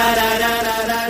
da 0.00 0.14
da 0.14 0.30
da 0.38 0.76
da 0.88 1.08
da 1.08 1.09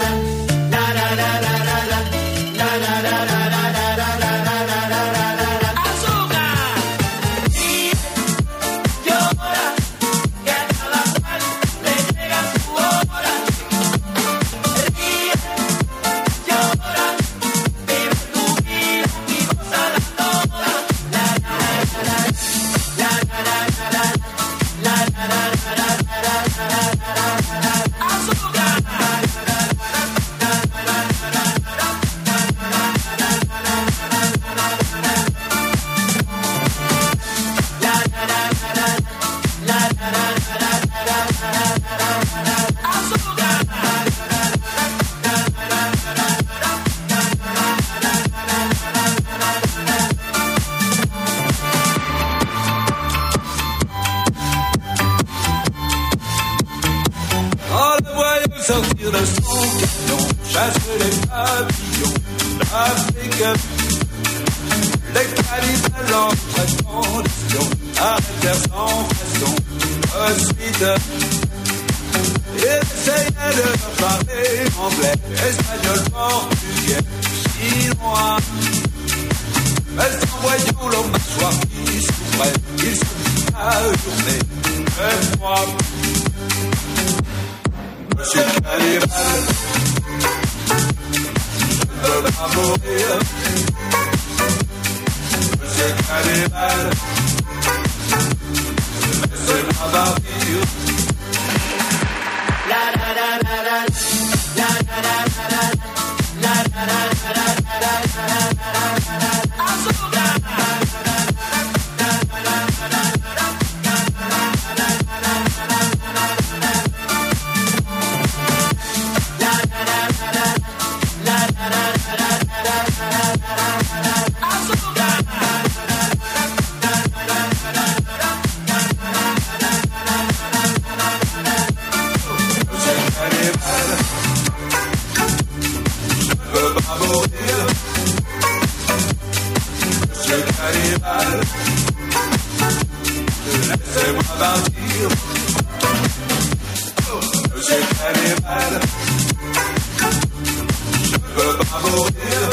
Yo 151.90 151.96
quiero 152.06 152.50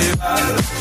llevar 0.00 0.73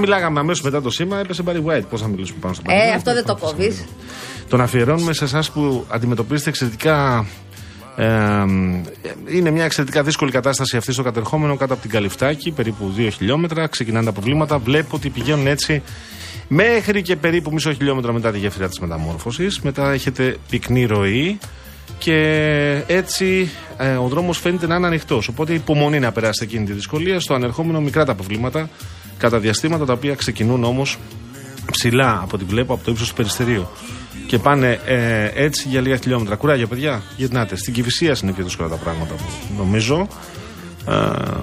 μιλάγαμε 0.00 0.40
αμέσως 0.40 0.62
μετά 0.64 0.82
το 0.82 0.90
σήμα 0.90 1.18
έπεσε 1.18 1.42
Barry 1.46 1.64
White. 1.64 1.82
Πώς 1.90 2.00
θα 2.00 2.08
μιλήσουμε 2.08 2.38
πάνω 2.40 2.54
στο 2.54 2.62
Barry 2.66 2.70
Ε, 2.72 2.92
White, 2.92 2.96
αυτό 2.96 3.14
δεν 3.14 3.24
το 3.24 3.34
πώς 3.34 3.50
θα 3.50 3.56
κόβεις. 3.56 3.68
μιλήσουμε. 3.68 3.96
Τον 4.48 4.60
αφιερώνουμε 4.60 5.12
σε 5.12 5.24
εσάς 5.24 5.50
που 5.50 5.84
αντιμετωπίζετε 5.88 6.48
εξαιρετικά. 6.48 7.26
Ε, 7.96 8.06
είναι 9.36 9.50
μια 9.50 9.64
εξαιρετικά 9.64 10.02
δύσκολη 10.02 10.30
κατάσταση 10.30 10.76
αυτή 10.76 10.92
στο 10.92 11.02
κατερχόμενο 11.02 11.56
κάτω 11.56 11.72
από 11.72 11.82
την 11.82 11.90
Καλυφτάκη, 11.90 12.50
περίπου 12.50 12.94
2 12.96 13.08
χιλιόμετρα. 13.12 13.66
Ξεκινάνε 13.66 14.04
τα 14.04 14.12
προβλήματα. 14.12 14.58
Βλέπω 14.58 14.96
ότι 14.96 15.08
πηγαίνουν 15.10 15.46
έτσι 15.46 15.82
μέχρι 16.48 17.02
και 17.02 17.16
περίπου 17.16 17.52
μισό 17.52 17.72
χιλιόμετρο 17.72 18.12
μετά 18.12 18.30
τη 18.30 18.38
γέφυρα 18.38 18.68
της 18.68 18.78
μεταμόρφωσης. 18.78 19.60
Μετά 19.60 19.92
έχετε 19.92 20.36
πυκνή 20.50 20.84
ροή 20.84 21.38
και 21.98 22.14
έτσι 22.86 23.50
ε, 23.76 23.90
ο 23.94 24.06
δρόμος 24.08 24.38
φαίνεται 24.38 24.66
να 24.66 24.74
είναι 24.76 24.86
ανοιχτός. 24.86 25.28
Οπότε 25.28 25.52
υπομονή 25.52 25.98
να 25.98 26.12
περάσετε 26.12 26.44
εκείνη 26.44 26.64
τη 26.66 26.72
δυσκολία. 26.72 27.20
Στο 27.20 27.34
ανερχόμενο 27.34 27.80
μικρά 27.80 28.04
τα 28.04 28.14
προβλήματα 28.14 28.68
κατά 29.20 29.38
διαστήματα 29.38 29.84
τα 29.84 29.92
οποία 29.92 30.14
ξεκινούν 30.14 30.64
όμως 30.64 30.98
ψηλά 31.70 32.20
από 32.22 32.30
ό,τι 32.36 32.44
βλέπω 32.44 32.74
από 32.74 32.84
το 32.84 32.90
ύψος 32.90 33.08
του 33.08 33.14
περιστερίου. 33.14 33.68
Και 34.26 34.38
πάνε 34.38 34.80
ε, 34.86 35.30
έτσι 35.34 35.68
για 35.68 35.80
λίγα 35.80 35.96
χιλιόμετρα. 35.96 36.36
Κουράγιο, 36.36 36.66
παιδιά. 36.66 37.02
Γυρνάτε. 37.16 37.56
Στην 37.56 37.72
Κυφυσία 37.72 38.16
είναι 38.22 38.32
πιο 38.32 38.44
δύσκολα 38.44 38.68
τα 38.68 38.76
πράγματα, 38.76 39.14
νομίζω. 39.56 40.08
Ε, 40.88 40.94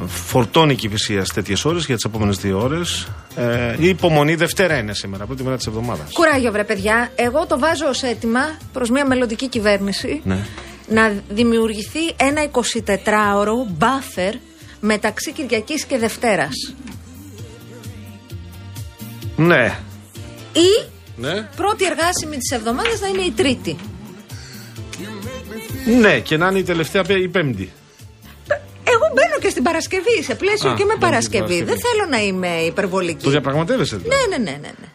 φορτώνει 0.07 0.71
η 0.71 0.75
Κυφυσία 0.75 1.25
σε 1.25 1.33
τέτοιες 1.33 1.65
ώρες 1.65 1.85
για 1.85 1.95
τις 1.95 2.03
επόμενες 2.03 2.38
δύο 2.38 2.59
ώρες. 2.59 3.07
Ε, 3.35 3.75
η 3.80 3.88
υπομονή 3.88 4.35
Δευτέρα 4.35 4.77
είναι 4.77 4.94
σήμερα, 4.94 5.25
πρώτη 5.25 5.44
μέρα 5.44 5.56
της 5.57 5.68
εβδομάδας. 5.68 6.12
Κουράγιο, 6.13 6.51
βρε 6.51 6.63
παιδιά. 6.63 7.12
Εγώ 7.15 7.45
το 7.45 7.59
βάζω 7.59 7.88
ως 7.88 8.03
έτοιμα 8.03 8.57
προς 8.73 8.89
μια 8.89 9.06
μελλοντική 9.06 9.47
κυβέρνηση 9.47 10.21
Ναι. 10.23 10.38
να 10.89 11.13
δημιουργηθεί 11.30 12.00
ένα 12.15 12.41
24ωρο 12.51 13.80
buffer 13.80 14.33
μεταξύ 14.80 15.31
Κυριακής 15.31 15.85
και 15.85 15.97
Δευτέρας. 15.97 16.73
Ναι. 19.38 19.80
Ή 20.54 20.86
Ναι. 21.16 21.42
πρώτη 21.56 21.86
εργάσιμη 21.86 22.38
της 22.38 22.51
εβδομάδας 22.51 23.00
να 23.00 23.07
είναι 23.07 23.22
η 23.22 23.31
Τρίτη. 23.31 23.75
Ναι, 26.00 26.19
και 26.19 26.38
να 26.38 26.48
είναι 26.48 26.60
η 26.60 26.63
τελευταία 26.63 27.04
πέ- 27.04 27.22
η 27.24 27.28
Πέμπτη. 27.28 27.72
Εγώ 28.84 29.06
μπαίνω 29.13 29.38
και 29.42 29.50
στην 29.50 29.63
Παρασκευή, 29.63 30.24
σε 30.24 30.36
πλαίσιο 30.36 30.69
Α, 30.69 30.74
και 30.75 30.86
με 30.86 30.95
μπαίνεις 30.95 31.24
στην 31.25 31.39
Παρασκευή. 31.39 31.39
Παρασκευή. 31.39 31.69
Δεν 31.72 31.78
θέλω 31.80 32.10
να 32.10 32.18
είμαι 32.24 32.62
υπερβολική. 32.66 33.24
Το 33.24 33.30
διαπραγματεύεσαι 33.30 33.95
δηλαδή; 33.98 34.16
Ναι, 34.30 34.38
ναι, 34.38 34.44
ναι, 34.51 34.57
ναι, 34.57 34.72
ναι. 34.80 34.88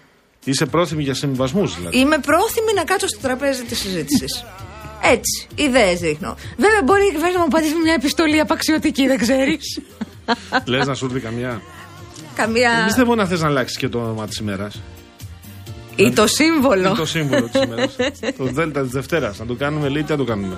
Είσαι 0.45 0.67
πρόθυμη 0.67 1.03
για 1.03 1.15
συμβιβασμού 1.15 1.67
δηλαδή; 1.67 1.99
Είμαι 1.99 2.19
πρόθυμη 2.19 2.73
να 2.75 2.85
κάτσω 2.85 3.06
στο 3.09 3.19
τραπέζι 3.21 3.62
της 3.62 3.79
συζήτησης. 3.79 4.45
Έτσι, 5.03 5.47
ιδέες 5.55 5.99
δείχνω. 6.00 6.37
Βέβαια, 6.56 6.83
μπορεί 6.85 7.03
η 7.06 7.11
κυβέρνηση 7.11 7.37
να 7.37 7.43
μου 7.43 7.49
πατήσει 7.49 7.75
μια 7.83 7.93
επιστολή 7.95 8.41
απαξιωτική, 8.41 9.06
δεν 9.06 9.19
ξέρεις. 9.19 9.81
Λες 10.65 10.87
να 10.87 10.95
σου 10.95 11.05
έρθει 11.05 11.21
καμιά; 11.21 11.62
Καμία. 12.34 12.75
Δεν 12.76 12.84
πιστεύω 12.84 13.14
να 13.14 13.26
θες 13.26 13.40
να 13.40 13.46
αλλάξεις 13.46 13.76
και 13.76 13.88
το 13.88 13.99
όνομα 13.99 14.26
της 14.26 14.38
ημέρας. 14.38 14.81
ή 15.96 16.12
το 16.12 16.26
σύμβολο. 16.26 16.88
Είναι 16.88 16.96
το 16.96 17.06
σύμβολο 17.06 17.49
της 17.49 17.62
ημέρας. 17.62 17.96
το 18.38 18.44
Δέλτα 18.44 18.82
της 18.82 18.90
Δευτέρας. 18.90 19.38
Να 19.38 19.46
το 19.46 19.55
κάνουμε, 19.55 19.88
λέει, 19.88 20.02
τι 20.02 20.11
να 20.11 20.17
το 20.17 20.25
κάνουμε. 20.25 20.56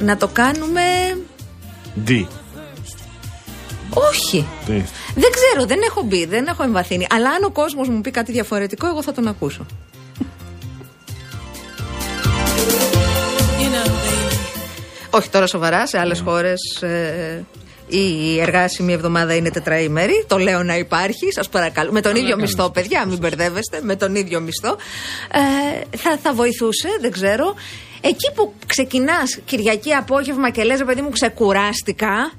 Να 0.00 0.16
το 0.16 0.28
κάνουμε. 0.28 0.82
D. 2.06 2.24
Όχι. 3.94 4.46
Τι. 4.66 4.82
Δεν 5.14 5.30
ξέρω, 5.30 5.66
δεν 5.66 5.80
έχω 5.84 6.02
μπει, 6.02 6.26
δεν 6.26 6.46
έχω 6.46 6.62
εμβαθύνει. 6.62 7.06
Αλλά 7.10 7.30
αν 7.30 7.44
ο 7.44 7.50
κόσμος 7.50 7.88
μου 7.88 8.00
πει 8.00 8.10
κάτι 8.10 8.32
διαφορετικό, 8.32 8.86
εγώ 8.86 9.02
θα 9.02 9.12
τον 9.12 9.28
ακούσω. 9.28 9.66
Όχι 15.14 15.28
τώρα 15.28 15.46
σοβαρά, 15.46 15.86
σε 15.86 15.98
άλλες 15.98 16.20
χώρες 16.20 16.58
η 17.96 18.40
εργάσιμη 18.40 18.92
εβδομάδα 18.92 19.34
είναι 19.34 19.50
τετραήμερη. 19.50 20.24
Το 20.26 20.38
λέω 20.38 20.62
να 20.62 20.76
υπάρχει, 20.76 21.32
σας 21.32 21.48
παρακαλώ. 21.48 21.92
Με 21.92 22.00
τον 22.00 22.16
ίδιο 22.16 22.36
μισθό, 22.36 22.70
παιδιά, 22.70 23.06
μην 23.06 23.18
μπερδεύεστε. 23.18 23.78
Με 23.82 23.96
τον 23.96 24.14
ίδιο 24.14 24.40
μισθό. 24.40 24.76
Ε, 25.32 25.96
θα, 25.96 26.18
θα 26.22 26.34
βοηθούσε, 26.34 26.88
δεν 27.00 27.10
ξέρω. 27.10 27.54
Εκεί 28.00 28.32
που 28.34 28.52
ξεκινάς 28.66 29.38
Κυριακή 29.44 29.92
απόγευμα 29.92 30.50
και 30.50 30.62
λες, 30.62 30.78
«Ρε 30.78 30.84
παιδί 30.84 31.00
μου, 31.02 31.10
ξεκουράστηκα, 31.10 32.32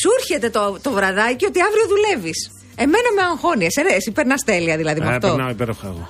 σου 0.00 0.08
έρχεται 0.18 0.50
το, 0.50 0.78
το 0.82 0.90
βραδάκι 0.90 1.44
ότι 1.46 1.60
αύριο 1.60 1.84
δουλεύεις. 1.88 2.50
Εμένα 2.76 3.08
με 3.16 3.22
αγχώνει. 3.22 3.64
Εσένα, 3.64 3.94
εσύ 3.94 4.10
περνάς 4.10 4.42
τέλεια 4.44 4.76
δηλαδή 4.76 5.00
με 5.00 5.06
Ε, 5.06 5.08
αυτό. 5.14 5.28
περνάω 5.28 5.50
υπέροχα 5.50 5.86
εγώ. 5.86 6.08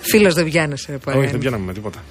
Φίλος 0.00 0.34
δεν 0.34 0.44
πιάνεσαι, 0.44 1.00
ρε 1.04 1.18
Όχι, 1.18 1.30
δεν 1.30 1.38
πιάναμε 1.38 1.64
με 1.64 1.72
τίποτα. 1.72 2.02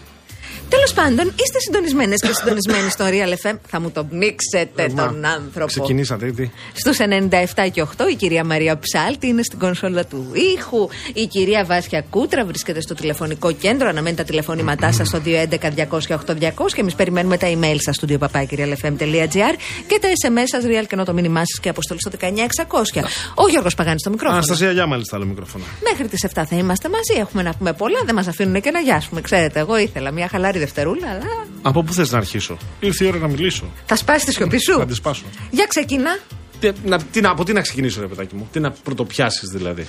Τέλος 0.75 0.94
πάντων, 0.94 1.33
είστε 1.44 1.59
συντονισμένες 1.59 2.21
και 2.21 2.33
συντονισμένοι 2.33 2.89
στο 2.89 3.06
Real 3.07 3.47
FM. 3.47 3.56
Θα 3.68 3.79
μου 3.79 3.91
τον 3.91 4.07
πνίξετε 4.09 4.83
Ε, 4.83 4.88
μα, 4.89 5.06
τον 5.06 5.25
άνθρωπο. 5.25 5.65
Ξεκινήσατε, 5.65 6.31
τι. 6.31 6.50
Στους 6.73 6.97
97 7.00 7.69
και 7.71 7.81
8 7.81 8.09
η 8.12 8.15
κυρία 8.15 8.44
Μαρία 8.44 8.77
Ψάλτη 8.79 9.27
είναι 9.27 9.44
στην 9.44 9.59
κονσόλα 9.59 10.06
του 10.06 10.31
ήχου. 10.57 10.89
Η 11.13 11.25
κυρία 11.27 11.65
Βάσια 11.65 12.01
Κούτρα 12.09 12.45
βρίσκεται 12.45 12.81
στο 12.81 12.94
τηλεφωνικό 12.94 13.51
κέντρο. 13.51 13.88
Αναμένει 13.89 14.15
τα 14.15 14.23
τηλεφωνήματά 14.23 14.91
σας 14.91 15.07
στο 15.07 15.21
211-200-8200 15.25 16.74
και 16.74 16.81
εμείς 16.81 16.95
περιμένουμε 16.95 17.38
τα 17.38 17.47
email 17.47 17.75
σας 17.79 17.95
στο 17.95 18.07
studio.papakirialfm.gr 18.09 19.53
και 19.88 20.00
τα 20.01 20.07
SMS 20.24 20.44
σας, 20.45 20.63
real 20.63 20.85
και 20.88 20.91
ενώ 20.91 21.06
το 21.06 21.13
μήνυμά 21.13 21.39
σας 21.45 21.59
και 21.62 21.69
αποστολή 21.69 22.00
στο 22.00 22.12
19600. 22.19 23.03
Ο 23.35 23.47
Γιώργος 23.50 23.75
Παγάνης 23.75 24.01
στο 24.01 24.09
μικρόφωνο. 24.09 24.38
Αναστασία 24.38 24.71
Γιάμαλη 24.71 25.06
στα 25.06 25.15
άλλο 25.15 25.25
μικρόφωνα. 25.25 25.63
Μέχρι 25.89 26.07
τις 26.07 26.24
7 26.24 26.44
θα 26.50 26.56
είμαστε 26.56 26.89
μαζί. 26.89 27.19
Έχουμε 27.19 27.44
να 27.44 27.53
πούμε 27.53 27.74
πολλά. 27.74 28.00
Δεν 28.06 28.15
μας 28.15 28.27
αφήνουν 28.27 28.62
και 28.62 28.71
να 28.71 28.79
γιάσουμε. 28.79 29.21
Ξέρετε, 29.21 29.59
εγώ 29.59 29.77
ήθελα 29.77 30.12
μια 30.12 30.27
χαλάρη 30.27 30.59
Δευτερούλα, 30.62 31.10
αλλά 31.10 31.48
Από 31.62 31.84
πού 31.84 31.94
θες 31.94 32.12
να 32.12 32.18
αρχίσω; 32.18 32.58
Ήρθε 32.80 33.06
η 33.06 33.08
ώρα 33.08 33.18
να 33.18 33.28
μιλήσω. 33.28 33.66
θα 33.86 33.96
σπάσεις 33.96 34.24
τη 34.25 34.31
σιωπή 34.34 34.58
σου; 34.58 34.78
Θα 34.78 34.86
τη 34.86 34.94
σπάσω. 34.94 35.24
Για 35.52 35.66
ξεκινά. 35.66 36.18
Τι, 36.60 36.72
να, 36.86 37.02
τι, 37.02 37.22
να- 37.22 37.30
από 37.30 37.44
τι 37.44 37.54
να 37.54 37.62
ξεκινήσω, 37.62 38.02
ρε 38.02 38.08
παιδάκι 38.08 38.36
μου; 38.36 38.48
Τι 38.52 38.60
να 38.60 38.72
πρωτοπιάσεις 38.72 39.50
δηλαδή; 39.50 39.88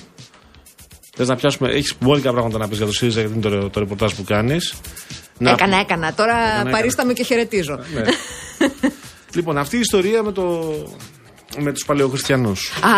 Θες 1.15 1.27
να 1.27 1.35
πιάσουμε. 1.35 1.69
Έχεις 1.71 1.93
μπόλικα 1.99 2.31
πράγματα 2.31 2.57
να 2.57 2.67
πεις 2.67 2.77
για 2.77 2.85
το 2.85 2.93
ΣΥΡΙΖΑ 2.93 3.19
γιατί 3.19 3.35
είναι 3.35 3.49
το, 3.49 3.69
το 3.69 3.79
ρεπορτάζ 3.79 4.13
που 4.13 4.23
κάνεις. 4.23 4.73
Έκανα, 5.39 5.77
έκανα. 5.79 6.13
Τώρα 6.13 6.35
έκανα. 6.53 6.69
παρίσταμε 6.69 7.13
και 7.13 7.23
χαιρετίζω. 7.23 7.79
Ναι. 7.93 8.01
λοιπόν, 9.35 9.57
αυτή 9.57 9.75
η 9.75 9.79
ιστορία 9.79 10.23
με, 10.23 10.31
το, 10.31 10.73
με 11.57 11.71
τους 11.71 11.85
παλαιοχριστιανούς. 11.85 12.71
Α, 12.81 12.89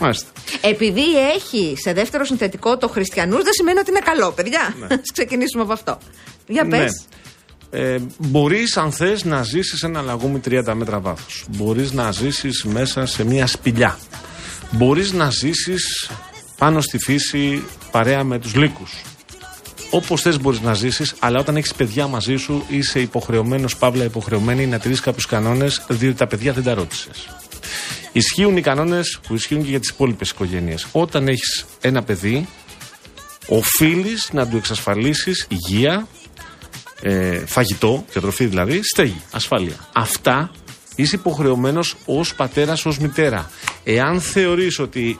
Μάλιστα. 0.00 0.28
επειδή 0.60 1.18
έχει 1.34 1.74
σε 1.84 1.92
δεύτερο 1.92 2.24
συνθετικό 2.24 2.76
το 2.76 2.88
χριστιανούς, 2.88 3.42
δεν 3.42 3.52
σημαίνει 3.52 3.78
ότι 3.78 3.90
είναι 3.90 4.00
καλό, 4.04 4.32
παιδιά. 4.32 4.74
Ας 4.90 5.10
ξεκινήσουμε 5.12 5.62
από 5.62 5.72
αυτό. 5.72 5.98
Για 6.46 6.66
πες. 6.68 6.80
Ναι. 6.80 7.80
Ε, 7.80 7.98
Μπορείς, 8.18 8.76
αν 8.76 8.92
θες, 8.92 9.24
να 9.24 9.42
ζήσεις 9.42 9.82
ένα 9.82 10.00
λαγούμι 10.02 10.40
30 10.48 10.72
μέτρα 10.74 11.00
βάθος. 11.00 11.44
Μπορείς 11.48 11.92
να 11.92 12.10
ζήσεις 12.12 12.64
μέσα 12.64 13.06
σε 13.06 13.24
μια 13.24 13.46
σπηλιά. 13.46 13.98
Μπορείς 14.70 15.12
να 15.12 15.30
ζήσεις 15.30 16.10
πάνω 16.58 16.80
στη 16.80 16.98
φύση 16.98 17.64
παρέα 17.90 18.24
με 18.24 18.38
τους 18.38 18.54
λύκους. 18.54 19.02
Όπως 19.96 20.22
θες 20.22 20.40
μπορείς 20.40 20.60
να 20.60 20.74
ζήσεις, 20.74 21.14
αλλά 21.18 21.38
όταν 21.38 21.56
έχεις 21.56 21.74
παιδιά 21.74 22.06
μαζί 22.06 22.36
σου, 22.36 22.64
είσαι 22.68 23.00
υποχρεωμένος, 23.00 23.76
παύλα 23.76 24.04
υποχρεωμένη, 24.04 24.66
να 24.66 24.78
τηρήσει 24.78 25.02
κάποιους 25.02 25.26
κανόνες, 25.26 25.84
διότι 25.88 26.16
τα 26.16 26.26
παιδιά 26.26 26.52
δεν 26.52 26.64
τα 26.64 26.74
ρώτησες. 26.74 27.28
Ισχύουν 28.12 28.56
οι 28.56 28.60
κανόνες 28.60 29.18
που 29.26 29.34
ισχύουν 29.34 29.62
και 29.62 29.70
για 29.70 29.80
τις 29.80 29.88
υπόλοιπες 29.88 30.30
οικογένειες. 30.30 30.86
Όταν 30.92 31.28
έχεις 31.28 31.66
ένα 31.80 32.02
παιδί, 32.02 32.48
οφείλεις 33.48 34.28
να 34.32 34.48
του 34.48 34.56
εξασφαλίσεις 34.56 35.46
υγεία, 35.48 36.06
ε, 37.02 37.46
φαγητό, 37.46 38.04
διατροφή 38.12 38.46
δηλαδή, 38.46 38.80
στέγη, 38.82 39.20
ασφάλεια. 39.30 39.88
Αυτά 39.92 40.50
είσαι 40.96 41.16
υποχρεωμένος 41.16 41.94
ως 42.04 42.34
πατέρας, 42.34 42.86
ως 42.86 42.98
μητέρα. 42.98 43.50
Εάν 43.84 44.20
θεωρείς 44.20 44.78
ότι 44.78 45.18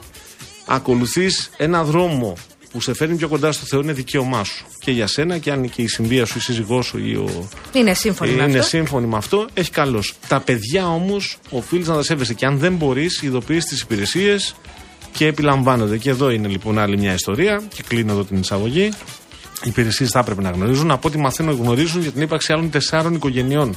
ακολουθείς 0.65 1.49
ένα 1.57 1.83
δρόμο 1.83 2.37
που 2.77 2.83
σε 2.83 2.93
φέρνει 2.93 3.15
πιο 3.15 3.27
κοντά 3.27 3.51
στο 3.51 3.65
Θεό, 3.65 3.79
είναι 3.79 3.93
δικαίωμά 3.93 4.43
σου. 4.43 4.65
Και 4.79 4.91
για 4.91 5.07
σένα, 5.07 5.37
και 5.37 5.51
αν 5.51 5.69
και 5.69 5.81
η 5.81 5.87
συμβία 5.87 6.25
σου, 6.25 6.37
η 6.37 6.41
σύζυγός 6.41 6.85
σου 6.85 6.97
ή 6.97 7.15
ο. 7.15 7.49
Είναι 7.73 7.93
σύμφωνοι 7.93 8.31
με 8.31 8.43
είναι 8.43 8.57
αυτό. 8.57 8.69
σύμφωνοι 8.69 9.07
με 9.07 9.17
αυτό, 9.17 9.47
έχει 9.53 9.71
καλώς. 9.71 10.13
Τα 10.27 10.39
παιδιά 10.39 10.87
όμως 10.87 11.37
οφείλεις 11.49 11.87
να 11.87 11.95
τα 11.95 12.03
σέβεσαι. 12.03 12.33
Και 12.33 12.45
αν 12.45 12.57
δεν 12.57 12.75
μπορείς, 12.75 13.21
ειδοποιείς 13.21 13.65
τις 13.65 13.81
υπηρεσίες 13.81 14.55
και 15.11 15.25
επιλαμβάνονται. 15.25 15.97
Και 15.97 16.09
εδώ 16.09 16.29
είναι 16.29 16.47
λοιπόν 16.47 16.79
άλλη 16.79 16.97
μια 16.97 17.13
ιστορία. 17.13 17.61
Και 17.75 17.83
κλείνω 17.87 18.11
εδώ 18.11 18.23
την 18.23 18.37
εισαγωγή. 18.37 18.91
Οι 19.63 19.69
υπηρεσίες 19.69 20.09
θα 20.09 20.19
έπρεπε 20.19 20.41
να 20.41 20.49
γνωρίζουν. 20.49 20.91
Από 20.91 21.07
ό,τι 21.07 21.17
μαθαίνω, 21.17 21.51
γνωρίζουν 21.51 22.01
για 22.01 22.11
την 22.11 22.21
ύπαρξη 22.21 22.53
άλλων 22.53 22.69
τεσσάρων 22.69 23.13
οικογενειών 23.13 23.75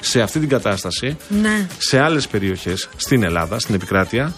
σε 0.00 0.20
αυτή 0.20 0.38
την 0.38 0.48
κατάσταση. 0.48 1.16
Ναι. 1.28 1.66
Σε 1.78 1.98
άλλες 2.00 2.28
περιοχές 2.28 2.88
στην 2.96 3.22
Ελλάδα, 3.22 3.58
στην 3.58 3.74
επικράτεια. 3.74 4.34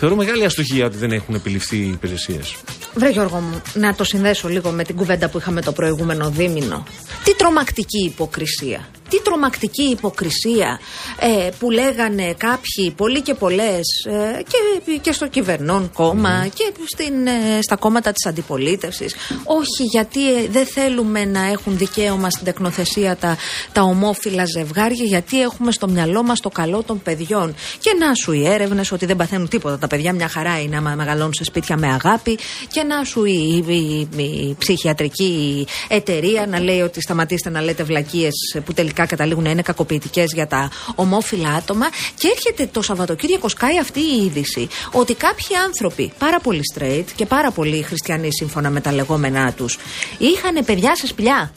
Θεωρώ 0.00 0.16
μεγάλη 0.16 0.44
αστοχία 0.44 0.86
ότι 0.86 0.96
δεν 0.96 1.12
έχουν 1.12 1.34
επιληφθεί 1.34 1.76
οι 1.76 1.88
υπηρεσίες. 1.88 2.56
Βρε 2.94 3.10
Γιώργο 3.10 3.38
μου, 3.38 3.62
να 3.74 3.94
το 3.94 4.04
συνδέσω 4.04 4.48
λίγο 4.48 4.70
με 4.70 4.84
την 4.84 4.96
κουβέντα 4.96 5.28
που 5.28 5.38
είχαμε 5.38 5.60
το 5.60 5.72
προηγούμενο 5.72 6.30
δίμηνο. 6.30 6.84
Τι 7.24 7.34
τρομακτική 7.34 8.04
υποκρισία. 8.04 8.88
Τι 9.10 9.22
τρομακτική 9.22 9.82
υποκρισία 9.82 10.80
ε, 11.20 11.48
που 11.58 11.70
λέγανε 11.70 12.34
κάποιοι, 12.36 12.90
πολλοί 12.96 13.20
και 13.20 13.34
πολλές, 13.34 14.04
ε, 14.04 14.42
και, 14.42 14.98
και 15.00 15.12
στο 15.12 15.28
κυβερνών 15.28 15.90
κόμμα 15.92 16.46
και 16.54 16.72
στην, 16.86 17.26
ε, 17.26 17.62
στα 17.62 17.76
κόμματα 17.76 18.12
της 18.12 18.26
αντιπολίτευσης. 18.26 19.14
Όχι 19.44 19.82
γιατί 19.90 20.34
ε, 20.34 20.46
δεν 20.50 20.66
θέλουμε 20.66 21.24
να 21.24 21.46
έχουν 21.46 21.78
δικαίωμα 21.78 22.30
στην 22.30 22.44
τεκνοθεσία 22.44 23.16
τα, 23.16 23.36
τα 23.72 23.82
ομόφυλα 23.82 24.44
ζευγάρια, 24.44 25.04
γιατί 25.04 25.42
έχουμε 25.42 25.72
στο 25.72 25.88
μυαλό 25.88 26.22
μας 26.22 26.40
το 26.40 26.48
καλό 26.48 26.82
των 26.82 27.02
παιδιών. 27.02 27.54
Και 27.78 27.94
να 27.98 28.14
σου 28.14 28.32
οι 28.32 28.46
έρευνες 28.46 28.92
ότι 28.92 29.06
δεν 29.06 29.16
παθαίνουν 29.16 29.48
τίποτα. 29.48 29.78
Τα 29.78 29.86
παιδιά 29.86 30.12
μια 30.12 30.28
χαρά 30.28 30.60
είναι 30.60 30.76
άμα 30.76 30.94
μεγαλώνουν 30.94 31.34
σε 31.34 31.44
σπίτια 31.44 31.76
με 31.76 31.86
αγάπη. 31.86 32.38
Και 32.72 32.82
να 32.82 33.04
σου 33.04 33.24
η, 33.24 33.64
η, 33.66 34.22
η 34.22 34.56
ψυχιατρική 34.58 35.66
εταιρεία 35.88 36.46
να 36.46 36.60
λέει 36.60 36.80
ότι 36.80 37.00
σταματήστε 37.00 37.50
να 37.50 37.60
λέτε 37.60 37.82
βλακίες 37.82 38.34
που 38.64 38.72
τελικά 38.72 38.99
καταλήγουν 39.06 39.44
να 39.44 39.50
είναι 39.50 39.62
κακοποιητικές 39.62 40.32
για 40.32 40.46
τα 40.46 40.70
ομόφυλα 40.94 41.48
άτομα. 41.48 41.86
Και 42.14 42.28
έρχεται 42.28 42.66
το 42.72 42.82
Σαββατοκύριακο 42.82 43.48
σκάει 43.48 43.78
αυτή 43.78 44.00
η 44.00 44.24
είδηση 44.24 44.68
ότι 44.92 45.14
κάποιοι 45.14 45.56
άνθρωποι 45.66 46.12
πάρα 46.18 46.40
πολύ 46.40 46.60
straight 46.74 47.04
και 47.14 47.26
πάρα 47.26 47.50
πολύ 47.50 47.82
χριστιανοί 47.82 48.28
σύμφωνα 48.32 48.70
με 48.70 48.80
τα 48.80 48.92
λεγόμενά 48.92 49.52
τους 49.52 49.78
είχαν 50.18 50.64
παιδιά 50.64 50.96
σε 50.96 51.06
σπηλιά. 51.06 51.52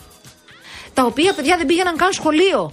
Τα 0.93 1.05
οποία 1.05 1.33
παιδιά 1.33 1.57
δεν 1.57 1.65
πήγαιναν 1.65 1.95
καν 1.95 2.13
σχολείο. 2.13 2.71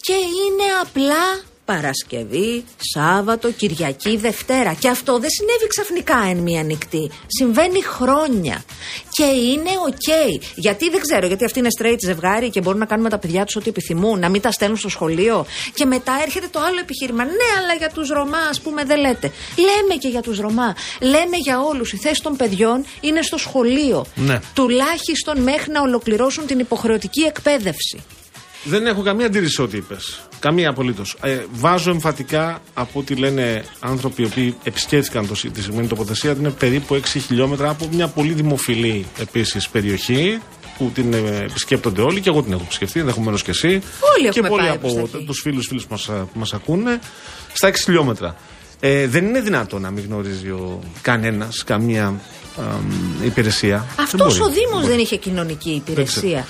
Και 0.00 0.12
είναι 0.12 0.64
απλά 0.82 1.49
Παρασκευή, 1.74 2.64
Σάββατο, 2.94 3.50
Κυριακή, 3.50 4.16
Δευτέρα. 4.16 4.72
Και 4.72 4.88
αυτό 4.88 5.18
δεν 5.18 5.30
συνέβη 5.30 5.66
ξαφνικά 5.66 6.16
εν 6.30 6.36
μία 6.36 6.62
νυκτί. 6.62 7.10
Συμβαίνει 7.26 7.82
χρόνια. 7.82 8.64
Και 9.10 9.24
είναι 9.24 9.70
οκ. 9.86 10.30
Γιατί 10.54 10.90
δεν 10.90 11.00
ξέρω, 11.00 11.26
γιατί 11.26 11.44
αυτή 11.44 11.58
είναι 11.58 11.68
straight 11.78 11.96
ζευγάρι 12.04 12.50
και 12.50 12.60
μπορούν 12.60 12.78
να 12.78 12.86
κάνουν 12.86 13.04
με 13.04 13.10
τα 13.10 13.18
παιδιά 13.18 13.44
τους 13.44 13.56
ό,τι 13.56 13.68
επιθυμούν, 13.68 14.18
να 14.18 14.28
μην 14.28 14.40
τα 14.40 14.50
στέλνουν 14.50 14.76
στο 14.76 14.88
σχολείο. 14.88 15.46
Και 15.74 15.84
μετά 15.84 16.12
έρχεται 16.22 16.48
το 16.50 16.60
άλλο 16.60 16.78
επιχείρημα. 16.80 17.24
Ναι, 17.24 17.50
αλλά 17.58 17.74
για 17.78 17.90
τους 17.90 18.08
Ρωμά, 18.08 18.38
ας 18.50 18.60
πούμε, 18.60 18.84
δεν 18.84 18.98
λέτε. 19.00 19.32
Λέμε 19.56 19.94
και 20.00 20.08
για 20.08 20.22
τους 20.22 20.38
Ρωμά. 20.38 20.76
Λέμε 21.00 21.36
για 21.36 21.60
όλους. 21.60 21.92
Η 21.92 21.96
θέση 21.96 22.22
των 22.22 22.36
παιδιών 22.36 22.84
είναι 23.00 23.22
στο 23.22 23.38
σχολείο. 23.38 24.06
Ναι. 24.14 24.40
Τουλάχιστον 24.54 25.40
μέχρι 25.40 25.72
να 25.72 25.80
ολοκληρώσουν 25.80 26.46
την 26.46 26.58
υποχρεωτική 26.58 27.20
εκπαίδευση. 27.20 28.02
Δεν 28.64 28.86
έχω 28.86 29.02
καμία 29.02 29.26
αντίρρηση 29.26 29.54
σε 29.54 29.62
ό,τι 29.62 29.76
είπες. 29.76 30.20
Καμία 30.38 30.68
απολύτως. 30.70 31.16
Ε, 31.22 31.38
βάζω 31.52 31.90
εμφατικά 31.90 32.62
από 32.74 32.98
ό,τι 32.98 33.14
λένε 33.14 33.64
άνθρωποι 33.80 34.22
οι 34.22 34.24
οποίοι 34.24 34.56
επισκέφθηκαν 34.62 35.26
το, 35.26 35.34
τη 35.52 35.62
σημερινή 35.62 35.86
τοποθεσία 35.88 36.30
ότι 36.30 36.40
είναι 36.40 36.50
περίπου 36.50 36.94
6 36.94 37.04
χιλιόμετρα 37.06 37.68
από 37.70 37.88
μια 37.92 38.08
πολύ 38.08 38.32
δημοφιλή 38.32 39.06
επίσης 39.18 39.68
περιοχή 39.68 40.38
που 40.78 40.90
την 40.94 41.12
ε, 41.12 41.18
επισκέπτονται 41.50 42.02
όλοι 42.02 42.20
και 42.20 42.28
εγώ 42.28 42.42
την 42.42 42.52
έχω 42.52 42.62
επισκεφτεί, 42.64 43.00
ενδεχομένως 43.00 43.42
και 43.42 43.50
εσύ. 43.50 43.68
Όλοι 43.68 44.22
και 44.22 44.28
έχουμε 44.28 44.48
πολλοί 44.48 44.60
πάει 44.62 44.70
από 44.70 44.94
προς 44.94 45.10
τα 45.10 45.16
εκεί. 45.18 45.26
τους 45.26 45.40
φίλους 45.40 45.66
φίλους 45.66 45.86
που 45.86 45.92
μας 45.92 46.10
μας 46.32 46.52
ακούνε. 46.54 47.00
Στα 47.52 47.68
6 47.70 47.74
χιλιόμετρα. 47.84 48.36
Ε, 48.80 49.06
δεν 49.06 49.24
είναι 49.26 49.40
δυνατό 49.40 49.78
να 49.78 49.90
μην 49.90 50.04
γνωρίζει 50.04 50.48
ο, 50.48 50.80
κανένας 51.02 51.64
καμία 51.64 52.20
αμ, 52.58 52.92
υπηρεσία. 53.24 53.86
Δεν 53.96 54.04
Αυτό 54.04 54.16
μπορεί. 54.24 54.40
ο 54.40 54.48
Δήμος 54.48 54.72
μπορεί. 54.72 54.86
δεν 54.86 54.98
είχε 54.98 55.16
κοινωνική 55.16 55.70
υπηρεσία. 55.70 56.46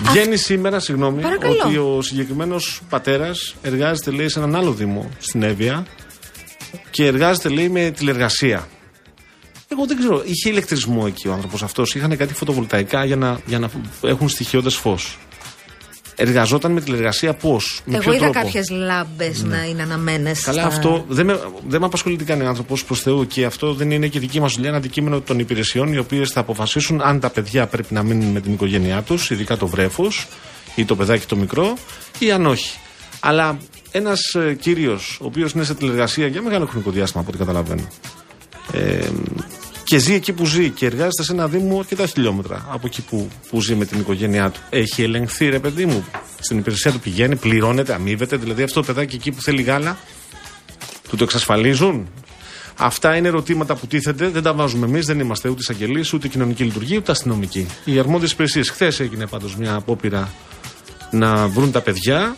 Βγαίνει 0.00 0.36
σήμερα, 0.36 0.80
συγγνώμη, 0.80 1.22
Παρακαλώ. 1.22 1.62
ότι 1.64 1.76
ο 1.76 2.02
συγκεκριμένος 2.02 2.80
πατέρας 2.88 3.54
εργάζεται, 3.62 4.10
λέει, 4.10 4.28
σε 4.28 4.38
έναν 4.38 4.56
άλλο 4.56 4.72
Δήμο 4.72 5.10
στην 5.18 5.42
Εύβοια 5.42 5.86
και 6.90 7.06
εργάζεται, 7.06 7.48
λέει, 7.48 7.68
με 7.68 7.90
τηλεργασία. 7.90 8.68
Εγώ 9.68 9.86
δεν 9.86 9.96
ξέρω, 9.98 10.22
είχε 10.24 10.50
ηλεκτρισμό 10.50 11.04
εκεί 11.06 11.28
ο 11.28 11.32
άνθρωπος 11.32 11.62
αυτός. 11.62 11.94
Είχαν 11.94 12.16
κάτι 12.16 12.34
φωτοβολταϊκά 12.34 13.04
για 13.04 13.16
να, 13.16 13.40
για 13.46 13.58
να 13.58 13.70
έχουν 14.02 14.28
στοιχειώδε 14.28 14.70
φως. 14.70 15.18
Εργαζόταν 16.20 16.72
με 16.72 16.80
τηλεργασία 16.80 17.34
πώς, 17.34 17.80
με 17.84 17.94
Εγώ 17.94 18.02
ποιο 18.02 18.12
είδα 18.12 18.22
τρόπο. 18.22 18.40
κάποιες 18.40 18.70
λάμπες 18.70 19.42
να 19.42 19.64
είναι 19.64 19.82
αναμένες. 19.82 20.40
Καλά, 20.40 20.64
αυτό 20.64 21.04
δεν 21.08 21.26
με, 21.26 21.40
δεν 21.68 21.80
με 21.80 21.86
απασχολεί 21.86 22.16
τι 22.16 22.24
κάνει 22.24 22.42
ο 22.44 22.48
άνθρωπος 22.48 22.84
προς 22.84 23.00
Θεού 23.00 23.26
και 23.26 23.44
αυτό 23.44 23.74
δεν 23.74 23.90
είναι 23.90 24.06
και 24.06 24.18
δική 24.18 24.40
μας 24.40 24.52
δουλειά. 24.52 24.68
Είναι 24.68 24.78
αντικείμενο 24.78 25.20
των 25.20 25.38
υπηρεσιών 25.38 25.92
οι 25.92 25.98
οποίες 25.98 26.30
θα 26.30 26.40
αποφασίσουν 26.40 27.00
αν 27.02 27.20
τα 27.20 27.30
παιδιά 27.30 27.66
πρέπει 27.66 27.94
να 27.94 28.02
μείνουν 28.02 28.30
με 28.30 28.40
την 28.40 28.52
οικογένειά 28.52 29.02
τους, 29.02 29.30
ειδικά 29.30 29.56
το 29.56 29.66
βρέφος 29.66 30.26
ή 30.74 30.84
το 30.84 30.96
παιδάκι 30.96 31.26
το 31.26 31.36
μικρό, 31.36 31.76
ή 32.18 32.30
αν 32.30 32.46
όχι. 32.46 32.78
Αλλά 33.20 33.58
ένας 33.90 34.20
κύριος, 34.60 35.18
ο 35.20 35.24
οποίος 35.24 35.52
είναι 35.52 35.64
σε 35.64 35.74
τηλεργασία 35.74 36.26
για 36.26 36.42
μεγάλο 36.42 36.66
χρονικό 36.66 36.90
διάστημα, 36.90 37.22
από 37.22 37.30
ό,τι 37.30 37.38
καταλαβαίνω, 37.44 37.88
ε, 38.72 38.98
και 39.88 39.98
ζει 39.98 40.14
εκεί 40.14 40.32
που 40.32 40.46
ζει 40.46 40.70
και 40.70 40.86
εργάζεται 40.86 41.22
σε 41.22 41.32
ένα 41.32 41.48
δήμο 41.48 41.78
αρκετά 41.78 42.06
χιλιόμετρα 42.06 42.66
από 42.70 42.86
εκεί 42.86 43.02
που, 43.02 43.28
που 43.50 43.60
ζει 43.60 43.74
με 43.74 43.84
την 43.84 44.00
οικογένειά 44.00 44.50
του. 44.50 44.60
Έχει 44.70 45.02
ελεγχθεί, 45.02 45.48
ρε 45.48 45.58
παιδί 45.58 45.86
μου, 45.86 46.04
στην 46.40 46.58
υπηρεσία 46.58 46.92
του 46.92 47.00
πηγαίνει, 47.00 47.36
πληρώνεται, 47.36 47.94
αμείβεται. 47.94 48.36
Δηλαδή 48.36 48.62
αυτό 48.62 48.80
το 48.80 48.86
παιδάκι 48.86 49.14
εκεί 49.16 49.32
που 49.32 49.42
θέλει 49.42 49.62
γάλα, 49.62 49.98
του 51.08 51.16
το 51.16 51.24
εξασφαλίζουν. 51.24 52.08
Αυτά 52.76 53.16
είναι 53.16 53.28
ερωτήματα 53.28 53.74
που 53.74 53.86
τίθενται. 53.86 54.28
Δεν 54.28 54.42
τα 54.42 54.52
βάζουμε 54.52 54.86
εμείς, 54.86 55.06
δεν 55.06 55.20
είμαστε 55.20 55.48
ούτε 55.48 55.60
εισαγγελείς, 55.60 56.12
ούτε 56.12 56.28
κοινωνική 56.28 56.64
λειτουργία, 56.64 56.98
ούτε 56.98 57.12
αστυνομική. 57.12 57.66
Οι 57.84 57.98
αρμόδιες 57.98 58.32
υπηρεσίες. 58.32 58.70
Χθες 58.70 59.00
έγινε 59.00 59.26
πάντως 59.26 59.56
μια 59.56 59.74
απόπειρα 59.74 60.32
να 61.10 61.48
βρουν 61.48 61.70
τα 61.70 61.80
παιδιά. 61.80 62.36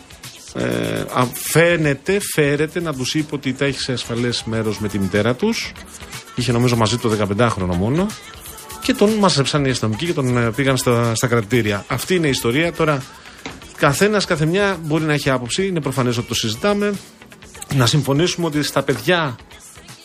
Ε, 0.53 0.99
α, 1.13 1.25
φαίνεται, 1.33 2.19
φέρεται 2.33 2.81
να 2.81 2.93
τους 2.93 3.13
είπε 3.13 3.35
ότι 3.35 3.53
τα 3.53 3.65
έχει 3.65 3.79
σε 3.79 3.91
ασφαλές 3.91 4.43
μέρος 4.43 4.79
με 4.79 4.87
τη 4.87 4.99
μητέρα 4.99 5.35
τους. 5.35 5.71
Είχε 6.41 6.51
νομίζω 6.51 6.75
μαζί 6.75 6.97
του 6.97 7.09
το 7.09 7.27
15χρονο 7.37 7.75
μόνο. 7.75 8.07
Και 8.81 8.93
τον 8.93 9.09
μάζεψαν 9.09 9.65
οι 9.65 9.69
αστυνομικοί 9.69 10.05
και 10.05 10.13
τον 10.13 10.37
ε, 10.37 10.51
πήγαν 10.51 10.77
στα, 10.77 11.15
στα 11.15 11.27
κρατήρια. 11.27 11.85
Αυτή 11.87 12.15
είναι 12.15 12.27
η 12.27 12.29
ιστορία. 12.29 12.73
Τώρα, 12.73 13.03
καθένας, 13.77 14.25
καθεμιά 14.25 14.77
μπορεί 14.83 15.03
να 15.03 15.13
έχει 15.13 15.29
άποψη. 15.29 15.67
Είναι 15.67 15.81
προφανές 15.81 16.17
ότι 16.17 16.27
το 16.27 16.33
συζητάμε. 16.33 16.93
Να 17.73 17.85
συμφωνήσουμε 17.85 18.47
ότι 18.47 18.63
στα 18.63 18.83
παιδιά 18.83 19.35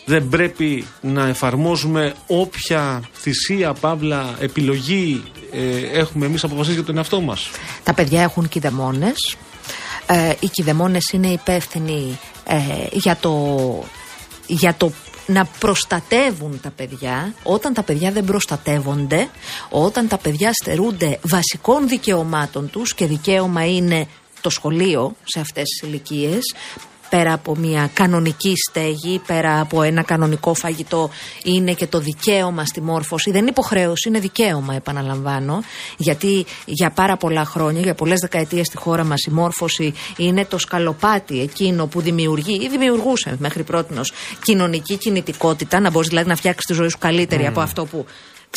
δεν 0.05 0.29
πρέπει 0.29 0.87
να 1.01 1.27
εφαρμόζουμε 1.27 2.15
όποια 2.27 3.03
θυσία, 3.13 3.73
παύλα, 3.73 4.35
επιλογή 4.39 5.23
ε, 5.53 5.99
έχουμε 5.99 6.27
εμείς 6.27 6.45
αποφασίσει 6.45 6.75
για 6.75 6.85
τον 6.85 6.97
εαυτό 6.97 7.21
μας. 7.21 7.51
Τα 7.83 7.95
παιδιά 7.95 8.23
έχουν 8.23 8.49
κηδεμόνες. 8.49 9.37
Ε, 10.07 10.33
οι 10.41 10.49
κηδεμόνες 10.49 11.11
είναι 11.13 11.29
υπεύθυνοι 11.29 12.19
ε, 12.45 12.57
για, 12.93 13.17
το, 13.17 13.49
για 14.47 14.75
το 14.75 14.93
να 15.27 15.45
προστατεύουν 15.45 16.61
τα 16.63 16.71
παιδιά 16.71 17.35
όταν 17.43 17.75
τα 17.75 17.83
παιδιά 17.83 18.13
δεν 18.13 18.25
προστατεύονται, 18.25 19.29
όταν 19.71 20.09
τα 20.09 20.19
παιδιά 20.19 20.53
στερούνται 20.53 21.19
βασικών 21.23 21.89
δικαιωμάτων 21.89 22.71
τους 22.71 22.95
και 22.95 23.07
δικαίωμα 23.07 23.67
είναι 23.67 24.07
το 24.41 24.51
σχολείο 24.51 25.17
σε 25.25 25.41
αυτές 25.41 25.65
τις 25.65 25.89
ηλικίες. 25.89 26.55
Πέρα 27.11 27.33
από 27.33 27.57
μια 27.57 27.91
κανονική 27.93 28.53
στέγη, 28.69 29.21
πέρα 29.27 29.61
από 29.61 29.83
ένα 29.83 30.03
κανονικό 30.03 30.55
φαγητό, 30.55 31.11
είναι 31.45 31.73
και 31.73 31.87
το 31.87 31.99
δικαίωμα 31.99 32.65
στη 32.65 32.81
μόρφωση. 32.81 33.31
Δεν 33.31 33.41
είναι 33.41 33.51
υποχρέωση, 33.51 34.09
είναι 34.09 34.19
δικαίωμα, 34.19 34.75
επαναλαμβάνω. 34.75 35.63
Γιατί 35.97 36.47
για 36.65 36.91
πάρα 36.91 37.17
πολλά 37.17 37.45
χρόνια, 37.45 37.81
για 37.81 37.95
πολλές 37.95 38.19
δεκαετίες 38.21 38.67
στη 38.67 38.77
χώρα 38.77 39.05
μας, 39.05 39.23
η 39.23 39.31
μόρφωση 39.31 39.95
είναι 40.17 40.45
το 40.45 40.59
σκαλοπάτι 40.59 41.41
εκείνο 41.41 41.87
που 41.87 42.01
δημιουργεί 42.01 42.59
ή 42.63 42.69
δημιουργούσε 42.69 43.37
μέχρι 43.39 43.63
πρώτη 43.63 43.95
κοινωνική 44.43 44.97
κινητικότητα, 44.97 45.81
να 45.81 45.91
μπορείς 45.91 46.09
δηλαδή 46.09 46.29
να 46.29 46.37
φτιάξεις 46.37 46.65
τη 46.65 46.73
ζωή 46.73 46.89
σου 46.89 46.99
καλύτερη 46.99 47.47
από 47.47 47.61
αυτό 47.61 47.85
που 47.85 48.07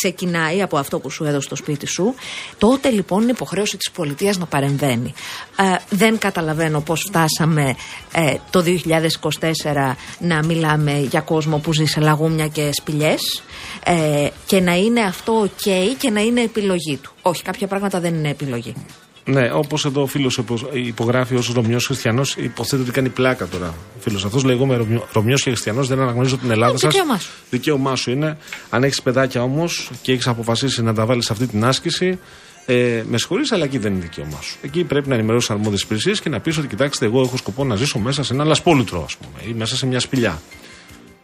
ξεκινάει 0.01 0.61
από 0.61 0.77
αυτό 0.77 0.99
που 0.99 1.09
σου 1.09 1.23
έδωσε 1.23 1.45
στο 1.45 1.55
σπίτι 1.55 1.85
σου, 1.85 2.13
τότε 2.57 2.89
λοιπόν 2.89 3.21
είναι 3.21 3.31
υποχρέωση 3.31 3.77
της 3.77 3.91
πολιτείας 3.91 4.37
να 4.37 4.45
παρεμβαίνει. 4.45 5.13
Ε, 5.57 5.75
δεν 5.89 6.17
καταλαβαίνω 6.17 6.81
πώς 6.81 7.05
φτάσαμε 7.07 7.75
ε, 8.13 8.35
το 8.49 8.63
2024 8.65 9.95
να 10.19 10.43
μιλάμε 10.43 10.99
για 10.99 11.21
κόσμο 11.21 11.57
που 11.57 11.73
ζει 11.73 11.85
σε 11.85 11.99
λαγούμια 11.99 12.47
και 12.47 12.69
σπηλιές 12.73 13.43
ε, 13.83 14.27
και 14.45 14.59
να 14.59 14.75
είναι 14.75 15.01
αυτό 15.01 15.43
ok 15.43 15.69
και 15.97 16.09
να 16.09 16.21
είναι 16.21 16.41
επιλογή 16.41 16.97
του. 16.97 17.11
Όχι, 17.21 17.43
κάποια 17.43 17.67
πράγματα 17.67 17.99
δεν 17.99 18.13
είναι 18.13 18.29
επιλογή. 18.29 18.73
Ναι, 19.29 19.51
όπως 19.53 19.85
εδώ 19.85 20.01
ο 20.01 20.05
φίλος 20.05 20.41
υπογράφει 20.71 21.35
ω 21.35 21.43
Ρωμιός 21.53 21.85
Χριστιανός, 21.85 22.35
υποθέτω 22.35 22.81
ότι 22.81 22.91
κάνει 22.91 23.09
πλάκα 23.09 23.47
τώρα. 23.47 23.67
Ο 23.67 23.99
φίλος 23.99 24.25
αυτός 24.25 24.43
λέει: 24.43 24.55
Εγώ 24.55 24.63
είμαι 24.63 25.01
Ρωμιό 25.11 25.35
και 25.35 25.49
Χριστιανός, 25.49 25.87
δεν 25.87 25.99
αναγνωρίζω 25.99 26.37
την 26.37 26.51
Ελλάδα 26.51 26.77
σας. 26.77 26.91
δικαίωμά 26.91 27.19
σου. 27.19 27.31
Δικαίωμά 27.49 27.95
σου 27.95 28.11
είναι. 28.11 28.37
Αν 28.69 28.83
έχεις 28.83 29.01
παιδάκια 29.01 29.43
όμως 29.43 29.91
και 30.01 30.11
έχεις 30.11 30.27
αποφασίσει 30.27 30.83
να 30.83 30.93
τα 30.93 31.05
βάλεις 31.05 31.25
σε 31.25 31.33
αυτή 31.33 31.47
την 31.47 31.65
άσκηση, 31.65 32.19
ε, 32.65 33.03
με 33.07 33.17
συγχωρείς, 33.17 33.51
αλλά 33.51 33.63
εκεί 33.63 33.77
δεν 33.77 33.93
είναι 33.93 34.01
δικαίωμά 34.01 34.41
σου. 34.41 34.57
Εκεί 34.61 34.83
πρέπει 34.83 35.09
να 35.09 35.15
ενημερώσεις 35.15 35.49
αρμόδιες 35.49 35.81
υπηρεσίες 35.81 36.21
και 36.21 36.29
να 36.29 36.39
πεις 36.39 36.57
ότι 36.57 36.67
κοιτάξτε, 36.67 37.05
εγώ 37.05 37.21
έχω 37.21 37.37
σκοπό 37.37 37.63
να 37.63 37.75
ζήσω 37.75 37.99
μέσα 37.99 38.23
σε 38.23 38.33
ένα 38.33 38.43
λασπόλουτρο, 38.43 39.03
ας 39.03 39.15
πούμε, 39.17 39.51
ή 39.51 39.53
μέσα 39.57 39.75
σε 39.75 39.85
μια 39.85 39.99
σπηλιά. 39.99 40.41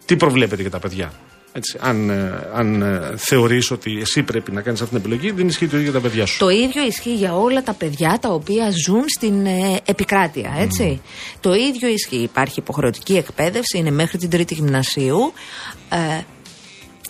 Τι 0.05 0.15
προβλέπετε 0.15 0.61
για 0.61 0.71
τα 0.71 0.79
παιδιά; 0.79 1.13
Έτσι, 1.57 1.77
αν 1.79 2.09
ε, 2.09 2.49
αν 2.53 2.81
ε, 2.81 3.13
θεωρείς 3.17 3.71
ότι 3.71 3.99
εσύ 4.01 4.23
πρέπει 4.23 4.51
να 4.51 4.61
κάνεις 4.61 4.81
αυτή 4.81 4.93
την 4.93 5.03
επιλογή, 5.05 5.31
δεν 5.31 5.47
ισχύει 5.47 5.67
το 5.67 5.77
ίδιο 5.77 5.89
για 5.89 5.99
τα 5.99 6.07
παιδιά 6.07 6.25
σου. 6.25 6.37
Το 6.37 6.49
ίδιο 6.49 6.85
ισχύει 6.85 7.13
για 7.13 7.35
όλα 7.35 7.63
τα 7.63 7.73
παιδιά 7.73 8.17
τα 8.21 8.29
οποία 8.29 8.71
ζουν 8.85 9.03
στην 9.07 9.45
ε, 9.45 9.79
επικράτεια, 9.85 10.55
έτσι. 10.59 11.01
Το 11.39 11.53
ίδιο 11.53 11.87
ισχύει. 11.87 12.15
Υπάρχει 12.21 12.59
υποχρεωτική 12.59 13.15
εκπαίδευση, 13.15 13.77
είναι 13.77 13.91
μέχρι 13.91 14.17
την 14.17 14.29
τρίτη 14.29 14.53
γυμνασίου 14.53 15.33
ε, 15.89 16.21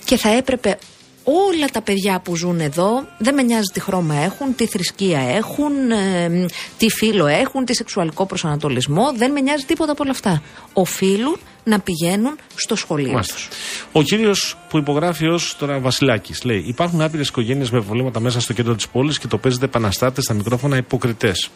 και 0.06 0.18
θα 0.18 0.30
έπρεπε 0.30 0.78
όλα 1.26 1.68
τα 1.72 1.82
παιδιά 1.82 2.20
που 2.20 2.36
ζουν 2.36 2.60
εδώ, 2.60 3.08
δεν 3.18 3.34
με 3.34 3.42
νοιάζει 3.42 3.70
τι 3.74 3.80
χρώμα 3.80 4.16
έχουν, 4.16 4.56
τι 4.56 4.66
θρησκεία 4.66 5.20
έχουν, 5.20 5.92
ε, 5.92 6.46
τι 6.78 6.86
φύlo 7.02 7.26
έχουν, 7.26 7.66
τι 7.66 7.76
σεξουαλικό 7.76 8.26
προσανατολισμό, 8.26 9.14
δεν 9.16 9.32
με 9.32 9.42
νοιάζει 9.42 9.66
τίποτα 9.66 9.92
από 9.92 10.04
όλα 10.04 10.12
αυτά. 10.12 10.42
Οφείλουν 10.74 11.40
να 11.64 11.80
πηγαίνουν 11.80 12.38
στο 12.56 12.76
σχολείο 12.76 13.12
Μάλιστα. 13.12 13.34
τους. 13.34 13.48
Ο 13.92 14.02
κύριος 14.02 14.58
που 14.70 14.78
υπογράφει 14.78 15.28
ως 15.28 15.56
τώρα 15.60 15.80
Βασιλάκης 15.80 16.44
λέει: 16.44 16.64
Υπάρχουν 16.68 17.02
άπειρες 17.02 17.28
οικογένειες 17.28 17.72
με 17.72 17.82
προβλήματα 17.82 18.20
μέσα 18.20 18.40
στο 18.40 18.54
κέντρο 18.54 18.76
της 18.76 18.88
πόλης 18.88 19.20
και 19.20 19.28
το 19.28 19.38
παίζετε 19.38 19.66
επαναστάτες 19.66 20.24
στα 20.24 20.34
μικρόφωνα 20.34 20.78
υποκριτές. 20.78 21.50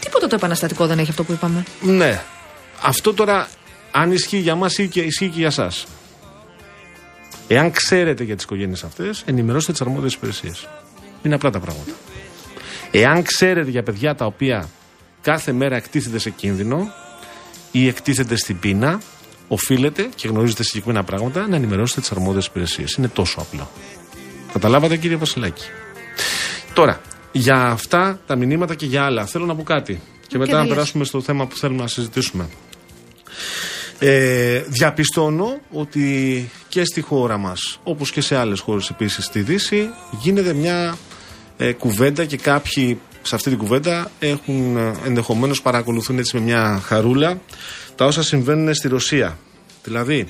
Τίποτα 0.00 0.26
το 0.26 0.34
επαναστατικό 0.34 0.86
δεν 0.86 0.98
έχει 0.98 1.10
αυτό 1.10 1.24
που 1.24 1.32
είπαμε. 1.32 1.64
Ναι. 1.80 2.22
Αυτό 2.82 3.14
τώρα, 3.14 3.48
αν 3.90 4.12
ισχύει 4.12 4.38
για 4.38 4.54
μας 4.54 4.78
ή 4.78 4.88
και 4.88 5.00
ισχύει 5.00 5.28
και 5.28 5.38
για 5.38 5.46
εσά. 5.46 5.72
Εάν 7.48 7.70
ξέρετε 7.70 8.24
για 8.24 8.34
τις 8.34 8.44
οικογένειες 8.44 8.84
αυτές, 8.84 9.22
ενημερώστε 9.26 9.72
τις 9.72 9.80
αρμόδιες 9.80 10.14
υπηρεσίες. 10.14 10.68
Είναι 11.22 11.34
απλά 11.34 11.50
τα 11.50 11.60
πράγματα. 11.60 11.92
Εάν 12.90 13.22
ξέρετε 13.22 13.70
για 13.70 13.82
παιδιά 13.82 14.14
τα 14.14 14.26
οποία 14.26 14.68
κάθε 15.20 15.52
μέρα 15.52 15.76
εκτίθεται 15.76 16.18
σε 16.18 16.30
κίνδυνο 16.30 16.92
ή 17.70 17.88
εκτίθεται 17.88 18.36
στην 18.36 18.58
πείνα, 18.58 19.00
οφείλετε 19.48 20.08
και 20.14 20.28
γνωρίζετε 20.28 20.62
συγκεκριμένα 20.62 21.04
πράγματα 21.04 21.48
να 21.48 21.56
ενημερώσετε 21.56 22.00
τις 22.00 22.10
αρμόδιες 22.10 22.46
υπηρεσίες. 22.46 22.92
Είναι 22.92 23.08
τόσο 23.08 23.40
απλό. 23.40 23.70
Καταλάβατε, 24.52 24.96
κύριε 24.96 25.16
Βασιλάκη. 25.16 25.64
Τώρα, 26.74 27.00
για 27.32 27.66
αυτά 27.66 28.20
τα 28.26 28.36
μηνύματα 28.36 28.74
και 28.74 28.86
για 28.86 29.04
άλλα, 29.04 29.26
θέλω 29.26 29.44
να 29.44 29.54
πω 29.54 29.62
κάτι. 29.62 30.00
Και 30.26 30.38
μετά 30.38 30.50
δεν 30.50 30.60
να 30.60 30.64
λες. 30.66 30.74
περάσουμε 30.74 31.04
στο 31.04 31.20
θέμα 31.20 31.46
που 31.46 31.56
θέλουμε 31.56 31.82
να 31.82 31.88
συζητήσουμε. 31.88 32.48
Ε, 33.98 34.62
διαπιστώνω 34.68 35.60
ότι 35.72 36.50
και 36.68 36.84
στη 36.84 37.00
χώρα 37.00 37.38
μας 37.38 37.80
όπως 37.82 38.10
και 38.10 38.20
σε 38.20 38.36
άλλες 38.36 38.60
χώρες 38.60 38.90
επίσης 38.90 39.24
στη 39.24 39.40
Δύση 39.40 39.88
γίνεται 40.20 40.52
μια 40.52 40.96
ε, 41.56 41.72
κουβέντα 41.72 42.24
και 42.24 42.36
κάποιοι 42.36 43.00
σε 43.22 43.34
αυτή 43.34 43.48
την 43.48 43.58
κουβέντα 43.58 44.10
έχουν 44.18 44.76
ε, 44.76 44.92
ενδεχομένως 45.04 45.62
παρακολουθούν 45.62 46.18
έτσι 46.18 46.36
με 46.36 46.42
μια 46.42 46.80
χαρούλα 46.84 47.40
τα 47.96 48.04
όσα 48.04 48.22
συμβαίνουν 48.22 48.74
στη 48.74 48.88
Ρωσία 48.88 49.38
δηλαδή 49.84 50.28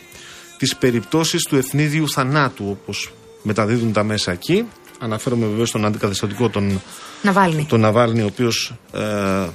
τις 0.59 0.77
περιπτώσεις 0.77 1.43
του 1.43 1.57
ευνίδιου 1.57 2.09
θανάτου 2.09 2.79
όπως 2.81 3.13
μεταδίδουν 3.43 3.93
τα 3.93 4.03
μέσα 4.03 4.33
εκεί 4.33 4.67
αναφέρομαι 4.99 5.47
βεβαίως 5.47 5.69
στον 5.69 5.85
αντικαταστατικό 5.85 6.49
τον, 6.49 6.81
Ναβάλνη. 7.23 7.65
τον 7.69 7.81
Ναβάλνη 7.81 8.23
ο 8.23 8.27
οποίος 8.27 8.75
ε, 8.93 9.49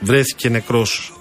βρέθηκε 0.00 0.48
νεκρός 0.48 1.12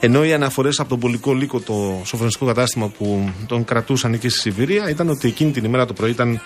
ενώ 0.00 0.24
οι 0.24 0.32
αναφορές 0.32 0.80
από 0.80 0.88
τον 0.88 0.98
πολικό 0.98 1.34
λύκο, 1.34 1.60
το 1.60 2.02
σοφρονιστικό 2.04 2.46
κατάστημα 2.46 2.88
που 2.88 3.32
τον 3.46 3.64
κρατούσαν 3.64 4.12
εκεί 4.12 4.28
στη 4.28 4.38
Σιβηρία, 4.38 4.88
ήταν 4.88 5.08
ότι 5.08 5.28
εκείνη 5.28 5.50
την 5.50 5.64
ημέρα 5.64 5.86
το 5.86 5.92
πρωί 5.92 6.10
ήταν 6.10 6.40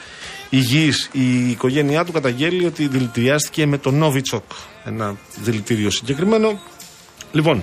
υγιής. 0.50 1.09
Η 1.12 1.50
οικογένειά 1.50 2.04
του 2.04 2.12
καταγγέλει 2.12 2.66
ότι 2.66 2.88
δηλητηριάστηκε 2.88 3.66
με 3.66 3.78
το 3.78 3.92
Novichok. 4.02 4.56
Ένα 4.85 5.16
δηλητήριο 5.42 5.90
συγκεκριμένο. 5.90 6.61
Λοιπόν, 7.33 7.62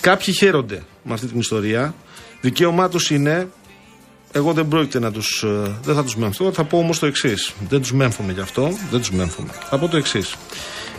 κάποιοι 0.00 0.34
χαίρονται 0.34 0.82
με 1.02 1.14
αυτή 1.14 1.26
την 1.26 1.38
ιστορία. 1.38 1.94
Δικαίωμά 2.40 2.88
τους 2.88 3.10
είναι. 3.10 3.48
Εγώ 4.32 4.52
δεν 4.52 4.68
πρόκειται 4.68 4.98
να 4.98 5.12
τους. 5.12 5.44
Δεν 5.82 5.94
θα 5.94 6.04
τους 6.04 6.16
μέμφω. 6.16 6.52
Θα 6.52 6.64
πω 6.64 6.78
όμως 6.78 6.98
το 6.98 7.06
εξής. 7.06 7.52
Δεν 7.68 7.80
τους 7.80 7.92
μέμφωμαι 7.92 8.32
γι' 8.32 8.40
αυτό. 8.40 8.78
Δεν 8.90 9.00
τους 9.00 9.10
μέμφωμαι. 9.10 9.50
Θα 9.68 9.78
πω 9.78 9.88
το 9.88 9.96
εξής. 9.96 10.36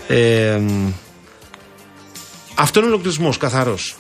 Ε, 0.07 0.61
αυτό 2.59 2.79
είναι 2.79 2.87
ολοκληρωτισμό 2.87 3.33
καθαρός. 3.39 3.95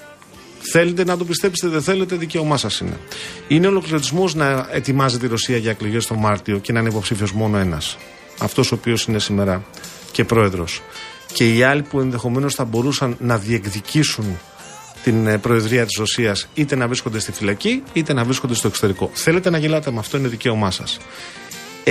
Θέλετε 0.59 1.03
να 1.03 1.17
το 1.17 1.25
πιστέψετε, 1.25 1.71
δεν 1.71 1.81
θέλετε, 1.81 2.15
δικαίωμά 2.15 2.57
σας 2.57 2.79
είναι. 2.79 2.99
Είναι 3.47 3.67
ολοκληρωτισμό 3.67 4.29
να 4.33 4.67
ετοιμάζεται 4.71 5.25
η 5.25 5.29
Ρωσία 5.29 5.57
για 5.57 5.71
εκλογές 5.71 6.05
τον 6.05 6.17
Μάρτιο 6.17 6.57
και 6.57 6.71
να 6.71 6.79
είναι 6.79 6.89
υποψήφιος 6.89 7.31
μόνο 7.31 7.57
ένας. 7.57 7.97
Αυτός 8.39 8.71
ο 8.71 8.75
οποίος 8.75 9.03
είναι 9.03 9.19
σήμερα 9.19 9.63
και 10.11 10.23
πρόεδρος. 10.23 10.81
Και 11.33 11.55
οι 11.55 11.63
άλλοι 11.63 11.81
που 11.81 11.99
ενδεχομένως 11.99 12.55
θα 12.55 12.65
μπορούσαν 12.65 13.15
να 13.19 13.37
διεκδικήσουν 13.37 14.39
την 15.03 15.27
ε, 15.27 15.37
Προεδρία 15.37 15.85
της 15.85 15.95
Ρωσίας 15.97 16.47
είτε 16.53 16.75
να 16.75 16.87
βρίσκονται 16.87 17.19
στη 17.19 17.31
φυλακή 17.31 17.83
είτε 17.93 18.13
να 18.13 18.23
βρίσκονται 18.23 18.53
στο 18.53 18.67
εξωτερικό. 18.67 19.09
Θέλετε 19.13 19.49
να 19.49 19.57
γελάτε 19.57 19.91
με 19.91 19.99
αυτό, 19.99 20.17
είναι 20.17 20.27
δικαίωμά 20.27 20.71
σας. 20.71 20.97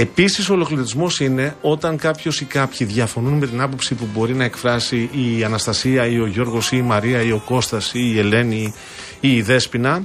Επίσης, 0.00 0.49
ο 0.49 0.52
ολοκληρωτισμό 0.52 1.11
είναι 1.19 1.57
όταν 1.61 1.97
κάποιος 1.97 2.40
ή 2.40 2.45
κάποιοι 2.45 2.87
διαφωνούν 2.87 3.33
με 3.33 3.47
την 3.47 3.61
άποψη 3.61 3.95
που 3.95 4.09
μπορεί 4.14 4.35
να 4.35 4.45
εκφράσει 4.45 5.11
η 5.12 5.45
Αναστασία 5.45 6.07
ή 6.07 6.21
ο 6.21 6.26
Γιώργος 6.26 6.73
ή 6.73 6.76
η 6.76 6.83
Μαρία 6.83 7.23
ή 7.23 7.33
ο 7.33 7.43
Κώστας 7.45 7.93
ή 7.95 8.12
η 8.14 8.19
Ελένη 8.19 8.75
ή 9.21 9.37
η 9.37 9.43
Δέσποινα 9.43 10.02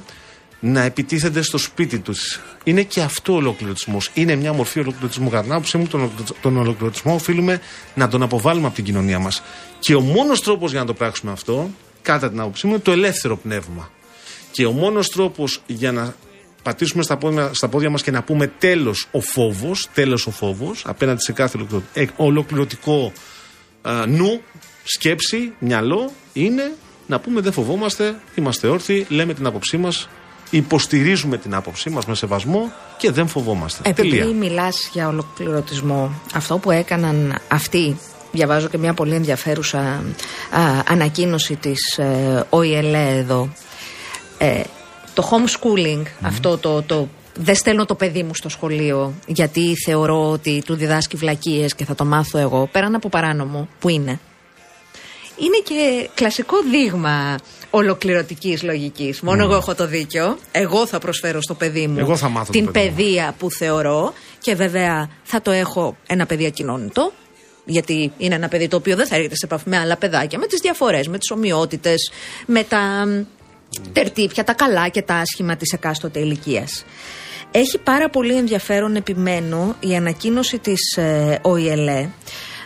να 0.60 0.82
επιτίθενται 0.82 1.42
στο 1.42 1.58
σπίτι 1.58 2.00
τους. 2.00 2.40
Είναι 2.64 2.84
και 2.84 3.02
αυτό 3.02 3.34
ο 3.34 3.36
ολοκληρωτισμός. 3.36 4.10
Είναι 4.14 4.36
μια 4.36 4.54
μορφή 4.54 4.80
ολοκληρωτισμού. 4.80 5.30
Κατά 5.30 5.44
την 5.44 5.52
άποψή 5.52 5.78
μου, 5.78 5.88
τον, 5.88 6.12
τον 6.42 6.58
ολοκληρωτισμό 6.58 7.14
οφείλουμε 7.14 7.62
να 7.96 8.08
τον 8.08 8.22
αποβάλουμε 8.22 8.66
από 8.66 8.76
την 8.76 8.84
κοινωνία 8.84 9.20
μας. 9.20 9.44
Και 9.80 9.96
ο 9.96 10.02
μόνος 10.02 10.42
τρόπος 10.42 10.72
για 10.72 10.80
να 10.80 10.86
το 10.86 10.94
πράξουμε 10.94 11.32
αυτό, 11.32 11.70
κατά 12.02 12.30
την 12.30 12.40
άποψή 12.40 12.66
μου, 12.66 12.74
είναι 12.74 12.82
το 12.82 12.92
ελεύθερο 12.92 13.38
πνεύμα. 13.38 13.90
Και 14.52 14.66
ο 14.66 14.72
μόνος 14.72 15.10
τρόπος 15.10 15.62
για 15.68 15.92
να 15.92 16.16
πατήσουμε 16.64 17.04
στα 17.04 17.18
πόδια, 17.18 17.50
στα 17.54 17.68
πόδια 17.68 17.90
μας 17.90 18.04
και 18.04 18.12
να 18.12 18.24
πούμε 18.24 18.48
τέλος 18.48 19.08
ο 19.12 19.22
φόβος, 19.22 19.90
τέλος 19.94 20.28
ο 20.28 20.32
φόβος 20.32 20.84
απέναντι 20.88 21.22
σε 21.22 21.32
κάθε 21.32 21.60
ολοκληρωτικό 22.16 23.12
νου, 24.08 24.42
σκέψη, 24.84 25.54
μυαλό 25.60 26.12
είναι 26.34 26.72
να 27.08 27.20
πούμε 27.20 27.42
δεν 27.42 27.52
φοβόμαστε, 27.52 28.16
είμαστε 28.36 28.68
όρθιοι, 28.68 29.06
λέμε 29.10 29.34
την 29.34 29.46
άποψή 29.46 29.78
μας, 29.78 30.10
υποστηρίζουμε 30.50 31.38
την 31.38 31.56
άποψή 31.56 31.90
μας 31.90 32.06
με 32.06 32.16
σεβασμό 32.16 32.72
και 32.98 33.12
δεν 33.12 33.28
φοβόμαστε. 33.28 33.90
Επειδή 33.90 34.34
μιλάς 34.34 34.90
για 34.94 35.08
ολοκληρωτισμό, 35.08 36.22
αυτό 36.34 36.58
που 36.58 36.72
έκαναν 36.72 37.40
αυτοί 37.48 37.98
Διαβάζω 38.34 38.68
και 38.68 38.78
μια 38.78 38.94
πολύ 38.94 39.14
ενδιαφέρουσα 39.16 39.80
α, 39.80 40.02
ανακοίνωση 40.88 41.56
της 41.56 41.98
ε, 41.98 42.46
ΟΗΕΛΕ 42.50 43.18
εδώ. 43.18 43.50
Ε, 44.38 44.62
το 45.14 45.30
homeschooling, 45.32 46.04
αυτό 46.22 46.58
το, 46.58 46.82
το 46.82 47.08
δεν 47.36 47.56
στέλνω 47.56 47.86
το 47.86 47.96
παιδί 47.96 48.24
μου 48.24 48.36
στο 48.36 48.50
σχολείο 48.50 49.14
γιατί 49.26 49.76
θεωρώ 49.86 50.30
ότι 50.30 50.62
του 50.66 50.76
διδάσκει 50.76 51.18
βλακίες 51.18 51.76
και 51.76 51.86
θα 51.86 51.96
το 51.96 52.06
μάθω 52.06 52.38
εγώ, 52.38 52.70
πέραν 52.72 52.96
από 52.96 53.10
παράνομο 53.10 53.68
που 53.80 53.90
είναι. 53.90 54.20
Είναι 55.38 55.58
και 55.64 56.10
κλασικό 56.14 56.58
δείγμα 56.72 57.38
ολοκληρωτικής 57.70 58.64
λογικής. 58.64 59.22
Μόνο 59.22 59.44
εγώ 59.44 59.56
έχω 59.56 59.76
το 59.76 59.88
δίκιο. 59.88 60.38
Εγώ 60.52 60.88
θα 60.88 61.00
προσφέρω 61.00 61.42
στο 61.42 61.54
παιδί 61.54 61.88
μου 61.88 62.18
την 62.52 62.72
παιδεία 62.72 63.36
που 63.38 63.52
θεωρώ 63.52 64.14
και 64.40 64.56
βέβαια 64.56 65.10
θα 65.24 65.42
το 65.42 65.52
έχω 65.52 65.98
ένα 66.08 66.26
παιδί 66.26 66.46
ακοινώνητο. 66.46 67.12
Γιατί 67.66 68.12
είναι 68.18 68.36
ένα 68.36 68.48
παιδί 68.48 68.68
το 68.68 68.76
οποίο 68.76 68.96
δεν 68.96 69.08
θα 69.08 69.16
έρχεται 69.16 69.36
σε 69.36 69.46
επαφή 69.46 69.70
με 69.70 69.78
άλλα 69.78 69.98
παιδάκια, 69.98 70.40
με 70.40 70.48
τις 70.48 70.60
διαφορές, 70.60 71.08
με 71.08 71.18
τις 71.18 71.32
ομοιότητες, 71.32 72.12
με 72.46 72.64
τα 72.64 73.06
τερτύπια, 73.94 74.44
τα 74.44 74.54
καλά 74.54 74.88
και 74.88 75.02
τα 75.02 75.16
άσχημα 75.16 75.56
της 75.56 75.72
εκάστοτε 75.72 76.20
ηλικίας. 76.20 76.86
Έχει 77.52 77.78
πάρα 77.78 78.10
πολύ 78.10 78.36
ενδιαφέρον 78.36 78.96
επιμένω 78.96 79.76
η 79.80 79.96
ανακοίνωση 79.96 80.60
της 80.60 80.98
ε, 80.98 81.40
ΟΗΕΛΕ 81.42 82.10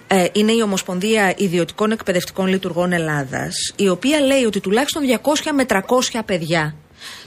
ε, 0.08 0.26
είναι 0.32 0.52
η 0.52 0.62
Ομοσπονδία 0.62 1.34
Ιδιωτικών 1.38 1.92
Εκπαιδευτικών 1.92 2.48
Λειτουργών 2.48 2.92
Ελλάδας 2.92 3.54
η 3.76 3.90
οποία 3.90 4.20
λέει 4.20 4.44
ότι 4.44 4.60
τουλάχιστον 4.60 5.04
200 5.24 5.52
με 5.54 5.66
300 5.68 5.80
παιδιά 6.26 6.76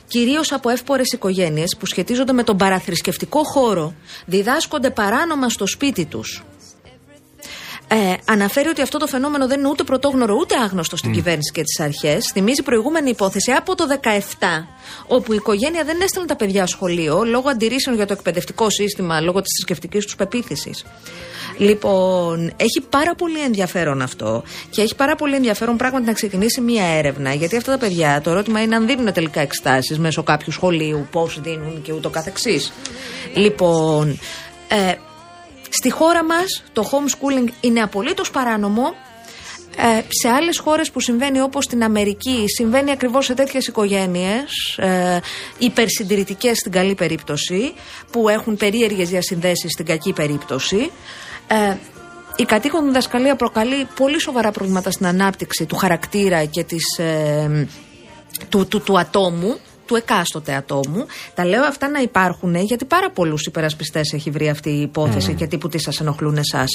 κυρίως 0.07 0.53
από 0.53 0.69
εύπορες 0.71 1.13
οικογένειες 1.13 1.77
που 1.79 1.87
σχετίζονται 1.87 2.33
με 2.33 2.43
τον 2.43 2.57
παραθρησκευτικό 2.57 3.45
χώρο 3.45 3.95
διδάσκονται 4.27 4.91
παράνομα 4.91 5.49
στο 5.49 5.67
σπίτι 5.67 6.05
τους 6.05 6.43
ε, 7.93 8.15
αναφέρει 8.25 8.69
ότι 8.69 8.83
αυτό 8.83 8.99
το 8.99 9.07
φαινόμενο 9.07 9.47
δεν 9.47 9.59
είναι 9.59 9.69
ούτε 9.69 9.83
πρωτόγνωρο 9.83 10.35
ούτε 10.35 10.55
άγνωστο 10.57 10.97
στην 10.97 11.13
κυβέρνηση 11.13 11.53
και 11.53 11.63
τις 11.63 11.81
αρχές. 11.81 12.31
Θυμίζει 12.33 12.63
προηγούμενη 12.63 13.11
υπόθεση 13.11 13.53
από 13.53 13.75
το 13.75 13.85
17, 14.03 14.19
όπου 15.07 15.33
η 15.33 15.37
οικογένεια 15.37 15.85
δεν 15.85 16.01
έστελνε 16.01 16.29
τα 16.29 16.37
παιδιά 16.37 16.67
σχολείο 16.67 17.25
λόγω 17.25 17.49
αντιρρήσεων 17.49 17.97
για 17.97 18.07
το 18.07 18.13
εκπαιδευτικό 18.13 18.71
σύστημα, 18.71 19.21
λόγω 19.21 19.41
της 19.41 19.53
θρησκευτικής 19.57 20.05
τους 20.05 20.17
πεποίθησης. 20.17 20.85
Λοιπόν, 21.57 22.53
έχει 22.57 22.81
πάρα 22.91 23.15
πολύ 23.15 23.41
ενδιαφέρον 23.41 24.03
αυτό 24.03 24.43
και 24.71 24.83
έχει 24.83 24.95
πάρα 24.95 25.17
πολύ 25.17 25.35
ενδιαφέρον 25.35 25.77
πράγματι 25.77 26.05
να 26.05 26.13
ξεκινήσει 26.13 26.61
μία 26.61 26.85
έρευνα. 26.85 27.35
Γιατί 27.35 27.57
αυτά 27.57 27.73
τα 27.73 27.79
παιδιά, 27.79 28.21
το 28.21 28.31
ερώτημα 28.31 28.63
είναι 28.63 28.77
αν 28.77 28.87
δίνουν 28.87 29.13
τελικά 29.13 29.41
εξετάσει 29.41 29.99
μέσω 29.99 30.23
κάποιου 30.23 30.53
σχολείου, 30.53 31.07
πώς 31.11 31.41
δίνουν 31.41 31.83
και 31.83 31.93
ούτω 31.93 32.11
καθεξής. 32.11 32.73
Λοιπόν, 33.35 34.19
ε, 34.69 34.95
Στη 35.71 35.91
χώρα 35.91 36.25
μας 36.25 36.63
το 36.73 36.91
homeschooling 36.93 37.49
είναι 37.61 37.81
απολύτως 37.81 38.31
παράνομο. 38.31 38.95
Ε, 39.77 40.03
σε 40.09 40.29
άλλες 40.29 40.59
χώρες 40.59 40.91
που 40.91 41.01
συμβαίνει 41.01 41.41
όπως 41.41 41.65
στην 41.65 41.83
Αμερική 41.83 42.45
συμβαίνει 42.47 42.91
ακριβώς 42.91 43.25
σε 43.25 43.35
τέτοιες 43.35 43.67
οικογένειες 43.67 44.77
ε, 44.79 45.21
υπερσυντηρητικές 45.59 46.59
στην 46.59 46.73
καλή 46.73 46.95
περίπτωση 46.95 47.73
που 48.13 48.29
έχουν 48.29 48.57
περίεργες 48.57 49.09
διασυνδέσεις 49.09 49.73
στην 49.73 49.87
κακή 49.87 50.13
περίπτωση 50.13 50.91
ε, 51.47 51.77
η 52.37 52.45
κατοίκον 52.45 52.85
διδασκαλία 52.85 53.37
προκαλεί 53.37 53.87
πολύ 53.97 54.21
σοβαρά 54.21 54.51
προβλήματα 54.51 54.91
στην 54.91 55.07
ανάπτυξη 55.07 55.67
του 55.67 55.77
χαρακτήρα 55.77 56.45
και 56.45 56.65
της, 56.65 56.99
ε, 56.99 57.69
του, 58.49 58.67
του, 58.67 58.81
του 58.81 58.99
ατόμου 58.99 59.59
του 59.91 59.97
εκάστοτε 59.97 60.55
ατόμου. 60.55 61.07
Τα 61.35 61.45
λέω 61.45 61.65
αυτά 61.65 61.89
να 61.89 62.01
υπάρχουν 62.01 62.55
γιατί 62.55 62.85
πάρα 62.85 63.11
πολλούς 63.11 63.47
υπερασπιστές 63.47 64.13
έχει 64.13 64.31
βρει 64.31 64.49
αυτή 64.49 64.71
η 64.71 64.81
υπόθεση 64.81 65.33
mm. 65.33 65.37
και 65.37 65.47
τύπου 65.47 65.69
τις 65.69 65.83
σας 65.83 66.01
ενοχλούν 66.01 66.37
εσάς. 66.37 66.69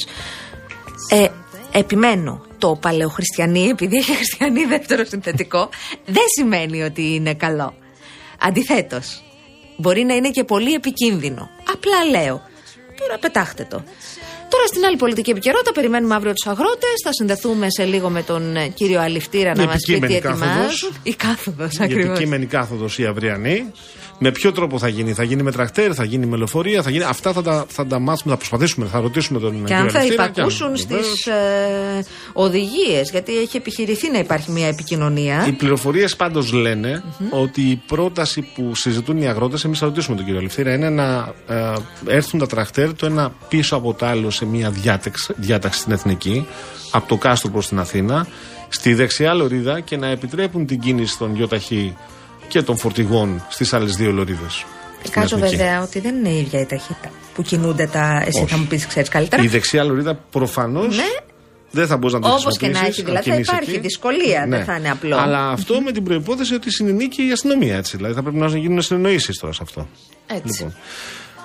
Ε, 1.10 1.28
επιμένω, 1.72 2.46
το 2.58 2.78
παλαιοχριστιανή, 2.82 3.68
επειδή 3.68 3.98
έχει 3.98 4.16
χριστιανή 4.16 4.66
δεύτερο 4.66 5.06
συνθετικό, 5.06 5.70
δεν 6.16 6.24
σημαίνει 6.38 6.82
ότι 6.82 7.14
είναι 7.14 7.34
καλό. 7.34 7.74
Αντιθέτως, 8.40 9.24
μπορεί 9.78 10.04
να 10.04 10.16
είναι 10.16 10.30
και 10.30 10.44
πολύ 10.44 10.74
επικίνδυνο. 10.74 11.50
Απλά 11.74 12.20
λέω. 12.20 12.42
Τώρα 13.00 13.18
πετάχτε 13.20 13.68
το. 13.70 13.84
Τώρα 14.50 14.66
στην 14.68 14.86
άλλη 14.86 14.98
πολιτική 14.98 15.30
επικαιρότητα 15.30 15.72
περιμένουμε 15.72 16.16
αύριο 16.16 16.34
τους 16.34 16.52
αγρότες. 16.52 16.94
Θα 17.04 17.14
συνδεθούμε 17.14 17.68
σε 17.70 17.84
λίγο 17.84 18.10
με 18.10 18.24
τον 18.24 18.56
ε, 18.56 18.68
κύριο 18.68 19.00
Αληφτήρα 19.02 19.56
να 19.56 19.66
μας 19.66 19.84
πει 19.88 20.00
τι 20.00 20.16
ετοιμάζει. 20.16 20.88
Η 21.04 21.14
κάθοδος 21.14 21.80
ακριβώς. 21.80 22.06
Η 22.06 22.10
επικείμενη 22.10 22.46
κάθοδος 22.46 22.98
η 22.98 23.06
αυριανή. 23.06 23.72
Με 24.20 24.32
ποιο 24.32 24.52
τρόπο 24.52 24.80
θα 24.80 24.88
γίνει, 24.88 25.14
θα 25.14 25.24
γίνει 25.24 25.44
με 25.44 25.52
τρακτέρ, 25.52 25.92
θα 25.96 26.04
γίνει 26.04 26.26
με 26.26 26.38
λεωφορεία, 26.38 26.82
θα 26.82 26.90
γίνει. 26.90 27.04
Αυτά 27.04 27.34
θα 27.34 27.42
τα, 27.42 27.66
θα 27.68 27.86
τα 27.86 28.00
μάθουμε, 28.00 28.32
θα 28.34 28.38
προσπαθήσουμε, 28.38 28.86
θα 28.86 29.00
ρωτήσουμε 29.00 29.40
τον 29.40 29.66
Και 29.66 29.74
αν 29.74 29.90
θα 29.90 30.06
υπακούσουν 30.06 30.78
στις 30.78 31.26
ε, 31.26 32.06
οδηγίες, 32.34 33.10
γιατί 33.12 33.38
έχει 33.38 33.58
επιχειρηθεί 33.58 34.12
να 34.12 34.18
υπάρχει 34.18 34.52
μια 34.52 34.68
επικοινωνία. 34.68 35.46
Οι 35.48 35.52
πληροφορίες 35.52 36.16
πάντως 36.16 36.54
ότι 37.30 37.62
η 37.62 37.82
πρόταση 37.88 38.42
που 38.56 38.76
συζητούν 38.76 39.18
οι 39.18 39.28
αγρότες, 39.28 39.64
εμείς 39.64 39.80
θα 39.80 39.86
ρωτήσουμε 39.86 40.16
τον 40.16 40.26
κύριο 40.26 40.40
Αλευθύρα, 40.40 40.74
είναι 40.74 40.90
να 40.90 41.34
ε, 41.48 41.74
έρθουν 42.08 42.40
τα 42.40 42.48
τρακτέρ 42.48 42.94
το 42.96 43.06
ένα 43.06 43.34
πίσω 43.50 43.76
από 43.76 43.94
το 43.94 44.06
άλλο 44.06 44.30
σε 44.30 44.46
μια 44.46 44.70
διάταξη, 44.70 45.34
διάταξη 45.38 45.80
στην 45.80 45.92
εθνική, 45.92 46.48
από 46.92 47.08
το 47.08 47.18
Κάστρο 47.18 47.52
προς 47.52 47.68
την 47.68 47.80
Αθήνα, 47.80 48.28
στη 48.70 48.94
δεξιά 48.94 49.34
λωρίδα 49.34 49.80
και 49.80 49.98
να 49.98 50.08
επιτρέπουν 50.08 50.66
την 50.66 50.80
κίνηση 50.80 51.18
των 51.18 51.36
γιοταχή 51.36 51.96
και 52.48 52.62
των 52.62 52.78
φορτηγών 52.78 53.46
στις 53.50 53.74
άλλες 53.74 53.96
δύο 53.96 54.12
λωρίδες. 54.12 54.66
Κάτω 55.10 55.38
βέβαια 55.38 55.82
ότι 55.82 56.00
δεν 56.00 56.16
είναι 56.16 56.30
η 56.30 56.40
ίδια 56.40 56.60
η 56.60 56.66
ταχύτητα 56.66 57.10
που 57.34 57.42
κινούνται 57.42 57.88
τα. 57.88 58.24
Εσύ 58.26 58.42
Όχι. 58.42 58.52
θα 58.52 58.58
μου 58.58 58.66
πεις, 58.66 58.88
ξέρεις 58.88 59.10
καλύτερα. 59.10 59.44
Η 59.44 59.48
δεξιά 59.48 59.84
λωρίδα 59.84 60.16
προφανώς 60.16 60.98
ναι. 60.98 61.04
δεν 61.72 61.88
θα 61.88 61.98
μπορείς 61.98 62.14
να 62.14 62.20
το 62.20 62.30
Όπως 62.30 62.58
και 62.58 62.68
να 62.68 62.80
έχει, 62.80 63.02
δηλαδή 63.02 63.30
θα 63.30 63.36
υπάρχει 63.36 63.70
εκεί. 63.70 63.80
δυσκολία, 63.80 64.46
ναι. 64.48 64.56
δεν 64.56 64.66
θα 64.66 64.76
είναι 64.76 64.90
απλό. 64.90 65.18
Αλλά 65.18 65.50
αυτό 65.50 65.82
με 65.82 65.92
την 65.92 66.04
προπόθεση 66.04 66.54
ότι 66.54 66.72
συνενεί 66.72 67.08
και 67.08 67.22
η 67.22 67.32
αστυνομία 67.32 67.78
έτσι. 67.78 67.98
Δηλαδή 67.98 68.14
θα 68.14 68.22
πρέπει 68.22 68.38
να 68.38 68.48
γίνουν 68.48 68.82
συνεννοήσεις 68.82 69.38
τώρα 69.38 69.54
σε 69.54 69.60
αυτό. 69.64 69.88
Έτσι. 70.28 70.64
Λοιπόν. 70.64 70.76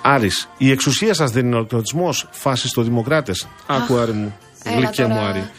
Άρης, 0.02 0.48
η 0.58 0.70
εξουσία 0.70 1.14
σας 1.14 1.30
δεν 1.30 1.46
είναι 1.46 1.54
ολοκληρωτισμό, 1.54 2.14
φασιστοδημοκράτε. 2.30 3.32
Άκου, 3.66 3.96
Άρη 3.98 4.12
μου, 4.12 4.36
γλυκιά 4.76 5.08
μου, 5.08 5.18
Άρη 5.18 5.50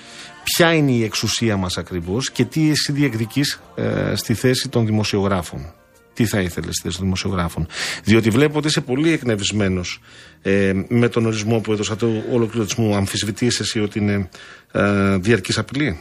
ποια 0.43 0.73
είναι 0.73 0.91
η 0.91 1.03
εξουσία 1.03 1.57
μας 1.57 1.77
ακριβώς 1.77 2.31
και 2.31 2.45
τι 2.45 2.69
εσύ 2.69 2.91
διεκδικείς 2.91 3.61
ε, 3.75 4.15
στη 4.15 4.33
θέση 4.33 4.69
των 4.69 4.85
δημοσιογράφων. 4.85 5.73
Τι 6.13 6.25
θα 6.25 6.39
ήθελες 6.39 6.75
στη 6.75 6.83
θέση 6.83 6.95
των 6.95 7.05
δημοσιογράφων. 7.05 7.67
Διότι 8.03 8.29
βλέπω 8.29 8.57
ότι 8.57 8.67
είσαι 8.67 8.81
πολύ 8.81 9.11
εκνευρισμένος 9.11 10.01
ε, 10.41 10.73
με 10.87 11.07
τον 11.07 11.25
ορισμό 11.25 11.59
που 11.59 11.71
έδωσα 11.71 11.95
του 11.95 12.23
ολοκληρωτισμού. 12.31 12.95
Αμφισβητείς 12.95 13.59
εσύ 13.59 13.79
ότι 13.79 13.99
είναι 13.99 14.29
ε, 14.71 15.15
διαρκής 15.17 15.57
απειλή; 15.57 15.99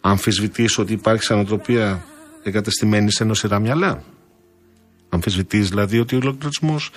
Αμφισβητείς 0.00 0.78
ότι 0.78 0.92
υπάρχει 0.92 1.32
ανατροπία 1.32 2.04
εγκατεστημένη 2.42 3.12
σε 3.12 3.24
νοσηρά 3.24 3.58
μυαλά; 3.58 4.02
Αμφισβητείς 5.12 5.68
δηλαδή 5.68 5.98
ότι 5.98 6.14
ο 6.14 6.18
ολοκληρωτισμός 6.22 6.90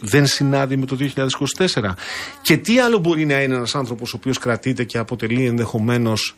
δεν 0.00 0.26
συνάδει 0.26 0.76
με 0.76 0.86
το 0.86 0.96
2024. 1.14 1.94
Και 2.42 2.56
τι 2.56 2.78
άλλο 2.78 2.98
μπορεί 2.98 3.26
να 3.26 3.42
είναι 3.42 3.54
ένας 3.54 3.74
άνθρωπος 3.74 4.12
ο 4.12 4.16
οποίος 4.16 4.38
κρατείται 4.38 4.84
και 4.84 4.98
αποτελεί 4.98 5.46
ενδεχομένως 5.46 6.34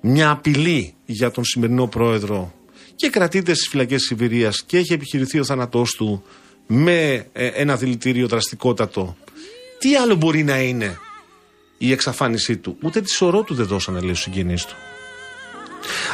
μια 0.00 0.30
απειλή 0.30 0.94
για 1.04 1.30
τον 1.30 1.44
σημερινό 1.44 1.86
πρόεδρο 1.86 2.54
και 2.96 3.08
κρατείται 3.08 3.54
στις 3.54 3.68
φυλακές 3.68 3.98
της 3.98 4.06
Σιβηρίας 4.06 4.62
και 4.62 4.76
έχει 4.76 4.92
επιχειρηθεί 4.92 5.38
ο 5.38 5.44
θάνατός 5.44 5.94
του 5.94 6.24
με 6.66 7.26
ε, 7.32 7.46
ένα 7.46 7.76
δηλητήριο 7.76 8.26
δραστικότατο. 8.26 9.16
Τι 9.78 9.96
άλλο 9.96 10.14
μπορεί 10.14 10.42
να 10.42 10.60
είναι 10.60 10.98
η 11.78 11.92
εξαφάνισή 11.92 12.56
του; 12.56 12.76
Ούτε 12.82 13.00
τη 13.00 13.10
σωρό 13.10 13.42
του 13.42 13.54
δεν 13.54 13.66
δώσανε 13.66 14.00
λέει 14.00 14.14
στους 14.14 14.22
συγγενείς 14.22 14.64
του. 14.64 14.74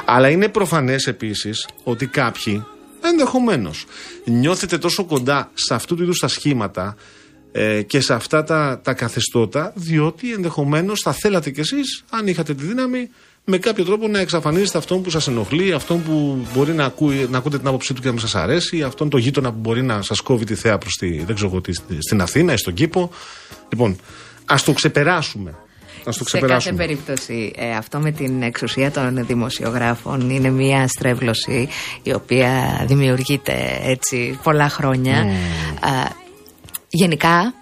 Αλλά 0.05 0.29
είναι 0.29 0.49
προφανές 0.49 1.07
επίσης 1.07 1.69
ότι 1.83 2.07
κάποιοι 2.07 2.65
ενδεχομένως 3.03 3.85
νιώθετε 4.25 4.79
τόσο 4.79 5.05
κοντά 5.05 5.51
σε 5.55 5.75
αυτού 5.75 5.95
του 5.97 6.03
είδους 6.03 6.19
τα 6.19 6.29
σχήματα 6.29 6.97
ε, 7.53 7.83
και 7.83 8.01
σε 8.01 8.15
αυτά 8.15 8.45
τα, 8.45 8.81
τα 8.85 8.95
καθεστώτα, 8.95 9.73
διότι 9.75 10.33
ενδεχομένως 10.33 11.01
θα 11.01 11.13
θέλατε 11.13 11.51
κι 11.51 11.61
εσείς, 11.61 12.05
αν 12.11 12.27
είχατε 12.27 12.55
τη 12.55 12.65
δύναμη, 12.65 13.11
με 13.45 13.59
κάποιο 13.59 13.85
τρόπο 13.85 14.09
να 14.09 14.19
εξαφανίζετε 14.19 14.79
αυτόν 14.79 15.03
που 15.03 15.11
σας 15.11 15.29
ενοχλεί, 15.29 15.73
αυτόν 15.73 16.03
που 16.03 16.47
μπορεί 16.55 16.73
να, 16.73 16.85
ακούει, 16.85 17.27
να 17.31 17.39
ακούτε 17.39 17.59
την 17.59 17.67
άποψή 17.67 17.95
του 17.95 18.01
και 18.01 18.07
να 18.07 18.13
μην 18.13 18.21
σας 18.21 18.35
αρέσει, 18.35 18.83
αυτόν 18.83 19.09
το 19.09 19.17
γείτονα 19.17 19.53
που 19.53 19.59
μπορεί 19.59 19.83
να 19.83 20.03
σας 20.03 20.21
κόβει 20.21 20.45
τη 20.45 20.55
θέα 20.55 20.79
προς 20.79 20.97
τη, 20.97 21.25
δεν 21.25 21.35
ξέρω, 21.35 21.61
στην 21.99 22.21
Αθήνα 22.21 22.53
ή 22.53 22.57
στον 22.57 22.75
κήπο. 22.75 23.11
Λοιπόν, 23.69 23.99
ας 24.45 24.63
το 24.63 24.73
ξεπεράσουμε. 24.73 25.55
Ας 26.05 26.17
το 26.17 26.25
Σε 26.25 26.39
κάθε 26.39 26.73
περίπτωση, 26.73 27.53
ε, 27.57 27.77
αυτό 27.77 27.99
με 27.99 28.11
την 28.11 28.43
εξουσία 28.43 28.91
των 28.91 29.27
δημοσιογράφων 29.27 30.31
είναι 30.31 30.51
μια 30.51 30.89
στρέβλωση 30.89 31.69
η 32.03 32.13
οποία 32.13 32.85
δημιουργείται 32.87 33.81
έτσι 33.83 34.39
πολλά 34.43 34.69
χρόνια. 34.69 35.25
Mm. 35.25 36.11
γενικά, 36.89 37.55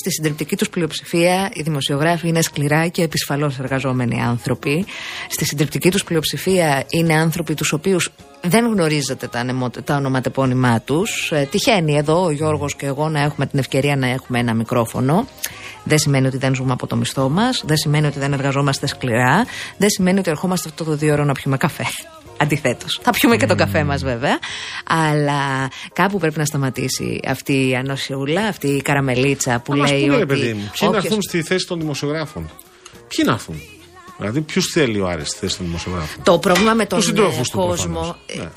Στη 0.00 0.10
συντριπτική 0.10 0.56
τους 0.56 0.68
πλειοψηφία 0.68 1.50
οι 1.52 1.62
δημοσιογράφοι 1.62 2.28
είναι 2.28 2.42
σκληρά 2.42 2.88
και 2.88 3.02
επισφαλώς 3.02 3.58
εργαζόμενοι 3.58 4.20
άνθρωποι. 4.20 4.86
Στη 5.28 5.44
συντριπτική 5.44 5.90
τους 5.90 6.04
πλειοψηφία 6.04 6.84
είναι 6.90 7.14
άνθρωποι 7.14 7.54
τους 7.54 7.72
οποίους 7.72 8.10
δεν 8.42 8.66
γνωρίζετε 8.66 9.26
τα, 9.26 9.70
τα 9.84 9.96
ονοματεπώνυμά 9.96 10.80
τους. 10.80 11.32
Ε, 11.32 11.48
τυχαίνει 11.50 11.96
εδώ 11.96 12.24
ο 12.24 12.30
Γιώργος 12.30 12.76
και 12.76 12.86
εγώ 12.86 13.08
να 13.08 13.20
έχουμε 13.20 13.46
την 13.46 13.58
ευκαιρία 13.58 13.96
να 13.96 14.06
έχουμε 14.06 14.38
ένα 14.38 14.54
μικρόφωνο. 14.54 15.26
Δεν 15.84 15.98
σημαίνει 15.98 16.26
ότι 16.26 16.36
δεν 16.36 16.54
ζούμε 16.54 16.72
από 16.72 16.86
το 16.86 16.96
μισθό 16.96 17.28
μας, 17.28 17.62
δεν 17.66 17.76
σημαίνει 17.76 18.06
ότι 18.06 18.18
δεν 18.18 18.32
εργαζόμαστε 18.32 18.86
σκληρά, 18.86 19.46
δεν 19.76 19.88
σημαίνει 19.90 20.18
ότι 20.18 20.30
ερχόμαστε 20.30 20.68
αυτό 20.68 20.84
το 20.84 20.96
δύο 20.96 21.12
ώρο 21.12 21.24
να 21.24 21.32
πιούμε 21.32 21.56
καφέ. 21.56 21.84
Αντιθέτως. 22.40 23.00
Θα 23.02 23.10
πιούμε 23.10 23.36
και 23.36 23.46
τον 23.46 23.56
καφέ 23.56 23.84
μας 23.84 24.02
βέβαια. 24.02 24.38
Αλλά 24.86 25.70
κάπου 25.92 26.18
πρέπει 26.18 26.38
να 26.38 26.44
σταματήσει 26.44 27.20
αυτή 27.26 27.68
η 27.68 27.74
ανοσιούλα, 27.74 28.46
αυτή 28.46 28.68
η 28.68 28.82
καραμελίτσα 28.82 29.60
που 29.64 29.74
λέει. 29.74 30.02
Πούμε, 30.02 30.14
ότι. 30.14 30.26
Παιδί 30.26 30.52
μου, 30.52 30.70
ποιοι 30.78 30.88
να 30.90 30.96
έρθουν 30.96 31.22
στη 31.22 31.42
θέση 31.42 31.66
των 31.66 31.80
δημοσιογράφων. 31.80 32.50
Ποιοι 33.08 33.24
να 33.26 33.32
έρθουν; 33.32 33.60
Δηλαδή, 34.18 34.40
ποιους 34.40 34.66
θέλει 34.72 35.00
ο 35.00 35.08
Άρης 35.08 35.28
στη 35.28 35.38
θέση 35.38 35.56
των 35.56 35.66
δημοσιογράφων. 35.66 36.22
Το 36.22 36.38
πρόβλημα 36.38 36.74
με 36.74 36.86
τον 36.86 37.02
κόσμο. 37.50 38.16
Ναι 38.36 38.50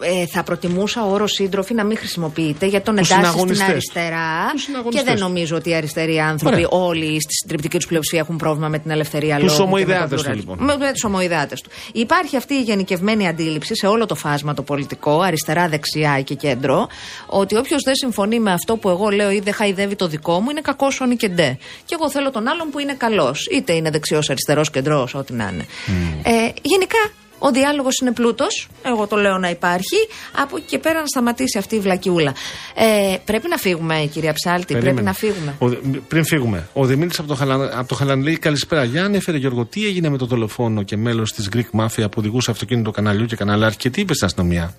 ε, 0.00 0.26
θα 0.26 0.42
προτιμούσα 0.42 1.04
ο 1.04 1.10
όρο 1.10 1.26
σύντροφοι 1.26 1.74
να 1.74 1.84
μην 1.84 1.96
χρησιμοποιείται 1.96 2.66
γιατί 2.66 2.84
τον 2.84 2.98
εντάσσει 2.98 3.38
στην 3.38 3.62
αριστερά. 3.62 4.52
Και 4.88 5.02
δεν 5.04 5.18
νομίζω 5.18 5.56
ότι 5.56 5.70
οι 5.70 5.74
αριστεροί 5.74 6.20
άνθρωποι 6.20 6.54
Ωραία. 6.54 6.68
όλοι 6.70 7.20
στη 7.20 7.32
συντριπτική 7.34 7.76
τους 7.76 7.86
πλειοψηφία 7.86 8.20
έχουν 8.20 8.36
πρόβλημα 8.36 8.68
με 8.68 8.78
την 8.78 8.90
ελευθερία 8.90 9.38
λόγου. 9.38 9.56
Του 9.56 9.62
ομοειδεάτες 9.62 10.22
του 10.22 10.34
λοιπόν. 10.34 10.58
Με, 10.60 10.76
με 10.76 10.92
τους 10.92 11.04
ομοειδεάτες 11.04 11.60
του. 11.60 11.70
Υπάρχει 11.92 12.36
αυτή 12.36 12.54
η 12.54 12.60
γενικευμένη 12.62 13.28
αντίληψη 13.28 13.76
σε 13.76 13.86
όλο 13.86 14.06
το 14.06 14.14
φάσμα 14.14 14.54
το 14.54 14.62
πολιτικό, 14.62 15.20
αριστερά, 15.20 15.68
δεξιά 15.68 16.20
και 16.20 16.34
κέντρο, 16.34 16.88
ότι 17.26 17.56
όποιος 17.56 17.82
δεν 17.82 17.94
συμφωνεί 17.94 18.40
με 18.40 18.52
αυτό 18.52 18.76
που 18.76 18.88
εγώ 18.88 19.08
λέω 19.08 19.30
ή 19.30 19.40
δεν 19.40 19.52
χαϊδεύει 19.52 19.96
το 19.96 20.08
δικό 20.08 20.40
μου 20.40 20.50
είναι 20.50 20.60
κακός 20.60 21.00
όνει 21.00 21.16
και 21.16 21.28
ντε. 21.28 21.56
Και 21.84 21.96
εγώ 21.98 22.10
θέλω 22.10 22.30
τον 22.30 22.48
άλλον 22.48 22.70
που 22.70 22.78
είναι 22.78 22.94
καλός. 22.94 23.48
Είτε 23.52 23.72
είναι 23.72 23.90
δεξιός, 23.90 24.30
αριστερός, 24.30 24.70
κεντρός, 24.70 25.14
ό,τι 25.14 25.32
να 25.32 25.50
είναι. 25.52 25.66
Mm. 25.66 26.20
Ε, 26.22 26.30
γενικά 26.62 26.98
ο 27.42 27.50
διάλογος 27.50 27.98
είναι 27.98 28.12
πλούτος. 28.12 28.68
Εγώ 28.82 29.06
το 29.06 29.16
λέω 29.16 29.38
να 29.38 29.50
υπάρχει. 29.50 29.96
Από 30.32 30.56
εκεί 30.56 30.66
και 30.66 30.78
πέρα 30.78 31.00
να 31.00 31.06
σταματήσει 31.06 31.58
αυτή 31.58 31.74
η 31.74 31.80
βλακιούλα. 31.80 32.34
Ε, 32.74 33.16
πρέπει 33.24 33.48
να 33.48 33.56
φύγουμε, 33.56 34.08
κυρία 34.12 34.32
Ψάλτη. 34.32 34.76
Πρέπει 34.76 35.02
να 35.02 35.12
φύγουμε. 35.12 35.54
Ο, 35.58 35.66
πριν 36.08 36.24
φύγουμε, 36.24 36.68
ο 36.72 36.84
Δημήτρης 36.84 37.18
από 37.18 37.28
το, 37.28 37.34
Χαλαν, 37.34 37.70
από 37.74 37.88
το 37.88 37.94
Χαλαν 37.94 38.22
λέει 38.22 38.38
καλησπέρα. 38.38 38.84
Για 38.84 39.04
ανέφερε 39.04 39.38
Γιώργο, 39.38 39.64
τι 39.64 39.86
έγινε 39.86 40.08
με 40.08 40.18
το 40.18 40.26
δολοφόνο 40.26 40.82
και 40.82 40.96
μέλος 40.96 41.32
της 41.32 41.48
Greek 41.52 41.80
Mafia 41.80 42.04
που 42.10 42.14
οδηγούσε 42.14 42.50
αυτοκίνητο 42.50 42.90
καναλιού 42.90 43.26
και 43.26 43.36
καναλάρχη 43.36 43.76
και 43.76 43.90
τι 43.90 44.00
είπε 44.00 44.14
στην 44.14 44.26
αστυνομία; 44.26 44.74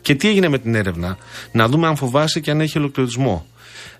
Και 0.00 0.14
τι 0.14 0.28
έγινε 0.28 0.48
με 0.48 0.58
την 0.58 0.74
έρευνα; 0.74 1.16
Να 1.52 1.68
δούμε 1.68 1.86
αν 1.86 1.96
φοβάσαι 1.96 2.40
και 2.40 2.50
αν 2.50 2.60
έχει 2.60 2.78
ολοκληρωτισμό. 2.78 3.46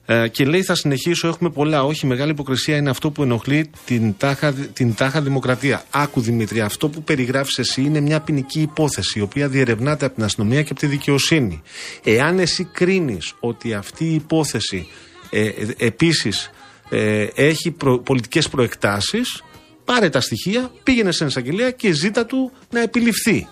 Ε, 0.07 0.29
και 0.29 0.45
λέει 0.45 0.63
θα 0.63 0.75
συνεχίσω, 0.75 1.29
έχουμε 1.29 1.51
πολλά. 1.51 1.85
Όχι, 1.85 2.07
μεγάλη 2.07 2.31
υποκρισία 2.31 2.77
είναι 2.77 2.91
αυτό 2.91 3.11
που 3.11 3.23
ενοχλεί 3.23 3.71
την 3.85 4.15
τάχα, 4.17 4.53
την 4.53 4.95
τάχα 4.95 5.23
δημοκρατία. 5.23 5.85
Άκου 5.91 6.21
Δημήτρη, 6.21 6.61
αυτό 6.61 6.89
που 6.89 7.03
περιγράφεις 7.03 7.59
εσύ 7.59 7.83
είναι 7.83 8.01
μια 8.01 8.21
ποινική 8.21 8.61
υπόθεση, 8.61 9.19
η 9.19 9.23
οποία 9.23 9.49
διερευνάται 9.49 10.05
από 10.05 10.15
την 10.15 10.25
αστυνομία 10.25 10.63
και 10.63 10.69
από 10.71 10.81
τη 10.81 10.87
δικαιοσύνη. 10.87 11.63
Εάν 12.05 12.39
εσύ 12.39 12.65
κρίνεις 12.65 13.35
ότι 13.41 13.75
αυτή 13.75 14.05
η 14.05 14.15
υπόθεση 14.15 14.87
ε, 15.31 15.47
ε, 15.47 15.67
επίσης 15.77 16.51
ε, 16.89 17.27
έχει 17.35 17.71
προ, 17.71 17.99
πολιτικές 17.99 18.49
προεκτάσεις, 18.49 19.43
πάρε 19.85 20.09
τα 20.09 20.21
στοιχεία, 20.21 20.71
πήγαινε 20.83 21.13
σε 21.13 21.25
εισαγγελία 21.25 21.71
και 21.71 21.93
ζήτα 21.93 22.27
του 22.27 22.53
να 22.71 22.81
επιληφθεί. 22.81 23.49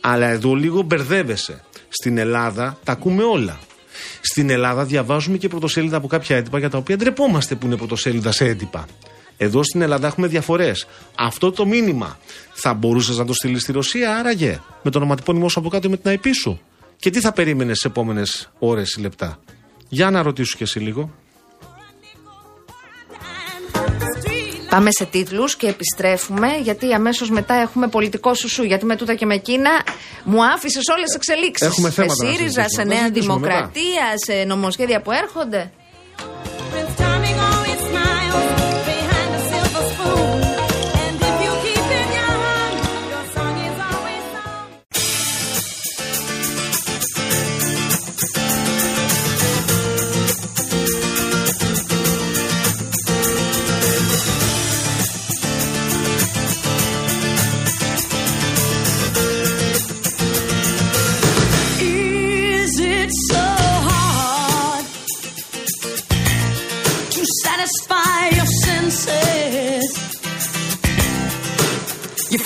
Αλλά 0.00 0.26
εδώ 0.26 0.54
λίγο 0.54 0.82
μπερδεύεσαι. 0.82 1.64
Στην 1.88 2.18
Ελλάδα 2.18 2.78
τα 2.84 2.92
ακούμε 2.92 3.22
όλα. 3.22 3.58
Στην 4.20 4.50
Ελλάδα 4.50 4.84
διαβάζουμε 4.84 5.36
και 5.36 5.48
πρωτοσέλιδα 5.48 5.96
από 5.96 6.06
κάποια 6.06 6.36
έντυπα 6.36 6.58
για 6.58 6.70
τα 6.70 6.78
οποία 6.78 6.96
ντρεπόμαστε 6.96 7.54
που 7.54 7.66
είναι 7.66 7.76
πρωτοσέλιδα 7.76 8.32
σε 8.32 8.44
έντυπα. 8.44 8.86
Εδώ 9.36 9.62
στην 9.62 9.80
Ελλάδα 9.82 10.06
έχουμε 10.06 10.26
διαφορές. 10.26 10.86
Αυτό 11.14 11.52
το 11.52 11.66
μήνυμα 11.66 12.18
θα 12.52 12.74
μπορούσες 12.74 13.16
να 13.16 13.24
το 13.24 13.32
στείλεις 13.32 13.62
στη 13.62 13.72
Ρωσία, 13.72 14.16
άραγε, 14.16 14.60
με 14.82 14.90
το 14.90 14.98
ονοματεπώνυμό 14.98 15.48
σου 15.48 15.60
από 15.60 15.68
κάτω 15.68 15.90
με 15.90 15.96
την 15.96 16.20
IP 16.22 16.26
σου. 16.42 16.60
Και 16.96 17.10
τι 17.10 17.20
θα 17.20 17.32
περίμενες 17.32 17.76
στι 17.78 17.88
επόμενες 17.88 18.50
ώρες 18.58 18.92
ή 18.92 19.00
λεπτά; 19.00 19.38
Για 19.88 20.10
να 20.10 20.22
ρωτήσω 20.22 20.56
κι 20.56 20.62
εσύ 20.62 20.78
λίγο. 20.78 21.10
Πάμε 24.70 24.88
σε 24.90 25.04
τίτλους 25.04 25.56
και 25.56 25.66
επιστρέφουμε, 25.66 26.56
γιατί 26.62 26.92
αμέσως 26.92 27.30
μετά 27.30 27.54
έχουμε 27.54 27.88
πολιτικό 27.88 28.34
σουσού. 28.34 28.62
Γιατί 28.62 28.84
με 28.84 28.96
τούτα 28.96 29.14
και 29.14 29.26
με 29.26 29.34
εκείνα 29.34 29.70
μου 30.24 30.44
άφησες 30.44 30.88
όλες 30.88 31.04
τις 31.04 31.14
εξελίξεις. 31.14 31.66
Έχουμε 31.66 31.90
θέματα. 31.90 32.14
Σε 32.14 32.32
ΣΥΡΙΖΑ, 32.32 32.64
σε 32.68 32.82
Νέα 32.84 33.10
Δημοκρατία, 33.10 34.06
σε 34.26 34.44
νομοσχέδια 34.44 35.00
που 35.00 35.12
έρχονται. 35.12 35.70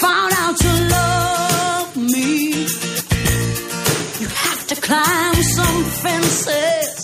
Found 0.05 0.33
out 0.43 0.57
to 0.65 0.73
love 0.97 1.97
me. 1.97 2.31
You 4.21 4.29
have 4.45 4.63
to 4.71 4.77
climb 4.89 5.39
some 5.57 5.79
fences, 6.03 6.97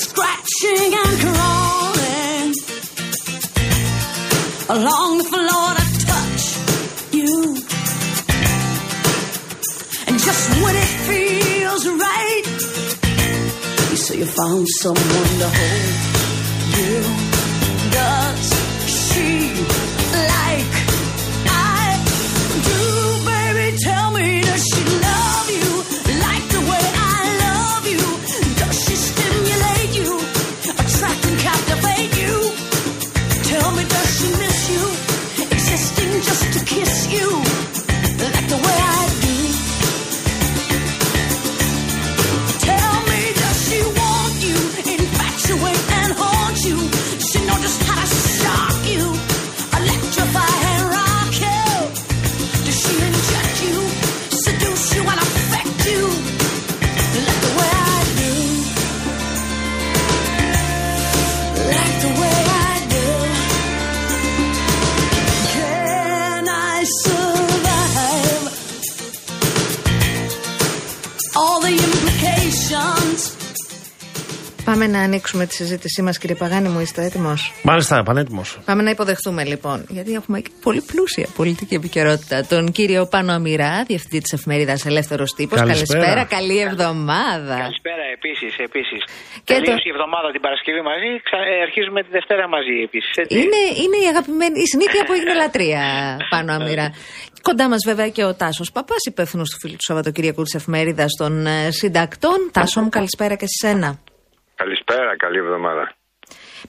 scratching 0.00 0.90
and 1.02 1.12
crawling 1.24 2.48
along 4.76 5.10
the 5.20 5.26
floor 5.32 5.68
to 5.78 5.86
touch 6.10 6.44
you. 7.18 7.34
And 10.06 10.16
just 10.26 10.44
when 10.62 10.74
it 10.84 10.92
feels 11.08 11.84
right, 12.06 12.44
you 13.90 13.96
say 14.04 14.16
you 14.22 14.28
found 14.40 14.68
someone 14.82 15.32
to 15.42 15.48
hold 15.58 15.94
you. 16.76 16.94
Does 17.96 18.61
Πάμε 74.82 74.96
να 74.98 75.02
ανοίξουμε 75.02 75.46
τη 75.46 75.54
συζήτησή 75.54 76.02
μας, 76.02 76.18
κύριε 76.18 76.36
Παγάνη 76.42 76.68
μου, 76.68 76.80
είστε 76.80 77.00
έτοιμος; 77.04 77.52
Μάλιστα, 77.62 78.02
πανέτοιμος. 78.02 78.58
Πάμε 78.64 78.82
να 78.82 78.90
υποδεχτούμε 78.90 79.44
λοιπόν, 79.44 79.84
γιατί 79.88 80.12
έχουμε 80.12 80.40
και 80.40 80.50
πολύ 80.62 80.80
πλούσια 80.90 81.26
πολιτική 81.36 81.74
επικαιρότητα. 81.74 82.46
Τον 82.46 82.72
κύριο 82.72 83.06
Πάνο 83.06 83.32
Αμυρά, 83.32 83.82
διευθυντή 83.86 84.18
της 84.20 84.32
εφημερίδας 84.32 84.86
Ελεύθερος 84.86 85.34
Τύπος. 85.34 85.58
Καλησπέρα. 85.58 85.98
Καλησπέρα, 86.04 86.24
καλή 86.36 86.58
εβδομάδα. 86.60 87.56
Καλησπέρα 87.64 88.04
επίσης. 88.16 88.52
Επίσης. 88.68 89.00
Και 89.44 89.52
Τελείωσε 89.54 89.76
το- 89.82 89.88
η 89.88 89.90
εβδομάδα 89.94 90.28
την 90.34 90.40
Παρασκευή 90.46 90.80
μαζί, 90.90 91.10
ξα- 91.26 91.46
ε, 91.52 91.56
αρχίζουμε 91.66 92.02
τη 92.02 92.08
Δευτέρα 92.18 92.44
μαζί 92.54 92.74
επίσης. 92.88 93.12
Είναι, 93.40 93.60
είναι 93.82 93.98
η 94.04 94.06
αγαπημένη, 94.12 94.56
η 94.66 94.68
συνήθεια 94.72 95.00
που 95.06 95.12
έγινε 95.16 95.34
λατρεία 95.42 95.82
πάνω 96.34 96.50
αμυρά. 96.58 96.86
Κοντά 97.48 97.64
μας 97.72 97.82
βέβαια 97.90 98.08
και 98.16 98.24
ο 98.30 98.32
Τάσος 98.40 98.68
Παπάς, 98.76 99.02
υπεύθυνος 99.12 99.48
του 99.50 99.58
φίλου 99.62 99.76
του 99.80 99.86
Σαββατοκύριακου 99.88 100.42
της 100.42 100.54
εφημερίδας 100.58 101.10
των 101.20 101.32
ε, 101.46 101.70
συντακτών. 101.80 102.38
Τάσο 102.56 102.80
μου, 102.82 102.88
καλησπέρα 102.98 103.34
και 103.40 103.46
σε 103.52 103.58
σένα. 103.66 103.90
Καλησπέρα, 104.62 105.16
καλή 105.16 105.38
εβδομάδα. 105.38 105.84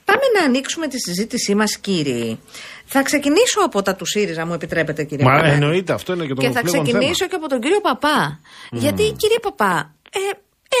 Πάμε 0.04 0.26
να 0.38 0.44
ανοίξουμε 0.44 0.86
τη 0.88 0.98
συζήτησή 0.98 1.54
μας, 1.54 1.78
κύριοι. 1.78 2.40
Θα 2.84 3.02
ξεκινήσω 3.02 3.60
από 3.64 3.82
τα 3.82 3.94
του 3.94 4.06
ΣΥΡΙΖΑ, 4.06 4.46
μου 4.46 4.52
επιτρέπετε, 4.52 5.04
κύριε 5.04 5.24
Μα 5.24 5.32
Παπά. 5.32 5.46
εννοείται, 5.46 5.92
αυτό 5.92 6.12
είναι 6.12 6.26
και 6.26 6.34
το 6.34 6.40
Και 6.40 6.50
θα 6.50 6.60
πλέον 6.60 6.84
ξεκινήσω 6.84 7.14
θέμα. 7.14 7.30
και 7.30 7.36
από 7.36 7.48
τον 7.48 7.60
κύριο 7.60 7.80
Παπά. 7.80 8.40
Γιατί, 8.70 9.02
κύριε 9.02 9.38
Παπά, 9.42 9.94
ε, 10.12 10.18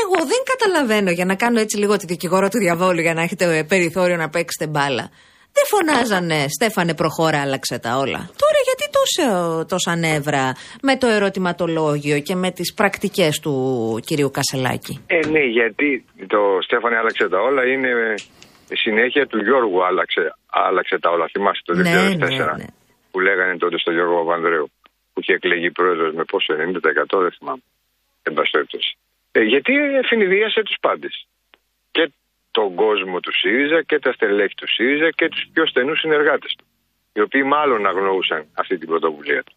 εγώ 0.02 0.26
δεν 0.26 0.40
καταλαβαίνω 0.52 1.10
για 1.10 1.24
να 1.24 1.34
κάνω 1.34 1.60
έτσι 1.60 1.76
λίγο 1.76 1.96
τη 1.96 2.06
δικηγόρο 2.06 2.48
του 2.48 2.58
διαβόλου 2.58 3.00
για 3.00 3.14
να 3.14 3.22
έχετε 3.22 3.56
ε, 3.58 3.62
περιθώριο 3.62 4.16
να 4.16 4.28
παίξετε 4.28 4.66
μπάλα. 4.70 5.10
Δεν 5.56 5.66
φωνάζανε 5.72 6.38
Στέφανε 6.56 6.94
προχώρα 6.94 7.40
άλλαξε 7.40 7.78
τα 7.78 7.96
όλα. 7.96 8.20
Τώρα 8.42 8.60
γιατί 8.68 8.84
τόσο, 8.98 9.24
τόσα 9.68 9.96
νεύρα 9.96 10.52
με 10.82 10.96
το 10.96 11.06
ερωτηματολόγιο 11.06 12.20
και 12.20 12.34
με 12.34 12.50
τις 12.50 12.74
πρακτικές 12.74 13.40
του 13.40 13.54
κυρίου 14.06 14.30
Κασελάκη; 14.30 15.04
Ε, 15.06 15.26
ναι, 15.26 15.44
γιατί 15.58 16.04
το 16.26 16.40
Στέφανε 16.66 16.96
άλλαξε 16.96 17.28
τα 17.28 17.38
όλα 17.40 17.62
είναι 17.72 18.14
η 18.68 18.76
συνέχεια 18.76 19.26
του 19.26 19.38
Γιώργου 19.38 19.84
άλλαξε, 19.84 20.34
άλλαξε 20.50 20.98
τα 20.98 21.10
όλα. 21.10 21.26
Θυμάστε 21.32 21.62
το 21.64 21.72
2004 21.78 21.82
Ναι, 21.82 22.26
ναι, 22.26 22.36
ναι. 22.44 22.66
που 23.10 23.20
λέγανε 23.20 23.56
τότε 23.56 23.78
στον 23.78 23.94
Γιώργο 23.94 24.24
Παπανδρέου 24.24 24.70
που 25.12 25.20
είχε 25.20 25.32
εκλεγεί 25.32 25.70
πρόεδρος 25.70 26.14
με 26.14 26.24
πόσο 26.24 26.54
90% 26.54 27.20
δεν 27.24 27.32
θυμάμαι. 27.38 27.62
Εν 28.22 28.32
πάση 28.32 28.50
περιπτώσει. 28.50 28.96
Ε, 29.32 29.40
γιατί 29.40 29.72
εφηνιδίασε 30.02 30.60
τους 30.62 30.76
πάντες. 30.80 31.26
Και 32.54 32.60
τον 32.60 32.74
κόσμο 32.74 33.20
του 33.20 33.32
ΣΥΡΙΖΑ 33.32 33.82
και 33.82 33.98
τα 33.98 34.12
στελέχη 34.12 34.54
του 34.54 34.68
ΣΥΡΙΖΑ 34.68 35.10
και 35.10 35.28
τους 35.28 35.46
πιο 35.52 35.66
στενούς 35.66 35.98
συνεργάτες 35.98 36.54
του. 36.58 36.64
Οι 37.12 37.20
οποίοι 37.20 37.42
μάλλον 37.46 37.86
αγνοούσαν 37.86 38.46
αυτή 38.54 38.78
την 38.78 38.88
πρωτοβουλία 38.88 39.42
του. 39.42 39.54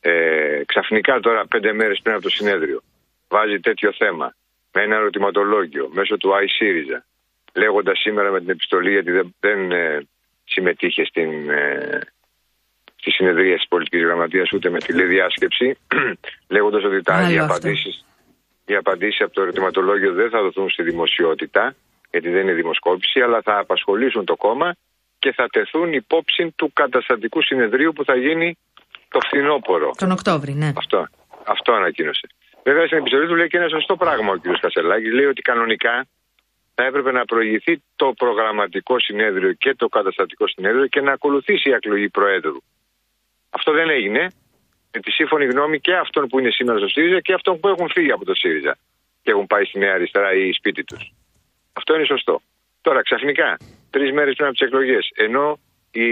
ε, 0.00 0.62
ξαφνικά 0.66 1.20
τώρα 1.20 1.46
πέντε 1.46 1.72
μέρες 1.72 2.00
πριν 2.02 2.14
από 2.14 2.22
το 2.22 2.30
συνέδριο 2.30 2.82
βάζει 3.28 3.60
τέτοιο 3.60 3.92
θέμα 3.92 4.34
με 4.72 4.82
ένα 4.82 4.96
ερωτηματολόγιο 4.96 5.90
μέσω 5.92 6.16
του 6.16 6.30
iSyriza 6.30 6.98
λέγοντας 7.54 7.98
σήμερα 7.98 8.30
με 8.30 8.40
την 8.40 8.50
επιστολή 8.50 8.90
γιατί 8.90 9.10
δεν, 9.10 9.34
δεν 9.40 9.72
ε, 9.72 10.06
συμμετείχε 10.44 11.04
στην, 11.04 11.50
ε, 11.50 12.00
στη 12.96 13.10
συνεδρία 13.10 13.56
της 13.56 13.68
πολιτικής 13.68 14.02
γραμματείας 14.02 14.52
ούτε 14.52 14.70
με 14.70 14.78
τηλεδιάσκεψη 14.78 15.78
λέγοντας 16.54 16.84
ότι 16.84 17.02
τα, 17.02 17.14
Άλλο 17.14 17.34
οι, 17.34 17.38
αυτό. 17.38 17.54
απαντήσεις, 17.54 18.04
οι 18.66 18.74
απαντήσεις 18.74 19.20
από 19.20 19.32
το 19.32 19.42
ερωτηματολόγιο 19.42 20.12
δεν 20.12 20.30
θα 20.30 20.42
δοθούν 20.42 20.70
στη 20.70 20.82
δημοσιότητα 20.82 21.74
γιατί 22.10 22.28
δεν 22.28 22.42
είναι 22.42 22.52
δημοσκόπηση 22.52 23.20
αλλά 23.20 23.42
θα 23.42 23.58
απασχολήσουν 23.58 24.24
το 24.24 24.36
κόμμα 24.36 24.76
και 25.18 25.32
θα 25.32 25.46
τεθούν 25.46 25.92
υπόψη 25.92 26.52
του 26.56 26.72
καταστατικού 26.72 27.42
συνεδρίου 27.42 27.92
που 27.92 28.04
θα 28.04 28.16
γίνει 28.16 28.58
το 29.08 29.18
φθινόπωρο. 29.20 29.90
Τον 29.96 30.10
Οκτώβρη, 30.10 30.52
ναι. 30.52 30.72
Αυτό, 30.76 31.06
αυτό 31.44 31.72
ανακοίνωσε. 31.72 32.26
Βέβαια 32.62 32.86
στην 32.86 32.98
επιστολή 32.98 33.26
του 33.26 33.34
λέει 33.34 33.48
και 33.48 33.56
ένα 33.56 33.68
σωστό 33.68 33.96
πράγμα 33.96 34.32
ο 34.32 34.36
κ. 34.36 34.58
Κασελάκης. 34.60 35.12
Λέει 35.12 35.24
ότι 35.24 35.42
κανονικά 35.42 36.06
θα 36.74 36.84
έπρεπε 36.84 37.12
να 37.12 37.24
προηγηθεί 37.24 37.82
το 37.96 38.12
προγραμματικό 38.12 38.98
συνέδριο 38.98 39.52
και 39.52 39.74
το 39.74 39.88
καταστατικό 39.88 40.48
συνέδριο 40.48 40.86
και 40.86 41.00
να 41.00 41.12
ακολουθήσει 41.12 41.68
η 41.68 41.72
εκλογή 41.72 42.08
Προέδρου. 42.08 42.56
Αυτό 43.50 43.72
δεν 43.72 43.90
έγινε. 43.90 44.30
Με 44.92 45.00
τη 45.00 45.10
σύμφωνη 45.10 45.44
γνώμη 45.44 45.80
και 45.80 45.94
αυτών 45.94 46.26
που 46.28 46.38
είναι 46.38 46.50
σήμερα 46.50 46.78
στο 46.78 46.88
ΣΥΡΙΖΑ 46.88 47.20
και 47.20 47.32
αυτών 47.32 47.60
που 47.60 47.68
έχουν 47.68 47.88
φύγει 47.90 48.10
από 48.12 48.24
το 48.24 48.34
ΣΥΡΙΖΑ 48.34 48.78
και 49.22 49.30
έχουν 49.30 49.46
πάει 49.46 49.64
στη 49.64 49.78
Νέα 49.78 49.94
Αριστερά 49.94 50.32
ή 50.32 50.52
σπίτι 50.52 50.84
τους. 50.84 51.12
Αυτό 51.78 51.94
είναι 51.94 52.04
σωστό. 52.04 52.40
Τώρα 52.80 53.02
ξαφνικά, 53.02 53.56
τρεις 53.90 54.12
μέρες 54.12 54.34
πριν 54.34 54.46
από 54.46 54.56
τις 54.56 54.66
εκλογές, 54.66 55.10
ενώ 55.14 55.58
η 55.90 56.08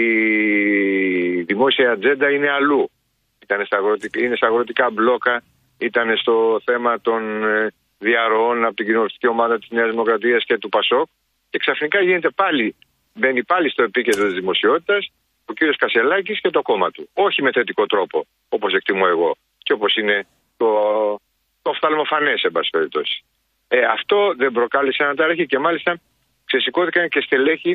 δημόσια 1.43 1.91
ατζέντα 1.91 2.31
είναι 2.31 2.51
αλλού. 2.51 2.91
Ήταν 3.43 3.67
στα 3.67 3.77
αγροτικά, 3.77 4.21
είναι 4.21 4.37
στα 4.37 4.47
αγροτικά 4.47 4.91
μπλόκα, 4.91 5.43
ήταν 5.79 6.17
στο 6.17 6.61
θέμα 6.65 7.01
των 7.01 7.45
ε, 7.45 7.73
διαρροών 7.99 8.65
από 8.65 8.75
την 8.75 8.85
κοινοβουλευτική 8.85 9.27
ομάδα 9.27 9.59
της 9.59 9.71
Νέας 9.71 9.91
Δημοκρατίας 9.91 10.45
και 10.45 10.59
του 10.59 10.69
Πασόκ. 10.69 11.09
Και 11.51 11.59
ξαφνικά 11.59 12.01
γίνεται 12.01 12.31
πάλι, 12.31 12.75
μπαίνει 13.15 13.45
πάλι 13.45 13.71
στο 13.71 13.83
επίκεντρο 13.83 14.25
της 14.25 14.35
δημοσιότητας 14.35 15.13
ο 15.47 15.53
κ. 15.53 15.59
Κασελάκης 15.77 16.41
και 16.41 16.51
το 16.51 16.63
κόμμα 16.63 16.91
του. 16.91 17.09
Όχι 17.13 17.43
με 17.43 17.51
θετικό 17.53 17.87
τρόπο, 17.87 18.27
όπως 18.49 18.73
εκτιμώ 18.75 19.05
εγώ 19.09 19.37
και 19.59 19.73
όπως 19.73 19.97
είναι 19.97 20.27
το, 20.57 20.67
το 21.63 21.71
οφθαλμοφανές, 21.71 22.43
εν 22.43 22.53
πάση 22.53 22.71
περιπτώσει. 22.71 23.25
Ε, 23.69 23.79
αυτό 23.97 24.35
δεν 24.37 24.53
προκάλεσε 24.53 25.03
αναταραχή 25.05 25.47
και 25.47 25.59
μάλιστα 25.59 25.99
ξεσηκώθηκαν 26.45 27.09
και 27.09 27.21
στελέχη 27.21 27.71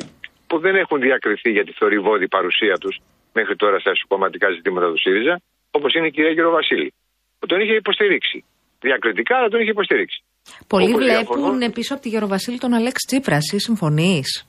που 0.46 0.58
δεν 0.58 0.74
έχουν 0.76 1.00
διακριθεί 1.00 1.50
για 1.50 1.64
τη 1.64 1.72
θορυβόδη 1.72 2.28
παρουσία 2.28 2.76
τους 2.78 2.96
μέχρι 3.32 3.56
τώρα 3.56 3.78
στα 3.78 3.90
εσωκομματικά 3.90 4.50
ζητήματα 4.50 4.86
του 4.92 4.98
ΣΥΡΙΖΑ, 4.98 5.40
όπως 5.70 5.94
είναι 5.94 6.06
η 6.06 6.10
κυρία 6.10 6.30
Γεροβασίλη, 6.30 6.94
που 7.38 7.46
τον 7.46 7.60
είχε 7.60 7.74
υποστηρίξει. 7.74 8.44
Διακριτικά, 8.80 9.36
αλλά 9.36 9.48
τον 9.48 9.60
είχε 9.60 9.70
υποστηρίξει. 9.70 10.22
Πολλοί 10.66 10.88
Όπως 10.92 11.04
βλέπουν 11.04 11.42
διαφωνώ. 11.42 11.70
πίσω 11.72 11.94
από 11.94 12.02
τη 12.02 12.08
Γεροβασίλη 12.08 12.58
τον 12.58 12.72
Αλέξη 12.72 13.06
Τσίπρας. 13.06 13.44
Εσύ 13.52 13.58
συμφωνείς; 13.58 14.46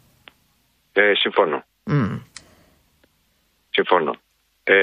Ε, 0.94 1.12
συμφωνώ. 1.16 1.64
Συμφωνώ. 3.70 4.16
Ε, 4.64 4.76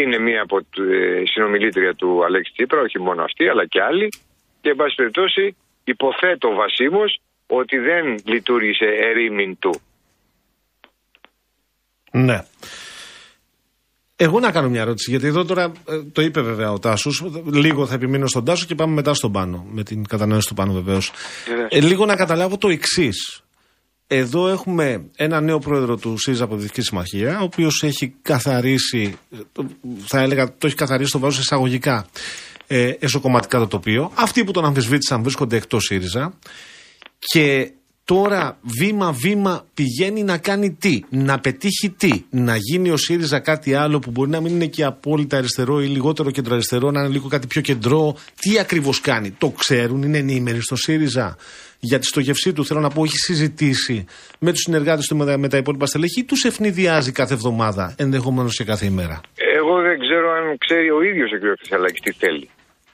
είναι 0.00 0.18
μία 0.18 0.42
από 0.42 0.60
τη 0.62 1.26
συνομιλήτρια 1.26 1.94
του 1.94 2.24
Αλέξη 2.24 2.52
Τσίπρα, 2.52 2.80
όχι 2.80 2.98
μόνο 3.00 3.22
αυτή, 3.22 3.48
αλλά 3.48 3.66
και 3.66 3.82
άλλοι. 3.82 4.08
Και, 4.60 4.68
εν 4.70 4.76
πάση 4.76 4.94
περιπτώσει, 4.94 5.56
υποθέτω 5.92 6.48
βασίμως 6.54 7.20
ότι 7.46 7.76
δεν 7.76 8.04
λειτουργήσε 8.24 8.84
ερήμην 9.10 9.58
του. 9.58 9.80
Ναι. 12.12 12.44
Εγώ 14.16 14.40
να 14.40 14.50
κάνω 14.52 14.68
μια 14.68 14.80
ερώτηση, 14.80 15.10
γιατί 15.10 15.26
εδώ 15.26 15.44
τώρα 15.44 15.72
ε, 15.88 16.02
το 16.12 16.22
είπε 16.22 16.40
βέβαια 16.40 16.72
ο 16.72 16.78
Τάσος. 16.78 17.24
Λίγο 17.52 17.86
θα 17.86 17.94
επιμείνω 17.94 18.26
στον 18.26 18.44
Τάσο 18.44 18.66
και 18.66 18.74
πάμε 18.74 18.92
μετά 18.94 19.14
στον 19.14 19.32
Πάνο, 19.32 19.66
με 19.70 19.82
την 19.82 20.06
κατανόηση 20.06 20.48
του 20.48 20.54
Πάνου 20.54 20.72
βεβαίως. 20.72 21.12
Βεβαίως. 21.48 21.68
Ε, 21.70 21.80
λίγο 21.80 22.06
να 22.06 22.16
καταλάβω 22.16 22.58
το 22.58 22.68
εξής. 22.68 23.40
Εδώ 24.06 24.48
έχουμε 24.48 25.04
ένα 25.16 25.40
νέο 25.40 25.58
πρόεδρο 25.58 25.96
του 25.96 26.18
ΣΥΡΙΖΑ 26.18 26.44
από 26.44 26.54
τη 26.56 26.60
Δυτική 26.62 26.80
Συμμαχία, 26.82 27.40
ο 27.40 27.42
οποίος 27.42 27.82
έχει 27.82 28.14
καθαρίσει, 28.22 29.18
ε, 29.32 29.36
το- 29.52 29.66
θα 30.06 30.20
έλεγα, 30.20 30.46
το 30.58 30.66
έχει 30.66 30.74
καθαρίσει 30.76 31.12
το 31.12 31.18
βάζω 31.18 31.40
εισαγωγικά 31.40 32.06
ε, 32.66 32.92
εσωκομματικά 32.98 33.58
το 33.58 33.66
τοπίο. 33.66 34.10
Αυτοί 34.14 34.44
που 34.44 34.50
τον 34.50 34.64
αμφισβήτησαν 34.64 35.22
βρίσκονται 35.22 35.56
εκτός 35.56 35.84
ΣΥΡΙΖΑ. 35.84 36.38
Και 37.18 37.70
τώρα 38.04 38.58
βήμα-βήμα 38.80 39.64
πηγαίνει 39.74 40.22
να 40.22 40.38
κάνει 40.38 40.72
τι, 40.72 41.00
να 41.08 41.38
πετύχει 41.40 41.90
τι, 41.96 42.10
να 42.30 42.56
γίνει 42.56 42.90
ο 42.90 42.96
ΣΥΡΙΖΑ 42.96 43.38
κάτι 43.40 43.74
άλλο 43.74 43.98
που 43.98 44.10
μπορεί 44.10 44.30
να 44.30 44.40
μην 44.40 44.54
είναι 44.54 44.66
και 44.66 44.84
απόλυτα 44.84 45.36
αριστερό 45.36 45.80
ή 45.82 45.86
λιγότερο 45.86 46.30
κεντροαριστερό, 46.30 46.90
να 46.90 47.00
είναι 47.00 47.08
λίγο 47.08 47.28
κάτι 47.28 47.46
πιο 47.46 47.60
κεντρό; 47.60 48.16
Τι 48.40 48.58
ακριβώς 48.58 49.00
κάνει, 49.00 49.30
το 49.30 49.50
ξέρουν, 49.50 50.02
είναι 50.02 50.18
ενήμεροι 50.18 50.60
στο 50.60 50.76
ΣΥΡΙΖΑ; 50.76 51.36
Για 51.80 51.98
τη 51.98 52.06
στοχευσή 52.06 52.52
του, 52.52 52.64
θέλω 52.64 52.80
να 52.80 52.88
πω, 52.88 53.04
έχει 53.04 53.16
συζητήσει 53.16 54.04
με 54.38 54.50
τους 54.52 54.60
συνεργάτες 54.60 55.06
του 55.06 55.16
με 55.16 55.24
τα, 55.24 55.38
με 55.38 55.48
τα 55.48 55.56
υπόλοιπα 55.56 55.86
στελέχη 55.86 56.20
ή 56.20 56.24
τους 56.24 56.44
ευνηδιάζει 56.44 57.12
κάθε 57.12 57.34
εβδομάδα, 57.34 57.94
ενδεχομένως 57.98 58.56
και 58.56 58.64
κάθε 58.64 58.86
ημέρα; 58.86 59.20
Εγώ 59.58 59.80
δεν 59.80 59.98
ξέρω 59.98 60.30
αν 60.30 60.58
ξέρει 60.58 60.90
ο 60.90 61.02
ίδιος 61.02 61.30
ο 61.32 61.36
κ. 61.38 61.58
Κασελάκη 61.58 62.00
τι 62.00 62.12
θέλει 62.12 62.48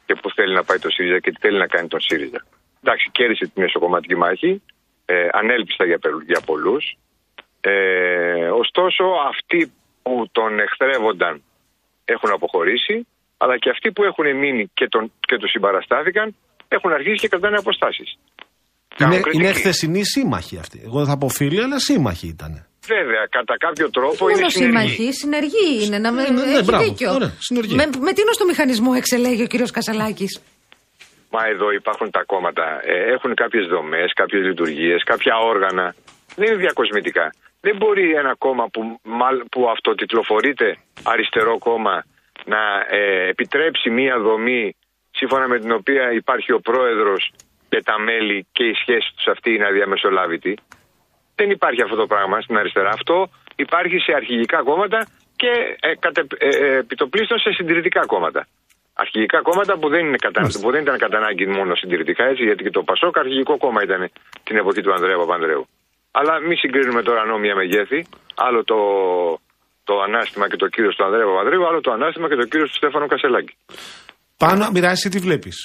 και 0.06 0.14
πού 0.20 0.30
θέλει 0.30 0.54
να 0.54 0.64
πάει 0.64 0.78
το 0.78 0.90
ΣΥΡΙΖΑ 0.90 1.18
και 1.18 1.30
τι 1.30 1.38
θέλει 1.40 1.58
να 1.58 1.66
κάνει 1.66 1.88
τον 1.88 2.00
ΣΥΡΙΖΑ. 2.00 2.40
Εντάξει, 2.82 3.10
κέρδισε 3.12 3.46
την 3.54 3.62
εσωκομματική 3.62 4.16
μάχη, 4.16 4.62
ε, 5.04 5.28
ανέλπιστα 5.32 5.84
για, 5.84 5.98
πε- 5.98 6.24
για 6.26 6.40
πολλούς. 6.40 6.96
Ε, 7.60 8.48
ωστόσο, 8.62 9.04
αυτοί 9.32 9.72
που 10.02 10.28
τον 10.32 10.58
εχθρεύονταν 10.58 11.42
έχουν 12.04 12.30
αποχωρήσει, 12.30 13.06
αλλά 13.36 13.58
και 13.58 13.70
αυτοί 13.70 13.92
που 13.92 14.02
έχουν 14.04 14.36
μείνει 14.36 14.70
και, 14.74 14.86
τον, 14.88 15.12
και 15.20 15.36
τους 15.36 15.50
συμπαραστάθηκαν 15.50 16.36
έχουν 16.68 16.92
αρχίσει 16.92 17.16
και 17.16 17.28
κρατάνε 17.28 17.56
αποστάσεις. 17.56 18.18
Είναι, 19.00 19.20
είναι 19.32 19.52
χθεσινή 19.52 20.04
σύμμαχοι 20.04 20.58
αυτοί. 20.58 20.80
Εγώ 20.84 20.98
δεν 20.98 21.06
θα 21.06 21.18
πω 21.18 21.28
φίλοι, 21.28 21.62
αλλά 21.62 21.78
σύμμαχοι 21.78 22.26
ήταν. 22.26 22.66
Βέβαια, 22.86 23.26
κατά 23.30 23.56
κάποιο 23.58 23.90
τρόπο 23.90 24.28
είναι 24.28 24.38
Μόνο 24.40 24.48
συνεργοί. 24.48 24.72
συμμαχοί, 24.88 25.12
συνεργοί 25.12 25.84
είναι. 25.84 25.98
Να 25.98 26.12
με, 26.12 26.22
Ναι, 26.22 26.28
ναι, 26.44 26.52
έχει 26.52 26.64
μπράβο. 26.64 26.84
δίκιο. 26.84 27.12
Ωραία, 27.12 27.32
συνεργοί. 27.38 27.74
με, 27.74 27.84
με 28.00 28.12
τι 28.12 28.20
στο 28.32 28.44
μηχανισμό 28.44 28.92
εξελέγει 28.96 29.42
ο 29.42 29.46
κύριος 29.46 29.70
Κασαλάκης; 29.70 30.42
Μα 31.30 31.46
εδώ 31.46 31.70
υπάρχουν 31.70 32.10
τα 32.10 32.22
κόμματα. 32.26 32.80
Ε, 32.84 33.12
έχουν 33.12 33.34
κάποιες 33.34 33.66
δομές, 33.66 34.12
κάποιες 34.14 34.42
λειτουργίες, 34.44 35.02
κάποια 35.04 35.36
όργανα. 35.38 35.94
Δεν 36.36 36.46
είναι 36.46 36.56
διακοσμητικά. 36.56 37.34
Δεν 37.60 37.76
μπορεί 37.76 38.10
ένα 38.12 38.34
κόμμα 38.38 38.68
που, 38.72 38.98
μαλ- 39.02 39.42
που 39.50 39.68
αυτοτιτλοφορείται 39.70 40.76
αριστερό 41.02 41.58
κόμμα 41.58 42.04
να 42.44 42.62
ε, 42.96 43.28
επιτρέψει 43.28 43.90
μία 43.90 44.18
δομή 44.18 44.76
σύμφωνα 45.10 45.48
με 45.48 45.58
την 45.58 45.72
οποία 45.72 46.12
υπάρχει 46.12 46.52
ο 46.52 46.60
πρόεδρος 46.60 47.30
και 47.68 47.82
τα 47.82 47.98
μέλη 48.00 48.46
και 48.52 48.64
η 48.64 48.74
σχέση 48.80 49.08
τους 49.16 49.26
αυτή 49.26 49.54
είναι 49.54 49.66
αδιαμεσολάβητη. 49.66 50.56
Δεν 51.34 51.50
υπάρχει 51.50 51.82
αυτό 51.82 51.96
το 51.96 52.06
πράγμα 52.06 52.40
στην 52.40 52.56
αριστερά. 52.56 52.90
Αυτό 52.98 53.16
υπάρχει 53.56 53.98
σε 53.98 54.12
αρχηγικά 54.20 54.62
κόμματα 54.62 55.06
και 55.40 55.52
ε, 55.80 55.94
κατε, 56.04 56.22
ε, 56.38 56.48
ε, 56.48 56.76
επιτοπλίστων 56.84 57.38
σε 57.38 57.50
συντηρητικά 57.52 58.06
κόμματα. 58.06 58.46
Αρχηγικά 58.94 59.38
κόμματα 59.42 59.78
που 59.78 59.88
δεν, 59.88 60.06
είναι 60.06 60.20
κατά, 60.26 60.42
που 60.62 60.70
δεν 60.70 60.82
ήταν 60.82 60.98
κατά 60.98 61.16
ανάγκη 61.16 61.46
μόνο 61.46 61.74
συντηρητικά 61.74 62.24
έτσι, 62.24 62.42
γιατί 62.48 62.62
και 62.62 62.70
το 62.70 62.82
Πασόκ 62.82 63.18
αρχηγικό 63.18 63.56
κόμμα 63.56 63.80
ήταν 63.82 64.10
την 64.46 64.56
εποχή 64.56 64.80
του 64.82 64.92
Ανδρέα 64.92 65.16
Παπανδρέου. 65.16 65.66
Αλλά 66.10 66.40
μην 66.46 66.56
συγκρίνουμε 66.56 67.02
τώρα 67.02 67.24
νόμια 67.24 67.54
μεγέθη. 67.54 68.06
Άλλο 68.34 68.64
το, 68.64 68.78
το 69.84 69.94
ανάστημα 70.06 70.48
και 70.48 70.56
το 70.56 70.68
κύριο 70.68 70.90
του 70.94 71.04
Ανδρέα 71.04 71.26
Παπανδρέου, 71.26 71.66
άλλο 71.68 71.80
το 71.80 71.90
ανάστημα 71.92 72.28
και 72.28 72.34
το 72.42 72.46
κύριο 72.50 72.66
του 72.66 72.74
Στέφανο 72.74 73.06
Κασελάκη. 73.06 73.54
Πάνω, 74.36 74.70
μοιράσει 74.72 75.08
τι 75.08 75.18
βλέπεις; 75.18 75.56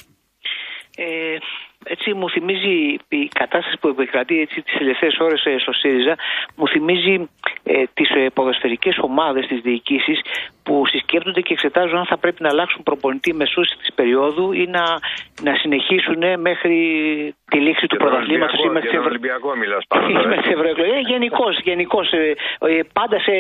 Ε, 0.98 1.38
έτσι 1.88 2.14
μου 2.14 2.30
θυμίζει 2.30 2.98
η 3.10 3.28
κατάσταση 3.34 3.78
που 3.80 3.88
επικρατεί 3.88 4.42
έτσι 4.42 4.62
τις 4.62 4.78
τελευταίες 4.78 5.18
ώρες 5.20 5.46
ε, 5.46 5.58
στο 5.60 5.74
ΣΥΡΙΖΑ 5.74 6.16
μου 6.56 6.68
θυμίζει 6.68 7.30
ε, 7.64 7.84
τις 7.94 8.10
ε, 8.10 8.30
ποδοσφαιρικές 8.34 8.98
ομάδες 9.02 9.48
της 9.48 9.60
διοικήσεις 9.62 10.20
που 10.64 10.86
συσκέπτονται 10.86 11.42
και 11.42 11.54
εξετάζουν 11.54 11.98
αν 11.98 12.06
θα 12.06 12.18
πρέπει 12.18 12.44
να 12.44 12.50
αλλάξουν 12.50 12.84
προπονητή 12.84 13.34
μεσούς 13.34 13.68
της 13.70 13.94
περίοδου 13.96 14.52
ή 14.52 14.68
να, 14.68 14.84
να 15.42 15.56
συνεχίσουν 15.56 16.40
μέχρι 16.40 16.76
τη 17.50 17.60
λήξη 17.60 17.88
του 17.88 17.98
πρωταθλήματος 17.98 18.64
ή 18.64 18.68
μέχρι 18.68 18.90
τον 18.90 19.06
Ολυμπιακό 19.06 19.56
μιλάς 19.56 19.84
Γενικώς, 21.08 21.60
γενικώς 21.60 22.10
πάντα 22.94 23.20
σε, 23.20 23.32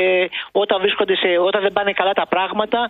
όταν, 0.52 0.82
βρίσκονται 0.82 1.16
σε, 1.16 1.28
όταν 1.40 1.62
δεν 1.62 1.74
πάνε 1.74 1.92
καλά 1.92 2.14
τα 2.14 2.26
πράγματα 2.28 2.90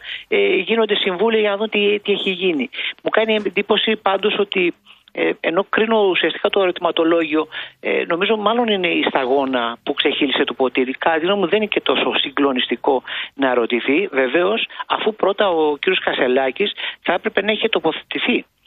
γίνονται 0.65 0.95
συμβούλια 0.95 1.39
για 1.39 1.49
να 1.49 1.57
δουν 1.57 1.69
τι, 1.69 1.99
τι 1.99 2.11
έχει 2.11 2.29
γίνει. 2.29 2.69
Μου 3.03 3.09
κάνει 3.09 3.35
εντύπωση 3.35 3.95
πάντως 3.95 4.39
ότι 4.39 4.73
ε, 5.19 5.32
ενώ 5.39 5.65
κρίνω 5.69 6.08
ουσιαστικά 6.10 6.49
το 6.49 6.62
ερωτηματολόγιο, 6.62 7.47
ε, 7.80 8.03
νομίζω 8.08 8.38
μάλλον 8.38 8.67
είναι 8.67 8.88
η 8.88 9.03
σταγόνα 9.03 9.77
που 9.84 9.93
ξεχύλισε 9.93 10.43
το 10.43 10.53
ποτήρι. 10.53 10.91
Κάτι 10.91 11.25
μου 11.25 11.47
δεν 11.47 11.58
είναι 11.58 11.65
και 11.65 11.82
τόσο 11.82 12.17
συγκλονιστικό 12.17 13.03
να 13.34 13.53
ρωτηθεί. 13.53 14.08
Βεβαίως, 14.12 14.67
αφού 14.88 15.15
πρώτα 15.15 15.49
ο 15.49 15.77
κ. 15.77 15.84
Κασελάκης 16.03 16.71
θα 17.01 17.13
έπρεπε 17.13 17.41
να 17.41 17.51
είχε 17.51 17.69
τοποθετηθεί 17.69 18.38
ε, 18.38 18.66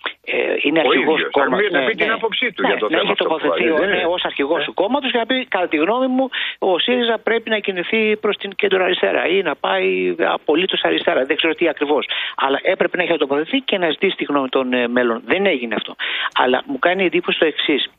είναι 0.62 0.80
αρχηγός 0.80 1.22
του 1.22 1.30
κόμματος. 1.30 1.70
Ναι, 1.70 1.78
να 1.78 1.86
πει 1.86 1.94
την 1.94 2.06
ναι. 2.06 2.12
άποψή 2.12 2.52
του 2.52 2.62
ναι, 2.62 2.68
για 2.68 2.76
το 2.78 2.88
ναι, 2.88 2.98
θέμα 2.98 3.10
αυτό. 3.10 3.24
τοποθετεί 3.24 3.64
ναι, 3.64 4.04
ω 4.04 4.14
αρχηγός 4.22 4.64
του 4.64 4.74
κόμματος 4.74 5.10
και 5.10 5.18
να 5.18 5.26
πει, 5.26 5.46
κατά 5.48 5.68
τη 5.68 5.76
γνώμη 5.76 6.06
μου, 6.06 6.28
ο 6.58 6.78
ΣΥΡΙΖΑ 6.78 7.18
πρέπει 7.18 7.50
να 7.50 7.58
κινηθεί 7.58 8.16
προς 8.16 8.36
την 8.36 8.50
κέντρο 8.50 8.84
αριστερά 8.84 9.26
ή 9.26 9.42
να 9.42 9.54
πάει 9.54 10.14
απολύτως 10.18 10.82
αριστερά. 10.82 11.24
Δεν 11.24 11.36
ξέρω 11.36 11.54
τι 11.54 11.68
ακριβώς. 11.68 12.08
Αλλά 12.36 12.58
έπρεπε 12.62 12.96
να 12.96 13.02
έχει 13.02 13.16
τοποθετηθεί 13.16 13.58
και 13.58 13.78
να 13.78 13.90
ζητήσει 13.90 14.16
τη 14.16 14.24
γνώμη 14.24 14.48
των 14.48 14.72
ε, 14.72 14.88
μέλων. 14.88 15.22
Δεν 15.24 15.46
έγινε 15.46 15.74
αυτό. 15.74 15.94
Αλλά 16.34 16.62
μου 16.66 16.78
κάνει 16.78 17.04
εντύπωση 17.04 17.38
το 17.38 17.44
εξής 17.44 17.90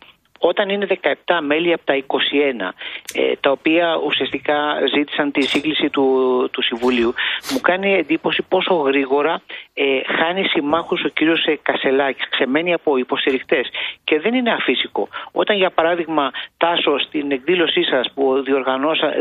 όταν 0.44 0.70
είναι 0.70 0.88
17 1.26 1.40
μέλη 1.42 1.74
από 1.74 1.86
τα 1.86 1.96
21, 1.96 2.74
ε, 3.14 3.34
τα 3.40 3.52
οποία 3.52 3.98
ουσιαστικά 4.06 4.56
ζήτησαν 4.94 5.32
τη 5.32 5.42
σύγκληση 5.42 5.90
του, 5.90 6.06
του 6.52 6.62
Συμβουλίου, 6.62 7.14
μου 7.52 7.60
κάνει 7.62 7.94
εντύπωση 7.94 8.42
πόσο 8.50 8.74
γρήγορα 8.74 9.42
ε, 9.74 9.84
χάνει 10.18 10.44
συμμάχους 10.44 11.04
ο 11.04 11.08
κύριος 11.08 11.46
ε, 11.46 11.60
Κασελάκης, 11.62 12.30
ξεμένει 12.30 12.74
από 12.74 12.98
υποστηρικτές. 12.98 13.70
Και 14.04 14.20
δεν 14.20 14.34
είναι 14.34 14.52
αφύσικο. 14.52 15.08
Όταν, 15.32 15.58
για 15.58 15.70
παράδειγμα, 15.70 16.32
Τάσο 16.58 17.00
στην 17.00 17.32
εκδήλωσή 17.32 17.84
σας 17.84 18.12
που 18.14 18.44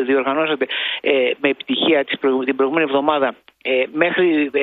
διοργανώσατε 0.06 0.66
ε, 1.00 1.10
με 1.40 1.48
επιτυχία 1.48 2.04
την 2.04 2.56
προηγούμενη 2.56 2.86
εβδομάδα 2.88 3.34
ε, 3.62 3.84
μέχρι 3.92 4.50
24 4.52 4.56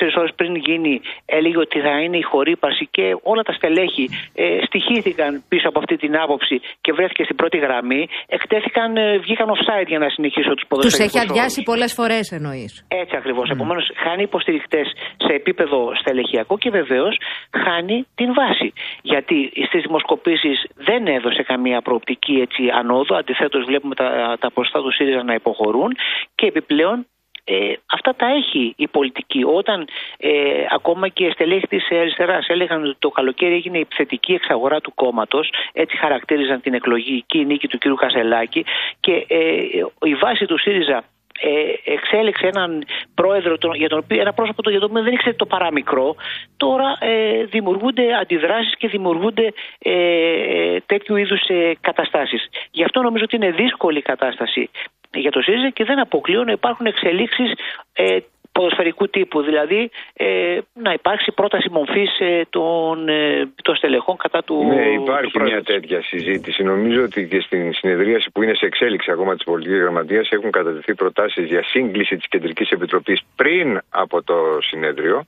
ε, 0.00 0.20
ώρες 0.20 0.32
πριν 0.36 0.56
γίνει 0.56 1.00
έλεγε 1.26 1.58
ότι 1.58 1.80
θα 1.80 2.00
είναι 2.02 2.16
η 2.16 2.22
χορύπαση 2.22 2.88
και 2.90 3.16
όλα 3.22 3.42
τα 3.42 3.52
στελέχη 3.52 4.08
ε, 4.34 4.58
στοιχήθηκαν 4.66 5.42
πίσω 5.48 5.68
από 5.68 5.78
αυτή 5.78 5.96
την 5.96 6.16
άποψη 6.16 6.60
και 6.80 6.92
βρέθηκε 6.92 7.24
στην 7.24 7.36
πρώτη 7.36 7.58
γραμμή. 7.58 8.08
Εκτέθηκαν, 8.26 8.96
ε, 8.96 9.18
βγήκαν 9.18 9.48
offside 9.48 9.86
για 9.86 9.98
να 9.98 10.08
συνεχίσω 10.08 10.54
τους 10.54 10.64
ποδοσφαιρικούς 10.68 11.12
Τους 11.12 11.22
έχει 11.22 11.30
αδειάσει 11.30 11.62
πολλές 11.62 11.92
φορές 11.92 12.32
εννοείς. 12.32 12.84
Έτσι 12.88 13.16
ακριβώς, 13.16 13.48
mm. 13.48 13.54
επομένως 13.54 13.90
χάνει 14.04 14.22
υποστηρικτές 14.22 14.86
σε 15.16 15.32
επίπεδο 15.32 15.94
στελεχειακό 15.94 16.58
και 16.58 16.70
βεβαίως 16.70 17.16
χάνει 17.64 18.06
την 18.14 18.34
βάση. 18.34 18.72
Γιατί 19.02 19.52
στις 19.66 19.82
δημοσκοπήσεις 19.82 20.66
δεν 20.74 21.06
έδωσε 21.06 21.42
καμία 21.42 21.80
προοπτική 21.80 22.34
έτσι 22.46 22.62
ανόδο 22.80 23.16
αντιθέτως 23.16 23.64
βλέπουμε 23.64 23.94
τα, 23.94 24.36
τα 24.40 24.50
ποσοστά 24.50 24.80
του 24.80 24.92
ΣΥΡΙΖΑ 24.92 25.22
να 25.22 25.34
υποχωρούν 25.34 25.90
και 26.34 26.46
επιπλέον 26.46 27.06
ε, 27.44 27.72
αυτά 27.86 28.14
τα 28.14 28.26
έχει 28.26 28.74
η 28.76 28.88
πολιτική. 28.88 29.44
Όταν 29.44 29.88
ε, 30.16 30.30
ακόμα 30.70 31.08
και 31.08 31.30
στελέχη 31.30 31.66
της 31.66 31.90
αριστεράς 31.90 32.46
έλεγαν 32.48 32.84
ότι 32.84 32.96
το 32.98 33.08
καλοκαίρι 33.08 33.54
έγινε 33.54 33.78
η 33.78 33.80
επιθετική 33.80 34.32
εξαγορά 34.32 34.80
του 34.80 34.94
κόμματος, 34.94 35.52
έτσι 35.72 35.96
χαρακτήριζαν 35.96 36.60
την 36.60 36.74
εκλογική 36.74 37.44
νίκη 37.44 37.68
του 37.68 37.78
κ. 37.78 38.00
Κασελάκη 38.00 38.64
και 39.00 39.24
ε, 39.28 39.62
η 40.02 40.14
βάση 40.14 40.46
του 40.46 40.58
ΣΥΡΙΖΑ 40.58 41.04
ε, 41.40 41.92
εξέλεξε 41.92 42.46
έναν 42.46 42.84
πρόεδρο 43.14 43.56
για 43.74 43.88
τον 43.88 43.98
οποίο, 43.98 44.20
ένα 44.20 44.32
πρόσωπο 44.32 44.70
για 44.70 44.80
τον 44.80 44.90
οποίο 44.90 45.02
δεν 45.02 45.12
ήξερε 45.12 45.34
το 45.34 45.46
παραμικρό 45.46 46.14
τώρα 46.56 46.96
ε, 47.00 47.44
δημιουργούνται 47.44 48.14
αντιδράσεις 48.14 48.76
και 48.76 48.88
δημιουργούνται 48.88 49.52
ε, 49.78 50.76
τέτοιου 50.86 51.16
είδους 51.16 51.40
ε, 51.46 51.72
καταστάσεις 51.80 52.48
γι' 52.70 52.84
αυτό 52.84 53.02
νομίζω 53.02 53.24
ότι 53.24 53.36
είναι 53.36 53.50
δύσκολη 53.50 53.98
η 53.98 54.02
κατάσταση 54.02 54.70
για 55.14 55.30
το 55.30 55.40
ΣΥΡΙΖΑ 55.40 55.70
και 55.70 55.84
δεν 55.84 55.98
αποκλείω 55.98 56.44
να 56.44 56.52
υπάρχουν 56.52 56.86
εξελίξεις 56.86 57.52
ε, 57.92 58.18
ποδοσφαιρικού 58.54 59.08
τύπου, 59.08 59.42
δηλαδή 59.42 59.90
ε, 60.12 60.58
να 60.72 60.92
υπάρξει 60.92 61.32
πρόταση 61.32 61.68
μορφής 61.70 62.18
ε, 62.18 62.42
των, 62.50 63.08
ε, 63.08 63.48
των 63.62 63.76
στελεχών 63.76 64.16
κατά 64.16 64.44
του. 64.44 64.64
Ναι, 64.64 64.88
υπάρχει 65.02 65.30
του 65.30 65.42
μια 65.42 65.62
τέτοια 65.62 66.02
συζήτηση. 66.02 66.62
Νομίζω 66.62 67.02
ότι 67.02 67.28
και 67.28 67.40
στην 67.40 67.72
συνεδρίαση 67.72 68.30
που 68.30 68.42
είναι 68.42 68.54
σε 68.54 68.66
εξέλιξη 68.66 69.10
ακόμα 69.10 69.34
της 69.34 69.44
Πολιτικής 69.44 69.78
Γραμματείας 69.78 70.28
έχουν 70.30 70.50
κατατεθεί 70.50 70.94
προτάσεις 70.94 71.44
για 71.46 71.62
σύγκληση 71.64 72.16
της 72.16 72.28
Κεντρικής 72.28 72.70
Επιτροπής 72.70 73.20
πριν 73.36 73.80
από 73.88 74.22
το 74.22 74.58
συνέδριο, 74.60 75.24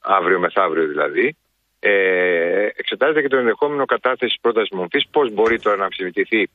αύριο 0.00 0.38
μεθαύριο 0.38 0.86
δηλαδή. 0.86 1.36
Ε, 1.80 2.68
εξετάζεται 2.76 3.22
και 3.22 3.28
το 3.28 3.36
ενδεχόμενο 3.36 3.84
κατάθεση 3.84 4.38
πρότασης 4.40 4.70
μορφής, 4.70 5.08
πώς 5.10 5.32
μπορεί 5.32 5.60
τώρα 5.60 5.76
να 5.76 5.84
αμφισβητηθεί 5.84 6.48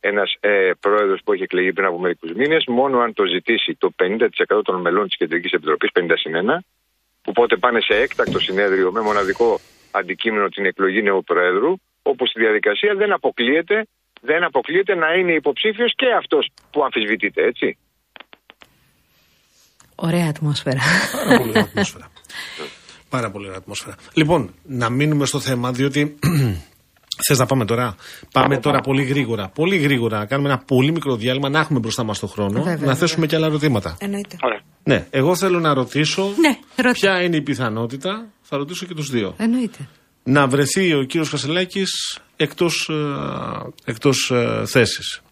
ένας 0.00 0.36
ε, 0.40 0.70
πρόεδρος 0.80 1.20
που 1.24 1.32
έχει 1.32 1.42
εκλεγεί 1.42 1.72
πριν 1.72 1.86
από 1.86 1.98
μερικούς 1.98 2.32
μήνες, 2.32 2.64
μόνο 2.66 2.98
αν 2.98 3.12
το 3.14 3.24
ζητήσει 3.24 3.76
το 3.78 3.90
50% 4.02 4.60
των 4.64 4.80
μελών 4.80 5.06
της 5.08 5.16
Κεντρικής 5.16 5.52
Επιτροπής, 5.52 5.90
50 5.92 6.12
συν 6.16 6.32
1, 6.34 6.58
οπότε 7.24 7.56
πάνε 7.56 7.80
σε 7.80 7.94
έκτακτο 7.94 8.38
συνέδριο 8.38 8.92
με 8.92 9.00
μοναδικό 9.00 9.60
αντικείμενο 9.90 10.48
την 10.48 10.64
εκλογή 10.64 11.02
νέου 11.02 11.24
Προέδρου, 11.24 11.72
όπου 12.02 12.26
στη 12.26 12.40
διαδικασία 12.40 12.94
δεν 12.94 13.12
αποκλείεται, 13.12 13.86
δεν 14.20 14.44
αποκλείεται 14.44 14.94
να 14.94 15.14
είναι 15.14 15.32
υποψήφιος 15.32 15.92
και 15.96 16.06
αυτός 16.18 16.48
που 16.70 16.84
αμφισβητείται, 16.84 17.42
έτσι. 17.44 17.78
Ωραία 19.94 20.26
ατμόσφαιρα. 20.28 20.80
Πάρα 21.24 21.38
πολύ 21.38 21.50
ωραία 21.50 21.62
ατμόσφαιρα. 21.62 22.10
Πάρα 23.10 23.30
πολύ 23.30 23.46
ωραία 23.46 23.58
ατμόσφαιρα. 23.58 23.96
Λοιπόν, 24.14 24.54
να 24.62 24.90
μείνουμε 24.90 25.26
στο 25.26 25.40
θέμα, 25.40 25.72
διότι 25.72 26.18
Θες 27.26 27.38
να 27.38 27.46
πάμε 27.46 27.64
τώρα; 27.64 27.96
Πάμε 28.32 28.58
τώρα 28.58 28.80
πολύ 28.80 29.02
γρήγορα. 29.02 29.48
Πολύ 29.54 29.76
γρήγορα. 29.76 30.18
Να 30.18 30.26
κάνουμε 30.26 30.48
ένα 30.48 30.58
πολύ 30.58 30.92
μικρό 30.92 31.16
διάλειμμα, 31.16 31.48
να 31.48 31.58
έχουμε 31.58 31.78
μπροστά 31.78 32.04
μας 32.04 32.18
το 32.18 32.26
χρόνο. 32.26 32.62
Βέβαια, 32.62 32.86
να 32.86 32.94
θέσουμε 32.94 33.26
και 33.26 33.36
άλλα 33.36 33.46
ερωτήματα. 33.46 33.96
Εννοείται. 34.00 34.36
Ναι, 34.82 35.06
εγώ 35.10 35.36
θέλω 35.36 35.60
να 35.60 35.74
ρωτήσω 35.74 36.22
ναι, 36.22 36.92
ποια 36.92 37.22
είναι 37.22 37.36
η 37.36 37.42
πιθανότητα. 37.42 38.26
Θα 38.42 38.56
ρωτήσω 38.56 38.86
και 38.86 38.94
τους 38.94 39.10
δύο. 39.10 39.34
Εννοείται. 39.36 39.88
Να 40.22 40.46
βρεθεί 40.46 40.94
ο 40.94 41.02
κύριος 41.02 41.30
Κασελάκης 41.30 42.20
εκτός 42.36 42.90
εκτός, 43.84 44.30
ε, 44.30 44.60
ε, 44.60 44.66
θέσης 44.66 45.22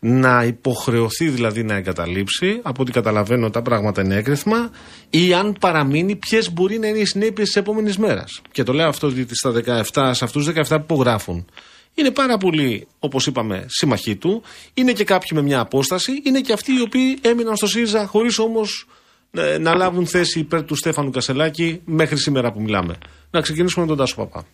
να 0.00 0.44
υποχρεωθεί 0.44 1.28
δηλαδή 1.28 1.62
να 1.62 1.74
εγκαταλείψει, 1.74 2.60
από 2.62 2.82
ό,τι 2.82 2.92
καταλαβαίνω 2.92 3.50
τα 3.50 3.62
πράγματα 3.62 4.02
είναι 4.02 4.16
έγκριθμα, 4.16 4.70
ή 5.10 5.34
αν 5.34 5.56
παραμείνει, 5.60 6.16
ποιες 6.16 6.52
μπορεί 6.52 6.78
να 6.78 6.86
είναι 6.86 6.98
οι 6.98 7.04
συνέπειες 7.04 7.46
της 7.46 7.56
επόμενης 7.56 7.98
μέρας. 7.98 8.40
Και 8.50 8.62
το 8.62 8.72
λέω 8.72 8.88
αυτό 8.88 9.08
γιατί 9.08 9.34
στα 9.34 9.52
17, 9.92 10.10
σε 10.14 10.24
αυτούς 10.24 10.44
τους 10.44 10.54
17 10.54 10.68
που 10.68 10.82
υπογράφουν, 10.82 11.46
είναι 11.94 12.10
πάρα 12.10 12.36
πολύ, 12.36 12.86
όπως 12.98 13.26
είπαμε, 13.26 13.64
συμμαχοί 13.68 14.16
του, 14.16 14.42
είναι 14.74 14.92
και 14.92 15.04
κάποιοι 15.04 15.28
με 15.34 15.42
μια 15.42 15.60
απόσταση, 15.60 16.12
είναι 16.24 16.40
και 16.40 16.52
αυτοί 16.52 16.72
οι 16.72 16.80
οποίοι 16.80 17.18
έμειναν 17.22 17.56
στο 17.56 17.66
ΣΥΡΙΖΑ 17.66 18.06
χωρίς 18.06 18.38
όμως 18.38 18.86
ε, 19.30 19.58
να 19.58 19.74
λάβουν 19.74 20.06
θέση 20.06 20.38
υπέρ 20.38 20.64
του 20.64 20.74
Στέφανου 20.74 21.10
Κασελάκη 21.10 21.80
μέχρι 21.84 22.18
σήμερα 22.18 22.52
που 22.52 22.60
μιλάμε. 22.60 22.98
Να 23.30 23.40
ξεκινήσουμε 23.40 23.84
με 23.84 23.90
τον 23.90 23.98
Τάσο 23.98 24.16
Παπά. 24.16 24.44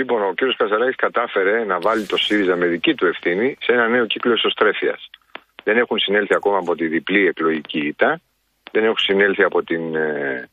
Λοιπόν, 0.00 0.22
ο 0.22 0.32
κ. 0.34 0.56
Καζαράκης 0.56 0.96
κατάφερε 0.96 1.64
να 1.64 1.80
βάλει 1.80 2.06
το 2.06 2.16
ΣΥΡΙΖΑ 2.16 2.56
με 2.56 2.66
δική 2.66 2.94
του 2.94 3.06
ευθύνη 3.06 3.56
σε 3.60 3.72
ένα 3.72 3.88
νέο 3.88 4.06
κύκλο 4.06 4.32
εσωστρέφειας. 4.32 5.10
Δεν 5.64 5.76
έχουν 5.76 5.98
συνέλθει 5.98 6.34
ακόμα 6.34 6.58
από 6.58 6.74
τη 6.76 6.86
διπλή 6.86 7.26
εκλογική 7.26 7.78
ήττα, 7.78 8.20
δεν 8.70 8.84
έχουν 8.84 8.98
συνέλθει 8.98 9.42
από 9.42 9.62
την 9.62 9.94
ε, 9.94 10.48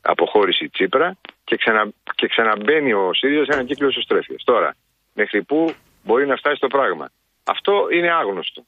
αποχώρηση 0.00 0.68
Τσίπρα 0.68 1.16
και, 1.44 1.56
ξανα, 1.56 1.88
και 2.14 2.26
ξαναμπαίνει 2.26 2.92
ο 2.92 3.10
ΣΥΡΙΖΑ 3.14 3.44
σε 3.44 3.52
ένα 3.52 3.64
κύκλο 3.64 3.86
εσωστρέφειας. 3.86 4.42
Τώρα, 4.44 4.74
μέχρι 5.14 5.42
πού 5.42 5.74
μπορεί 6.04 6.26
να 6.26 6.36
φτάσει 6.36 6.60
το 6.60 6.68
πράγμα; 6.68 7.10
Αυτό 7.44 7.86
είναι 7.92 8.10
άγνωστο. 8.10 8.64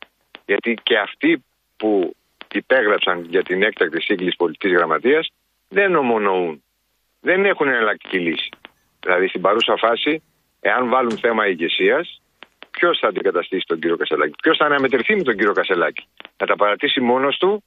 Γιατί 0.46 0.78
και 0.82 0.98
αυτοί 0.98 1.44
που 1.76 2.16
υπέγραψαν 2.52 3.26
για 3.28 3.42
την 3.42 3.62
έκτακτη 3.62 4.00
σύγκληση 4.00 4.36
πολιτικής 4.36 4.72
γραμματείας 4.72 5.28
δεν 5.68 5.94
ομονοούν. 5.94 6.62
Δεν 7.20 7.44
έχουν 7.44 7.68
εναλλακτική 7.68 8.18
λύση. 8.18 8.50
Δηλαδή 9.04 9.28
στην 9.28 9.40
παρούσα 9.40 9.76
φάση, 9.76 10.22
εάν 10.60 10.88
βάλουν 10.88 11.18
θέμα 11.18 11.46
ηγεσίας, 11.46 12.22
ποιος 12.70 12.98
θα 12.98 13.08
αντικαταστήσει 13.08 13.64
τον 13.66 13.78
κύριο 13.80 13.96
Κασελάκη, 13.96 14.34
ποιος 14.42 14.56
θα 14.56 14.64
αναμετρηθεί 14.64 15.16
με 15.16 15.22
τον 15.22 15.36
κύριο 15.36 15.52
Κασελάκη; 15.52 16.06
Θα 16.36 16.46
τα 16.46 16.56
παρατήσει 16.56 17.00
μόνος 17.00 17.36
του, 17.36 17.64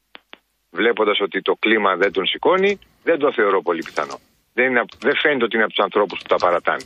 βλέποντας 0.71 1.19
ότι 1.21 1.41
το 1.41 1.55
κλίμα 1.55 1.95
δεν 1.95 2.11
τον 2.11 2.25
σηκώνει, 2.25 2.79
δεν 3.03 3.17
το 3.19 3.31
θεωρώ 3.31 3.61
πολύ 3.61 3.83
πιθανό. 3.83 4.19
Δεν, 4.53 4.69
είναι, 4.69 4.83
δεν 4.99 5.15
φαίνεται 5.15 5.43
ότι 5.43 5.55
είναι 5.55 5.63
από 5.63 5.73
τους 5.73 5.83
ανθρώπους 5.83 6.19
που 6.19 6.27
τα 6.27 6.35
παρατάνε. 6.35 6.83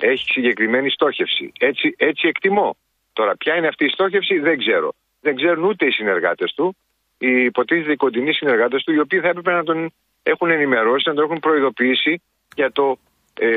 Έχει 0.00 0.24
συγκεκριμένη 0.32 0.90
στόχευση. 0.90 1.52
Έτσι, 1.58 1.94
έτσι 1.96 2.28
εκτιμώ. 2.28 2.76
Τώρα, 3.12 3.36
ποια 3.36 3.56
είναι 3.56 3.66
αυτή 3.66 3.84
η 3.84 3.88
στόχευση, 3.88 4.38
δεν 4.38 4.58
ξέρω. 4.58 4.92
Δεν 5.20 5.36
ξέρουν 5.36 5.64
ούτε 5.64 5.86
οι 5.86 5.90
συνεργάτες 5.90 6.52
του, 6.54 6.76
οι 7.18 7.44
υποτίθεται 7.44 7.92
οι 7.92 7.96
κοντινοί 7.96 8.32
συνεργάτες 8.32 8.82
του, 8.84 8.92
οι 8.92 8.98
οποίοι 8.98 9.20
θα 9.20 9.28
έπρεπε 9.28 9.52
να 9.52 9.64
τον 9.64 9.92
έχουν 10.22 10.50
ενημερώσει, 10.50 11.08
να 11.08 11.14
τον 11.14 11.24
έχουν 11.24 11.38
προειδοποιήσει 11.38 12.22
για 12.54 12.72
το 12.72 12.98
ε, 13.38 13.56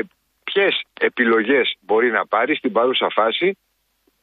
ποιες 0.52 0.82
επιλογές 1.00 1.74
μπορεί 1.80 2.10
να 2.10 2.26
πάρει 2.26 2.54
στην 2.56 2.72
παρούσα 2.72 3.08
φάση, 3.10 3.58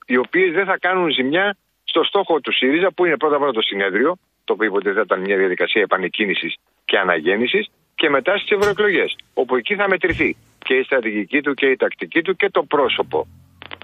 οι 0.06 0.18
οποίες 0.18 0.54
δεν 0.54 0.66
θα 0.66 0.78
κάνουν 0.78 1.12
ζημιά 1.12 1.58
στο 1.84 2.04
στόχο 2.04 2.40
του 2.40 2.54
ΣΥΡΙΖΑ, 2.54 2.92
που 2.92 3.06
είναι 3.06 3.18
πρώτα 3.18 3.36
απ' 3.36 3.42
όλα 3.42 3.52
το 3.52 3.62
συνέδριο, 3.62 4.18
το 4.44 4.54
οποίο 4.54 4.68
υποτίθεται 4.68 5.02
ήταν 5.02 5.20
μια 5.20 5.38
διαδικασία 5.38 5.82
επανεκκίνησης 5.82 6.56
και 6.86 6.98
αναγέννησης, 6.98 7.68
και 7.96 8.10
μετά 8.10 8.38
στις 8.38 8.52
ευρωεκλογές, 8.52 9.16
όπου 9.34 9.56
εκεί 9.56 9.76
θα 9.76 9.88
μετρηθεί 9.90 10.36
και 10.58 10.74
η 10.74 10.84
στρατηγική 10.84 11.42
του 11.42 11.54
και 11.54 11.66
η 11.66 11.76
τακτική 11.76 12.22
του 12.22 12.36
και 12.36 12.50
το 12.50 12.64
πρόσωπο. 12.64 13.28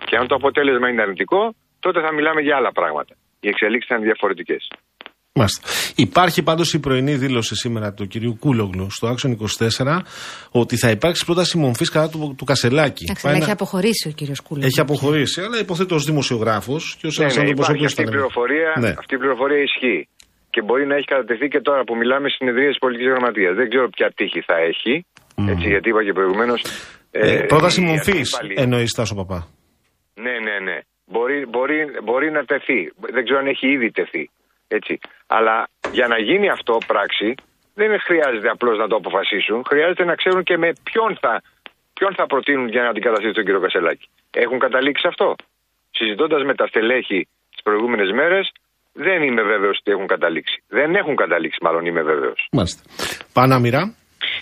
Και 0.06 0.16
αν 0.16 0.28
το 0.28 0.36
αποτέλεσμα 0.36 0.90
είναι 0.90 1.02
αρνητικό, 1.02 1.54
τότε 1.80 2.02
θα 2.02 2.12
μιλάμε 2.14 2.42
για 2.42 2.56
άλλα 2.56 2.72
πράγματα. 2.72 3.16
Οι 3.40 3.48
εξελίξεις 3.48 3.90
θα 3.90 3.96
είναι 3.96 4.06
διαφορετικές. 4.06 4.72
Μάλιστα. 5.36 5.68
Υπάρχει 5.96 6.44
πάντως 6.44 6.74
η 6.74 6.80
πρωινή 6.80 7.16
δήλωση 7.16 7.56
σήμερα 7.56 7.94
του 7.94 8.08
κυρίου 8.08 8.38
Κούλογλου 8.40 8.88
στο 8.92 9.08
Άξον 9.08 9.38
24 9.60 10.00
ότι 10.52 10.78
θα 10.78 10.90
υπάρξει 10.90 11.26
πρόταση 11.26 11.58
μομφή 11.58 11.86
κατά 11.86 12.10
του, 12.10 12.36
του 12.38 12.46
Κασελάκη. 12.46 13.06
Έχει 13.24 13.40
να... 13.40 13.52
αποχωρήσει 13.52 14.08
ο 14.08 14.12
κύριος 14.12 14.40
Κούλογλου. 14.42 14.68
Έχει 14.68 14.80
αποχωρήσει, 14.80 15.42
αλλά 15.42 15.60
υποθέτω 15.60 15.96
ως 15.96 16.06
δημοσιογράφος 16.06 16.96
και 17.00 17.08
ως 17.08 17.18
ναι, 17.18 17.24
ένας 17.24 17.36
ναι, 17.36 17.42
άνθρωπος 17.42 17.70
ο 17.70 17.72
αυτή, 17.86 18.02
η 18.02 18.06
πληροφορία, 18.06 18.74
ναι. 18.80 18.94
αυτή 18.98 19.16
η 19.16 19.18
πληροφορία 19.18 19.62
ισχύει. 19.62 20.08
Και 20.50 20.62
μπορεί 20.62 20.86
να 20.88 20.96
έχει 20.96 21.06
κατατεθεί 21.06 21.48
και 21.48 21.62
τώρα 21.62 21.84
που 21.84 21.96
μιλάμε 21.96 22.28
στι 22.30 22.38
συνεδρίε 22.38 22.68
της 22.68 22.78
πολιτικής 22.78 23.12
γραμματείας. 23.12 23.56
Δεν 23.56 23.70
ξέρω 23.70 23.90
ποια 23.90 24.12
τύχη 24.16 24.42
θα 24.42 24.56
έχει. 24.70 25.06
Mm. 25.36 25.50
Έτσι, 25.52 25.68
γιατί 25.68 25.90
είπα 25.90 26.04
και 26.04 26.14
προηγουμένως. 26.14 26.62
Ε, 27.12 27.34
ε, 27.34 27.42
πρόταση 27.54 27.82
μομφή 27.82 28.22
εννοείς 28.56 28.92
Τάσο 28.92 29.16
Παπά. 29.16 29.48
Ναι, 30.14 30.36
ναι, 30.48 30.56
ναι. 30.68 30.78
Μπορεί, 31.06 31.46
μπορεί, 31.50 31.78
μπορεί 32.04 32.32
να 32.32 32.44
τεθεί. 32.46 32.80
Δεν 33.16 33.24
ξέρω 33.24 33.40
αν 33.40 33.48
έχει 33.48 33.68
ήδη 33.76 33.92
τεθεί. 33.92 34.30
Έτσι. 34.78 35.00
Αλλά 35.28 35.68
για 35.92 36.08
να 36.08 36.18
γίνει 36.20 36.50
αυτό 36.50 36.78
πράξη, 36.88 37.36
δεν 37.74 38.00
χρειάζεται 38.00 38.50
απλώς 38.50 38.78
να 38.78 38.88
το 38.88 38.96
αποφασίσουν. 38.96 39.64
Χρειάζεται 39.72 40.06
να 40.06 40.16
ξέρουν 40.16 40.44
και 40.44 40.58
με 40.58 40.70
ποιον 40.84 41.18
θα, 41.22 41.42
ποιον 41.94 42.12
θα 42.16 42.26
προτείνουν 42.26 42.68
για 42.68 42.82
να 42.82 42.90
αντικαταστήσουν 42.90 43.34
τον 43.34 43.46
κύριο 43.46 43.60
Κασελάκη. 43.60 44.08
Έχουν 44.32 44.60
καταλήξει 44.60 45.08
αυτό. 45.08 45.36
Συζητώντας 45.92 46.44
με 46.44 46.56
τα 46.56 46.68
στελέχη 46.68 47.28
τις 47.52 47.62
προηγούμενες 47.64 48.12
μέρες, 48.12 48.52
δεν 48.94 49.24
είμαι 49.24 49.42
βέβαιος 49.42 49.78
ότι 49.80 49.92
έχουν 49.92 50.08
καταλήξει. 50.08 50.64
Δεν 50.68 50.96
έχουν 50.96 51.16
καταλήξει, 51.16 51.58
μάλλον 51.62 51.86
είμαι 51.86 52.02
βέβαιος. 52.02 52.48
Μάλιστα. 52.52 52.82
Πανάμυρα. 53.34 53.96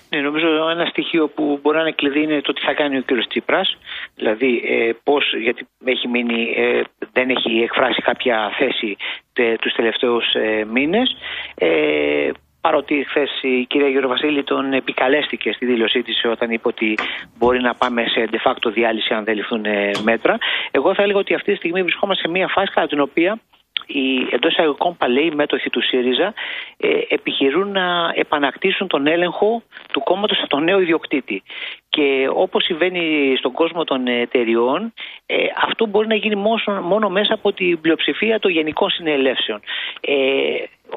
Ναι, 0.10 0.20
νομίζω 0.22 0.48
ένα 0.70 0.86
στοιχείο 0.86 1.28
που 1.28 1.60
μπορεί 1.62 1.78
να 1.78 1.82
είναι 1.82 1.92
κλειδί 1.92 2.22
είναι 2.22 2.42
το 2.42 2.54
τι 2.54 2.62
θα 2.62 2.74
κάνει 2.74 2.98
ο 2.98 3.02
κύριος 3.02 3.28
Τσίπρας. 3.28 3.78
Δηλαδή 4.16 4.62
ε, 4.66 4.92
πώς, 5.04 5.24
γιατί 5.42 5.68
έχει 5.86 6.08
μείνει, 6.08 6.54
ε, 6.58 6.82
δεν 7.12 7.30
έχει 7.30 7.52
εκφράσει 7.68 8.02
κάποια 8.02 8.38
θέση 8.60 8.98
τε, 9.21 9.21
τους 9.34 9.74
τελευταίους 9.74 10.34
ε, 10.34 10.66
μήνες. 10.72 11.16
Ε, 11.56 12.30
παρότι 12.62 13.06
χθες 13.10 13.30
η 13.42 13.66
κυρία 13.66 13.90
Γεροβασίλη 13.90 14.44
τον 14.44 14.74
επικαλέστηκε 14.74 15.52
στη 15.52 15.66
δήλωσή 15.66 16.02
της 16.02 16.26
όταν 16.26 16.52
είπε 16.52 16.68
ότι 16.68 16.98
μπορεί 17.38 17.62
να 17.62 17.76
πάμε 17.76 18.04
σε 18.08 18.30
de 18.32 18.50
facto 18.50 18.72
διάλυση 18.74 19.14
αν 19.14 19.24
δεν 19.24 19.36
ληφθούν 19.36 19.66
ε, 19.66 19.92
μέτρα. 20.04 20.38
Εγώ 20.72 20.94
θα 20.94 21.04
έλεγα 21.04 21.20
ότι 21.20 21.34
αυτή 21.34 21.52
τη 21.52 21.58
στιγμή 21.58 21.82
βρισκόμαστε 21.82 22.22
σε 22.22 22.30
μια 22.30 22.48
φάση 22.48 22.72
κατά 22.74 22.88
την 22.88 23.00
οποία 23.00 23.40
οι 23.86 24.28
εντός 24.32 24.52
εισαγωγικών 24.52 24.98
παλαιοί 24.98 25.32
μέτοχοι 25.36 25.70
του 25.70 25.82
ΣΥΡΙΖΑ 25.82 26.34
ε, 26.78 26.88
επιχειρούν 27.08 27.72
να 27.72 28.12
επανακτήσουν 28.16 28.88
τον 28.88 29.08
έλεγχο 29.08 29.64
του 29.92 30.00
κόμματος 30.04 30.38
από 30.40 30.48
τον 30.48 30.64
νέο 30.64 30.80
ιδιοκτήτη. 30.80 31.44
Και 31.90 32.30
όπως 32.34 32.64
συμβαίνει 32.64 33.36
στον 33.38 33.52
κόσμο 33.52 33.84
των 33.84 34.08
εταιριών, 34.08 34.94
ε, 35.26 35.36
αυτό 35.64 35.86
μπορεί 35.86 36.08
να 36.08 36.16
γίνει 36.16 36.36
μόνο, 36.36 36.82
μόνο 36.82 37.10
μέσα 37.10 37.34
από 37.34 37.54
την 37.54 37.82
πλειοψηφία 37.82 38.40
των 38.40 38.52
γενικών 38.52 38.90
συνελεύσεων. 38.90 39.60
Ε, 40.02 40.14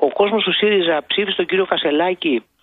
ο 0.01 0.09
κόσμος 0.09 0.45
του 0.45 0.53
ΣΥΡΙΖΑ 0.53 1.05
ψήφισε 1.07 1.37
τον 1.37 1.47
κύριο 1.47 1.66
Κασελάκη 1.66 2.35
ε, 2.35 2.53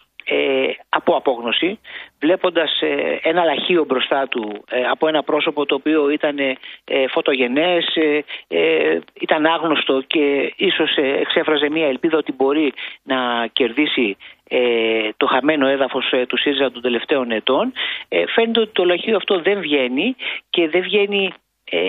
από 0.89 1.15
απόγνωση, 1.15 1.79
βλέποντας 2.19 2.81
ε, 2.81 3.19
ένα 3.23 3.43
λαχείο 3.43 3.85
μπροστά 3.85 4.27
του 4.27 4.63
ε, 4.69 4.81
από 4.81 5.07
ένα 5.07 5.23
πρόσωπο 5.23 5.65
το 5.65 5.75
οποίο 5.75 6.09
ήταν 6.09 6.37
ε, 6.39 6.57
φωτογενές, 7.07 7.85
ήταν 9.13 9.45
άγνωστο 9.45 10.01
και 10.07 10.53
ίσως 10.55 10.95
εξέφραζε 10.95 11.69
μια 11.69 11.87
ελπίδα 11.87 12.17
ότι 12.17 12.31
μπορεί 12.31 12.73
να 13.03 13.47
κερδίσει 13.53 14.17
το 15.17 15.25
χαμένο 15.25 15.67
έδαφος 15.67 16.13
του 16.27 16.37
ΣΥΡΙΖΑ 16.37 16.71
των 16.71 16.81
τελευταίων 16.81 17.31
ετών. 17.31 17.73
Φαίνεται 18.35 18.59
ότι 18.59 18.71
το 18.71 18.83
λαχείο 18.83 19.15
αυτό 19.15 19.41
δεν 19.41 19.59
βγαίνει 19.59 20.15
και 20.49 20.69
δεν 20.69 20.81
βγαίνει 20.81 21.31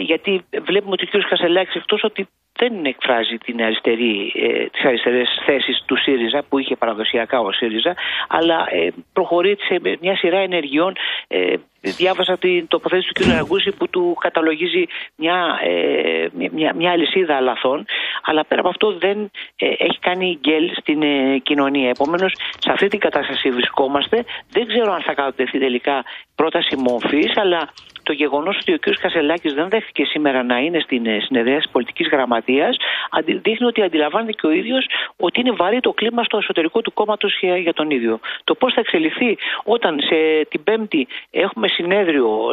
γιατί 0.01 0.45
βλέπουμε 0.63 0.93
ότι 0.93 1.17
ο 1.17 1.21
κ. 1.21 1.29
Κασελάκης 1.29 1.75
εκτός 1.75 2.05
ότι 2.05 2.29
δεν 2.63 2.85
εκφράζει 2.85 3.37
την 3.39 3.63
αριστερή, 3.63 4.33
ε, 4.35 4.67
τις 4.67 4.85
αριστερές 4.85 5.29
θέσεις 5.47 5.83
του 5.87 5.97
ΣΥΡΙΖΑ 5.97 6.43
που 6.49 6.59
είχε 6.59 6.77
παραδοσιακά 6.77 7.41
ο 7.41 7.53
ΣΥΡΙΖΑ 7.53 7.95
αλλά 8.29 8.67
ε, 8.71 8.89
προχωρεί 9.13 9.57
σε 9.69 9.81
μια 10.01 10.17
σειρά 10.17 10.39
ενεργειών 10.39 10.93
ε, 11.29 11.55
διάβασα 11.81 12.39
την 12.39 12.67
τοποθέτηση 12.69 13.13
του 13.13 13.23
κ. 13.23 13.27
Ραγκούση 13.27 13.71
που 13.71 13.89
του 13.89 14.17
καταλογίζει 14.21 14.85
μια, 15.17 15.59
ε, 15.63 16.27
μια, 16.51 16.75
μια 16.75 16.91
αλυσίδα 16.91 17.41
λαθών 17.41 17.87
αλλά 18.23 18.45
πέρα 18.45 18.61
από 18.61 18.69
αυτό 18.69 18.93
δεν 18.99 19.31
ε, 19.57 19.67
έχει 19.67 19.99
κάνει 20.01 20.39
γκέλ 20.41 20.71
στην 20.81 21.03
ε, 21.03 21.39
κοινωνία. 21.39 21.89
Επομένως, 21.89 22.33
σε 22.59 22.73
αυτή 22.73 22.89
την 22.89 22.99
κατάσταση 22.99 23.51
βρισκόμαστε. 23.51 24.25
Δεν 24.51 24.67
ξέρω 24.67 24.93
αν 24.93 25.03
θα 25.03 25.15
κατατεθεί 25.15 25.59
τελικά 25.59 26.05
πρόταση 26.35 26.77
μορφής, 26.77 27.37
αλλά 27.37 27.69
το 28.03 28.13
γεγονός 28.13 28.57
ότι 28.61 28.73
ο 28.73 28.79
κ. 28.79 29.01
Κασελάκης 29.01 29.55
δεν 29.55 29.69
δέχτηκε 29.69 30.05
σήμερα 30.05 30.43
να 30.43 30.59
είναι 30.59 30.81
στην 30.81 31.07
ε, 31.07 31.21
συνεδρία 31.21 31.57
της 31.57 31.69
πολιτικής 31.69 32.09
γραμματείας 32.09 32.77
δείχνει 33.25 33.67
ότι 33.67 33.83
αντιλαμβάνεται 33.83 34.33
και 34.33 34.47
ο 34.47 34.51
ίδιος 34.51 34.87
ότι 35.17 35.41
είναι 35.41 35.51
βαρύ 35.51 35.81
το 35.81 35.93
κλίμα 35.93 36.25
στο 36.25 36.37
εσωτερικό 36.37 36.81
του 36.81 36.93
κόμματος 36.93 37.39
για 37.63 37.73
τον 37.73 37.91
ίδιο. 37.91 38.21
Το 38.45 38.55
πώς 38.55 38.73
θα 38.73 38.81
εξελιχθεί 38.81 39.39
όταν 39.65 40.01
σε 40.01 40.47
την 40.49 40.63
Πέμπτη 40.65 41.07
έχουμε 41.31 41.69
συνέδριο, 41.69 42.45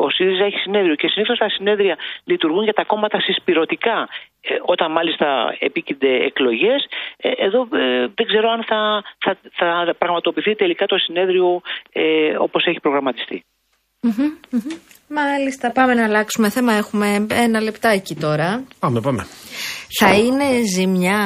ο 0.00 0.10
ΣΥΡΙΖΑ 0.10 0.44
έχει 0.44 0.58
συνέδριο 0.58 0.94
και 0.94 1.08
συνήθως 1.08 1.38
τα 1.38 1.48
συνέδρια 1.48 1.96
λειτουργούν 2.24 2.64
για 2.64 2.72
τα 2.72 2.84
κόμματα 2.84 3.20
συσπηρωτικά 3.20 4.08
ε, 4.40 4.54
όταν 4.62 4.92
μάλιστα 4.92 5.56
επίκυνται 5.58 6.24
εκλογές 6.24 6.88
ε, 7.16 7.30
εδώ 7.36 7.68
δεν 8.14 8.26
ξέρω 8.26 8.50
αν 8.50 8.64
θα, 8.64 9.02
θα, 9.18 9.36
θα 9.52 9.94
πραγματοποιηθεί 9.98 10.54
τελικά 10.54 10.86
το 10.86 10.98
συνέδριο 10.98 11.60
ε, 11.92 12.36
όπως 12.38 12.64
έχει 12.64 12.80
προγραμματιστεί. 12.80 13.44
Μάλιστα, 15.08 15.72
πάμε 15.72 15.94
να 15.94 16.04
αλλάξουμε 16.04 16.50
θέμα. 16.50 16.72
Έχουμε 16.72 17.26
ένα 17.30 17.60
λεπτάκι 17.60 18.14
τώρα. 18.14 18.64
Πάμε, 18.78 19.00
πάμε. 19.00 19.26
Θα 19.98 20.14
είναι 20.14 20.44
ζημιά 20.74 21.20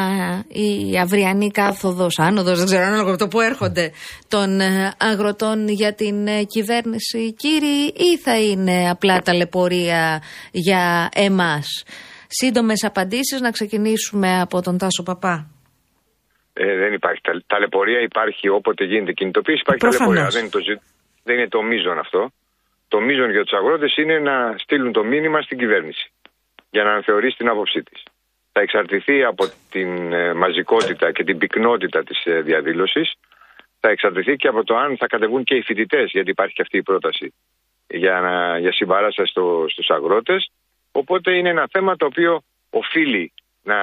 η 0.48 0.98
αυριανή 0.98 1.50
κάθοδος, 1.50 2.18
άνοδος, 2.18 2.58
δεν 2.58 2.66
ξέρω 2.66 2.82
ανάλογα 2.82 3.08
από 3.08 3.18
το 3.18 3.28
που 3.28 3.40
έρχονται, 3.40 3.92
των 4.28 4.60
ε, 4.60 4.92
αγροτών 4.98 5.68
για 5.68 5.94
την 5.94 6.26
ε, 6.26 6.44
κυβέρνηση, 6.44 7.32
κύριοι, 7.32 7.92
ή 7.96 8.18
θα 8.18 8.40
είναι 8.40 8.90
απλά 8.90 9.18
ταλαιπωρία 9.18 10.22
για 10.50 11.08
εμάς; 11.14 11.84
Σύντομες 12.26 12.84
απαντήσεις 12.84 13.40
να 13.40 13.50
ξεκινήσουμε 13.50 14.40
από 14.40 14.62
τον 14.62 14.78
Τάσο 14.78 15.02
Παπά. 15.02 15.50
Ε, 16.52 16.76
δεν 16.76 16.92
υπάρχει. 16.92 17.20
Ταλαιπωρία 17.46 18.00
υπάρχει 18.00 18.48
όποτε 18.48 18.84
γίνεται 18.84 19.12
κινητοποίηση. 19.12 19.60
Υπάρχει 19.60 19.82
ταλαιπωρία. 19.82 20.28
Δεν 20.28 20.40
είναι, 20.40 20.50
το, 20.50 20.58
δεν 21.22 21.36
είναι 21.36 21.48
το 21.48 21.62
μείζον 21.62 21.98
αυτό. 21.98 22.30
Το 22.88 23.00
μείζον 23.00 23.30
για 23.30 23.42
τους 23.42 23.52
αγρότες 23.52 23.96
είναι 23.96 24.18
να 24.18 24.54
στείλουν 24.58 24.92
το 24.92 25.04
μήνυμα 25.04 25.42
στην 25.42 25.58
κυβέρνηση 25.58 26.10
για 26.70 26.84
να 26.84 26.92
ανθεωρήσει 26.92 27.36
την 27.36 27.48
άποψή 27.48 27.82
της. 27.82 28.02
Θα 28.52 28.60
εξαρτηθεί 28.60 29.24
από 29.24 29.44
την 29.70 30.12
ε, 30.12 30.34
μαζικότητα 30.34 31.12
και 31.12 31.24
την 31.24 31.38
πυκνότητα 31.38 32.02
της 32.02 32.24
ε, 32.24 32.40
διαδήλωσης. 32.40 33.12
Θα 33.80 33.88
εξαρτηθεί 33.88 34.36
και 34.36 34.48
από 34.48 34.64
το 34.64 34.76
αν 34.76 34.96
θα 34.96 35.06
κατεβούν 35.06 35.44
και 35.44 35.54
οι 35.54 35.62
φοιτητές, 35.62 36.10
γιατί 36.10 36.30
υπάρχει 36.30 36.54
και 36.54 36.62
αυτή 36.62 36.76
η 36.76 36.82
πρόταση 36.82 37.34
για, 37.86 38.20
να, 38.20 38.58
για 38.58 38.72
συμπαράσταση 38.72 39.30
στο, 39.30 39.66
στους 39.68 39.90
αγρότες. 39.90 40.50
Οπότε 40.92 41.36
είναι 41.36 41.48
ένα 41.48 41.68
θέμα 41.70 41.96
το 41.96 42.06
οποίο 42.06 42.42
οφείλει 42.70 43.32
να 43.62 43.78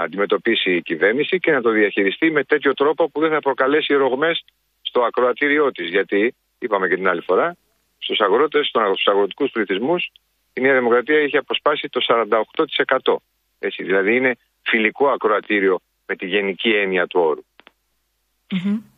αντιμετωπίσει 0.00 0.70
η 0.70 0.82
κυβέρνηση 0.82 1.38
και 1.38 1.52
να 1.52 1.60
το 1.60 1.70
διαχειριστεί 1.70 2.30
με 2.30 2.44
τέτοιο 2.44 2.74
τρόπο 2.74 3.10
που 3.10 3.20
δεν 3.20 3.30
θα 3.30 3.40
προκαλέσει 3.40 3.94
ρογμές 3.94 4.44
στο 4.82 5.00
ακροατήριό 5.02 5.72
της. 5.72 5.88
Γιατί, 5.88 6.34
είπαμε 6.58 6.88
και 6.88 6.94
την 6.94 7.08
άλλη 7.08 7.20
φορά, 7.20 7.56
στους 8.00 8.20
αγρότες, 8.20 8.66
στους 8.66 9.06
αγροτικούς 9.06 9.50
πληθυσμούς, 9.50 10.10
η 10.52 10.60
Νέα 10.60 10.74
Δημοκρατία 10.74 11.18
έχει 11.18 11.36
αποσπάσει 11.36 11.88
το 11.88 12.00
48%. 13.04 13.16
Έτσι, 13.58 13.82
δηλαδή 13.82 14.16
είναι 14.16 14.36
φιλικό 14.62 15.08
ακροατήριο 15.08 15.80
με 16.06 16.16
τη 16.16 16.26
γενική 16.26 16.70
έννοια 16.70 17.06
του 17.06 17.20
ορου 17.20 17.42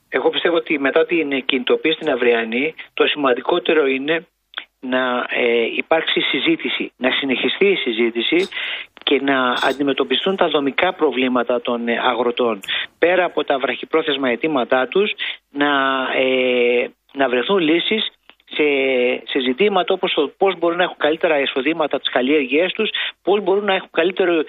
Εγώ 0.08 0.30
πιστεύω 0.30 0.56
ότι 0.56 0.78
μετά 0.78 1.06
την 1.06 1.44
κινητοποίηση 1.44 1.94
στην 1.94 2.10
Αυριανή, 2.10 2.74
το 2.94 3.06
σημαντικότερο 3.06 3.86
είναι 3.86 4.26
να 4.80 5.26
ε, 5.28 5.62
υπάρξει 5.76 6.20
συζήτηση, 6.20 6.92
να 6.96 7.10
συνεχιστεί 7.10 7.66
η 7.66 7.76
συζήτηση 7.76 8.48
και 9.02 9.20
να 9.20 9.50
αντιμετωπιστούν 9.50 10.36
τα 10.36 10.48
δομικά 10.48 10.92
προβλήματα 10.94 11.60
των 11.60 11.88
ε, 11.88 11.98
αγροτών. 11.98 12.60
Πέρα 12.98 13.24
από 13.24 13.44
τα 13.44 13.58
βραχυπρόθεσμα 13.58 14.28
αιτήματά 14.28 14.88
τους, 14.88 15.12
να, 15.50 15.68
ε, 16.16 16.90
να 17.12 17.28
βρεθούν 17.28 17.58
λύσεις 17.58 18.10
σε, 18.54 18.66
σε 19.24 19.40
ζητήματα 19.40 19.94
όπως 19.94 20.12
το 20.12 20.32
πώς 20.36 20.58
μπορούν 20.58 20.76
να 20.76 20.82
έχουν 20.82 20.96
καλύτερα 20.98 21.40
εισοδήματα 21.40 21.98
τις 21.98 22.10
καλλιέργειές 22.10 22.72
τους, 22.72 22.90
πώς 23.22 23.40
μπορούν 23.42 23.64
να 23.64 23.74
έχουν 23.74 23.88
καλύτερη 23.90 24.36
ε, 24.38 24.42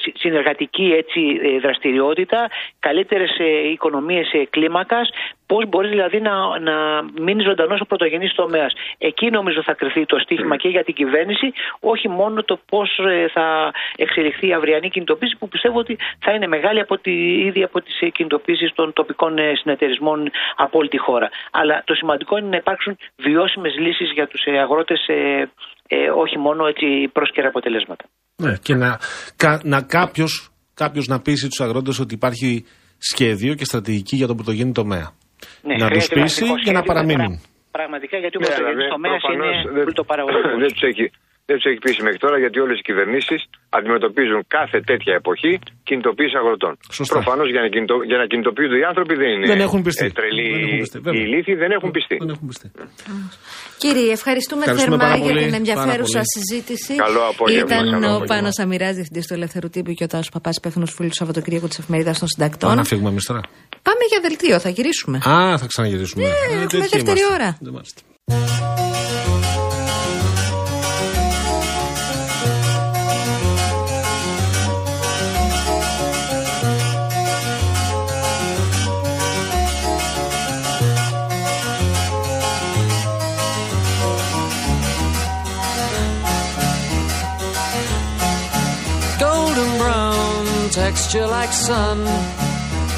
συ- 0.00 0.18
συνεργατική 0.18 0.94
έτσι, 0.96 1.40
ε, 1.42 1.58
δραστηριότητα, 1.58 2.50
καλύτερες 2.78 3.38
ε, 3.38 3.68
οικονομίες 3.70 4.32
ε, 5.52 5.64
κλίμακας, 5.64 5.68
πώς 5.68 5.68
μπορείς 5.68 5.90
δηλαδή 5.90 6.20
να, 6.20 6.34
να 6.68 6.76
μείνεις 7.20 7.44
ζωντανός 7.44 7.80
ο 7.80 7.84
πρωτογενής 7.84 8.32
τομέας. 8.34 8.72
Εκεί 8.98 9.30
νομίζω 9.30 9.62
θα 9.62 9.74
κρυθεί 9.74 10.06
το 10.06 10.18
στίχημα 10.18 10.56
και 10.56 10.68
για 10.68 10.84
την 10.84 10.94
κυβέρνηση, 10.94 11.52
όχι 11.80 12.08
μόνο 12.08 12.42
το 12.42 12.60
πώς 12.70 12.98
ε, 12.98 13.28
θα 13.28 13.72
εξελιχθεί 13.96 14.46
η 14.46 14.52
αυριανή 14.52 14.88
κινητοποίηση 14.90 15.36
που 15.38 15.48
πιστεύω 15.48 15.78
ότι 15.78 15.98
θα 16.24 16.32
είναι 16.32 16.46
μεγάλη 16.46 16.80
από 16.80 16.98
τη, 16.98 17.14
ήδη 17.48 17.62
από 17.62 17.80
τις 17.80 18.00
ε, 18.00 18.08
κινητοποίησεις 18.08 18.72
των 18.74 18.92
τοπικών 18.92 19.38
ε, 19.38 19.52
συνεταιρισμών 19.54 20.30
από 20.56 20.78
όλη 20.78 20.88
τη 20.88 20.98
χώρα. 20.98 21.28
Αλλά 21.50 21.82
το 21.84 21.94
σημαντικό 21.94 22.36
είναι 22.38 22.48
να 22.48 22.56
υπάρξουν 22.56 22.96
βιώσιμες 23.16 23.74
λύσεις 23.78 24.10
για 24.14 24.26
τους 24.26 24.42
ε, 24.44 24.58
αγρότες 24.58 25.06
ε, 25.06 25.50
ε, 25.86 26.10
όχι 26.10 26.38
μόνο 26.38 26.66
έτσι 26.66 26.86
πρόσκαιρα 27.12 27.48
αποτελέσματα. 27.48 28.04
Ναι, 28.36 28.56
και 28.62 28.74
να, 28.74 28.98
κα, 29.36 29.60
να 29.64 29.82
κάποιος, 29.82 30.50
κάποιος 30.74 31.06
να 31.06 31.20
πείσει 31.20 31.48
τους 31.48 31.60
αγρότες 31.60 31.98
ότι 31.98 32.14
υπάρχει 32.14 32.64
σχέδιο 32.98 33.54
και 33.54 33.64
στρατηγική 33.64 34.16
για 34.16 34.26
τον 34.26 34.36
πρωτογενή 34.36 34.72
τομέα. 34.72 35.12
Ναι, 35.68 35.74
να 35.74 35.78
τους 35.78 35.88
χρειάζεται 35.90 36.14
πείσει 36.14 36.40
βασικό 36.40 36.54
για 36.66 36.72
να 36.76 36.80
σχέδιο, 36.82 36.82
παραμείνουν. 36.90 37.32
πρα- 37.36 37.50
Πραγματικά 37.78 38.16
γιατί 38.22 38.34
ο 38.38 38.40
Ναι, 38.40 38.46
πρωτογενής 38.46 38.84
αλλά 38.84 38.94
τομέας 38.94 39.20
προφανώς 39.22 39.56
είναι 39.62 39.72
δεν- 39.76 39.84
πλουτοπαραγωγικός. 39.86 40.56
Δεν 40.64 40.70
τους 40.74 40.82
έχει, 40.90 41.04
δεν 41.48 41.54
τους 41.56 41.66
έχει 41.70 41.80
πείσει 41.84 42.00
μέχρι 42.06 42.18
τώρα 42.24 42.36
γιατί 42.44 42.56
όλες 42.64 42.76
οι 42.80 42.84
κυβερνήσεις 42.88 43.40
αντιμετωπίζουν 43.78 44.40
κάθε 44.56 44.78
τέτοια 44.90 45.14
εποχή 45.20 45.52
κινητοποίηση 45.88 46.34
αγροτών. 46.40 46.72
Σωστά. 46.98 47.14
Προφανώς 47.16 47.48
για, 47.54 47.60
να 47.64 47.68
κινητο- 47.74 48.04
για 48.10 48.18
να 48.22 48.26
κινητοποιούνται 48.32 48.76
οι 48.80 48.84
άνθρωποι 48.90 49.14
δεν 49.22 49.28
είναι 49.34 49.46
Δεν 49.52 49.60
έχουν 49.66 49.80
πιστεί. 49.88 50.04
ε, 50.04 50.10
τρελοί 50.18 50.46
Δεν 50.54 50.62
έχουν 50.64 50.78
πιστεί, 50.84 50.98
βέβαια. 51.06 51.20
οι 51.20 51.24
ηλίθιοι, 51.28 51.54
δεν 51.62 51.70
έχουν 51.76 51.90
πιστεί. 51.96 52.16
Δεν 52.22 52.30
έχουν 52.34 52.46
πιστεί. 52.50 52.66
Κύριε, 53.82 54.12
ευχαριστούμε, 54.18 54.62
Ευχαριστούμε 54.62 54.96
θερμά 54.96 55.04
πάρα 55.08 55.16
για 55.16 55.26
πολύ, 55.32 55.38
την 55.42 55.50
πάρα 55.50 55.56
ενδιαφέρουσα 55.62 56.20
πολύ. 56.22 56.32
συζήτηση. 56.36 56.92
Καλό 57.06 57.22
απόγευμα, 57.32 57.74
Ήταν 57.74 57.84
καλό 57.90 58.06
ο 58.06 58.08
απόγευμα. 58.10 58.24
Πάνος 58.32 58.56
Αμυρά, 58.62 58.88
διευθυντής 58.96 59.24
του 59.28 59.34
Ελεύθερου 59.38 59.68
Τύπου 59.74 59.92
και 59.98 60.04
ο 60.04 60.10
Τάσος 60.12 60.30
Παπάς, 60.36 60.54
υπεύθυνος 60.60 60.90
φίλου 60.96 61.08
του 61.12 61.18
Σαββατοκύριακου 61.20 61.68
της 61.68 61.78
Εφημερίδας 61.82 62.16
των 62.18 62.28
Συντακτών. 62.32 62.68
Πάμε 62.68 62.80
να 62.82 62.84
φύγουμε 62.90 63.10
εμείς 63.14 63.24
τώρα. 63.30 63.40
Πάμε 63.82 64.04
για 64.08 64.20
δελτίο, 64.20 64.58
θα 64.60 64.68
γυρίσουμε. 64.68 65.18
Α, 65.18 65.58
θα 65.58 65.66
ξαναγυρίσουμε. 65.66 66.22
Ναι, 66.22 66.28
έχουμε 66.28 66.66
τέτοιοι 66.66 66.88
δεύτερη 66.88 67.20
είμαστε. 67.20 67.34
ώρα. 67.34 67.56
Δεν 67.60 67.72
μάλιστα. 67.72 68.00
golden 89.18 89.78
brown 89.78 90.70
texture 90.70 91.26
like 91.26 91.52
sun 91.52 91.98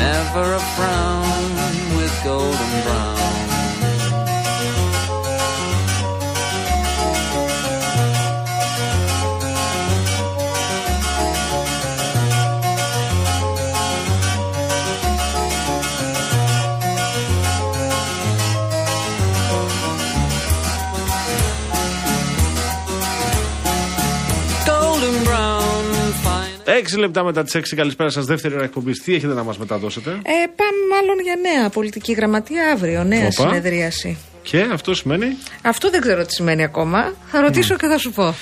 never 0.00 0.54
a 0.54 0.62
frown 0.76 1.52
with 1.96 2.14
golden 2.24 2.72
brown 2.84 3.39
έξι 26.72 26.98
λεπτά 26.98 27.24
μετά 27.24 27.42
τις 27.42 27.54
έξι 27.54 27.76
καλησπέρα 27.76 28.10
σας. 28.10 28.24
Δεύτερη 28.24 28.54
ώρα 28.54 28.64
εκπομπής. 28.64 29.02
Τι 29.02 29.14
έχετε 29.14 29.34
να 29.34 29.42
μας 29.42 29.58
μεταδώσετε; 29.58 30.10
ε, 30.10 30.46
Πάμε 30.56 30.80
μάλλον 30.90 31.20
για 31.22 31.36
νέα 31.42 31.68
πολιτική 31.68 32.12
γραμματεία 32.12 32.72
αύριο. 32.72 33.04
Νέα 33.04 33.20
Οπα. 33.20 33.30
συνεδρίαση. 33.30 34.18
Και 34.42 34.66
αυτό 34.72 34.94
σημαίνει; 34.94 35.26
Αυτό 35.62 35.90
δεν 35.90 36.00
ξέρω 36.00 36.24
τι 36.24 36.32
σημαίνει 36.32 36.62
ακόμα. 36.64 37.12
Θα 37.30 37.40
ρωτήσω 37.40 37.76
και 37.76 37.86
θα 37.86 37.98
σου 37.98 38.12
πω. 38.12 38.34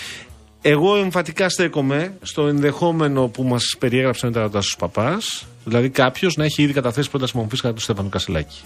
Εγώ 0.62 0.96
εμφατικά 0.96 1.48
στέκομαι 1.48 2.16
στο 2.22 2.46
ενδεχόμενο 2.46 3.28
που 3.28 3.42
μας 3.42 3.76
περιέγραψε 3.78 4.26
ο 4.26 4.30
Ταραντάσο 4.30 4.76
Παπάς. 4.78 5.46
Δηλαδή 5.64 5.88
κάποιος 5.88 6.36
να 6.36 6.44
έχει 6.44 6.62
ήδη 6.62 6.72
καταθέσει 6.72 7.10
πρόταση 7.10 7.36
μορφή 7.36 7.56
κατά 7.56 7.74
του 7.74 7.80
Στέφανου 7.80 8.08
Κασελάκη. 8.08 8.60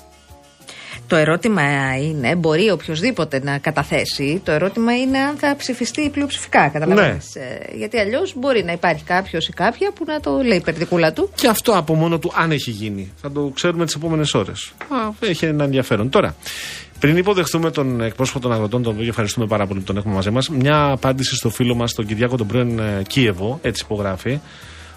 Το 1.13 1.19
ερώτημα 1.19 1.63
είναι, 1.97 2.35
μπορεί 2.35 2.71
οποιοδήποτε 2.71 3.41
να 3.43 3.59
καταθέσει, 3.59 4.41
το 4.45 4.53
ερώτημα 4.53 4.97
είναι 4.97 5.19
αν 5.19 5.37
θα 5.37 5.57
ψηφιστεί 5.57 6.11
πλειοψηφικά. 6.11 6.69
Καταλαβαίνεις. 6.69 7.35
Ε, 7.35 7.59
γιατί 7.75 7.99
αλλιώς 7.99 8.35
μπορεί 8.37 8.65
να 8.65 8.73
υπάρχει 8.73 9.05
κάποιος 9.05 9.49
ή 9.49 9.53
κάποια 9.53 9.93
που 9.93 10.05
να 10.07 10.21
το 10.21 10.41
λέει 10.45 10.61
περδικούλα 10.61 11.13
του. 11.13 11.31
Και 11.35 11.49
αυτό 11.49 11.73
από 11.73 11.95
μόνο 11.95 12.19
του, 12.19 12.33
αν 12.35 12.51
έχει 12.51 12.71
γίνει. 12.71 13.13
Θα 13.21 13.33
το 13.33 13.51
ξέρουμε 13.55 13.85
τις 13.85 13.95
επόμενες 13.95 14.35
ώρες. 14.35 14.73
Έχει 15.21 15.45
ένα 15.45 15.65
ενδιαφέρον. 15.65 16.11
Τώρα, 16.11 16.35
πριν 16.99 17.17
υποδεχθούμε 17.17 17.71
τον 17.71 18.01
εκπρόσωπο 18.01 18.41
των 18.41 18.53
αγροτών, 18.53 18.83
τον 18.83 18.93
οποίο 18.93 19.09
ευχαριστούμε 19.09 19.47
πάρα 19.47 19.67
πολύ 19.67 19.79
που 19.81 19.87
τον 19.87 19.97
έχουμε 19.97 20.15
μαζί 20.15 20.31
μας, 20.31 20.49
μια 20.49 20.85
απάντηση 20.85 21.37
στο 21.37 21.51
φίλο 21.51 21.75
μας, 21.75 21.95
τον 21.95 22.07
Κυριάκο 22.07 22.37
τον 22.37 22.47
πρώην 22.47 22.79
ε, 22.79 23.03
Κίεβο, 23.07 23.59
έτσι 23.63 23.83
υπογράφει, 23.85 24.41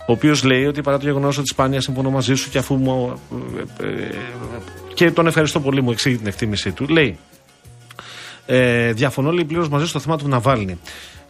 ο 0.08 0.12
οποίος 0.12 0.44
λέει 0.44 0.66
ότι 0.66 0.82
παρά 0.82 0.98
το 0.98 1.06
γεγονός 1.06 1.38
ότι 1.38 1.48
σπάνια 1.48 1.82
συμφωνώ 1.82 2.10
μαζί 2.10 2.36
σου 2.36 2.50
και 2.50 2.58
αφού 2.58 2.76
μου. 2.76 3.20
Ε, 4.96 5.04
ε, 5.04 5.08
και 5.08 5.12
τον 5.12 5.28
ευχαριστώ 5.28 5.60
πολύ, 5.60 5.82
μου 5.82 5.92
εξήγει 5.92 6.18
την 6.18 6.28
εκτίμησή 6.28 6.72
του. 6.72 6.88
Λέει, 6.88 7.18
ε, 8.46 8.94
διαφωνώ 8.94 9.32
λέει 9.32 9.46
πλήρως 9.46 9.70
μαζί 9.70 9.88
στο 9.88 10.00
θέμα 10.00 10.18
του 10.18 10.28
Ναβάλνη. 10.28 10.78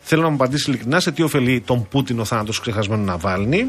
Θέλω 0.08 0.22
να 0.22 0.30
μου 0.30 0.36
απαντήσει 0.36 0.70
ειλικρινά 0.70 1.00
σε 1.00 1.12
τι 1.12 1.24
ωφελεί 1.24 1.62
τον 1.62 1.88
Πούτιν 1.88 2.20
ο 2.20 2.26
θάνατος 2.26 2.56
του 2.56 2.62
ξεχασμένου 2.62 3.04
Ναβάλνη 3.04 3.68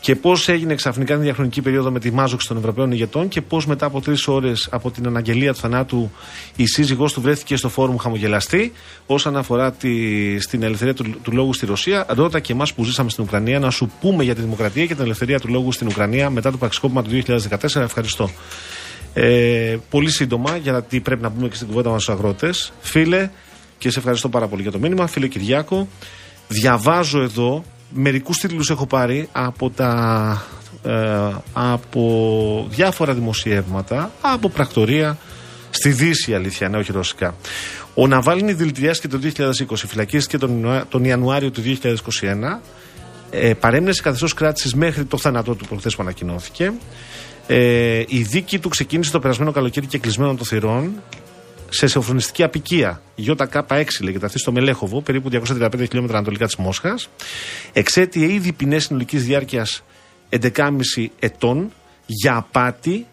και 0.00 0.16
πώς 0.16 0.48
έγινε 0.48 0.74
ξαφνικά 0.74 1.14
την 1.14 1.22
διαχρονική 1.22 1.62
περίοδο 1.62 1.90
με 1.90 2.00
τη 2.00 2.10
μάζοξη 2.10 2.48
των 2.48 2.56
Ευρωπαίων 2.56 2.92
ηγετών 2.92 3.28
και 3.28 3.40
πώς 3.40 3.66
μετά 3.66 3.86
από 3.86 4.00
τρεις 4.00 4.28
ώρες 4.28 4.68
από 4.70 4.90
την 4.90 5.06
αναγγελία 5.06 5.52
του 5.52 5.58
θανάτου 5.58 6.10
η 6.56 6.66
σύζυγός 6.66 7.12
του 7.12 7.20
βρέθηκε 7.20 7.56
στο 7.56 7.68
φόρουμ 7.68 7.96
χαμογελαστή. 7.96 8.72
Όσον 9.06 9.36
αφορά 9.36 9.72
τη, 9.72 9.90
στην 10.40 10.62
ελευθερία 10.62 10.94
του, 10.94 11.20
του 11.22 11.32
λόγου 11.32 11.52
στη 11.52 11.66
Ρωσία, 11.66 12.06
ρώτα 12.08 12.40
και 12.40 12.52
εμάς 12.52 12.74
που 12.74 12.84
ζήσαμε 12.84 13.10
στην 13.10 13.24
Ουκρανία 13.24 13.58
να 13.58 13.70
σου 13.70 13.90
πούμε 14.00 14.24
για 14.24 14.34
τη 14.34 14.40
δημοκρατία 14.40 14.86
και 14.86 14.94
την 14.94 15.04
ελευθερία 15.04 15.40
του 15.40 15.48
λόγου 15.48 15.72
στην 15.72 15.86
Ουκρανία 15.86 16.30
μετά 16.30 16.50
το 16.50 16.56
πραξικόπημα 16.56 17.02
του 17.02 17.10
2014. 17.10 17.80
Ευχαριστώ. 17.80 18.30
Ε, 19.18 19.76
πολύ 19.90 20.10
σύντομα, 20.10 20.56
γιατί 20.56 21.00
πρέπει 21.00 21.22
να 21.22 21.30
πούμε 21.30 21.48
και 21.48 21.54
στην 21.54 21.66
κουβέντα 21.66 21.90
μας 21.90 22.02
στους 22.02 22.14
αγρότες. 22.14 22.72
Φίλε, 22.80 23.30
και 23.78 23.90
σε 23.90 23.98
ευχαριστώ 23.98 24.28
πάρα 24.28 24.46
πολύ 24.46 24.62
για 24.62 24.70
το 24.70 24.78
μήνυμα. 24.78 25.06
Φίλε 25.06 25.26
Κυριάκο, 25.26 25.88
διαβάζω 26.48 27.22
εδώ 27.22 27.64
μερικούς 27.90 28.36
τίτλους 28.36 28.70
έχω 28.70 28.86
πάρει 28.86 29.28
από 29.32 29.70
τα. 29.70 30.42
Ε, 30.84 31.34
από 31.52 32.66
διάφορα 32.70 33.14
δημοσιεύματα, 33.14 34.10
από 34.20 34.48
πρακτορία 34.48 35.18
στη 35.70 35.88
Δύση, 35.90 36.34
αλήθεια, 36.34 36.68
ναι, 36.68 36.76
όχι 36.78 36.92
ρωσικά. 36.92 37.34
Ο 37.94 38.06
Ναβάλνη 38.06 38.52
δηλητηριάστηκε 38.52 39.08
το 39.08 39.18
2020, 39.18 39.86
φυλακίστηκε 39.86 40.38
τον, 40.38 40.50
Ιανουά- 40.50 40.84
τον 40.88 41.04
Ιανουάριο 41.04 41.50
του 41.50 41.60
2021. 41.60 42.60
Ε, 43.30 43.54
παρέμεινε 43.54 43.92
σε 43.92 44.02
καθεστώς 44.02 44.34
κράτησης 44.34 44.74
μέχρι 44.74 45.04
το 45.04 45.18
θάνατό 45.18 45.54
του 45.54 45.66
προχθές 45.66 45.96
που 45.96 46.02
ανακοινώθηκε. 46.02 46.72
Ε, 47.46 48.02
η 48.08 48.22
δίκη 48.22 48.58
του 48.58 48.68
ξεκίνησε 48.68 49.10
το 49.10 49.18
περασμένο 49.18 49.52
καλοκαίρι 49.52 49.86
και 49.86 49.98
κλεισμένο 49.98 50.34
των 50.34 50.46
θυρών 50.46 51.02
σε 51.68 51.86
σοφρονιστική 51.86 52.42
απικία. 52.42 53.02
ΙΚ6 53.16 53.84
λέγεται 54.02 54.26
αυτή 54.26 54.38
στο 54.38 54.52
Μελέχοβο, 54.52 55.00
περίπου 55.00 55.30
235 55.32 55.70
χιλιόμετρα 55.78 56.16
ανατολικά 56.16 56.46
της 56.46 56.56
Μόσχας. 56.56 57.08
Εξέτειε 57.72 58.32
ήδη 58.32 58.52
ποινές 58.52 58.84
συνολικής 58.84 59.24
διάρκειας 59.24 59.82
11,5 60.28 60.70
ετών 61.18 61.72
για 62.06 62.36
απάτη 62.36 63.06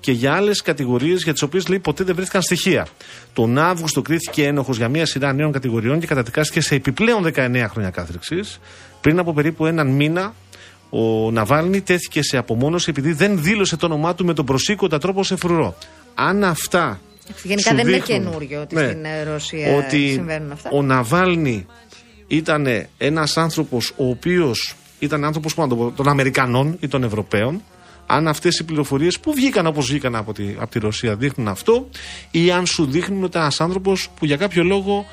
και 0.00 0.12
για 0.12 0.34
άλλες 0.34 0.62
κατηγορίες 0.62 1.22
για 1.22 1.32
τις 1.32 1.42
οποίες 1.42 1.68
λέει 1.68 1.78
ποτέ 1.78 2.04
δεν 2.04 2.14
βρέθηκαν 2.14 2.42
στοιχεία. 2.42 2.86
Τον 3.32 3.58
Αύγουστο 3.58 4.02
κρίθηκε 4.02 4.46
ένοχος 4.46 4.76
για 4.76 4.88
μια 4.88 5.06
σειρά 5.06 5.32
νέων 5.32 5.52
κατηγοριών 5.52 6.00
και 6.00 6.06
καταδικάστηκε 6.06 6.60
σε 6.60 6.74
επιπλέον 6.74 7.32
19 7.34 7.66
χρόνια 7.68 7.90
κάθριξης. 7.90 8.60
Πριν 9.00 9.18
από 9.18 9.32
περίπου 9.32 9.66
έναν 9.66 9.88
μήνα, 9.88 10.34
ο 10.90 11.30
Ναβάλνη 11.30 11.80
τέθηκε 11.80 12.22
σε 12.22 12.36
απομόνωση 12.36 12.90
επειδή 12.90 13.12
δεν 13.12 13.42
δήλωσε 13.42 13.76
το 13.76 13.86
όνομά 13.86 14.14
του 14.14 14.24
με 14.24 14.34
τον 14.34 14.44
προσήκοντα 14.44 14.98
τρόπο 14.98 15.24
σε 15.24 15.36
φρουρό. 15.36 15.76
Αν 16.14 16.44
αυτά. 16.44 17.00
Γενικά 17.42 17.70
σου 17.70 17.76
δεν 17.76 17.88
είναι 17.88 17.98
δείχνουν, 17.98 18.24
καινούριο 18.24 18.60
ότι 18.60 18.74
ναι, 18.74 18.86
στην 18.86 19.04
ε, 19.04 19.22
Ρωσία 19.22 19.76
ότι 19.76 20.08
συμβαίνουν 20.08 20.52
αυτά. 20.52 20.70
Ο 20.72 20.82
Ναβάλνη 20.82 21.66
ήταν 22.26 22.66
ένας 22.98 23.36
άνθρωπος 23.36 23.92
ο 23.96 24.08
οποίος 24.08 24.76
ήταν 24.98 25.24
άνθρωπος 25.24 25.54
των 25.96 26.08
Αμερικανών 26.08 26.76
ή 26.80 26.88
των 26.88 27.04
Ευρωπαίων. 27.04 27.62
Αν 28.06 28.28
αυτές 28.28 28.58
οι 28.58 28.64
πληροφορίες 28.64 29.20
που 29.20 29.32
βγήκαν 29.32 29.66
όπως 29.66 29.86
βγήκαν 29.86 30.16
από 30.16 30.32
τη, 30.32 30.54
από 30.58 30.70
τη 30.70 30.78
Ρωσία 30.78 31.16
δείχνουν 31.16 31.48
αυτό, 31.48 31.88
ή 32.30 32.50
αν 32.50 32.66
σου 32.66 32.86
δείχνουν 32.86 33.24
ότι 33.24 33.38
ένας 33.38 33.60
άνθρωπος 33.60 34.08
που 34.18 34.24
για 34.24 34.36
κάποιο 34.36 34.64
λόγο 34.64 35.06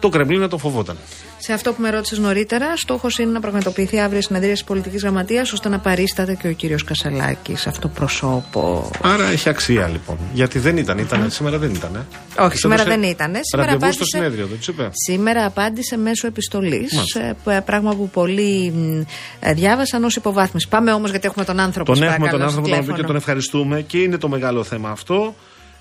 το 0.00 0.08
Κρεμλίνο 0.08 0.48
τον 0.48 0.58
φοβόταν. 0.58 0.96
Σε 1.44 1.52
αυτό 1.52 1.72
που 1.72 1.82
με 1.82 1.90
ρώτησες 1.90 2.18
νωρίτερα, 2.18 2.76
στόχος 2.76 3.18
είναι 3.18 3.30
να 3.30 3.40
πραγματοποιηθεί 3.40 4.00
αύριο 4.00 4.18
η 4.18 4.22
συνεδρία 4.22 4.52
της 4.52 4.64
πολιτικής 4.64 5.02
γραμματείας 5.02 5.52
ώστε 5.52 5.68
να 5.68 5.78
παρίσταται 5.78 6.34
και 6.34 6.48
ο 6.48 6.52
κύριος 6.52 6.84
Κασελάκης, 6.84 7.66
αυτό 7.66 7.88
προσώπο. 7.88 8.90
Άρα 9.02 9.24
έχει 9.24 9.48
αξία 9.48 9.88
λοιπόν. 9.88 10.18
Γιατί 10.32 10.58
δεν 10.58 10.76
ήταν, 10.76 10.98
ήταν 10.98 11.30
σήμερα 11.30 11.58
δεν 11.58 11.70
ήταν. 11.74 11.94
Ε. 11.94 12.42
Όχι, 12.42 12.50
Της 12.50 12.60
σήμερα 12.60 12.82
έδωσε 12.82 12.98
δεν 12.98 13.08
ήταν. 13.10 13.32
Σήμερα 13.40 13.70
ραντεβού 13.70 13.76
απάντησε, 13.76 13.92
στο 13.92 14.04
συνέδριο, 14.04 14.46
δεν 14.46 14.56
τους 14.56 14.68
είπε. 14.68 14.88
σήμερα 14.92 15.44
απάντησε 15.44 15.96
μέσω 15.96 16.26
επιστολής. 16.26 16.92
Μάλιστα. 16.92 17.62
Πράγμα 17.62 17.94
που 17.94 18.08
πολλοί 18.08 18.70
μ, 18.70 19.00
ε, 19.40 19.52
διάβασαν 19.52 20.04
ως 20.04 20.16
υποβάθμιση. 20.16 20.68
Πάμε 20.68 20.92
όμως 20.92 21.10
γιατί 21.10 21.26
έχουμε 21.26 21.44
τον 21.44 21.60
άνθρωπο 21.60 21.92
Τον 21.92 21.96
στο 21.96 22.04
έχουμε 22.04 22.28
τον 22.28 22.38
παρακαλώ, 22.38 22.44
άνθρωπο 22.44 22.66
στο 22.66 22.76
τον 22.76 22.84
οποίο 22.84 23.04
και 23.04 23.12
τον 23.12 23.16
τηλέφωνο. 23.16 23.18
ευχαριστούμε 23.18 23.82
και 23.82 23.98
είναι 23.98 24.18
το 24.18 24.28
μεγάλο 24.28 24.64
θέμα 24.64 24.90
αυτό. 24.90 25.34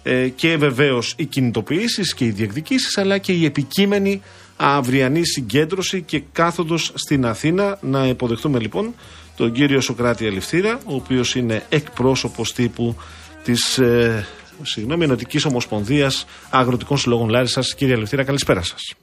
Ε, 0.03 0.28
και 0.28 0.57
βεβαίως 0.57 1.14
οι 1.18 1.26
κινητοποιήσεις 1.26 2.14
και 2.14 2.26
οι 2.26 2.30
διεκδικήσεις, 2.30 2.97
αλλά 2.97 3.18
και 3.18 3.32
η 3.32 3.45
επικείμενη 3.45 4.22
αυριανή 4.62 5.26
συγκέντρωση 5.26 6.01
και 6.01 6.22
κάθοδος 6.32 6.91
στην 6.95 7.26
Αθήνα. 7.26 7.78
Να 7.82 8.07
υποδεχτούμε 8.07 8.59
λοιπόν 8.59 8.93
τον 9.38 9.51
κύριο 9.51 9.82
Σοκράτη 9.82 10.26
Ελευθύρα, 10.26 10.80
ο 10.86 10.95
οποίος 10.95 11.36
είναι 11.36 11.64
εκπρόσωπος 11.70 12.53
τύπου 12.53 12.95
της 13.43 13.78
ε, 13.78 14.26
συγγνώμη, 14.62 15.03
Ενωτικής 15.03 15.45
Ομοσπονδίας 15.45 16.26
Αγροτικών 16.49 16.97
Συλλόγων 16.97 17.30
Λάρισας. 17.30 17.76
Κύριε 17.76 17.93
Ελευθύρα, 17.93 18.24
καλησπέρα 18.24 18.62
σας. 18.62 18.93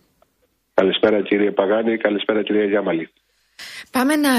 Καλησπέρα 0.75 1.23
κύριε 1.23 1.51
Παγάνη, 1.51 1.97
καλησπέρα 1.97 2.43
κυρία 2.43 2.65
Γιάμαλη. 2.65 3.11
Πάμε 3.91 4.17
να, 4.17 4.33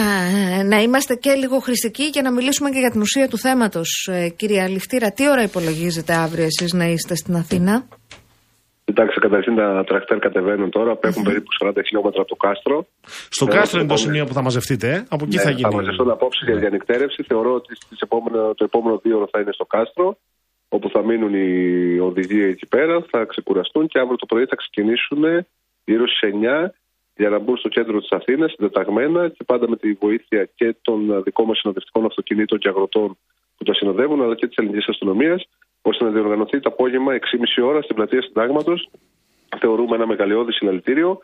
να 0.63 0.81
είμαστε 0.81 1.15
και 1.15 1.33
λίγο 1.33 1.59
χρηστικοί 1.59 2.09
και 2.09 2.21
να 2.21 2.31
μιλήσουμε 2.31 2.69
και 2.69 2.79
για 2.79 2.91
την 2.91 3.01
ουσία 3.01 3.27
του 3.27 3.37
θέματος. 3.37 4.09
Ε, 4.11 4.29
κυρία 4.29 4.67
Ληφτήρα, 4.67 5.11
τι 5.11 5.29
ώρα 5.29 5.43
υπολογίζετε 5.43 6.13
αύριο 6.13 6.43
εσείς 6.43 6.73
να 6.73 6.85
είστε 6.85 7.15
στην 7.15 7.35
Αθήνα; 7.35 7.87
Κοιτάξτε, 8.89 9.19
καταρχήν 9.19 9.55
τα 9.55 9.83
τρακτέρ 9.89 10.19
κατεβαίνουν 10.19 10.69
τώρα, 10.69 10.91
απέχουν 10.91 11.23
περίπου 11.23 11.49
40 11.59 11.71
χιλιόμετρα 11.87 12.21
από 12.21 12.29
το 12.29 12.35
κάστρο. 12.45 12.75
Στο 13.37 13.45
Ναι, 13.45 13.51
κάστρο 13.55 13.79
είναι 13.79 13.87
το 13.87 13.93
επόμενο- 13.93 13.97
σημείο 14.07 14.25
που 14.27 14.33
θα 14.33 14.41
μαζευτείτε, 14.41 14.87
ε; 14.95 15.05
από 15.15 15.23
εκεί 15.25 15.35
Ναι, 15.35 15.41
θα 15.41 15.51
γίνει. 15.51 15.75
μαζευτούν 15.75 16.09
απόψε 16.09 16.41
για 16.45 16.55
διανυκτέρευση. 16.55 17.23
Θεωρώ 17.23 17.51
ότι 17.53 17.75
στις 17.75 17.99
επόμενο, 18.07 18.53
το 18.57 18.63
επόμενο 18.63 18.97
δύο 19.03 19.15
ώρα 19.17 19.27
θα 19.31 19.39
είναι 19.41 19.51
στο 19.51 19.65
κάστρο, 19.65 20.17
όπου 20.69 20.89
θα 20.89 21.01
μείνουν 21.07 21.33
οι 21.33 21.99
οδηγοί 21.99 22.41
εκεί 22.43 22.65
πέρα, 22.75 22.95
θα 23.11 23.19
ξεκουραστούν 23.31 23.87
και 23.87 23.99
αύριο 23.99 24.15
το 24.17 24.25
πρωί 24.25 24.45
θα 24.45 24.55
ξεκινήσουν 24.55 25.21
γύρω 25.85 26.05
στις 26.07 26.21
9 26.29 26.73
για 27.15 27.29
να 27.29 27.39
μπουν 27.39 27.57
στο 27.57 27.69
κέντρο 27.69 27.99
της 27.99 28.11
Αθήνας, 28.11 28.51
συντεταγμένα 28.51 29.29
και 29.29 29.43
πάντα 29.45 29.69
με 29.69 29.77
τη 29.77 29.91
βοήθεια 30.03 30.49
και 30.55 30.75
των 30.81 31.23
δικών 31.23 31.45
μας 31.45 31.57
συνοδευτικών 31.59 32.05
αυτοκινήτων 32.05 32.57
και 32.59 32.67
αγροτών 32.67 33.17
που 33.57 33.63
τα 33.63 33.73
συνοδεύουν, 33.73 34.21
αλλά 34.23 34.35
και 34.35 34.47
της 34.47 34.55
ελληνικής 34.57 34.87
αστυνομίας, 34.87 35.41
ώστε 35.81 36.03
να 36.03 36.09
διοργανωθεί 36.09 36.59
το 36.59 36.69
απόγευμα 36.69 37.13
6,5 37.13 37.63
ώρα 37.63 37.81
στην 37.81 37.95
πλατεία 37.95 38.21
Συντάγματος. 38.21 38.89
Θεωρούμε 39.59 39.95
ένα 39.95 40.07
μεγαλειώδη 40.07 40.51
συλλαλητήριο. 40.51 41.19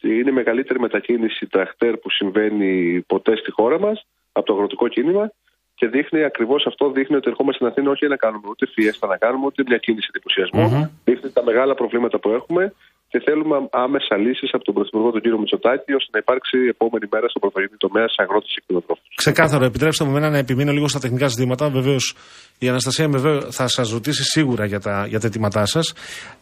Είναι 0.00 0.30
η 0.30 0.32
μεγαλύτερη 0.32 0.80
μετακίνηση 0.80 1.46
τραχτέρ 1.46 1.96
που 1.96 2.10
συμβαίνει 2.10 3.00
ποτέ 3.06 3.36
στη 3.36 3.50
χώρα 3.50 3.78
μας 3.80 4.06
από 4.32 4.46
το 4.46 4.52
αγροτικό 4.52 4.88
κίνημα 4.88 5.32
και 5.74 5.88
δείχνει 5.88 6.22
ακριβώς 6.22 6.66
αυτό, 6.66 6.90
δείχνει 6.90 7.16
ότι 7.16 7.28
ερχόμαστε 7.28 7.56
στην 7.56 7.66
Αθήνα 7.66 7.90
όχι 7.90 7.98
για 7.98 8.08
να 8.08 8.16
κάνουμε 8.16 8.48
ούτε 8.48 8.66
φιέστα 8.66 9.06
να 9.06 9.16
κάνουμε, 9.16 9.46
ούτε 9.46 9.62
μια 9.66 9.78
κίνηση 9.78 10.08
εντυπωσιασμού. 10.10 10.92
Δείχνει 11.04 11.30
τα 11.30 11.44
μεγάλα 11.44 11.74
προβλήματα 11.74 12.18
που 12.18 12.30
έχουμε 12.30 12.74
και 13.10 13.18
θέλουμε 13.26 13.56
άμεσα 13.70 14.16
λύσεις 14.16 14.50
από 14.52 14.64
τον 14.64 14.74
Πρωθυπουργό 14.74 15.10
τον 15.10 15.20
κύριο 15.20 15.38
Μητσοτάκη 15.38 15.92
ώστε 15.92 16.10
να 16.12 16.18
υπάρξει 16.18 16.56
επόμενη 16.68 17.06
μέρα 17.12 17.28
στον 17.28 17.40
πρωτογενή 17.40 17.76
τομέα 17.76 18.08
σε 18.08 18.18
αγρότες 18.22 18.50
και 18.54 18.60
κτηνοτρόφου. 18.64 19.02
Ξεκάθαρο, 19.14 19.64
επιτρέψτε 19.64 20.04
μου 20.04 20.10
εμένα 20.10 20.30
να 20.30 20.38
επιμείνω 20.38 20.72
λίγο 20.72 20.88
στα 20.88 20.98
τεχνικά 20.98 21.26
ζητήματα. 21.28 21.68
Βεβαίως 21.68 22.14
η 22.58 22.68
Αναστασία 22.68 23.08
βεβαίως, 23.08 23.56
θα 23.56 23.66
σας 23.68 23.90
ρωτήσει 23.90 24.22
σίγουρα 24.22 24.64
για 24.64 24.80
τα, 24.80 25.06
για 25.08 25.20
τα 25.20 25.26
αιτήματά 25.26 25.66
σας. 25.66 25.94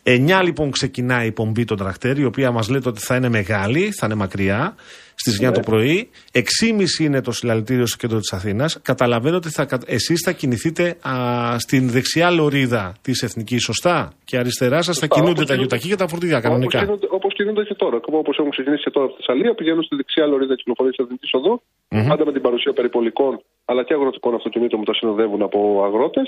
9 0.02 0.40
λοιπόν 0.42 0.70
ξεκινάει 0.70 1.26
η 1.26 1.32
πομπή 1.32 1.64
των 1.64 1.76
τρακτέρ, 1.76 2.18
η 2.18 2.24
οποία 2.24 2.50
μας 2.50 2.68
λέτε 2.68 2.88
ότι 2.88 3.00
θα 3.00 3.16
είναι 3.16 3.28
μεγάλη, 3.28 3.92
θα 3.98 4.06
είναι 4.06 4.14
μακριά, 4.14 4.74
στις 5.22 5.34
9 5.48 5.52
το 5.52 5.60
πρωί. 5.60 6.10
6.30 6.32 7.04
είναι 7.04 7.20
το 7.20 7.32
συλλαλητήριο 7.32 7.86
στο 7.86 7.96
κέντρο 7.96 8.18
της 8.18 8.32
Αθήνας. 8.32 8.80
Καταλαβαίνω 8.82 9.36
ότι 9.36 9.50
θα, 9.50 9.66
εσείς 9.86 10.20
θα 10.26 10.32
κινηθείτε 10.32 10.84
α, 11.08 11.12
στην 11.58 11.88
δεξιά 11.90 12.30
λωρίδα 12.30 12.94
της 13.02 13.22
εθνικής, 13.22 13.62
σωστά; 13.64 14.12
Και 14.24 14.36
αριστερά 14.38 14.76
σας 14.82 14.86
θα 14.86 14.92
Σωστά, 14.92 15.06
κινούνται 15.14 15.30
όπως 15.32 15.46
τα 15.46 15.54
κινούνται- 15.54 15.68
γιοταχή 15.80 15.88
και 15.88 15.96
τα 16.02 16.08
φορτηγά 16.12 16.38
κανονικά. 16.46 16.78
Όπως 17.18 17.32
κινούνται 17.34 17.62
και 17.68 17.74
τώρα. 17.74 17.96
Όπως 18.22 18.34
έχουν 18.38 18.50
ξεκινήσει 18.50 18.82
και 18.82 18.90
τώρα 18.90 19.06
από 19.06 19.14
τη 19.16 19.22
Θεσσαλία, 19.22 19.54
πηγαίνουν 19.54 19.82
στη 19.88 19.94
δεξιά 19.96 20.26
λωρίδα 20.26 20.54
κυκλοφορία 20.60 20.92
τη 20.94 21.02
Εθνικής 21.04 21.30
Οδού, 21.38 21.62
πάντα 22.10 22.22
με 22.28 22.32
την 22.32 22.42
παρουσία 22.46 22.72
περιπολικών 22.72 23.32
αλλά 23.64 23.82
και 23.84 23.94
αγροτικών 23.94 24.34
αυτοκινήτων 24.34 24.78
που 24.80 24.86
τα 24.90 24.94
συνοδεύουν 24.94 25.42
από 25.48 25.58
αγρότες. 25.88 26.26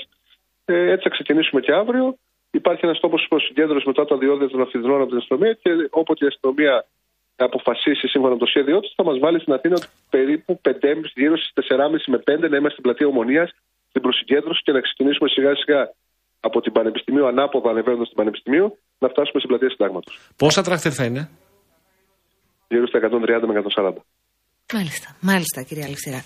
Ε, 0.65 0.91
έτσι 0.93 1.03
θα 1.07 1.09
ξεκινήσουμε 1.09 1.61
και 1.65 1.73
αύριο. 1.81 2.05
Υπάρχει 2.51 2.85
ένας 2.85 2.99
τόπος 2.99 3.21
συγκέντρωση 3.47 3.85
μετά 3.91 4.05
το 4.05 4.17
διόδια 4.17 4.47
των 4.49 4.61
αφιδρών 4.61 4.99
από 5.01 5.09
την 5.09 5.17
αστυνομία 5.17 5.53
και 5.61 5.69
όποτε 5.89 6.25
η 6.25 6.27
αστυνομία 6.27 6.73
αποφασίσει 7.43 8.07
σύμφωνα 8.07 8.33
με 8.33 8.39
το 8.39 8.45
σχέδιό 8.45 8.79
τη, 8.79 8.87
θα 8.95 9.03
μας 9.03 9.19
βάλει 9.19 9.39
στην 9.39 9.53
Αθήνα 9.53 9.79
περίπου 10.09 10.61
5,5, 10.67 10.71
γύρω 11.15 11.37
στις 11.37 11.67
4,5 11.69 11.77
με 12.07 12.17
5 12.17 12.39
να 12.39 12.57
είμαστε 12.57 12.69
στην 12.69 12.83
πλατεία 12.83 13.07
Ομονίας 13.07 13.49
στην 13.89 14.01
προσυγκέντρωση 14.01 14.61
και 14.63 14.71
να 14.71 14.81
ξεκινήσουμε 14.81 15.29
σιγά 15.29 15.55
σιγά 15.55 15.93
από 16.39 16.61
την 16.61 16.71
Πανεπιστημίου, 16.71 17.25
ανάποδα 17.27 17.69
ανεβαίνοντας 17.69 18.05
στην 18.05 18.17
Πανεπιστημίου, 18.17 18.77
να 18.99 19.07
φτάσουμε 19.07 19.39
στην 19.41 19.49
πλατεία 19.49 19.69
Συντάγματος. 19.69 20.19
Πόσα 20.37 20.61
τρακτέρ 20.61 20.93
θα 20.95 21.05
είναι, 21.05 21.29
Γύρω 22.67 22.87
στα 22.87 22.99
130 22.99 23.47
με 23.47 23.63
140. 23.75 23.93
Μάλιστα, 24.73 25.07
μάλιστα 25.21 25.61
κυρία 25.61 25.85
Αλευθερά. 25.85 26.21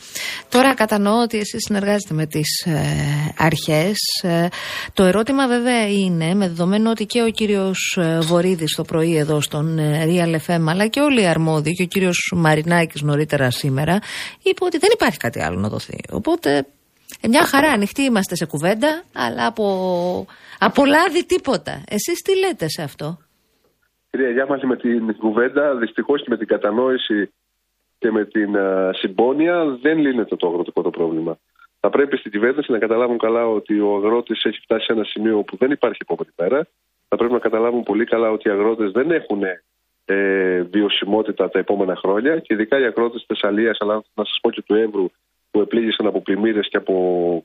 Τώρα 0.49 0.73
κατανοώ 0.73 1.21
ότι 1.21 1.37
εσείς 1.37 1.63
συνεργάζεστε 1.65 2.13
με 2.13 2.25
τις 2.25 2.65
ε, 2.65 3.33
αρχές. 3.37 3.97
Ε, 4.23 4.47
το 4.93 5.03
ερώτημα 5.03 5.47
βέβαια 5.47 5.87
είναι, 5.87 6.33
με 6.33 6.47
δεδομένο 6.47 6.89
ότι 6.89 7.05
και 7.05 7.21
ο 7.21 7.29
κύριος 7.29 7.97
ε, 8.01 8.19
Βορύδης 8.19 8.75
το 8.75 8.83
πρωί 8.83 9.15
εδώ 9.17 9.41
στον 9.41 9.77
ε, 9.77 10.05
Real 10.07 10.35
FM, 10.47 10.65
αλλά 10.67 10.87
και 10.87 10.99
όλοι 10.99 11.21
οι 11.21 11.25
αρμόδιοι 11.25 11.73
και 11.73 11.83
ο 11.83 11.85
κύριος 11.85 12.33
Μαρινάκης 12.35 13.01
νωρίτερα 13.01 13.51
σήμερα, 13.51 13.99
είπε 14.43 14.63
ότι 14.63 14.77
δεν 14.77 14.89
υπάρχει 14.93 15.17
κάτι 15.17 15.41
άλλο 15.41 15.59
να 15.59 15.69
δοθεί. 15.69 15.99
Οπότε, 16.11 16.65
ε, 17.21 17.27
μια 17.27 17.45
χαρά, 17.45 17.71
ανοιχτοί 17.71 18.01
είμαστε 18.01 18.35
σε 18.35 18.45
κουβέντα, 18.45 19.03
αλλά 19.13 19.45
από, 19.45 19.65
από 20.59 20.85
λάδι 20.85 21.25
τίποτα. 21.25 21.83
Εσείς 21.87 22.21
τι 22.21 22.37
λέτε 22.39 22.69
σε 22.69 22.81
αυτό; 22.81 23.17
Κυρία 24.09 24.29
Γιάμαλη, 24.29 24.67
με 24.67 24.75
την 24.75 25.17
κουβέντα, 25.17 25.75
δυστυχώς 25.75 26.21
και 26.21 26.27
με 26.29 26.37
την 26.37 26.47
κατανόηση 26.47 27.31
και 28.03 28.11
με 28.11 28.25
την 28.25 28.57
α, 28.57 28.93
συμπόνια, 28.93 29.65
δεν 29.81 29.97
λύνεται 29.97 30.35
το 30.35 30.47
αγροτικό 30.47 30.81
το 30.81 30.89
πρόβλημα. 30.89 31.37
Θα 31.79 31.89
πρέπει 31.89 32.17
στην 32.17 32.31
κυβέρνηση 32.31 32.71
να 32.71 32.77
καταλάβουν 32.77 33.17
καλά 33.17 33.47
ότι 33.47 33.79
ο 33.79 33.95
αγρότης 33.95 34.43
έχει 34.43 34.59
φτάσει 34.59 34.85
σε 34.85 34.93
ένα 34.93 35.03
σημείο 35.03 35.43
που 35.43 35.57
δεν 35.57 35.71
υπάρχει 35.71 35.97
επόμενη 36.01 36.33
μέρα. 36.37 36.67
Θα 37.07 37.15
πρέπει 37.15 37.33
να 37.33 37.39
καταλάβουν 37.39 37.83
πολύ 37.83 38.05
καλά 38.05 38.31
ότι 38.31 38.47
οι 38.47 38.51
αγρότες 38.51 38.91
δεν 38.91 39.11
έχουν 39.11 39.41
ε, 40.05 40.61
βιωσιμότητα 40.61 41.49
τα 41.49 41.59
επόμενα 41.59 41.95
χρόνια 41.95 42.39
και 42.39 42.53
ειδικά 42.53 42.79
οι 42.79 42.83
αγρότες 42.83 43.19
τη 43.21 43.25
Θεσσαλίας, 43.27 43.77
αλλά 43.79 44.03
να 44.13 44.25
σας 44.25 44.37
πω 44.41 44.51
και 44.51 44.61
του 44.61 44.75
Εύρου, 44.75 45.09
που 45.51 45.59
επλήγησαν 45.59 46.05
από 46.07 46.21
πλημμύρες 46.21 46.67
και 46.69 46.77
από 46.77 46.95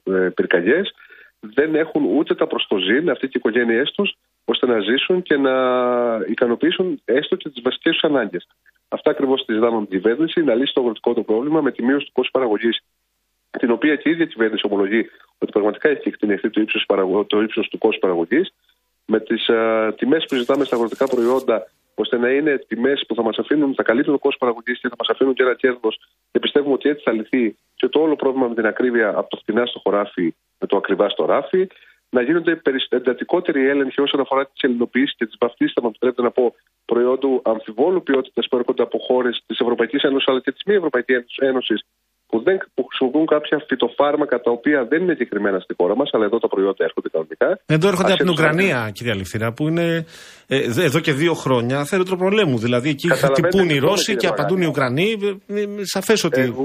ε, 0.05 0.29
πυρκαγιές, 0.35 0.95
δεν 1.41 1.75
έχουν 1.75 2.05
ούτε 2.17 2.35
τα 2.35 2.47
προστοζήν, 2.47 3.11
αυτοί 3.11 3.29
και 3.29 3.39
οι 3.39 3.41
οικογένειές 3.45 3.91
τους, 3.91 4.15
ώστε 4.45 4.67
να 4.67 4.81
ζήσουν 4.81 5.23
και 5.23 5.37
να 5.37 5.55
ικανοποιήσουν 6.29 7.01
έστω 7.05 7.37
και 7.37 7.49
τις 7.49 7.63
βασικές 7.63 7.93
τους 7.93 8.11
ανάγκες. 8.11 8.47
Αυτά 8.89 9.11
ακριβώς 9.11 9.45
τη 9.45 9.53
ζητάμε 9.53 9.77
από 9.77 9.87
την 9.87 10.01
κυβέρνηση, 10.01 10.43
να 10.43 10.55
λύσει 10.55 10.73
το 10.75 10.81
αγροτικό 10.81 11.15
το 11.15 11.23
πρόβλημα 11.23 11.61
με 11.61 11.73
τη 11.73 11.83
μείωση 11.83 12.07
του 12.07 12.13
κόστους 12.13 12.33
παραγωγής, 12.33 12.81
την 13.59 13.71
οποία 13.71 13.97
και 13.97 14.09
η 14.09 14.13
ίδια 14.13 14.27
κυβέρνηση 14.27 14.67
ομολογεί 14.67 15.11
ότι 15.39 15.53
πραγματικά 15.53 15.89
έχει 15.89 16.09
εκτιμηθεί 16.09 16.51
το 16.51 16.61
ύψος 16.61 16.87
το 17.27 17.43
ύψος 17.43 17.69
του 17.69 17.79
κόστους 17.79 18.01
παραγωγής, 18.01 18.55
με 19.07 19.21
τις 19.21 19.51
τιμές 19.97 20.25
που 20.29 20.35
ζητάμε 20.35 20.65
στα 20.65 20.77
αγροτικά 20.77 21.07
προϊόντα, 21.07 21.71
ώστε 21.95 22.17
να 22.17 22.31
είναι 22.31 22.65
τιμές 22.69 23.05
που 23.09 23.15
θα 23.15 23.23
μας 23.23 23.39
αφήνουν, 23.39 23.75
θα 23.75 23.83
καλύπτουν 23.83 24.13
το 24.13 24.19
κόστο 24.19 24.39
παραγωγής 24.39 24.81
και 24.81 24.89
θα 24.89 24.95
μας 24.99 25.09
αφήνουν 25.09 25.35
και 25.35 25.43
ένα 25.43 25.55
κέρδος. 25.55 26.01
Και 26.31 26.39
πιστεύουμε 26.39 26.75
ότι 26.75 26.89
έτσι 26.89 27.03
θα 27.03 27.13
λυθεί 27.13 27.57
και 27.75 27.89
το 27.89 28.01
όλο 28.01 28.17
πρόβλημα 28.17 28.49
με 28.49 28.55
την 28.55 28.67
ακρίβεια 28.67 29.09
από 29.09 29.31
το 29.31 29.37
φτηνά 29.37 29.67
στο 29.67 29.79
χωράφι 29.79 30.35
με 30.59 30.67
το 30.67 30.77
ακριβά 30.77 31.09
στο 31.09 31.25
ράφι. 31.25 31.67
Να 32.11 32.23
γίνονται 32.23 32.57
περισ- 32.57 32.93
εντατικότεροι 32.93 33.69
έλεγχοι 33.69 34.01
όσον 34.01 34.21
αφορά 34.21 34.47
τις 34.47 34.61
ελληνοποιήσεις 34.61 35.15
και 35.17 35.27
τις 35.27 35.37
βαφτίσεις, 35.41 35.73
θα 35.73 35.83
μου 35.83 35.89
επιτρέπετε 35.89 36.23
να 36.23 36.31
πω, 36.31 36.55
προϊόντου 36.91 37.33
αμφιβόλου 37.53 38.01
ποιότητας 38.03 38.45
που 38.49 38.57
έρχονται 38.61 38.83
από 38.89 38.99
χώρες 39.09 39.35
της 39.47 39.59
Ευρωπαϊκής 39.65 40.03
Ένωσης 40.09 40.29
αλλά 40.29 40.41
και 40.45 40.53
της 40.53 40.63
μη 40.67 40.75
Ευρωπαϊκής 40.75 41.37
Ένωσης 41.51 41.79
που, 42.31 42.37
δεν, 42.47 42.57
που 42.75 42.83
χρησιμοποιούν 42.89 43.27
κάποια 43.27 43.57
φυτοφάρμακα 43.69 44.37
τα 44.41 44.51
οποία 44.51 44.79
δεν 44.91 45.03
είναι 45.03 45.13
εγκεκριμένα 45.13 45.59
στη 45.61 45.75
χώρα 45.79 45.95
μας, 45.97 46.09
αλλά 46.13 46.25
εδώ 46.25 46.39
τα 46.39 46.49
προϊόντα 46.49 46.85
έρχονται 46.89 47.09
κανονικά. 47.15 47.49
Εδώ 47.77 47.87
έρχονται 47.93 48.13
Ας 48.13 48.15
από 48.15 48.23
την 48.23 48.33
έτσι 48.33 48.43
Ουκρανία, 48.43 48.91
κυρία 48.97 49.15
Λευθύρα, 49.21 49.53
που 49.57 49.69
είναι 49.69 49.87
ε, 50.47 50.59
δε- 50.75 50.85
εδώ 50.91 51.01
και 51.01 51.13
δύο 51.13 51.35
χρόνια 51.35 51.85
θέατρο 51.85 52.17
προλέμου. 52.17 52.59
Δηλαδή 52.67 52.89
εκεί 52.95 53.09
Καταλαβαίνετε, 53.09 53.49
χτυπούν 53.49 53.69
οι 53.69 53.73
λοιπόν, 53.73 53.89
Ρώσοι 53.89 54.05
κύριε 54.05 54.21
και 54.21 54.27
απαντούν 54.35 54.61
οι 54.63 54.67
Μαγάλη. 54.67 54.73
Ουκρανοί. 54.73 55.09
Ε, 55.47 55.61
ε, 55.61 55.85
Σαφές 55.95 56.25
ότι. 56.25 56.41
Εγώ, 56.41 56.65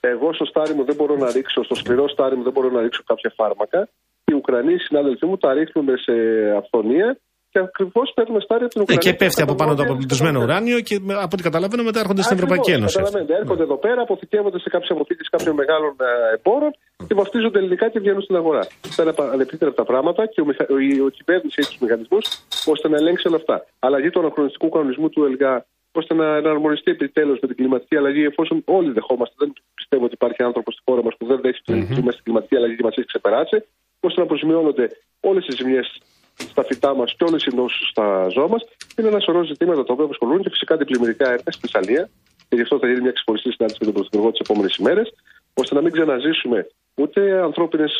εγώ 0.00 0.28
στο 0.32 0.44
στάρι 0.44 0.74
μου 0.76 0.84
δεν 0.84 0.96
μπορώ 0.98 1.14
να 1.24 1.28
ρίξω, 1.32 1.62
στο 1.68 1.74
σκληρό 1.74 2.08
στάρι 2.08 2.36
μου 2.36 2.42
δεν 2.42 2.52
μπορώ 2.52 2.68
να 2.76 2.80
ρίξω 2.84 3.02
κάποια 3.06 3.30
φάρμακα. 3.38 3.88
Οι 4.24 4.34
Ουκρανοί 4.40 4.74
συνάδελφοί 4.78 5.26
μου 5.26 5.36
τα 5.36 5.52
ρίχνουν 5.52 5.86
σε 6.06 6.12
αυθονία 6.60 7.18
και 7.52 7.58
ακριβώς 7.68 8.06
παίρνουν 8.16 8.40
στάρι 8.46 8.64
από 8.66 8.72
την 8.74 8.80
Ε, 8.80 8.84
Ουκρανία. 8.84 9.04
και 9.06 9.12
πέφτει 9.20 9.40
από 9.46 9.54
πάνω 9.60 9.70
το 9.70 9.76
καταναλώνουν 9.76 9.90
αποπλητισμένο 9.90 10.36
στο 10.38 10.46
ουράνιο 10.46 10.78
και 10.88 10.94
με- 11.06 11.18
από 11.26 11.32
ό,τι 11.34 11.42
καταλαβαίνω 11.48 11.82
μετά 11.88 11.98
έρχονται 12.04 12.22
στην 12.26 12.34
Ακριβώς, 12.36 12.50
Ευρωπαϊκή 12.56 12.70
Ένωση. 12.78 12.94
Καταλαβαίνετε, 12.96 13.32
έρχονται 13.42 13.64
εδώ 13.68 13.78
πέρα, 13.86 14.00
αποθηκεύονται 14.08 14.58
σε 14.64 14.68
κάποια 14.74 14.90
αποθήκη 14.96 15.24
κάποιων 15.34 15.54
μεγάλων 15.60 15.92
ε, 16.08 16.10
εμπόρων 16.36 16.72
και 17.08 17.14
βαφτίζονται 17.20 17.58
ελληνικά 17.62 17.86
και 17.92 17.98
βγαίνουν 18.04 18.22
στην 18.26 18.36
αγορά. 18.40 18.62
Αυτά 18.90 19.00
είναι 19.04 19.14
πα- 19.18 19.30
ανεπίτρεπτα 19.34 19.84
πράγματα 19.90 20.22
και 20.32 20.40
ο, 20.42 20.44
μηχα... 20.48 20.64
ο, 20.74 20.76
η- 20.88 21.00
ο 21.06 21.08
κυβέρνηση 21.18 21.56
έχει 21.62 21.70
τους 21.72 21.80
μηχανισμούς 21.84 22.24
ώστε 22.72 22.86
να 22.92 22.96
ελέγξει 23.00 23.24
όλα 23.30 23.38
αυτά. 23.42 23.56
Αλλαγή 23.86 24.08
του 24.12 24.20
αναχρονιστικού 24.24 24.68
κανονισμού 24.74 25.06
του 25.14 25.20
ΕΛΓΑ 25.28 25.54
ώστε 26.00 26.12
να 26.20 26.26
εναρμονιστεί 26.42 26.90
επιτέλους 26.96 27.38
με 27.42 27.46
την 27.50 27.56
κλιματική 27.56 27.96
αλλαγή, 28.00 28.24
εφόσον 28.32 28.56
όλοι 28.78 28.90
δεχόμαστε. 28.98 29.34
Δεν 29.42 29.50
πιστεύω 29.74 30.04
ότι 30.04 30.14
υπάρχει 30.20 30.42
άνθρωπος 30.48 30.72
στη 30.74 30.82
χώρα 30.88 31.02
μας 31.06 31.14
που 31.18 31.26
δεν 31.30 31.38
δέχεται 31.44 31.72
mm-hmm. 31.74 32.02
μέσα 32.06 32.16
στην 32.18 32.24
κλιματική 32.26 32.54
αλλαγή 32.56 32.74
και 32.78 32.82
μας 32.88 32.94
έχει 32.98 33.06
ξεπεράσει, 33.12 33.56
ώστε 34.06 34.18
να 34.20 34.26
προσημειώνονται 34.26 34.84
όλες 35.20 35.44
οι 35.48 35.52
ζημιές 35.58 35.86
στα 36.40 36.64
φυτά 36.68 36.94
μας 36.94 37.14
και 37.16 37.24
όλες 37.24 37.44
οι 37.44 37.54
νόσου 37.54 37.86
στα 37.86 38.28
ζώα 38.34 38.48
μας. 38.48 38.62
Είναι 38.96 39.08
ένα 39.08 39.20
σωρό 39.20 39.44
ζητήματα 39.44 39.84
τα 39.84 39.92
οποία 39.92 40.04
απασχολούν 40.04 40.42
και 40.42 40.50
φυσικά 40.50 40.76
την 40.76 40.86
πλημμυρικά 40.86 41.26
έργα 41.28 41.50
στη 41.56 41.60
Θεσσαλία. 41.60 42.08
Και 42.48 42.56
γι' 42.56 42.62
αυτό 42.62 42.78
θα 42.78 42.86
γίνει 42.86 43.00
μια 43.00 43.12
ξεχωριστή 43.12 43.50
συνάντηση 43.52 43.78
με 43.80 43.86
τον 43.86 43.94
Πρωθυπουργό 43.94 44.30
τις 44.30 44.40
επόμενες 44.40 44.76
ημέρες, 44.76 45.08
ώστε 45.54 45.74
να 45.74 45.80
μην 45.80 45.92
ξαναζήσουμε 45.92 46.66
ούτε 46.94 47.20
ανθρώπινες 47.48 47.92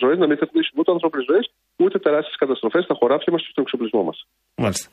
ζωές, 0.00 0.18
να 0.18 0.26
μην 0.26 0.36
θετήσουμε 0.36 0.80
ούτε 0.80 0.90
ανθρώπινες 0.92 1.26
ζωές, 1.30 1.50
ούτε 1.76 1.98
τεράστιες 1.98 2.36
καταστροφές 2.36 2.84
στα 2.84 2.94
χωράφια 2.98 3.32
μας 3.32 3.42
και 3.42 3.48
στον 3.50 3.62
εξοπλισμό 3.64 4.02
μας. 4.02 4.26
Μάλιστα. 4.54 4.88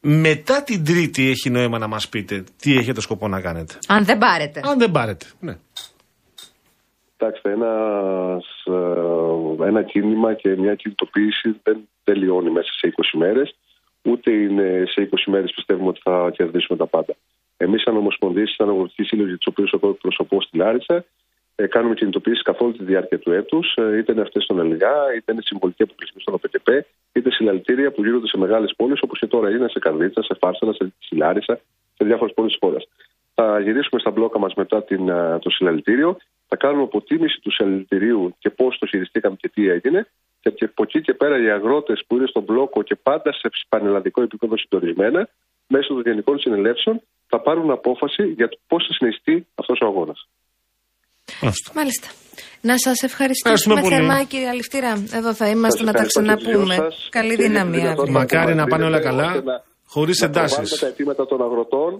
Μετά 0.00 0.62
την 0.62 0.84
Τρίτη 0.84 1.30
έχει 1.30 1.50
νόημα 1.50 1.78
να 1.78 1.86
μας 1.86 2.08
πείτε 2.08 2.44
τι 2.60 2.76
έχετε 2.76 3.00
σκοπό 3.00 3.28
να 3.28 3.40
κάνετε. 3.40 3.78
Αν 3.88 4.04
δεν 4.04 4.18
πάρετε. 4.18 4.60
Αν 4.64 4.78
δεν 4.78 4.90
πάρετε. 4.90 5.26
Ναι. 5.40 5.56
Κοιτάξτε, 7.10 7.50
ένας, 7.50 8.44
ε, 8.44 8.55
ένα 9.64 9.82
κίνημα 9.82 10.34
και 10.34 10.56
μια 10.56 10.74
κινητοποίηση 10.74 11.60
δεν 11.62 11.88
τελειώνει 12.04 12.50
μέσα 12.50 12.72
σε 12.72 12.94
20 12.96 13.18
μέρες. 13.18 13.54
Ούτε 14.02 14.30
είναι 14.30 14.84
σε 14.86 15.08
20 15.12 15.16
μέρες 15.26 15.52
πιστεύουμε 15.54 15.88
ότι 15.88 16.00
θα 16.02 16.30
κερδίσουμε 16.36 16.78
τα 16.78 16.86
πάντα. 16.86 17.14
Εμείς 17.56 17.82
σαν 17.82 17.96
Ομοσπονδίες, 17.96 18.54
σαν 18.56 18.68
αγροτική 18.68 19.02
σύλλογη, 19.02 19.36
τους 19.36 19.46
οποίους 19.46 19.72
εγώ 19.72 19.88
εκπροσωπώ 19.88 20.40
στη 20.40 20.56
Λάρισα, 20.56 21.04
ε, 21.58 21.66
κάνουμε 21.66 21.94
κινητοποίηση 21.94 22.42
καθ' 22.42 22.60
όλη 22.60 22.72
τη 22.72 22.84
διάρκεια 22.84 23.18
του 23.18 23.32
έτους, 23.32 23.76
είτε 23.98 24.12
είναι 24.12 24.20
αυτές 24.20 24.44
στον 24.44 24.58
ΕΛΓΑ, 24.58 25.14
είτε 25.16 25.32
είναι 25.32 25.42
συμβολική 25.44 25.82
αποκλεισμή 25.82 26.20
στον 26.20 26.34
ΟΠΕΤΕΠ, 26.34 26.84
είτε 27.12 27.30
συλλαλητήρια 27.30 27.90
που 27.90 28.04
γίνονται 28.04 28.26
σε 28.26 28.38
μεγάλες 28.38 28.74
πόλεις 28.76 29.00
όπως 29.02 29.18
και 29.18 29.26
τώρα 29.26 29.50
είναι 29.50 29.68
σε 29.68 29.78
Καρδίτσα, 29.78 30.22
σε 30.22 30.34
Φάρσαλα, 30.40 30.72
σε 30.72 30.92
στη 30.98 31.16
Λάρισα, 31.16 31.60
σε 31.96 32.04
διάφορες 32.04 32.34
πόλεις 32.34 32.50
της 32.50 32.60
χώρας. 32.60 32.88
Θα 33.34 33.60
γυρίσουμε 33.60 34.00
στα 34.00 34.10
μπλόκα 34.10 34.38
μας 34.38 34.54
μετά 34.54 34.82
την, 34.82 35.10
α, 35.10 35.38
το 35.38 35.50
συλλαλητήριο, 35.50 36.16
θα 36.48 36.56
κάνουμε 36.56 36.82
αποτίμηση 36.82 37.40
του 37.42 37.52
συλλαλητηρίου 37.52 38.34
και 38.38 38.50
πώς 38.50 38.78
το 38.78 38.86
χειριστήκαμε 38.86 39.36
και 39.40 39.48
τι 39.48 39.68
έγινε. 39.68 40.06
Και, 40.40 40.50
και 40.50 40.64
από 40.64 40.82
εκεί 40.82 41.00
και 41.00 41.14
πέρα 41.14 41.36
οι 41.42 41.50
αγρότες 41.50 42.04
που 42.06 42.16
είναι 42.16 42.26
στον 42.26 42.42
μπλόκο 42.42 42.82
και 42.82 42.94
πάντα 42.94 43.32
σε 43.32 43.48
πανελλαδικό 43.68 44.22
επίπεδο 44.22 44.56
συντονισμένα, 44.58 45.28
μέσω 45.66 45.94
των 45.94 46.02
γενικών 46.06 46.38
συνελεύσεων, 46.38 47.00
θα 47.26 47.40
πάρουν 47.40 47.70
απόφαση 47.70 48.22
για 48.36 48.48
το 48.48 48.58
πώς 48.66 48.86
θα 48.86 48.92
συνεχιστεί 48.94 49.46
αυτός 49.54 49.78
ο 49.82 49.86
αγώνας. 49.86 50.28
Μάλιστα. 51.42 51.72
Μάλιστα. 51.74 52.08
Να 52.60 52.78
σας 52.78 53.02
ευχαριστήσουμε 53.02 53.54
Ευχαριστούμε 53.54 53.80
πολύ. 53.80 53.94
θερμά, 53.94 54.24
κύριε 54.24 54.48
Αληφτήρα. 54.48 54.90
Εδώ 55.18 55.34
θα 55.34 55.48
είμαστε 55.48 55.78
Σας 55.78 55.86
να 55.86 55.92
τα 55.92 55.98
ευχαριστώ 56.02 56.20
και 56.22 56.34
τους 56.34 56.44
δυο 56.46 56.58
ξαναπούμε. 56.64 56.74
σας. 56.74 57.08
Καλή 57.10 57.36
Και 57.36 57.42
δύναμη 57.42 57.76
για 57.76 57.80
την 57.80 57.88
αύριο. 57.90 58.04
δυνατότητα 58.04 58.18
Μακάρι 58.18 58.50
που 58.52 58.56
να 58.56 58.62
μας 58.62 58.70
πάνε 58.72 58.84
όλα 58.84 58.98
δίνετε, 58.98 59.16
καλά, 59.16 59.28
ώστε 59.32 59.42
να- 59.50 59.62
χωρίς 59.94 60.16
να 60.20 60.26
εντάσεις. 60.26 60.54
προβάλλουμε 60.56 60.78
τα 60.82 60.86
αιτήματα 60.86 61.22
των 61.30 61.38
αγροτών 61.46 61.90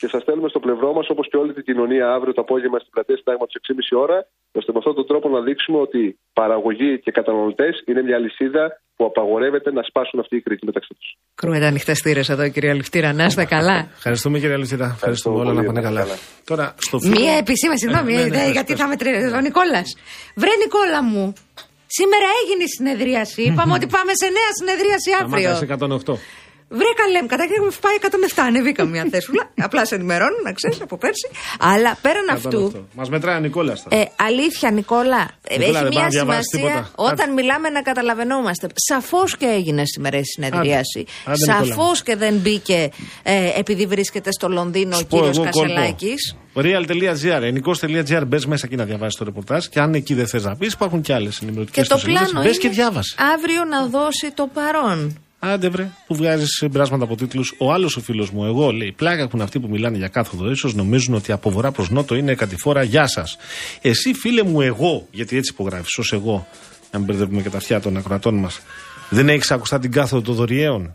και 0.00 0.08
σας 0.12 0.20
στέλνουμε 0.24 0.48
στο 0.54 0.60
πλευρό 0.66 0.90
μας 0.96 1.06
όπως 1.14 1.26
και 1.30 1.36
όλη 1.42 1.52
την 1.58 1.64
κοινωνία 1.68 2.04
αύριο 2.16 2.32
το 2.38 2.42
απόγευμα 2.46 2.78
στην 2.82 2.90
πλατεία 2.94 3.16
συντάγματος 3.20 3.54
6.30 3.94 4.04
ώρα, 4.04 4.18
ώστε 4.58 4.70
με 4.74 4.78
αυτόν 4.82 4.94
τον 4.98 5.06
τρόπο 5.10 5.26
να 5.36 5.40
δείξουμε 5.46 5.78
ότι 5.86 6.00
παραγωγή 6.40 6.92
και 7.04 7.10
καταναλωτές 7.18 7.74
είναι 7.88 8.02
μια 8.08 8.18
λυσίδα 8.24 8.64
που 8.96 9.04
απαγορεύεται 9.10 9.70
να 9.78 9.82
σπάσουν 9.88 10.18
αυτή 10.24 10.34
η 10.40 10.42
κρίκη 10.46 10.64
μεταξύ 10.70 10.92
τους. 10.98 11.08
Κρούεται 11.40 11.66
ανοιχτές 11.72 11.98
θύρες 12.04 12.28
εδώ, 12.34 12.44
κύριε 12.54 12.70
Αληφτήρα. 12.74 13.08
Να 13.20 13.24
είστε 13.28 13.44
καλά. 13.56 13.76
Ευχαριστούμε 13.98 14.36
κύριε 14.40 14.54
Αληθήρα. 14.58 14.88
Ευχαριστούμε 14.98 15.36
όλα 15.42 15.44
πολύ, 15.52 15.56
να 15.58 15.62
πάνε 15.68 15.80
να 15.80 15.86
καλά. 15.88 16.00
είστε 16.02 16.10
καλά. 16.14 16.20
Τώρα 16.50 16.66
στο 16.86 16.96
φίλο. 16.98 17.14
Μία 17.20 17.34
επισήμανση, 17.42 17.82
συγγνώμη, 17.84 18.12
Ναι, 18.14 18.20
ναι, 18.20 18.26
ε, 18.26 18.44
πες, 18.44 18.50
γιατί 18.56 18.72
πες. 18.72 18.80
θα 18.80 18.86
με 18.90 18.96
τρελαίνει. 19.00 19.32
Ο 19.38 19.40
Νικόλας. 19.46 19.88
Βρε 20.42 20.52
Νικόλα 20.62 21.00
μου. 21.10 21.24
Σήμερα 21.98 22.28
έγινε 22.40 22.62
η 22.68 22.70
συνεδρίαση. 22.76 23.40
Είπαμε 23.48 23.72
ότι 23.78 23.86
πάμε 23.96 24.12
σε 24.22 24.26
νέα 24.38 24.50
συνεδρίαση 24.60 25.08
αύριο. 25.22 25.50
Σταμάτα 25.54 25.96
σε 26.04 26.14
108. 26.14 26.18
Βρε 26.72 26.90
καλέ 27.02 27.20
μου, 27.22 27.26
καταρχήν 27.26 27.54
έχουμε 27.54 27.72
πάει 27.80 27.94
107. 28.34 28.42
Ανεβήκαμε 28.46 28.90
μια 28.90 29.06
θέσουλα. 29.10 29.50
Απλά 29.66 29.84
σε 29.86 29.94
ενημερώνω, 29.94 30.36
να 30.44 30.52
ξέρεις 30.52 30.80
από 30.80 30.96
πέρσι. 30.96 31.28
Αλλά 31.58 31.98
πέραν 32.02 32.28
αυτού, 32.32 32.86
Μας 32.94 33.08
μετράει 33.08 33.36
ο 33.36 33.40
Νικόλα. 33.40 33.78
ε, 33.88 34.02
αλήθεια, 34.16 34.70
Νικόλα, 34.70 35.30
ε, 35.48 35.58
Νικόλα, 35.58 35.64
έχει 35.68 35.72
δεν 35.72 35.82
πάει 35.82 35.90
μια 35.92 36.02
να 36.02 36.08
διαβάσεις 36.08 36.44
σημασία 36.50 36.80
τίποτα. 36.80 36.90
όταν 37.12 37.20
Άντε. 37.30 37.32
μιλάμε 37.42 37.68
να 37.68 37.82
καταλαβαίνόμαστε. 37.82 38.66
Σαφώς 38.74 39.36
και 39.36 39.46
έγινε 39.46 39.82
σήμερα 39.86 40.18
η 40.18 40.24
συνεδρίαση. 40.24 41.04
Άντε. 41.24 41.42
Άντε, 41.44 41.52
Νικόλα 41.52 41.74
Σαφώς 41.76 42.02
και 42.02 42.16
δεν 42.16 42.34
μπήκε 42.34 42.90
ε, 43.22 43.50
επειδή 43.58 43.86
βρίσκεται 43.86 44.32
στο 44.32 44.48
Λονδίνο 44.48 44.96
ο 44.96 45.02
κύριος 45.02 45.40
Κασελάκης. 45.40 46.36
Real.gr, 46.54 47.42
ενικό.gr, 47.42 48.22
μπες 48.26 48.46
μέσα 48.46 48.66
εκεί 48.66 48.76
να 48.76 48.84
διαβάσεις 48.84 49.18
το 49.18 49.24
ρεπορτάζ. 49.24 49.66
Και 49.66 49.80
αν 49.80 49.94
εκεί 49.94 50.14
δεν 50.14 50.26
θες 50.26 50.44
να 50.44 50.56
πεις, 50.56 50.72
υπάρχουν 50.72 51.00
και 51.00 51.14
άλλες 51.14 51.40
ενημερωτικές 51.42 51.88
Και 51.88 51.94
το 51.94 52.00
πλάνο 52.04 52.28
Μπες 52.34 52.44
είναι 52.44 52.56
και 52.56 52.68
διάβασες. 52.68 53.16
αύριο 53.34 53.64
να 53.64 53.86
δώσει 53.86 54.30
το 54.34 54.48
παρόν. 54.54 55.20
Άντε 55.42 55.68
βρε, 55.68 55.90
που 56.06 56.14
βγάζεις 56.14 56.48
συμπεράσματα 56.50 57.04
από 57.04 57.16
τίτλους. 57.16 57.54
Ο 57.58 57.72
άλλος 57.72 57.96
ο 57.96 58.00
φίλος 58.00 58.30
μου, 58.30 58.44
εγώ 58.44 58.70
λέει: 58.70 58.92
Πλάκα 58.92 59.22
έχουν 59.22 59.40
αυτοί 59.40 59.60
που 59.60 59.68
μιλάνε 59.68 59.96
για 59.96 60.08
κάθοδο 60.08 60.50
ίσως 60.50 60.74
νομίζουν 60.74 61.14
ότι 61.14 61.32
από 61.32 61.50
βορρά 61.50 61.70
προς 61.70 61.90
νότο 61.90 62.14
είναι 62.14 62.34
κατηφόρα. 62.34 62.82
Γεια 62.82 63.06
σας. 63.06 63.36
Εσύ, 63.80 64.14
φίλε 64.14 64.42
μου, 64.42 64.60
εγώ, 64.60 65.06
γιατί 65.10 65.36
έτσι 65.36 65.50
υπογράφεις, 65.52 65.98
ως 65.98 66.12
εγώ, 66.12 66.46
να 66.90 66.98
μην 66.98 67.08
μπερδεύουμε 67.08 67.42
και 67.42 67.50
τα 67.50 67.56
αυτιά 67.56 67.80
των 67.80 67.96
ακροατών 67.96 68.34
μας, 68.34 68.60
δεν 69.10 69.28
έχεις 69.28 69.50
ακουστά 69.50 69.78
την 69.78 69.92
κάθοδο 69.92 70.22
των 70.22 70.34
δωριαίων. 70.34 70.94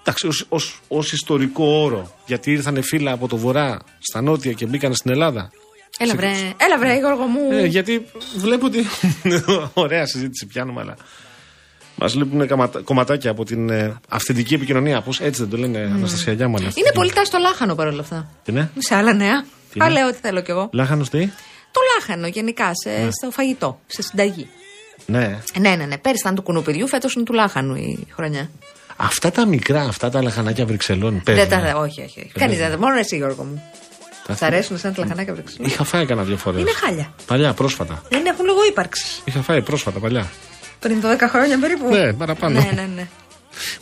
Εντάξει, 0.00 0.26
ως, 0.26 0.46
ως, 0.48 0.80
ως 0.88 1.12
ιστορικό 1.12 1.64
όρο, 1.64 2.14
γιατί 2.26 2.52
ήρθανε 2.52 2.80
φύλλα 2.80 3.12
από 3.12 3.28
το 3.28 3.36
βορρά 3.36 3.78
στα 3.98 4.20
νότια 4.20 4.52
και 4.52 4.66
μπήκαν 4.66 4.94
στην 4.94 5.10
Ελλάδα. 5.10 5.50
Έλα 5.98 6.14
βρε, 6.14 6.32
έλα 6.56 6.78
βρε 6.78 6.98
Γιώργο 6.98 7.24
μου. 7.24 7.52
Ε, 7.52 7.66
γιατί 7.66 8.06
βλέπω 8.36 8.66
ότι. 8.66 8.84
Ωραία 9.84 10.06
συζήτηση 10.06 10.46
πιάνουμε, 10.46 10.80
αλλά. 10.80 10.96
Μας 11.96 12.14
λείπουν 12.14 12.46
καματα- 12.46 12.80
κομματάκια 12.80 13.30
από 13.30 13.44
την 13.44 13.70
ε, 13.70 13.96
αυθεντική 14.08 14.54
επικοινωνία. 14.54 15.00
Πώς 15.00 15.20
έτσι 15.20 15.40
δεν 15.40 15.50
το 15.50 15.56
λένε, 15.56 15.78
Αναστασιαγιά 15.94 16.48
μου. 16.48 16.56
αλλά 16.56 16.70
Είναι 16.74 16.90
πολύ 16.94 17.12
τάση 17.12 17.30
το 17.30 17.38
λάχανο 17.38 17.74
παρόλα 17.74 18.00
αυτά. 18.00 18.28
Τι 18.44 18.52
είναι, 18.52 18.70
Σε 18.78 18.94
άλλα 18.94 19.12
νέα. 19.12 19.44
Τι 19.72 19.80
Α, 19.80 19.86
είναι; 19.86 19.94
λέω 19.98 20.08
ό,τι 20.08 20.18
θέλω 20.22 20.40
κι 20.42 20.50
εγώ. 20.50 20.68
Λάχανος 20.72 21.10
τι; 21.10 21.26
Το 21.70 21.80
λάχανο 21.98 22.26
γενικά 22.26 22.70
σε, 22.84 23.10
στο 23.10 23.30
φαγητό, 23.30 23.80
σε 23.86 24.02
συνταγή. 24.02 24.48
Ναι. 25.06 25.38
Ναι, 25.60 25.74
ναι, 25.76 25.84
ναι. 25.84 25.98
Πέρυσι 25.98 26.20
ήταν 26.22 26.34
του 26.34 26.42
κουνουπιδιού, 26.42 26.88
φέτος 26.88 27.14
είναι 27.14 27.24
του 27.24 27.32
λάχανου 27.32 27.74
η 27.74 28.06
χρονιά. 28.14 28.50
Αυτά 28.96 29.30
τα 29.30 29.46
μικρά, 29.46 29.82
αυτά 29.82 30.10
τα 30.10 30.22
λαχανάκια 30.22 30.66
Βρυξελών. 30.66 31.20
Δεν 31.24 31.48
παίζουν. 31.48 31.48
τα. 31.72 31.76
Όχι, 31.78 32.00
όχι. 32.02 32.20
όχι. 32.20 32.32
Κανείς 32.34 32.58
δεν. 32.58 32.78
Μόνο 32.78 32.98
εσύ, 32.98 33.16
Γιώργο 33.16 33.42
μου. 33.44 33.62
Τα 34.26 34.34
Σ' 34.36 34.42
αρέσουν 34.42 34.78
σαν 34.78 34.94
τα 34.94 35.02
λαχανάκια 35.02 35.32
βρεξιλού. 35.34 35.66
Είχα 35.66 35.84
φάει 35.84 36.06
κανένα 36.06 36.26
δύο 36.26 36.36
φορές. 36.36 36.60
Είναι 36.60 36.70
χάλια. 36.72 37.12
Παλιά, 37.26 37.52
πρόσφατα. 37.52 38.02
Δεν 38.08 38.26
έχουν 38.26 38.44
λόγο 38.46 38.58
ύπαρξης. 38.68 39.20
Είχα 39.24 39.42
φάει 39.42 39.62
πρόσφατα, 39.62 39.98
παλιά. 39.98 40.30
Πριν 40.84 41.02
12 41.04 41.18
χρόνια 41.28 41.58
περίπου. 41.58 41.88
Ναι, 41.88 42.12
παραπάνω. 42.12 42.60
Ναι, 42.60 42.70
ναι, 42.74 42.88
ναι. 42.94 43.08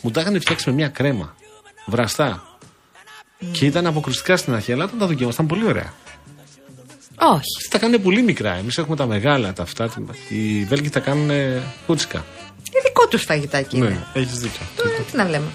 Μου 0.01 0.11
τα 0.11 0.21
είχαν 0.21 0.41
φτιάξει 0.41 0.69
με 0.69 0.75
μια 0.75 0.89
κρέμα. 0.89 1.35
Βραστά. 1.87 2.43
Και 3.53 3.67
ήταν 3.67 3.87
αποκριστικά 3.87 4.37
στην 4.37 4.55
αρχή, 4.55 4.73
αλλά 4.73 4.85
όταν 4.85 4.99
τα 4.99 5.07
δοκιμάσταν 5.07 5.47
πολύ 5.47 5.67
ωραία. 5.67 5.93
Όχι. 7.19 7.69
Τα 7.71 7.79
κάνουν 7.79 8.03
πολύ 8.03 8.23
μικρά. 8.23 8.55
Εμείς 8.55 8.79
έχουμε 8.79 8.97
τα 8.97 9.07
μεγάλα, 9.07 9.53
τα 9.53 9.63
αυτά. 9.63 9.91
Οι 10.29 10.65
Βέλγοι 10.65 10.89
τα 10.89 11.01
κάνουν 11.01 11.31
κούτσικα. 11.87 12.25
Είναι 12.73 12.83
δικό 12.85 13.07
τους 13.09 13.23
φαγητάκι. 13.23 13.79
Ναι, 13.79 13.87
είναι. 13.87 14.07
έχεις 14.13 14.39
δίκιο. 14.39 14.67
Ε, 14.99 15.03
Τι 15.11 15.17
να 15.17 15.25
λέμε. 15.25 15.47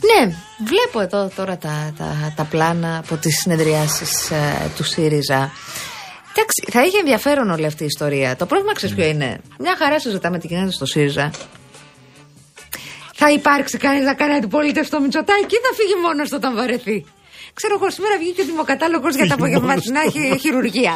Ναι, 0.00 0.34
βλέπω 0.66 1.00
εδώ 1.00 1.30
τώρα 1.36 1.56
τα, 1.58 1.92
τα, 1.98 2.32
τα 2.36 2.44
πλάνα 2.44 2.98
από 2.98 3.16
τις 3.16 3.38
συνεδριάσεις 3.38 4.30
ε, 4.30 4.70
του 4.76 4.84
ΣΥΡΙΖΑ. 4.84 5.52
Εντάξει, 6.32 6.64
θα 6.70 6.84
είχε 6.84 6.98
ενδιαφέρον 6.98 7.50
όλη 7.50 7.66
αυτή 7.66 7.82
η 7.82 7.86
ιστορία. 7.86 8.36
Το 8.36 8.46
πρόβλημα 8.46 8.72
ξέρεις 8.74 8.94
ποιο 8.96 9.04
είναι; 9.06 9.40
Μια 9.58 9.74
χαρά 9.78 10.00
συζητάμε 10.00 10.38
την 10.38 10.48
κοινότητα 10.48 10.72
στο 10.72 10.86
ΣΥΡΙΖΑ. 10.86 11.30
Θα 13.14 13.30
υπάρξει 13.30 13.78
κανείς 13.78 14.04
να 14.04 14.14
κάνει 14.14 14.34
αντιπολίτευση 14.34 14.88
στο 14.90 15.00
Μητσοτάκι 15.00 15.54
ή 15.54 15.60
θα 15.66 15.72
φύγει 15.78 15.94
μόνος 16.06 16.28
του 16.28 16.36
όταν 16.40 16.54
βαρεθεί; 16.54 16.98
Ξέρω 17.58 17.74
εγώ, 17.78 17.90
σήμερα 17.90 18.14
βγήκε 18.22 18.40
ο 18.40 18.44
δημοκατάλογος 18.44 19.14
για 19.14 19.26
τα 19.30 19.34
απογευματινά 19.34 20.02
χει- 20.12 20.40
χειρουργία. 20.44 20.94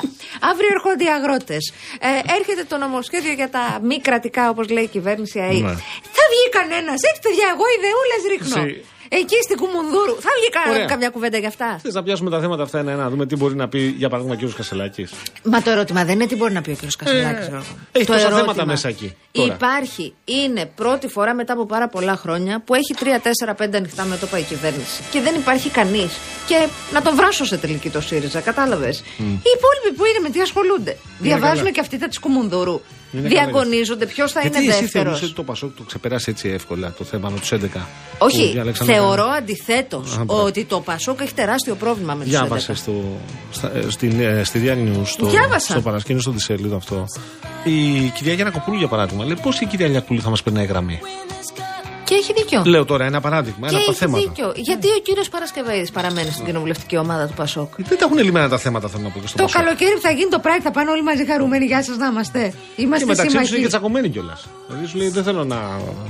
Αύριο 0.50 0.70
έρχονται 0.76 1.04
οι 1.04 1.12
αγρότες. 1.18 1.62
Ε, 2.00 2.08
έρχεται 2.38 2.64
το 2.70 2.76
νομοσχέδιο 2.84 3.32
για 3.40 3.48
τα 3.56 3.64
μη 3.88 3.96
κρατικά, 4.06 4.42
όπως 4.52 4.66
λέει 4.74 4.84
η 4.90 4.92
κυβέρνηση 4.96 5.36
ΑΕΗ. 5.46 5.60
Ναι. 5.62 5.74
Θα 6.16 6.24
βγει 6.32 6.46
κανένας. 6.58 6.98
Έτσι, 7.08 7.20
παιδιά, 7.26 7.46
εγώ 7.54 7.64
ιδεούλες 7.76 8.20
ρίχνω. 8.32 8.56
Εσύ- 9.14 9.22
Εκεί 9.22 9.34
στην 9.42 9.56
Κουμουνδούρου. 9.56 10.14
Θα 10.20 10.30
βγει 10.38 10.48
κα- 10.50 10.70
Ωραία. 10.72 10.84
καμιά 10.84 11.08
κουβέντα 11.08 11.38
για 11.38 11.48
αυτά. 11.48 11.78
Θες 11.82 11.94
να 11.94 12.02
πιάσουμε 12.02 12.30
τα 12.30 12.40
θέματα 12.40 12.62
αυτά 12.62 12.78
ένα-ένα, 12.78 13.02
να 13.02 13.10
δούμε 13.10 13.26
τι 13.26 13.36
μπορεί 13.36 13.54
να 13.54 13.68
πει 13.68 13.94
για 13.98 14.08
παράδειγμα 14.08 14.38
ο 14.42 14.46
κ. 14.50 14.54
Κασελάκης. 14.56 15.12
Μα 15.42 15.62
το 15.62 15.70
ερώτημα 15.70 16.04
δεν 16.04 16.14
είναι 16.14 16.26
τι 16.26 16.36
μπορεί 16.36 16.52
να 16.52 16.60
πει 16.62 16.70
ο 16.70 16.74
κ. 16.74 16.90
Κασελάκης. 16.98 17.46
Ε, 17.46 17.60
έχει 17.92 18.06
τόσα 18.06 18.30
θέματα 18.30 18.66
μέσα 18.66 18.88
εκεί, 18.88 19.14
τώρα. 19.32 19.54
Υπάρχει, 19.54 20.14
είναι 20.24 20.66
πρώτη 20.74 21.08
φορά 21.08 21.34
μετά 21.34 21.52
από 21.52 21.66
πάρα 21.66 21.88
πολλά 21.88 22.16
χρόνια 22.16 22.62
που 22.64 22.74
έχει 22.74 22.94
3-4-5 22.98 23.76
ανοιχτά 23.76 24.04
μέτωπα 24.04 24.38
η 24.38 24.42
κυβέρνηση. 24.42 25.02
Και 25.10 25.20
δεν 25.20 25.34
υπάρχει 25.34 25.68
κανείς. 25.68 26.12
Και 26.46 26.66
να 26.92 27.02
τον 27.02 27.14
βράσω 27.16 27.44
σε 27.44 27.56
τελική 27.58 27.90
το 27.90 28.00
ΣΥΡΙΖΑ, 28.00 28.40
κατάλαβες. 28.40 28.98
Οι 29.18 29.50
υπόλοιποι 29.56 29.96
που 29.96 30.04
είναι 30.04 30.18
με 30.22 30.30
τι 30.30 30.40
ασχολούνται. 30.40 30.96
Διαβάζουν 31.18 31.56
καλά. 31.58 31.70
και 31.70 31.80
αυτοί 31.80 31.98
τα 31.98 32.08
της 32.08 32.18
Κουμουνδούρου. 32.18 32.80
Είναι 33.12 33.28
Διαγωνίζονται 33.28 34.06
ποιος 34.06 34.32
θα 34.32 34.40
Γιατί 34.40 34.58
είναι 34.58 34.72
εσύ 34.72 34.80
δεύτερος; 34.80 35.04
θεωρούσε 35.04 35.24
ότι 35.24 35.34
το 35.34 35.42
Πασόκ 35.42 35.76
το 35.76 35.82
ξεπεράσει 35.82 36.30
έτσι 36.30 36.48
εύκολα 36.48 36.94
το 36.98 37.04
θέμα 37.04 37.28
με 37.28 37.38
τους 37.38 37.52
11. 37.52 37.56
που 37.58 37.78
Όχι, 38.18 38.50
διάλεξαν 38.52 38.86
να 38.86 38.92
θεωρώ 38.92 39.22
κάνουν. 39.22 39.36
αντιθέτως 39.36 40.16
Α, 40.16 40.24
μπράβο. 40.24 40.44
ότι 40.44 40.64
το 40.64 40.80
Πασόκ 40.80 41.20
έχει 41.20 41.34
τεράστιο 41.34 41.74
πρόβλημα 41.74 42.14
με 42.14 42.22
τους 42.24 42.32
Διάβασες 42.32 42.78
στο, 42.78 43.18
στα, 43.52 43.72
ε, 43.76 43.84
στην, 43.90 44.20
ε, 44.20 44.44
στη 44.44 44.60
Diario 44.64 44.96
News, 44.98 45.04
στο, 45.06 45.26
Διάβασα. 45.26 45.72
στο 45.72 45.80
παρασκήνιο, 45.80 46.20
στο 46.22 46.30
δισέλιδο 46.30 46.76
αυτό. 46.76 47.04
Η 47.64 48.08
κυρία 48.08 48.34
Γιάννα 48.34 48.52
Κοπούλου, 48.52 48.78
για 48.78 48.88
παράδειγμα, 48.88 49.24
λέει 49.24 49.36
πώς 49.42 49.60
η 49.60 49.66
κυρία 49.66 49.88
Λιακούλη 49.88 50.20
θα 50.20 50.30
μας 50.30 50.42
περνάει 50.42 50.64
γραμμή; 50.64 51.00
Και 52.12 52.18
έχει 52.22 52.32
δίκιο. 52.32 52.62
Λέω 52.66 52.84
τώρα 52.84 53.04
ένα 53.04 53.20
παράδειγμα, 53.20 53.68
Και 53.68 53.74
ένα 53.74 53.76
από 53.76 53.84
τα 53.86 53.90
έχει 53.90 53.98
θέματα. 54.04 54.22
δίκιο. 54.28 54.52
Γιατί 54.68 54.86
ο 54.88 55.00
κύριος 55.02 55.28
Παρασκευαίδης 55.28 55.90
παραμένει 55.90 56.30
στην 56.30 56.44
κοινοβουλευτική 56.44 56.96
ομάδα 56.96 57.26
του 57.26 57.34
Πασόκ; 57.34 57.68
Δεν 57.76 57.98
τα 57.98 58.04
έχουν 58.04 58.18
λυμμένα 58.18 58.48
τα 58.48 58.58
θέματα, 58.58 58.88
θέλω 58.88 59.02
να 59.02 59.08
πω 59.10 59.18
και 59.20 59.26
στο 59.26 59.36
Το 59.36 59.42
Πασόκ. 59.42 59.60
καλοκαίρι 59.62 59.94
που 59.94 60.00
θα 60.00 60.10
γίνει 60.10 60.30
το 60.30 60.40
Pride 60.44 60.60
θα 60.62 60.70
πάνε 60.70 60.90
όλοι 60.90 61.02
μαζί 61.02 61.24
χαρούμενοι. 61.26 61.64
Γεια 61.64 61.82
σας 61.82 61.96
να 61.96 62.06
είμαστε. 62.06 62.52
Και 62.76 62.82
Είμαστε 62.82 63.06
μεταξύ 63.06 63.24
τους 63.26 63.34
είναι 63.34 63.44
σύμμαχοι. 63.44 63.62
και 63.62 63.68
τσακωμένοι 63.68 64.08
κιόλας. 64.08 64.46
Δηλαδή 64.68 64.86
σου 64.86 64.96
λέει: 64.96 65.08
Δεν 65.08 65.22
θέλω 65.24 65.44
να. 65.44 65.58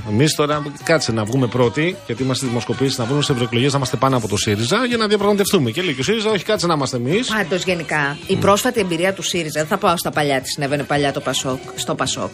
Εμείς 0.09 0.35
τώρα 0.35 0.63
κάτσε 0.83 1.11
να 1.11 1.23
βγούμε 1.23 1.47
πρώτοι, 1.47 1.95
γιατί 2.05 2.23
είμαστε 2.23 2.47
δημοσκοπήσεις, 2.47 2.97
να 2.97 3.05
βγούμε 3.05 3.21
στις 3.21 3.33
ευρωεκλογές 3.35 3.71
να 3.71 3.77
είμαστε 3.77 3.97
πάνω 3.97 4.17
από 4.17 4.27
το 4.27 4.37
ΣΥΡΙΖΑ 4.37 4.85
για 4.85 4.97
να 4.97 5.07
διαπραγματευτούμε. 5.07 5.71
Και 5.71 5.81
λέει 5.81 5.93
και 5.93 6.01
ο 6.01 6.03
ΣΥΡΙΖΑ: 6.03 6.29
Όχι, 6.29 6.43
κάτσε 6.43 6.67
να 6.67 6.73
είμαστε 6.73 6.97
εμείς. 6.97 7.27
Πάντως 7.27 7.63
γενικά, 7.63 8.17
η 8.27 8.35
πρόσφατη 8.35 8.79
εμπειρία 8.79 9.13
του 9.13 9.21
ΣΥΡΙΖΑ, 9.23 9.59
δεν 9.59 9.67
θα 9.67 9.77
πάω 9.77 9.97
στα 9.97 10.11
παλιά 10.11 10.41
τι 10.41 10.47
συνέβαινε 10.49 10.83
παλιά 10.83 11.11
το 11.13 11.19
Πασόκ, 11.19 11.59
στο 11.75 11.95
Πασόκ. 11.95 12.31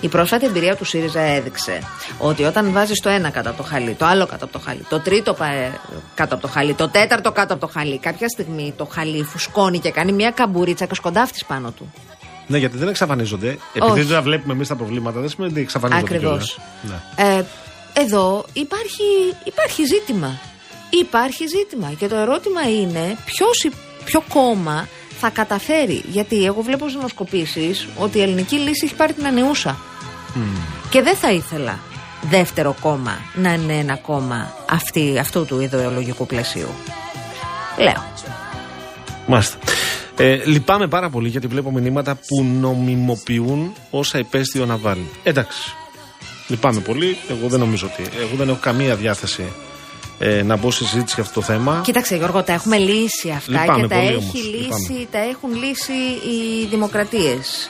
Η 0.00 0.08
πρόσφατη 0.08 0.46
εμπειρία 0.46 0.76
του 0.76 0.84
ΣΥΡΙΖΑ 0.84 1.20
έδειξε 1.20 1.78
ότι 2.18 2.44
όταν 2.44 2.72
βάζεις 2.72 3.00
το 3.00 3.08
ένα 3.08 3.30
κάτω 3.30 3.48
από 3.48 3.62
το 3.62 3.68
χαλί, 3.68 3.94
το 3.94 4.04
άλλο 4.06 4.26
κάτω 4.26 4.44
από 4.44 4.52
το 4.52 4.58
χαλί, 4.64 4.86
το 4.88 5.00
τρίτο 5.00 5.34
πα- 5.34 5.46
ε, 5.46 5.80
κάτω 6.14 6.34
από 6.34 6.42
το 6.46 6.48
χαλί, 6.52 6.74
το 6.74 6.88
τέταρτο 6.88 7.32
κάτω 7.32 7.54
από 7.54 7.66
το 7.66 7.72
χαλί, 7.72 7.98
κάποια 7.98 8.28
στιγμή 8.28 8.74
το 8.76 8.84
χαλί 8.84 9.22
φουσκώνει 9.22 9.78
και 9.78 9.90
κάνει 9.90 10.12
μια 10.12 10.30
καμπουρίτσα 10.30 10.86
και 10.86 10.94
σκοντάφτει 10.94 11.42
πάνω 11.46 11.70
του. 11.70 11.92
Ναι, 12.46 12.58
γιατί 12.58 12.76
δεν 12.76 12.88
εξαφανίζονται. 12.88 13.48
Επειδή 13.74 13.90
Όχι. 13.92 14.00
δεν 14.02 14.08
τα 14.16 14.22
βλέπουμε 14.22 14.52
εμείς 14.52 14.68
τα 14.68 14.74
προβλήματα, 14.76 15.20
δεν 15.20 15.28
σημαίνει 15.28 15.52
ότι 15.52 15.60
εξαφανίζονται 15.60 16.14
Ακριβώς. 16.14 16.58
κιόλας. 16.82 17.02
Ναι. 17.16 17.24
Ε, 17.36 17.44
εδώ 18.00 18.44
υπάρχει, 18.52 19.02
υπάρχει 19.44 19.82
ζήτημα. 19.84 20.38
Υπάρχει 20.90 21.44
ζήτημα. 21.46 21.92
Και 21.98 22.06
το 22.08 22.16
ερώτημα 22.16 22.70
είναι 22.70 23.16
ποιος, 23.24 23.66
ποιο 24.04 24.22
κόμμα 24.28 24.88
θα 25.20 25.30
καταφέρει. 25.30 26.02
Γιατί 26.10 26.44
εγώ 26.44 26.62
βλέπω 26.62 26.84
στις 26.84 26.94
δημοσκοπήσεις 26.96 27.88
ότι 27.96 28.18
η 28.18 28.22
ελληνική 28.22 28.56
λύση 28.56 28.84
έχει 28.84 28.94
πάρει 28.94 29.12
την 29.12 29.26
ανιούσα. 29.26 29.76
Και 30.90 31.02
δεν 31.02 31.16
θα 31.16 31.32
ήθελα 31.32 31.78
δεύτερο 32.30 32.76
κόμμα 32.80 33.18
να 33.34 33.52
είναι 33.52 33.72
ένα 33.72 33.96
κόμμα 33.96 34.54
αυτή, 34.70 35.18
αυτού 35.18 35.44
του 35.44 35.60
ιδεολογικού 35.60 36.26
πλαισίου. 36.26 36.68
Λέω. 37.78 38.04
Μάλιστα. 39.26 39.58
Ε, 40.18 40.44
λυπάμαι 40.44 40.88
πάρα 40.88 41.10
πολύ 41.10 41.28
γιατί 41.28 41.46
βλέπω 41.46 41.70
μηνύματα 41.70 42.14
που 42.14 42.44
νομιμοποιούν 42.44 43.72
όσα 43.90 44.18
υπέστη 44.18 44.60
ο 44.60 44.66
Ναβάλνη. 44.66 45.08
Εντάξει. 45.22 45.74
Λυπάμαι 46.48 46.80
πολύ. 46.80 47.16
Εγώ 47.28 47.48
δεν 47.48 47.58
νομίζω 47.58 47.90
ότι. 47.92 48.10
Εγώ 48.20 48.36
δεν 48.36 48.48
έχω 48.48 48.58
καμία 48.60 48.96
διάθεση 48.96 49.52
ε, 50.18 50.42
να 50.42 50.56
μπω 50.56 50.70
σε 50.70 50.84
συζήτηση 50.84 51.14
για 51.14 51.24
αυτό 51.24 51.40
το 51.40 51.46
θέμα. 51.46 51.80
Κοίταξε 51.84 52.16
Γιώργο, 52.16 52.42
τα 52.42 52.52
έχουμε 52.52 52.76
λύσει 52.78 53.30
αυτά 53.36 53.60
Λυπάμαι 53.60 53.80
και 53.80 53.86
τα, 53.88 53.94
πολύ 53.94 54.06
έχει 54.06 54.16
όμως, 54.16 54.34
λύσει, 54.34 54.92
λυπάμαι. 54.92 55.06
τα 55.10 55.18
έχουν 55.18 55.50
λύσει 55.64 55.92
οι 55.92 56.66
δημοκρατίες. 56.70 57.68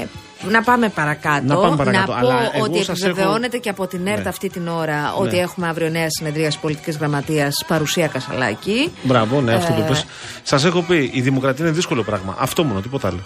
Ε, 0.00 0.04
να 0.50 0.62
πάμε 0.62 0.88
παρακάτω. 0.88 1.42
Να 1.46 1.56
πάμε 1.56 1.76
παρακάτω, 1.76 2.12
πω 2.12 2.18
αλλά 2.18 2.50
εγώ 2.54 2.64
ότι 2.64 2.84
σας 2.84 3.02
επιβεβαιώνεται 3.02 3.46
έχω- 3.52 3.58
και 3.62 3.68
από 3.70 3.86
την 3.86 4.06
ΕΡΤ 4.06 4.22
Ναι. 4.22 4.28
αυτή 4.28 4.48
την 4.48 4.68
ώρα 4.68 5.14
ότι 5.18 5.36
Ναι. 5.36 5.42
έχουμε 5.42 5.68
αύριο 5.68 5.88
νέα 5.88 6.06
συνεδρία 6.08 6.52
πολιτικής 6.60 6.96
γραμματείας 6.96 7.54
παρουσία 7.66 8.06
Κασαλάκη. 8.06 8.92
Μπράβο, 9.02 9.40
ναι, 9.40 9.54
αυτό 9.54 9.72
που 9.72 9.80
Ε, 9.80 9.84
είπες. 9.84 10.04
Σας 10.42 10.64
έχω 10.64 10.82
πει, 10.82 11.10
η 11.14 11.20
δημοκρατία 11.20 11.64
είναι 11.64 11.74
δύσκολο 11.74 12.02
πράγμα. 12.02 12.36
Αυτό 12.38 12.64
μόνο, 12.64 12.80
τίποτα 12.80 13.08
άλλο. 13.08 13.20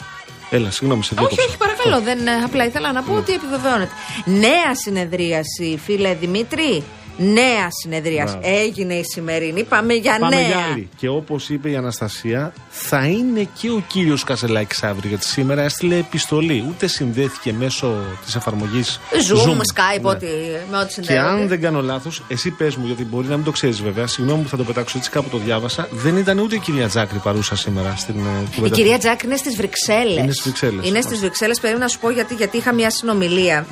Έλα, 0.51 0.71
συγγνώμη, 0.71 1.03
σε 1.05 1.15
Όχι, 1.15 1.21
διέκοψα. 1.27 1.45
όχι, 1.49 1.57
παρακαλώ. 1.57 2.01
Δεν, 2.01 2.27
ε, 2.27 2.31
απλά 2.45 2.65
ήθελα 2.65 2.93
να 2.93 3.03
πω 3.03 3.15
ότι 3.15 3.33
επιβεβαιώνεται. 3.33 3.91
Νέα 4.25 4.75
συνεδρίαση, 4.85 5.81
φίλε 5.85 6.15
Δημήτρη. 6.15 6.83
Νέα 7.17 7.69
συνεδρίαση. 7.83 8.37
Μπράβο. 8.41 8.57
Έγινε 8.61 8.95
η 8.95 9.03
σημερινή. 9.05 9.65
Πάμε 9.65 9.95
για 9.95 10.17
Πάμε 10.21 10.37
νέα. 10.37 10.47
για 10.47 10.57
άλλη. 10.73 10.89
Και 10.97 11.09
όπως 11.09 11.49
είπε 11.49 11.71
η 11.71 11.77
Αναστασία, 11.77 12.53
θα 12.71 13.07
είναι 13.07 13.49
και 13.61 13.71
ο 13.71 13.83
κύριος 13.89 14.25
Κασελάκη 14.25 14.87
αύριο. 14.87 15.09
Γιατί 15.09 15.25
σήμερα 15.25 15.63
έστειλε 15.63 15.97
επιστολή. 15.97 16.65
Ούτε 16.69 16.87
συνδέθηκε 16.87 17.53
μέσω 17.53 17.95
της 18.25 18.35
εφαρμογής 18.35 19.01
Zoom, 19.13 19.57
Skype, 19.57 20.03
ό,τι, 20.03 20.27
με 20.71 20.77
ό,τι 20.79 20.87
Και 20.87 20.93
συνδέονται. 20.93 21.29
αν 21.29 21.49
δεν 21.49 21.61
κάνω 21.61 21.83
λάθος, 21.83 22.23
εσύ 22.29 22.51
πες 22.51 22.77
μου, 22.77 22.87
γιατί 22.87 23.05
μπορεί 23.05 23.27
να 23.29 23.37
μην 23.37 23.45
το 23.45 23.51
ξέρεις 23.51 23.83
βέβαια. 23.83 24.07
Συγγνώμη 24.07 24.43
που 24.43 24.49
θα 24.49 24.57
το 24.57 24.65
πετάξω 24.65 24.99
έτσι, 24.99 25.11
κάπου 25.11 25.29
το 25.29 25.39
διάβασα. 25.39 25.89
Δεν 25.91 26.17
ήταν 26.17 26.39
ούτε 26.39 26.55
η 26.55 26.59
κυρία 26.59 26.89
Τζάκρη 26.89 27.19
παρούσα 27.19 27.57
σήμερα 27.57 27.95
στην 27.97 28.15
ε, 28.15 28.43
Η 28.53 28.55
κουβέντα. 28.55 28.75
κυρία 28.75 28.99
Τζάκ 28.99 29.23
είναι 29.23 29.37
στις 29.37 29.57
Βρυξέλλες. 29.57 30.17
Είναι 30.23 30.33
στις 30.33 30.43
Βρυξέλλες. 30.45 30.89
Είναι 30.89 31.01
στις 31.01 31.19
Βρυξέλλες. 31.21 31.61
Περίμενα 31.61 31.85
να 31.85 31.91
σου 31.91 31.99
πω 31.99 32.11
γιατί, 32.11 32.35
γιατί 32.35 32.57
είχα 32.57 32.73
μια 32.75 32.91
συνομιλία. 32.91 33.59
Α, 33.59 33.65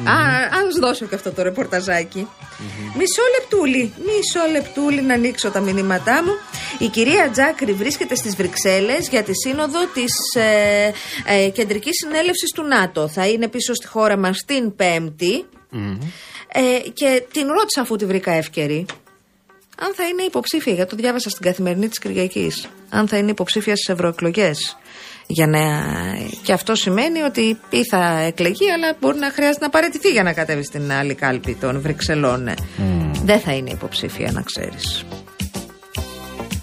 ας 0.66 0.74
δώσω 0.80 1.05
και 1.07 1.14
αυτό 1.14 1.30
το 1.32 1.43
ρεπορταζάκι. 1.43 2.26
Μισό 2.99 3.22
λεπτούλι. 3.39 3.93
Μισό 3.99 4.53
λεπτούλι 4.53 5.03
να 5.03 5.14
ανοίξω 5.14 5.51
τα 5.51 5.61
μηνύματά 5.61 6.22
μου. 6.24 6.33
Η 6.78 6.89
κυρία 6.89 7.31
Τζάκρη 7.31 7.72
βρίσκεται 7.72 8.14
στις 8.14 8.37
Βρυξέλλες 8.37 9.09
για 9.09 9.22
τη 9.22 9.33
σύνοδο 9.35 9.87
της 9.95 10.12
ε, 10.35 10.93
ε, 11.24 11.49
Κεντρικής 11.49 11.97
Συνέλευσης 12.05 12.51
του 12.55 12.62
ΝΑΤΟ. 12.62 13.09
Θα 13.09 13.26
είναι 13.28 13.49
πίσω 13.49 13.74
στη 13.74 13.87
χώρα 13.87 14.16
μας 14.16 14.45
την 14.47 14.76
Πέμπτη. 14.76 15.45
Ε, 16.53 16.89
και 16.93 17.22
την 17.33 17.47
ρώτησα 17.47 17.81
αφού 17.81 17.97
τη 17.97 18.07
βρήκα 18.07 18.33
εύκαιρη 18.33 18.87
αν 19.83 19.95
θα 19.95 20.05
είναι 20.07 20.22
υποψήφια, 20.22 20.72
γιατί 20.72 20.91
το 20.91 20.97
διάβασα 20.97 21.31
στην 21.31 21.45
καθημερινή 21.45 21.89
της 21.89 21.99
Κυριακής. 21.99 22.68
Αν 22.89 23.09
θα 23.09 23.16
είναι 23.16 23.31
υποψήφια 23.31 23.76
στις 23.76 23.89
ευρωεκλογές. 23.89 24.78
Για 25.26 25.47
να... 25.47 25.59
Και 26.43 26.53
αυτό 26.53 26.74
σημαίνει 26.74 27.22
ότι 27.22 27.59
ή 27.70 27.85
θα 27.91 28.18
εκλεγεί, 28.20 28.70
αλλά 28.70 28.97
μπορεί 29.01 29.18
να 29.18 29.31
χρειάζεται 29.31 29.64
να 29.64 29.70
παραιτηθεί 29.70 30.11
για 30.11 30.22
να 30.22 30.33
κατέβει 30.33 30.64
στην 30.64 30.93
άλλη 30.93 31.14
κάλπη 31.14 31.55
των 31.55 31.81
Βρυξελών. 31.81 32.49
Δεν 33.25 33.41
θα 33.41 33.53
είναι 33.53 33.71
υποψήφια, 33.71 34.33
να 34.33 34.43
ξέρεις. 34.43 35.05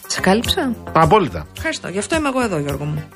Σε 0.07 0.19
κάλυψα. 0.21 0.75
Απόλυτα. 0.93 1.47
Ευχαριστώ. 1.55 1.87
Γι' 1.87 1.97
αυτό 1.97 2.15
είμαι 2.15 2.27
εγώ 2.27 2.41
εδώ, 2.41 2.59
Γιώργο 2.59 2.85
μου. 2.85 3.07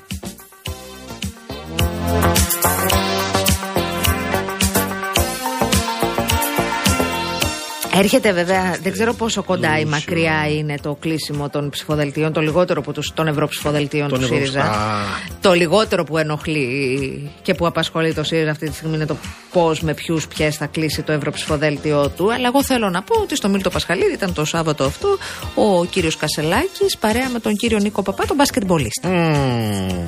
Έρχεται 7.94 8.32
βέβαια, 8.32 8.76
δεν 8.82 8.92
ξέρω 8.92 9.14
πόσο 9.14 9.42
κοντά 9.42 9.78
ή 9.78 9.84
μακριά 9.84 10.48
είναι 10.58 10.74
το 10.82 10.96
κλείσιμο 11.00 11.48
των 11.48 11.70
ψηφοδελτίων, 11.70 12.32
το 12.32 12.40
λιγότερο 12.40 12.80
που 12.80 12.92
τους, 12.92 13.12
των 13.14 13.26
ευρωψηφοδελτίων 13.26 14.08
Των 14.08 14.18
του 14.18 14.24
ευρώ- 14.24 14.36
ΣΥΡΙΖΑ. 14.38 14.60
Α. 14.62 15.04
Το 15.40 15.52
λιγότερο 15.52 16.04
που 16.04 16.18
ενοχλεί 16.18 17.30
και 17.42 17.54
που 17.54 17.66
απασχολεί 17.66 18.14
το 18.14 18.22
ΣΥΡΙΖΑ 18.24 18.50
αυτή 18.50 18.68
τη 18.68 18.74
στιγμή 18.76 18.94
είναι 18.96 19.06
το 19.06 19.16
πώς, 19.52 19.80
με 19.80 19.94
ποιους, 19.94 20.26
ποιες 20.28 20.56
θα 20.56 20.66
κλείσει 20.66 21.02
το 21.02 21.12
ευρωψηφοδέλτιό 21.12 22.08
του. 22.08 22.32
Αλλά 22.32 22.46
εγώ 22.46 22.62
θέλω 22.64 22.90
να 22.90 23.02
πω 23.02 23.20
ότι 23.20 23.36
στο 23.36 23.48
Μίλτο 23.48 23.70
Πασχαλίδη 23.70 24.12
ήταν 24.12 24.32
το 24.34 24.44
Σάββατο 24.44 24.84
αυτό 24.84 25.18
ο 25.54 25.84
κύριος 25.84 26.16
Κασελάκης 26.16 26.96
παρέα 26.98 27.28
με 27.28 27.38
τον 27.38 27.54
κύριο 27.54 27.78
Νίκο 27.78 28.02
Παπά, 28.02 28.24
τον 28.26 28.36
μπασκετμπολίστα. 28.36 29.08
Μμμ. 29.08 30.06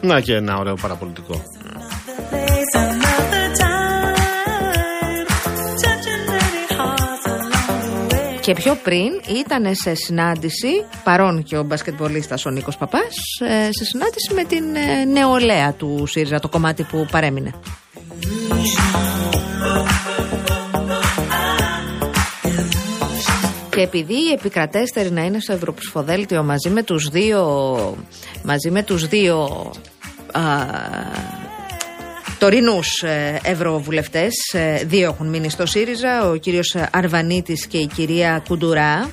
Να 0.00 0.20
και 0.20 0.34
ένα 0.34 0.56
ωραίο 0.58 0.74
παραπολιτικό. 0.74 1.42
Και 8.42 8.52
πιο 8.54 8.78
πριν 8.82 9.36
ήταν 9.38 9.74
σε 9.74 9.94
συνάντηση, 9.94 10.84
παρόν 11.04 11.42
και 11.42 11.56
ο 11.56 11.62
μπασκετμπολίστας 11.62 12.46
ο 12.46 12.50
Νίκος 12.50 12.76
Παπάς, 12.76 13.14
ε, 13.40 13.68
σε 13.72 13.84
συνάντηση 13.84 14.34
με 14.34 14.44
την 14.44 14.74
ε, 14.74 15.04
νεολαία 15.04 15.72
του 15.72 16.06
ΣΥΡΙΖΑ, 16.06 16.40
το 16.40 16.48
κομμάτι 16.48 16.82
που 16.82 17.06
παρέμεινε. 17.10 17.50
Και 23.70 23.80
επειδή 23.80 24.14
οι 24.14 24.32
επικρατέστεροι 24.32 25.10
να 25.10 25.24
είναι 25.24 25.40
στο 25.40 25.52
Ευρωψηφοδέλτιο 25.52 26.42
μαζί 26.42 26.70
με 26.70 26.82
τους 26.82 27.08
δύο, 27.08 27.46
μαζί 28.42 28.70
με 28.70 28.82
τους 28.82 29.06
δύο 29.08 29.70
α, 30.32 30.42
τωρινούς 32.42 33.02
ε, 33.02 33.40
ευρωβουλευτές, 33.42 34.34
ε, 34.52 34.84
δύο 34.84 35.08
έχουν 35.08 35.28
μείνει 35.28 35.50
στο 35.50 35.66
ΣΥΡΙΖΑ, 35.66 36.30
ο 36.30 36.36
κύριος 36.36 36.76
Αρβανίτης 36.90 37.66
και 37.66 37.78
η 37.78 37.86
κυρία 37.86 38.42
Κουντουρά, 38.48 39.10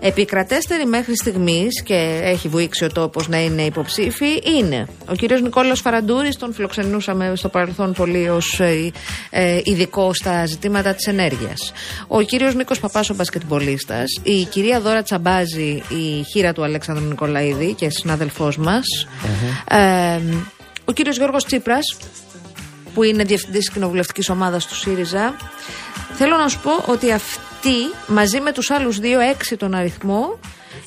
Επικρατέστεροι 0.00 0.86
μέχρι 0.86 1.16
στιγμής 1.16 1.82
και 1.82 2.20
έχει 2.22 2.48
βουήξει 2.48 2.84
ο 2.84 2.88
τόπος 2.88 3.28
να 3.28 3.40
είναι 3.42 3.62
υποψήφοι 3.62 4.42
είναι 4.58 4.86
ο 5.10 5.14
κύριος 5.14 5.42
Νικόλαο 5.42 5.74
Φαραντούρης, 5.74 6.36
τον 6.36 6.52
φιλοξενούσαμε 6.52 7.32
στο 7.36 7.48
παρελθόν 7.48 7.92
πολύ 7.92 8.28
ως 8.28 8.60
ε, 9.30 9.60
ειδικό 9.64 10.14
στα 10.14 10.46
ζητήματα 10.46 10.94
της 10.94 11.06
ενέργειας. 11.06 11.72
Ο 12.06 12.22
κύριος 12.22 12.54
Νίκος 12.54 12.80
Παπάς, 12.80 13.10
ο 13.10 13.14
μπασκετμπολίστας. 13.14 14.04
Η 14.22 14.44
κυρία 14.44 14.80
Δώρα 14.80 15.02
Τσαμπάζη, 15.02 15.82
η 15.88 16.24
χείρα 16.32 16.52
του 16.52 16.64
Αλέξανδρου 16.64 17.04
Νικολαίδη 17.04 17.74
και 17.74 17.90
συνάδελφός 17.90 18.56
μας. 18.56 19.06
Ε, 19.68 20.20
ο 20.84 20.92
κύριος 20.92 21.16
Γιώργος 21.16 21.44
Τσίπρας, 21.44 21.96
που 22.94 23.02
είναι 23.02 23.24
διευθυντής 23.24 23.70
κοινοβουλευτικής 23.70 24.28
ομάδας 24.28 24.66
του 24.66 24.74
ΣΥΡΙΖΑ. 24.76 25.34
Θέλω 26.14 26.36
να 26.36 26.48
σου 26.48 26.60
πω 26.60 26.70
ότι 26.92 27.12
αυτή 27.12 27.74
μαζί 28.06 28.40
με 28.40 28.52
τους 28.52 28.70
άλλους 28.70 28.98
δύο, 28.98 29.20
έξι 29.20 29.56
τον 29.56 29.74
αριθμό, 29.74 30.38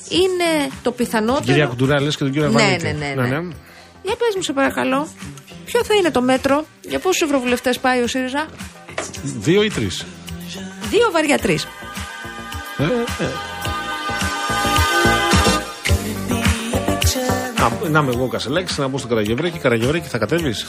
είναι 0.08 0.70
το 0.82 0.90
πιθανότερο. 0.92 1.44
Κυρία 1.44 1.66
Κουντουρά, 1.66 2.00
λες 2.00 2.16
και 2.16 2.22
τον 2.24 2.32
κύριο 2.32 2.48
Ναι, 2.48 2.62
Αβανίτη. 2.62 2.84
ναι, 2.84 2.92
ναι, 3.16 3.26
ναι. 3.28 3.38
Για 4.02 4.16
πες 4.16 4.34
μου 4.36 4.42
σε 4.42 4.52
παρακαλώ, 4.52 5.08
ποιο 5.64 5.84
θα 5.84 5.94
είναι 5.94 6.10
το 6.10 6.20
μέτρο, 6.20 6.64
για 6.88 6.98
πόσους 6.98 7.20
ευρωβουλευτές 7.22 7.78
πάει 7.78 8.02
ο 8.02 8.06
ΣΥΡΙΖΑ, 8.06 8.46
Δύο 9.22 9.62
ή 9.62 9.70
τρεις. 9.70 10.04
δύο 10.90 11.10
βαριά 11.12 11.38
τρεις. 11.38 11.64
Ε, 12.78 12.84
Να, 17.58 17.88
να 17.88 17.98
είμαι 18.00 18.12
εγώ 18.14 18.24
ο 18.24 18.28
Κασελάκης, 18.28 18.78
να 18.78 18.88
μπω 18.88 18.98
στο 18.98 19.08
Καραγευρέκι. 19.08 19.58
Καραγευρέκι 19.58 20.08
θα 20.08 20.18
κατέβεις. 20.18 20.66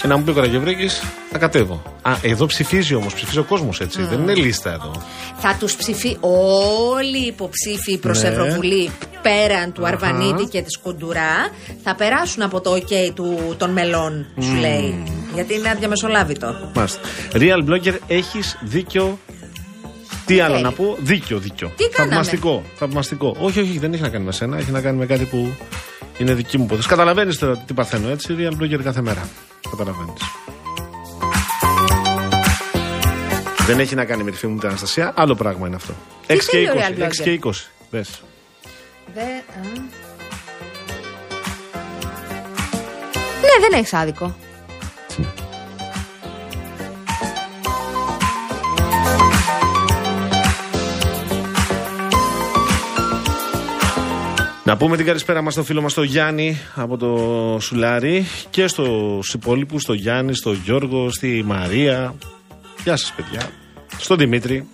Και 0.00 0.06
να 0.06 0.16
μου 0.16 0.24
πει 0.24 0.30
ο 0.30 0.34
Καραγευρέκης, 0.34 1.02
θα 1.30 1.38
κατέβω. 1.38 1.82
Α, 2.02 2.12
εδώ 2.22 2.46
ψηφίζει 2.46 2.94
όμως, 2.94 3.14
ψηφίζει 3.14 3.38
ο 3.38 3.44
κόσμος 3.44 3.80
έτσι. 3.80 4.02
Δεν 4.02 4.20
είναι 4.20 4.34
λίστα 4.34 4.72
εδώ. 4.72 4.92
Θα 5.38 5.56
τους 5.58 5.76
ψηφί 5.76 6.16
όλοι 6.20 7.18
οι 7.18 7.26
υποψήφοι 7.26 7.98
προς 7.98 8.22
Ναι. 8.22 8.28
Ευρωβουλή 8.28 8.90
πέραν 9.22 9.72
του 9.72 9.82
Αχα. 9.86 9.92
Αρβανίτη 9.92 10.44
και 10.44 10.62
της 10.62 10.78
Κουντουρά 10.78 11.50
θα 11.84 11.94
περάσουν 11.94 12.42
από 12.42 12.60
το 12.60 12.72
ok 12.72 13.10
του, 13.14 13.54
των 13.58 13.70
μελών, 13.70 14.26
σου 14.40 14.54
λέει. 14.54 15.02
Γιατί 15.34 15.54
είναι 15.54 15.68
αδιαμεσολάβητο. 15.68 16.54
Μάλιστα. 16.74 17.00
Real 17.32 17.68
blogger, 17.68 17.94
έχεις 18.06 18.58
δίκιο. 18.60 19.18
Τι 20.26 20.40
άλλο 20.40 20.52
θέλει; 20.52 20.64
να 20.64 20.72
πω, 20.72 20.96
δίκιο, 21.00 21.38
δίκιο. 21.38 21.72
Τι 21.76 21.88
κάναμε; 21.88 22.14
Θαυμαστικό, 22.14 22.62
θαυμαστικό. 22.74 23.36
Όχι, 23.38 23.60
όχι, 23.60 23.78
δεν 23.78 23.92
έχει 23.92 24.02
να 24.02 24.08
κάνει 24.08 24.24
με 24.24 24.32
σένα, 24.32 24.58
έχει 24.58 24.70
να 24.70 24.80
κάνει 24.80 24.98
με 24.98 25.06
κάτι 25.06 25.24
που 25.24 25.48
είναι 26.20 26.34
δική 26.34 26.58
μου 26.58 26.64
υπόθεση. 26.64 26.88
Καταλαβαίνεις 26.88 27.38
τώρα 27.38 27.56
τι 27.56 27.74
παθαίνω, 27.74 28.08
έτσι. 28.08 28.36
Real 28.38 28.62
blogger 28.62 28.82
κάθε 28.82 29.00
μέρα. 29.00 29.28
Καταλαβαίνεις. 29.70 30.22
Δεν 33.66 33.78
έχει 33.78 33.94
να 33.94 34.04
κάνει 34.04 34.22
με 34.22 34.30
τη 34.30 34.36
φίλη 34.36 34.52
μου 34.52 34.58
την 34.58 34.68
Αναστασία, 34.68 35.12
άλλο 35.16 35.34
πράγμα 35.34 35.66
είναι 35.66 35.76
αυτό. 35.76 35.92
Τι 36.26 36.34
6 36.34 36.38
θέλει 36.40 36.70
ο 36.70 36.72
και 36.72 36.80
real 36.80 37.00
20. 37.00 37.02
6 37.02 37.06
blogger? 37.06 37.22
και 37.22 37.40
20. 37.44 37.50
Δες. 37.90 38.22
Δε, 39.14 39.20
α. 39.20 39.60
Ναι, 43.40 43.68
δεν 43.68 43.78
έχεις 43.78 43.92
άδικο. 43.92 44.36
Να 54.70 54.76
πούμε 54.76 54.96
την 54.96 55.06
καλησπέρα 55.06 55.42
μας 55.42 55.52
στο 55.52 55.64
φίλο 55.64 55.82
μας 55.82 55.94
τον 55.94 56.04
Γιάννη 56.04 56.60
από 56.74 56.96
το 56.96 57.58
Σουλάρι 57.60 58.26
και 58.50 58.66
στους 58.66 59.34
υπόλοιπους, 59.34 59.82
στο 59.82 59.92
Γιάννη, 59.92 60.34
στο 60.34 60.52
Γιώργο, 60.52 61.10
στη 61.10 61.42
Μαρία. 61.46 62.14
Γεια 62.84 62.96
σας 62.96 63.12
παιδιά. 63.16 63.50
Στον 63.98 64.18
Δημήτρη. 64.18 64.68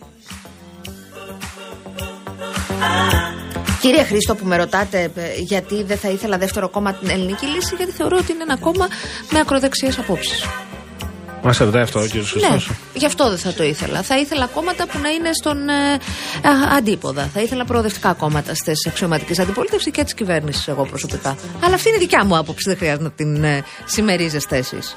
Κύριε 3.80 4.02
Χρήστο, 4.02 4.34
που 4.34 4.46
με 4.46 4.56
ρωτάτε 4.56 5.10
ε, 5.14 5.22
γιατί 5.38 5.82
δεν 5.82 5.96
θα 5.96 6.08
ήθελα 6.08 6.38
δεύτερο 6.38 6.68
κόμμα 6.68 6.94
την 6.94 7.08
ελληνική 7.08 7.46
λύση, 7.46 7.74
γιατί 7.76 7.92
θεωρώ 7.92 8.16
ότι 8.16 8.32
είναι 8.32 8.42
ένα 8.42 8.56
κόμμα 8.56 8.86
με 9.30 9.38
ακροδεξιές 9.38 9.98
απόψεις. 9.98 10.44
Μας 11.42 11.58
ρωτάει 11.58 11.82
αυτό 11.82 12.00
ο 12.00 12.06
κύριος 12.06 12.34
Ναι, 12.34 12.40
Χριστός. 12.40 12.70
γι' 12.94 13.06
αυτό 13.06 13.28
δεν 13.28 13.38
θα 13.38 13.52
το 13.52 13.64
ήθελα. 13.64 14.02
Θα 14.02 14.18
ήθελα 14.18 14.46
κόμματα 14.46 14.86
που 14.86 14.98
να 14.98 15.08
είναι 15.08 15.30
στον 15.32 15.68
ε, 15.68 15.92
α, 15.92 16.76
αντίποδα. 16.76 17.30
Θα 17.34 17.40
ήθελα 17.40 17.64
προοδευτικά 17.64 18.12
κόμματα 18.12 18.54
στις 18.54 18.86
αξιωματικές 18.86 19.38
αντιπολίτευσης 19.38 19.92
και 19.92 20.04
της 20.04 20.14
κυβέρνησης, 20.14 20.68
εγώ 20.68 20.84
προσωπικά. 20.86 21.36
Αλλά 21.64 21.74
αυτή 21.74 21.88
είναι 21.88 21.96
η 21.96 22.00
δικιά 22.00 22.24
μου 22.24 22.36
άποψη, 22.36 22.68
δεν 22.68 22.76
χρειάζεται 22.78 23.02
να 23.02 23.10
την 23.10 23.44
ε, 23.44 23.62
συμμερίζεστε 23.84 24.56
εσείς. 24.56 24.96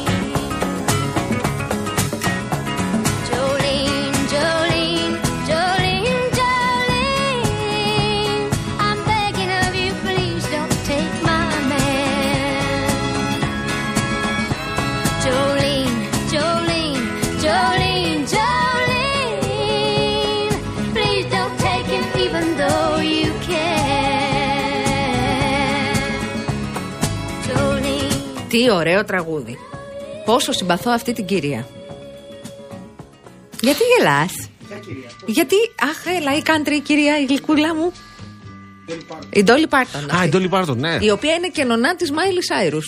Τι 28.61 28.71
ωραίο 28.71 29.05
τραγούδι. 29.05 29.57
Πόσο 30.25 30.51
συμπαθώ 30.51 30.91
αυτή 30.91 31.13
την 31.13 31.25
κυρία. 31.25 31.67
Γιατί 33.61 33.79
γελάς; 33.97 34.49
Γιατί, 35.25 35.55
αχ, 35.81 36.15
έλα, 36.17 36.37
η 36.37 36.41
country 36.45 36.81
κυρία, 36.83 37.19
η 37.19 37.25
γλυκούλα 37.25 37.75
μου. 37.75 37.91
Η 39.29 39.43
Ντόλι 39.43 39.67
Πάρτον. 39.67 40.15
Α, 40.15 40.25
η 40.25 40.29
Ντόλι 40.29 40.49
Πάρτον, 40.49 40.79
ναι. 40.79 40.97
Η 41.01 41.09
οποία 41.09 41.33
είναι 41.33 41.47
και 41.47 41.63
νονά 41.63 41.95
της 41.95 42.11
Μάιλι 42.11 42.43
Σάιρους. 42.43 42.79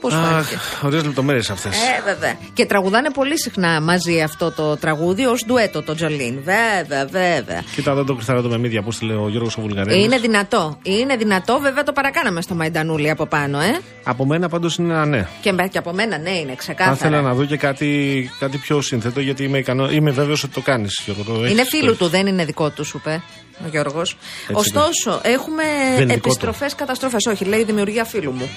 Πώς 0.00 0.14
φάνηκε. 0.14 0.58
Ωραίες 0.84 1.00
λεπτομέρειες 1.00 1.50
αυτές. 1.50 1.76
Ε, 1.76 2.02
βέβαια. 2.04 2.36
Και 2.52 2.66
τραγουδάνε 2.66 3.10
πολύ 3.10 3.40
συχνά 3.40 3.80
μαζί 3.80 4.22
αυτό 4.22 4.50
το 4.50 4.76
τραγούδι 4.76 5.26
ως 5.26 5.44
ντουέτο 5.46 5.82
το 5.82 5.94
Jolene. 5.94 6.34
Βέβαια, 6.42 7.06
βέβαια. 7.06 7.62
Κοίτα 7.74 7.90
εδώ 7.90 8.04
το 8.04 8.14
κριθαρότο 8.14 8.48
με 8.48 8.58
μύδια, 8.58 8.82
πώς 8.82 9.02
λέει 9.02 9.16
ο 9.16 9.28
Γιώργος 9.28 9.56
ο 9.56 9.60
Βουλγαρέλης. 9.60 10.04
Είναι 10.04 10.18
δυνατό. 10.18 10.78
Είναι 10.82 11.16
δυνατό, 11.16 11.58
βέβαια 11.58 11.82
το 11.82 11.92
παρακάναμε 11.92 12.40
στο 12.42 12.54
Μαϊντανούλη 12.54 13.10
από 13.10 13.26
πάνω, 13.26 13.60
ε. 13.60 13.78
Από 14.04 14.24
μένα 14.26 14.48
πάντως 14.48 14.76
είναι 14.76 14.92
ένα 14.92 15.06
ναι. 15.06 15.26
Και, 15.40 15.54
και 15.70 15.78
από 15.78 15.92
μένα, 15.92 16.18
ναι, 16.18 16.30
είναι 16.30 16.48
Θα 16.50 16.54
ξεκάθαρα. 16.56 16.94
ήθελα 16.94 17.20
να 17.20 17.34
δω 17.34 17.44
και 17.44 17.56
κάτι, 17.56 18.30
κάτι 18.38 18.56
πιο 18.58 18.80
σύνθετο 18.80 19.20
γιατί 19.20 19.44
είμαι, 19.44 19.58
ικανό, 19.58 19.90
είμαι 19.90 20.10
βέβαιος 20.10 20.42
ότι 20.42 20.52
το 20.52 20.60
κάνεις. 20.60 21.02
Είναι 21.50 21.64
φίλου 21.64 21.96
του, 21.96 22.06
δεν 22.08 22.26
είναι 22.26 22.44
δικό 22.44 22.70
του, 22.70 22.84
σου 22.84 22.96
είπε 22.96 23.22
ο 23.64 23.68
Γιώργος. 23.70 24.16
Ωστόσο, 24.52 25.20
έχουμε 25.22 25.62
Δεν 25.64 25.92
είναι 25.92 25.98
δικό 25.98 26.06
του. 26.06 26.12
επιστροφές, 26.14 26.74
καταστροφές. 26.74 27.26
Όχι, 27.26 27.44
λέει 27.44 27.64
δημιουργία 27.64 28.04
φίλου 28.04 28.32
μου. 28.32 28.48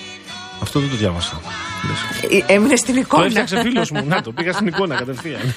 Αυτό 0.64 0.80
δεν 0.80 0.90
το 0.90 0.96
διάβασα. 0.96 1.42
Ε, 2.48 2.54
Έμεινε 2.54 2.76
στην 2.76 2.94
Το 2.94 3.00
εικόνα. 3.00 3.26
έφτιαξε 3.26 3.62
φίλος 3.62 3.92
μου. 3.92 4.06
Να 4.08 4.22
το 4.22 4.32
πήγα 4.32 4.54
στην 4.54 4.68
εικόνα 4.68 4.96
κατευθείαν. 4.96 5.56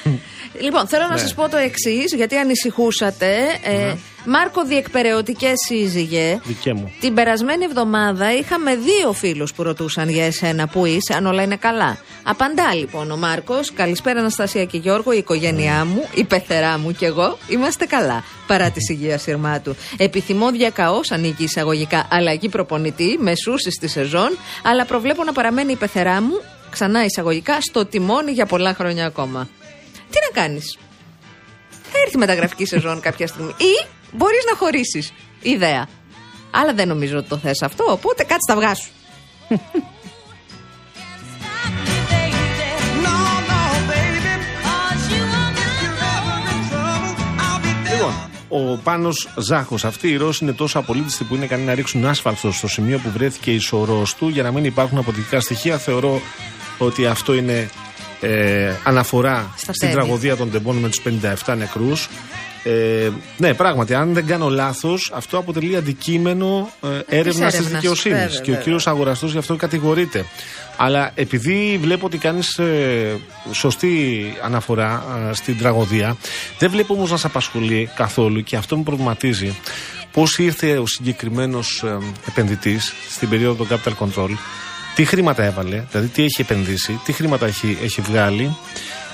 Λοιπόν, 0.61 0.87
θέλω 0.89 1.03
να 1.07 1.13
Ναι. 1.15 1.19
σας 1.21 1.35
πω 1.35 1.49
το 1.49 1.57
εξής, 1.57 2.13
γιατί 2.17 2.37
ανησυχούσατε. 2.37 3.37
Ε, 3.63 3.95
Μάρκο, 4.27 4.65
διεκπαιρεωτικές 4.65 5.53
σύζυγε. 5.67 6.41
Δικέ 6.45 6.73
μου. 6.73 6.93
Την 7.01 7.15
περασμένη 7.15 7.65
εβδομάδα 7.65 8.33
είχαμε 8.33 8.77
δύο 8.77 9.13
φίλους 9.13 9.55
που 9.55 9.63
ρωτούσαν 9.63 10.09
για 10.09 10.27
εσένα 10.27 10.69
που 10.69 10.87
είσαι, 10.87 11.15
αν 11.17 11.27
όλα 11.27 11.43
είναι 11.43 11.57
καλά; 11.57 11.99
Απαντά 12.23 12.75
λοιπόν 12.75 13.11
ο 13.11 13.17
Μάρκος, 13.17 13.73
καλησπέρα 13.73 14.21
Αναστασία 14.21 14.65
και 14.65 14.79
Γιώργο, 14.79 15.13
η 15.13 15.17
οικογένειά 15.17 15.85
μου, 15.85 16.09
η 16.15 16.25
πεθερά 16.25 16.79
μου 16.79 16.93
και 16.93 17.07
εγώ, 17.07 17.39
είμαστε 17.49 17.85
καλά. 17.85 18.25
Παρά 18.47 18.71
τη 18.71 18.93
υγεία 18.93 19.19
σειρμά 19.19 19.61
του. 19.61 19.77
Επιθυμώ 19.97 20.51
διακαώς, 20.51 21.11
ανήκει 21.11 21.43
εισαγωγικά, 21.43 22.07
αλλαγή 22.11 22.49
προπονητή, 22.49 23.19
μεσούση 23.21 23.71
στη 23.71 23.89
σεζόν, 23.89 24.39
αλλά 24.63 24.85
προβλέπω 24.85 25.25
να 25.25 25.33
παραμένει 25.33 25.73
η 25.73 25.77
πεθερά 25.77 26.23
μου, 26.23 26.41
ξανά 26.71 27.05
εισαγωγικά, 27.05 27.61
στο 27.61 27.87
τιμόνι 27.87 28.33
για 28.33 28.47
πολλά 28.47 28.75
χρόνια 28.75 29.07
ακόμα. 29.07 29.49
Τι 30.11 30.19
να 30.33 30.41
κάνεις; 30.43 30.79
Θα 31.83 31.99
έρθει 32.05 32.19
μεταγραφική 32.19 32.67
σεζόν 32.67 33.01
κάποια 33.01 33.27
στιγμή. 33.27 33.55
Ή 33.57 33.87
μπορείς 34.17 34.45
να 34.51 34.57
χωρίσεις. 34.57 35.13
Ιδέα. 35.43 35.87
Αλλά 36.51 36.75
δεν 36.75 36.89
νομίζω 36.89 37.17
ότι 37.19 37.29
το 37.29 37.37
θες 37.39 37.63
αυτό, 37.63 37.85
οπότε 37.89 38.23
κάτσε 38.23 38.47
τα 38.47 38.53
αυγά 38.53 38.75
σου. 38.75 38.91
Λοιπόν, 47.93 48.15
ο 48.49 48.77
Πάνος 48.83 49.29
Ζάχος, 49.37 49.85
αυτοί 49.85 50.09
οι 50.09 50.17
Ρώσοι 50.17 50.45
είναι 50.45 50.53
τόσο 50.53 50.79
απολύτιστοι 50.79 51.25
που 51.25 51.35
είναι 51.35 51.45
ικανοί 51.45 51.65
να 51.65 51.75
ρίξουν 51.75 52.07
άσφαλτο 52.07 52.53
στο 52.53 52.69
σημείο 52.69 52.99
που 52.99 53.11
βρέθηκε 53.11 53.51
η 53.51 53.59
σωρός 53.59 54.15
του 54.15 54.29
για 54.29 54.43
να 54.43 54.53
μην 54.53 54.65
υπάρχουν 54.65 54.99
αποδεικτικά 54.99 55.41
στοιχεία. 55.41 55.79
Θεωρώ 55.79 56.21
ότι 56.79 57.07
αυτό 57.07 57.35
είναι 57.35 57.71
ε, 58.21 58.75
αναφορά 58.85 59.53
Στα 59.57 59.73
στην 59.73 59.89
τέλη. 59.89 59.93
τραγωδία 59.93 60.37
των 60.37 60.51
τεμπών 60.51 60.77
με 60.77 60.89
τους 60.89 61.01
57 61.47 61.55
νεκρούς. 61.57 62.09
Ε, 62.69 63.11
ναι, 63.37 63.55
πράγματι, 63.55 63.95
αν 63.95 64.13
δεν 64.15 64.27
κάνω 64.27 64.49
λάθος, 64.49 65.13
αυτό 65.15 65.39
αποτελεί 65.39 65.77
αντικείμενο 65.77 66.71
ε, 66.83 67.19
έρευνας 67.19 67.53
της 67.53 67.59
έρευνας, 67.59 67.81
δικαιοσύνης. 67.81 68.19
βέβαια, 68.19 68.35
Και 68.35 68.41
ο 68.41 68.45
βέβαια. 68.45 68.61
κύριος 68.63 68.87
Αγοραστός 68.87 69.33
γι' 69.33 69.39
αυτό 69.39 69.57
κατηγορείται. 69.57 70.25
Αλλά 70.77 71.11
επειδή 71.15 71.79
βλέπω 71.83 72.07
ότι 72.07 72.19
κάνεις 72.19 72.61
σωστή 73.53 74.25
αναφορά 74.43 75.05
ε, 75.31 75.35
στην 75.35 75.59
τραγωδία, 75.59 76.17
δεν 76.59 76.71
βλέπω 76.71 76.95
όμως 76.95 77.11
να 77.11 77.17
σε 77.17 77.27
απασχολεί 77.27 77.91
καθόλου 77.95 78.43
και 78.43 78.57
αυτό 78.57 78.77
με 78.77 78.83
προβληματίζει. 78.83 79.57
Πώς 80.13 80.39
ήρθε 80.39 80.79
ο 80.79 80.87
συγκεκριμένος 80.87 81.85
επενδυτής 82.29 82.93
στην 83.11 83.29
περίοδο 83.29 83.65
των 83.65 83.79
Capital 83.85 84.05
Control, 84.05 84.31
τι 84.95 85.05
χρήματα 85.05 85.45
έβαλε, 85.45 85.85
δηλαδή 85.91 86.09
τι 86.09 86.23
έχει 86.25 86.41
επενδύσει, 86.41 87.01
τι 87.05 87.13
χρήματα 87.13 87.47
έχει, 87.47 87.79
έχει 87.83 88.01
βγάλει. 88.01 88.57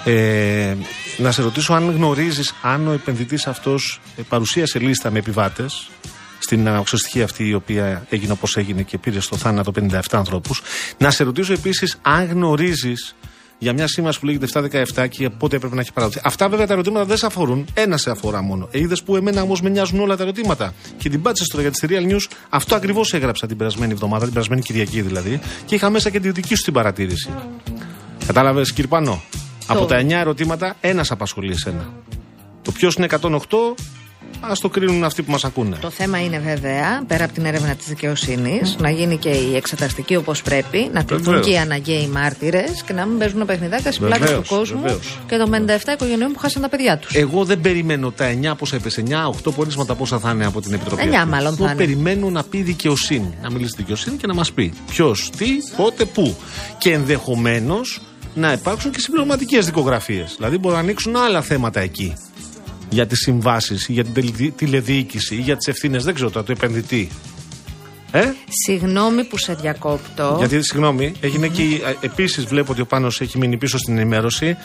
Ε, 0.05 0.77
να 1.17 1.33
σε 1.33 1.43
ρωτήσω 1.43 1.73
αν 1.73 1.91
γνωρίζεις 1.91 2.55
αν 2.63 2.89
ο 2.89 2.93
επενδυτής 2.93 3.47
αυτός 3.47 4.01
ε, 4.17 4.23
παρουσίασε 4.29 4.79
λίστα 4.79 5.11
με 5.11 5.19
επιβάτες 5.19 5.91
στην 6.39 6.69
αναοξοστοιχεία 6.69 7.25
αυτή 7.25 7.49
η 7.49 7.55
οποία 7.55 8.07
έγινε 8.09 8.33
όπως 8.33 8.57
έγινε 8.57 8.83
και 8.83 8.99
πήρε 8.99 9.21
στο 9.21 9.37
θάνατο 9.37 9.73
57 9.91 10.01
ανθρώπους. 10.11 10.63
Να 10.99 11.11
σε 11.11 11.25
ρωτήσω 11.25 11.53
επίσης 11.53 11.99
αν 12.03 12.27
γνωρίζεις 12.27 13.15
για 13.59 13.73
μια 13.73 13.87
σήμανση 13.87 14.21
που 14.21 14.27
λέγεται 14.27 14.47
717 14.95 15.09
και 15.09 15.31
πότε 15.31 15.57
έπρεπε 15.57 15.75
να 15.75 15.81
έχει 15.81 15.93
παραδοθεί. 15.93 16.21
Αυτά 16.25 16.49
βέβαια 16.49 16.67
τα 16.67 16.73
ερωτήματα 16.73 17.05
δεν 17.05 17.17
σε 17.17 17.27
αφορούν. 17.27 17.67
Ένα 17.75 17.97
σε 17.97 18.11
αφορά 18.11 18.43
μόνο. 18.43 18.69
Ε, 18.71 18.79
Είδες 18.79 19.03
που 19.03 19.17
εμένα 19.17 19.43
όμως 19.43 19.61
με 19.61 19.69
νοιάζουν 19.69 20.01
όλα 20.01 20.17
τα 20.17 20.23
ερωτήματα. 20.23 20.75
Και 20.99 21.09
την 21.09 21.23
πάτησε 21.23 21.45
τώρα 21.51 21.63
για 21.63 21.71
τη 21.71 21.79
Serial 21.83 22.13
News. 22.13 22.31
Αυτό 22.49 22.75
ακριβώς 22.75 23.15
έγραψα 23.15 23.47
την 23.47 23.57
περασμένη 23.57 23.93
εβδομάδα, 23.93 24.25
την 24.25 24.33
περασμένη 24.33 24.63
Κυριακή 24.63 25.01
δηλαδή. 25.01 25.41
Και 25.65 25.75
είχα 25.75 25.91
μέσα 25.91 26.11
και 26.11 26.21
τη 26.21 26.31
δική 26.31 26.55
σου 26.55 26.63
την 26.63 26.73
παρατήρηση. 26.73 27.31
Κατάλαβες, 28.27 28.73
Κυρπανό. 29.67 29.81
Από 29.81 29.89
τα 29.89 29.97
9 30.01 30.11
ερωτήματα, 30.21 30.75
ένας 30.81 31.11
απασχολεί 31.11 31.51
εσένα. 31.53 31.89
Το 32.63 32.73
ποιος 32.73 32.95
είναι 32.95 33.07
108, 33.07 33.75
ας 34.41 34.61
το 34.61 34.69
κρίνουν 34.69 35.05
αυτοί 35.05 35.23
που 35.23 35.31
μας 35.31 35.45
ακούνε. 35.45 35.77
Το 35.81 35.91
θέμα 35.91 36.23
είναι 36.23 36.39
βέβαια, 36.39 37.03
πέρα 37.07 37.25
από 37.25 37.33
την 37.33 37.45
έρευνα 37.45 37.75
της 37.75 37.87
δικαιοσύνης, 37.87 38.77
να 38.81 38.91
γίνει 38.91 39.17
και 39.17 39.29
η 39.29 39.57
εξεταστική 39.57 40.17
όπως 40.17 40.43
πρέπει, 40.43 40.91
να 40.93 41.03
κληθούν 41.03 41.25
Βεβαίως. 41.25 41.47
και 41.47 41.53
οι 41.53 41.57
αναγκαίοι 41.59 42.07
μάρτυρες 42.07 42.83
και 42.87 42.93
να 42.93 43.07
μην 43.07 43.19
παίζουν 43.19 43.47
παιχνιδάκια 43.47 43.93
στις 43.93 43.99
πλάτε 44.07 44.19
του 44.19 44.25
Βεβαίως, 44.25 44.49
κόσμου 44.49 44.81
βεβαίως. 44.81 45.19
και 45.29 45.37
των 45.37 45.51
57 45.51 45.93
οικογενειών 45.93 46.33
που 46.33 46.39
χάσαν 46.39 46.63
τα 46.63 46.69
παιδιά 46.69 46.99
τους. 46.99 47.15
Εγώ 47.15 47.45
δεν 47.45 47.61
περιμένω 47.61 48.11
τα 48.11 48.25
9, 48.53 48.55
πόσα 48.57 48.77
έπεσε, 48.77 49.01
9, 49.09 49.29
8 49.29 49.51
πόρισματα 49.55 49.95
πόσα 49.95 50.19
θα 50.19 50.31
είναι 50.31 50.47
από 50.47 50.61
την 50.61 50.73
Επιτροπή. 50.73 51.03
9 51.03 51.15
αυτή. 51.17 51.29
μάλλον 51.29 51.51
θα 51.57 51.57
Εγώ 51.63 51.65
είναι. 51.73 51.75
περιμένω 51.75 52.31
να 52.31 52.43
πει 52.45 52.63
δικαιοσύνη. 52.63 53.35
Να 53.43 53.51
μιλήσει 53.51 53.75
δικαιοσύνη 53.77 54.17
και 54.17 54.27
να 54.27 54.35
μας 54.35 54.53
πει 54.53 54.73
ποιος, 54.91 55.31
τι, 55.37 55.47
πότε, 55.77 56.05
πού. 56.05 56.37
Και 56.79 56.93
ενδεχομένως 56.93 58.01
να 58.35 58.53
υπάρξουν 58.53 58.91
και 58.91 59.01
συμπληρωματικές 59.01 59.67
δικογραφίες. 59.67 60.35
Δηλαδή 60.37 60.59
μπορούν 60.59 60.77
να 60.77 60.83
ανοίξουν 60.83 61.17
άλλα 61.17 61.43
θέματα 61.43 61.81
εκεί. 61.81 62.15
Για 62.91 63.07
τις 63.07 63.19
συμβάσεις, 63.19 63.87
για 63.89 64.05
την 64.05 64.13
τελε- 64.13 64.53
τηλεδιοίκηση 64.57 65.35
ή 65.35 65.41
για 65.41 65.57
τις 65.57 65.67
ευθύνες, 65.67 66.05
δεν 66.05 66.15
ξέρω 66.15 66.31
τώρα, 66.31 66.45
του 66.47 66.53
επενδυτή. 66.53 67.09
Ε; 68.15 68.25
Συγγνώμη 68.67 69.25
που 69.25 69.37
σε 69.39 69.55
διακόπτω. 69.55 70.35
Γιατί, 70.39 70.63
συγγνώμη, 70.63 71.13
έγινε 71.21 71.49
και. 71.49 71.63
Επίσης, 72.01 72.45
βλέπω 72.45 72.73
ότι 72.73 72.81
ο 72.81 72.87
Πάνος 72.87 73.21
έχει 73.21 73.39
μείνει 73.39 73.57
πίσω 73.57 73.79
στην 73.79 73.99
ενημέρωση. 73.99 74.57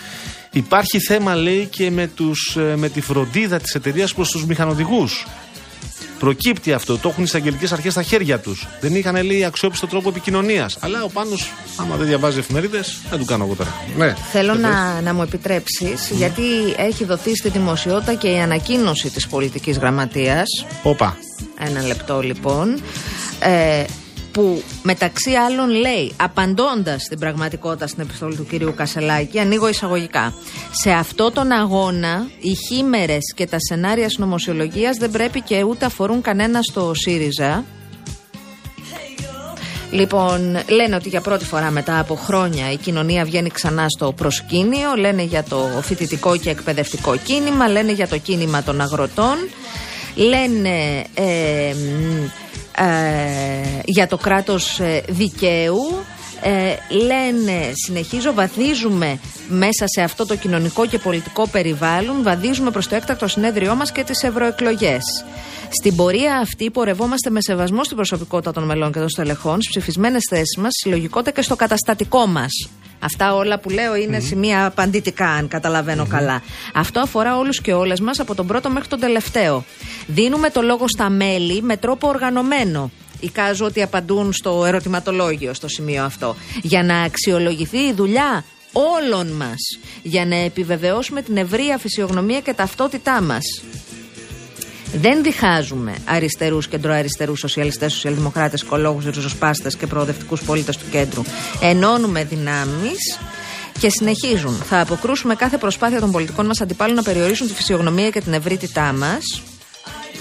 Υπάρχει 0.52 1.00
θέμα, 1.00 1.36
λέει, 1.36 1.66
και 1.66 1.92
με, 1.92 2.08
τους, 2.08 2.58
ε, 2.60 2.76
με 2.78 2.90
τη 2.90 3.02
φροντίδα 3.02 3.60
της 3.60 3.76
εταιρείας 3.76 4.14
προς 4.14 4.30
τους 4.30 4.46
μηχανοδηγούς. 4.46 5.28
Προκύπτει 6.20 6.74
αυτό. 6.74 6.98
Το 6.98 7.10
έχουν 7.10 7.22
οι 7.22 7.26
εισαγγελικές 7.28 7.72
αρχές 7.72 7.92
στα 7.92 8.02
χέρια 8.02 8.40
τους. 8.40 8.68
Δεν 8.82 8.96
είχαν, 8.96 9.24
λέει, 9.26 9.44
αξιόπιστο 9.44 9.88
τρόπο 9.88 10.10
επικοινωνίας. 10.10 10.78
Αλλά 10.80 11.04
ο 11.04 11.10
Πάνος, 11.10 11.52
άμα 11.76 11.96
δεν 11.96 12.08
διαβάζει 12.08 12.40
εφημερίδες, 12.40 12.98
δεν 13.10 13.20
του 13.20 13.26
κάνω 13.26 13.44
εγώ 13.44 13.54
τώρα. 13.56 13.74
Ναι. 13.98 14.14
Θέλω 14.32 14.52
Και 14.56 14.60
πες. 14.62 14.70
να, 14.70 15.02
να 15.02 15.14
μου 15.14 15.22
επιτρέψεις, 15.22 16.10
γιατί 16.12 16.42
έχει 16.78 17.06
δοθεί 17.06 17.36
στη 17.36 17.50
δημοσιότητα 17.50 18.14
και 18.14 18.28
η 18.28 18.40
ανακοίνωση 18.40 19.10
της 19.10 19.28
πολιτικής 19.28 19.78
γραμματείας. 19.78 20.46
Όπα. 20.84 21.18
Ένα 21.60 21.82
λεπτό 21.88 22.20
λοιπόν. 22.22 22.82
Ε, 23.40 23.84
που 24.38 24.64
μεταξύ 24.84 25.32
άλλων 25.32 25.70
λέει, 25.70 26.14
απαντώντας 26.18 27.04
στην 27.04 27.20
πραγματικότητα 27.20 27.88
στην 27.88 28.04
επιστολή 28.04 28.36
του 28.36 28.46
κυρίου 28.46 28.74
Κασελάκη, 28.76 29.40
ανοίγω 29.40 29.70
εισαγωγικά. 29.70 30.34
Σε 30.72 30.92
αυτό 30.92 31.32
τον 31.32 31.52
αγώνα, 31.52 32.28
οι 32.40 32.54
χήμερες 32.68 33.34
και 33.36 33.48
τα 33.48 33.58
σενάρια 33.60 34.10
συνωμοσιολογίας 34.10 34.98
δεν 34.98 35.12
πρέπει 35.12 35.42
και 35.42 35.64
ούτε 35.64 35.86
αφορούν 35.86 36.22
κανένα 36.22 36.62
στο 36.62 36.92
ΣΥΡΙΖΑ. 36.94 37.64
Λοιπόν, 39.92 40.58
λένε 40.70 40.96
ότι 40.96 41.10
για 41.10 41.22
πρώτη 41.22 41.46
φορά 41.46 41.72
μετά 41.72 42.00
από 42.00 42.16
χρόνια 42.16 42.72
η 42.72 42.78
κοινωνία 42.78 43.26
βγαίνει 43.26 43.50
ξανά 43.50 43.90
στο 43.90 44.12
προσκήνιο. 44.12 44.96
Λένε 44.98 45.22
για 45.22 45.44
το 45.44 45.58
φοιτητικό 45.82 46.38
και 46.38 46.50
εκπαιδευτικό 46.50 47.18
κίνημα. 47.18 47.68
Λένε 47.68 47.92
για 47.92 48.08
το 48.08 48.18
κίνημα 48.18 48.64
των 48.64 48.82
αγροτών. 48.82 49.38
Λένε 50.16 51.06
ε, 51.14 51.74
μ, 51.74 52.24
ε, 52.24 52.32
για 53.86 54.08
το 54.08 54.18
κράτος 54.18 54.80
ε, 54.80 55.04
δικαίου. 55.08 55.80
Ε, 56.42 56.76
λένε, 56.96 57.72
συνεχίζω, 57.86 58.34
βαδίζουμε 58.34 59.20
μέσα 59.50 59.88
σε 59.88 60.02
αυτό 60.02 60.26
το 60.26 60.36
κοινωνικό 60.36 60.86
και 60.86 60.98
πολιτικό 60.98 61.48
περιβάλλον, 61.48 62.24
βαδίζουμε 62.24 62.72
προς 62.72 62.88
το 62.88 62.96
έκτακτο 62.96 63.28
συνέδριό 63.28 63.76
μας 63.76 63.92
και 63.92 64.04
τις 64.04 64.24
ευρωεκλογές. 64.24 65.04
Στην 65.70 65.96
πορεία 65.96 66.38
αυτή 66.38 66.70
πορευόμαστε 66.72 67.30
με 67.30 67.42
σεβασμό 67.42 67.84
στην 67.84 67.96
προσωπικότητα 67.96 68.52
των 68.52 68.64
μελών 68.64 68.92
και 68.92 69.00
των 69.00 69.10
στελεχών, 69.10 69.62
στις 69.62 69.70
ψηφισμένες 69.70 70.22
θέσεις 70.30 70.58
μας, 70.58 70.74
στη 70.80 70.90
λογικότητα 70.90 71.32
και 71.32 71.42
στο 71.42 71.56
καταστατικό 71.56 72.28
μας. 72.28 72.70
Αυτά 73.00 73.36
όλα 73.36 73.60
που 73.60 73.70
λέω 73.70 73.96
είναι 73.96 74.20
σημεία 74.20 74.66
απαντητικά, 74.66 75.28
αν 75.28 75.48
καταλαβαίνω 75.48 76.06
καλά. 76.08 76.42
Αυτό 76.74 77.00
αφορά 77.00 77.38
όλους 77.38 77.62
και 77.62 77.74
όλες 77.74 78.00
μας 78.00 78.20
από 78.20 78.36
τον 78.36 78.48
πρώτο 78.48 78.70
μέχρι 78.70 78.88
τον 78.88 79.00
τελευταίο. 79.00 79.64
Δίνουμε 80.08 80.50
το 80.50 80.62
λόγο 80.62 80.88
στα 80.88 81.10
μέλη 81.10 81.62
με 81.62 81.78
τρόπο 81.78 82.08
οργανωμένο. 82.08 82.92
Εικάζω 83.20 83.66
ότι 83.66 83.82
απαντούν 83.82 84.34
στο 84.34 84.66
ερωτηματολόγιο 84.66 85.54
στο 85.54 85.68
σημείο 85.68 86.04
αυτό. 86.04 86.36
Για 86.62 86.84
να 86.84 87.02
αξιολογηθεί 87.02 87.78
η 87.78 87.94
δουλειά 87.94 88.44
όλων 88.72 89.28
μας. 89.28 89.58
Για 90.04 90.26
να 90.26 90.36
επιβεβαιώσουμε 90.36 91.22
την 91.22 91.38
ευρεία 91.38 91.78
φυσιογνωμία 91.78 92.40
και 92.40 92.54
ταυτότητά 92.54 93.22
μας. 93.22 93.44
Δεν 94.94 95.24
διχάζουμε 95.24 95.96
αριστερούς, 96.06 96.68
κεντροαριστερούς, 96.68 97.40
σοσιαλιστές, 97.40 97.94
σοσιαλδημοκράτες, 97.94 98.62
οικολόγους, 98.62 99.06
ριζοσπάστες 99.06 99.76
και 99.76 99.88
προοδευτικούς 99.88 100.44
πολίτες 100.44 100.78
του 100.78 100.86
κέντρου. 100.92 101.22
Ενώνουμε 101.62 102.24
δυνάμεις 102.24 103.20
και 103.80 103.90
συνεχίζουν. 103.90 104.54
Θα 104.54 104.82
αποκρούσουμε 104.82 105.36
κάθε 105.36 105.58
προσπάθεια 105.58 106.00
των 106.00 106.12
πολιτικών 106.12 106.46
μας 106.46 106.62
αντιπάλων 106.62 106.96
να 106.96 107.04
περιορίσουν 107.04 107.48
τη 107.48 107.54
φυσιογνωμία 107.54 108.10
και 108.10 108.22
την 108.22 108.34
ευρύτητά 108.34 108.94
μας. 108.94 109.42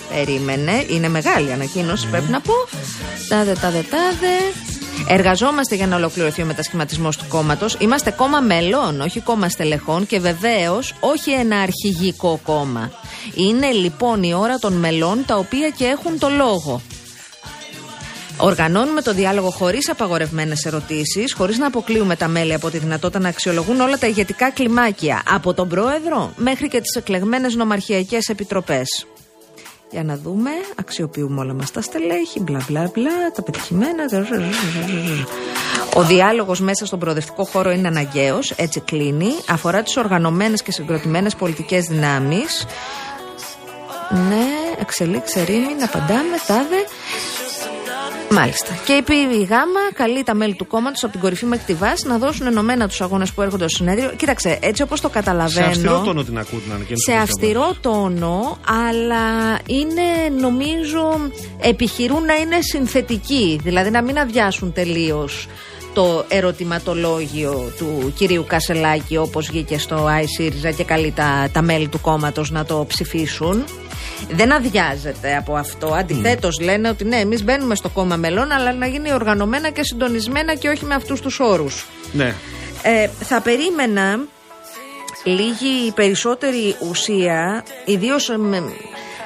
Περίμενε, 0.09 0.85
είναι 0.89 1.09
μεγάλη 1.09 1.53
ανακοίνωση, 1.53 2.09
πρέπει 2.09 2.31
να 2.31 2.41
πω. 2.41 2.53
Τάδε, 3.28 3.53
τάδε, 3.53 3.85
τάδε. 3.91 4.37
Εργαζόμαστε 5.09 5.74
για 5.74 5.87
να 5.87 5.97
ολοκληρωθεί 5.97 6.43
ο 6.43 6.45
μετασχηματισμός 6.45 7.16
του 7.16 7.24
κόμματος. 7.28 7.77
Είμαστε 7.78 8.11
κόμμα 8.11 8.41
μελών, 8.41 9.01
όχι 9.01 9.20
κόμμα 9.20 9.49
στελεχών 9.49 10.07
και 10.07 10.19
βεβαίως 10.19 10.95
όχι 11.01 11.31
ένα 11.31 11.57
αρχηγικό 11.61 12.41
κόμμα. 12.43 12.91
Είναι 13.35 13.70
λοιπόν 13.70 14.23
η 14.23 14.35
ώρα 14.35 14.59
των 14.59 14.73
μελών 14.73 15.24
τα 15.27 15.37
οποία 15.37 15.69
και 15.69 15.85
έχουν 15.85 16.19
το 16.19 16.28
λόγο. 16.28 16.81
Οργανώνουμε 18.39 19.03
το 19.03 19.12
διάλογο 19.15 19.51
χωρίς 19.51 19.89
απαγορευμένες 19.89 20.65
ερωτήσεις, 20.65 21.33
χωρίς 21.33 21.59
να 21.59 21.66
αποκλείουμε 21.66 22.16
τα 22.16 22.28
μέλη 22.28 22.55
από 22.55 22.70
τη 22.70 22.78
δυνατότητα 22.78 23.19
να 23.19 23.28
αξιολογούν 23.28 23.81
όλα 23.81 23.99
τα 23.99 24.07
ηγετικά 24.07 24.51
κλιμάκια, 24.51 25.23
από 25.28 25.55
τον 25.55 25.69
πρόεδρο 25.69 26.33
μέχρι 26.37 26.69
και 26.69 26.81
τις 26.81 26.95
εκλεγμένες 26.97 27.55
νομαρχιακές 27.55 28.28
επιτροπές. 28.28 29.07
Για 29.90 30.04
να 30.04 30.16
δούμε, 30.16 30.50
αξιοποιούμε 30.76 31.40
όλα 31.40 31.54
μας 31.54 31.70
τα 31.70 31.80
στελέχη, 31.80 32.40
μπλα 32.40 32.64
μπλα 32.68 32.90
μπλα, 32.94 33.30
τα 33.34 33.42
πετυχημένα. 33.42 34.04
Ο 35.94 36.02
διάλογος 36.02 36.60
μέσα 36.60 36.86
στον 36.86 36.98
προοδευτικό 36.98 37.44
χώρο 37.44 37.70
είναι 37.70 37.88
αναγκαίος, 37.88 38.50
έτσι 38.50 38.80
κλείνει. 38.80 39.30
Αφορά 39.48 39.82
τις 39.82 39.96
οργανωμένες 39.96 40.62
και 40.62 40.72
συγκροτημένες 40.72 41.36
πολιτικές 41.36 41.84
δυνάμεις. 41.84 42.66
Ναι, 44.28 44.46
εξελίξει 44.80 45.40
ερήμην, 45.40 45.82
απαντάμε, 45.82 46.36
τάδε. 46.46 46.84
Μάλιστα. 48.36 48.74
Και 48.86 48.92
είπε 48.92 49.14
η 49.14 49.44
ΓΑΜΑ, 49.44 49.80
καλεί 49.94 50.22
τα 50.22 50.34
μέλη 50.34 50.54
του 50.54 50.66
κόμματος 50.66 51.02
από 51.02 51.12
την 51.12 51.20
κορυφή 51.20 51.44
μέχρι 51.44 51.64
τη 51.64 51.74
βάση 51.74 52.06
να 52.06 52.18
δώσουν 52.18 52.46
ενωμένα 52.46 52.88
τους 52.88 53.00
αγώνες 53.00 53.32
που 53.32 53.42
έρχονται 53.42 53.68
στο 53.68 53.76
συνέδριο. 53.76 54.12
Κοίταξε, 54.16 54.58
έτσι 54.62 54.82
όπως 54.82 55.00
το 55.00 55.08
καταλαβαίνω. 55.08 55.66
Σε 55.66 55.70
αυστηρό 55.70 56.02
τόνο 56.04 56.24
την 56.24 56.38
ακούω 56.38 56.58
την 56.58 56.72
ανακοίνωση. 56.72 57.10
Σε 57.10 57.12
αυστηρό 57.12 57.74
τόνο, 57.80 58.58
αλλά 58.88 59.58
είναι 59.66 60.40
νομίζω 60.40 61.30
επιχειρούν 61.60 62.24
να 62.24 62.34
είναι 62.34 62.56
συνθετικοί. 62.60 63.60
Δηλαδή 63.62 63.90
να 63.90 64.02
μην 64.02 64.18
αδειάσουν 64.18 64.72
τελείως 64.72 65.46
το 65.94 66.24
ερωτηματολόγιο 66.28 67.72
του 67.78 68.12
κυρίου 68.16 68.44
Κασελάκη 68.46 69.16
όπως 69.16 69.46
βγήκε 69.46 69.78
στο 69.78 70.06
iSeries 70.06 70.74
και 70.76 70.84
καλεί 70.84 71.12
τα, 71.16 71.48
τα 71.52 71.62
μέλη 71.62 71.88
του 71.88 72.00
κόμματος 72.00 72.50
να 72.50 72.64
το 72.64 72.84
ψηφίσουν. 72.88 73.64
Δεν 74.30 74.52
αδειάζεται 74.52 75.36
από 75.36 75.55
αυτό. 75.56 75.86
Αντιθέτως, 75.94 76.60
λένε 76.60 76.88
ότι 76.88 77.05
ναι, 77.05 77.16
εμείς 77.16 77.44
μπαίνουμε 77.44 77.74
στο 77.74 77.88
κόμμα 77.88 78.16
μελών, 78.16 78.51
αλλά 78.52 78.72
να 78.72 78.86
γίνει 78.86 79.12
οργανωμένα 79.12 79.70
και 79.70 79.82
συντονισμένα 79.82 80.55
και 80.55 80.68
όχι 80.68 80.84
με 80.84 80.94
αυτούς 80.94 81.20
τους 81.20 81.40
όρους. 81.40 81.86
Ναι. 82.12 82.34
Ε, 82.82 83.09
θα 83.20 83.40
περίμενα 83.40 84.18
λίγη 85.24 85.93
περισσότερη 85.94 86.76
ουσία, 86.90 87.64
ιδίως 87.84 88.30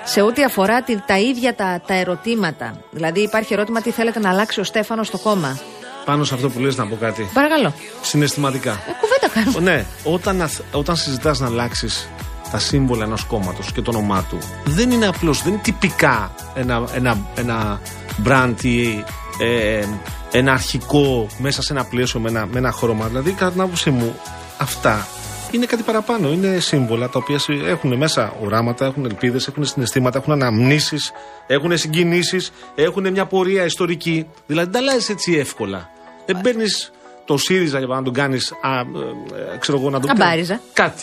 σε 0.05 0.21
ό,τι 0.21 0.45
αφορά 0.45 0.83
τη- 0.83 1.01
τα 1.07 1.19
ίδια 1.19 1.55
τα, 1.55 1.83
τα 1.87 1.95
ερωτήματα. 1.95 2.81
Δηλαδή, 2.91 3.21
υπάρχει 3.21 3.53
ερώτημα 3.53 3.81
τι 3.81 3.91
θέλετε 3.91 4.19
να 4.19 4.29
αλλάξει 4.31 4.61
ο 4.61 4.65
Στέφανος 4.65 5.07
στο 5.07 5.19
κόμμα. 5.19 5.59
Πάνω 6.05 6.25
σε 6.25 6.35
αυτό 6.35 6.49
που 6.51 6.59
λες 6.61 6.77
να 6.77 6.87
πω 6.87 6.97
κάτι. 6.97 7.31
Παρακαλώ. 7.35 7.75
Συναισθηματικά. 8.03 8.71
Ε, 8.71 8.93
κουβέντα 9.01 9.29
κάνουμε. 9.53 9.73
Ναι, 9.73 9.85
όταν, 10.05 10.43
αθ- 10.43 10.61
όταν 10.73 10.97
συζητάς 10.97 11.41
να 11.41 11.47
αλλάξεις 11.47 12.09
τα 12.51 12.59
σύμβολα 12.59 13.05
ενός 13.05 13.25
κόμματος 13.25 13.73
και 13.73 13.81
το 13.83 13.91
όνομά 13.97 14.25
του, 14.29 14.39
δεν 14.65 14.91
είναι 14.91 15.07
απλώς, 15.07 15.43
δεν 15.43 15.53
είναι 15.53 15.63
τυπικά 15.63 16.35
ένα, 16.55 16.85
ένα, 16.95 17.19
ένα 17.35 17.81
brand 18.27 18.55
ή 18.63 19.05
ε, 19.39 19.85
ένα 20.33 20.53
αρχικό 20.53 21.27
μέσα 21.39 21.63
σε 21.63 21.73
ένα 21.73 21.85
πλαίσιο 21.85 22.21
με 22.21 22.29
ένα, 22.29 22.47
με 22.47 22.59
ένα 22.59 22.73
χρώμα. 22.73 23.07
Δηλαδή, 23.07 23.31
κατά 23.33 23.51
την 23.51 23.61
άποψή 23.61 23.91
μου, 23.91 24.15
αυτά 24.59 25.07
είναι 25.51 25.67
κάτι 25.67 25.83
παραπάνω. 25.83 26.29
Είναι 26.33 26.59
σύμβολα 26.59 27.09
τα 27.09 27.19
οποία 27.19 27.39
συ- 27.39 27.65
έχουν 27.67 27.97
μέσα 27.97 28.33
οράματα, 28.43 28.85
έχουν 28.87 29.05
ελπίδες, 29.05 29.47
έχουν 29.47 29.65
συναισθήματα, 29.65 30.19
έχουν 30.19 30.33
αναμνήσεις, 30.33 31.13
έχουν 31.47 31.77
συγκινήσεις, 31.79 32.53
έχουν 32.75 33.11
μια 33.11 33.27
πορεία 33.27 33.65
ιστορική. 33.65 34.27
Δηλαδή, 34.47 34.71
δεν 34.71 34.83
τα 34.83 34.89
αλλάζεις 34.89 35.09
έτσι 35.09 35.33
εύκολα. 35.33 35.89
Δεν 36.27 36.41
παίρνεις 36.41 36.93
το 37.25 37.37
ΣΥΡΙΖΑ 37.37 37.79
για 37.79 37.87
να 37.87 38.03
τον 38.03 38.13
κάνεις. 38.13 38.53
Ξέρω 39.59 39.79
εγώ 39.79 39.91
να 39.91 40.01
τον 40.01 40.11
Αμπάριζα. 40.11 40.61
Κάτι. 40.73 41.03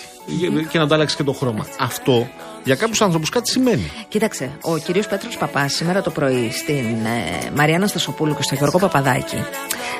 Και 0.69 0.77
να 0.79 0.87
το 0.87 0.95
άλλαξει 0.95 1.15
και 1.15 1.23
το 1.23 1.33
χρώμα. 1.33 1.67
Αυτό 1.79 2.27
για 2.67 2.75
κάποιους 2.75 3.01
ανθρώπου 3.01 3.27
κάτι 3.31 3.49
σημαίνει. 3.49 3.91
Κοίταξε, 4.07 4.51
ο 4.61 4.77
κύριος 4.77 5.07
Πέτρος 5.07 5.37
Παπάς 5.37 5.73
σήμερα 5.73 6.01
το 6.01 6.09
πρωί 6.09 6.51
στην 6.51 7.05
ε, 7.05 7.51
Μαριάννα 7.55 7.87
Στασοπούλου 7.87 8.35
και 8.35 8.43
στο 8.43 8.55
Γιώργο 8.55 8.79
Παπαδάκη, 8.79 9.43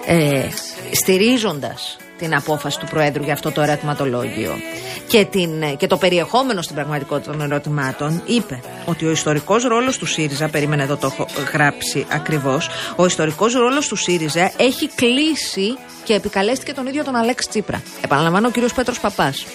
ε, 0.05 0.45
στηρίζοντας 0.91 1.97
την 2.17 2.35
απόφαση 2.35 2.79
του 2.79 2.85
Προέδρου 2.85 3.23
για 3.23 3.33
αυτό 3.33 3.51
το 3.51 3.61
ερωτηματολόγιο 3.61 4.55
και, 5.07 5.25
την, 5.25 5.61
ε, 5.61 5.75
και 5.75 5.87
το 5.87 5.97
περιεχόμενο 5.97 6.61
στην 6.61 6.75
πραγματικότητα 6.75 7.31
των 7.31 7.41
ερωτημάτων, 7.41 8.21
είπε 8.25 8.59
ότι 8.85 9.05
ο 9.05 9.11
ιστορικός 9.11 9.63
ρόλος 9.63 9.97
του 9.97 10.05
ΣΥΡΙΖΑ, 10.05 10.49
περίμενε 10.49 10.83
εδώ 10.83 10.97
το 10.97 11.07
έχω 11.07 11.27
γράψει 11.53 12.05
ακριβώς, 12.09 12.69
ο 12.95 13.05
ιστορικός 13.05 13.53
ρόλος 13.53 13.87
του 13.87 13.95
ΣΥΡΙΖΑ 13.95 14.51
έχει 14.57 14.89
κλείσει 14.95 15.77
και 16.07 16.13
επικαλέστηκε 16.13 16.73
τον 16.73 16.87
ίδιο 16.87 17.03
τον 17.03 17.15
Αλέξη 17.15 17.49
Τσίπρα. 17.49 17.81
Επαναλαμβάνω, 18.01 18.47
ο 18.47 18.51
κύριος 18.51 18.73
Πέτρος 18.73 18.99
Παπάς. 18.99 19.45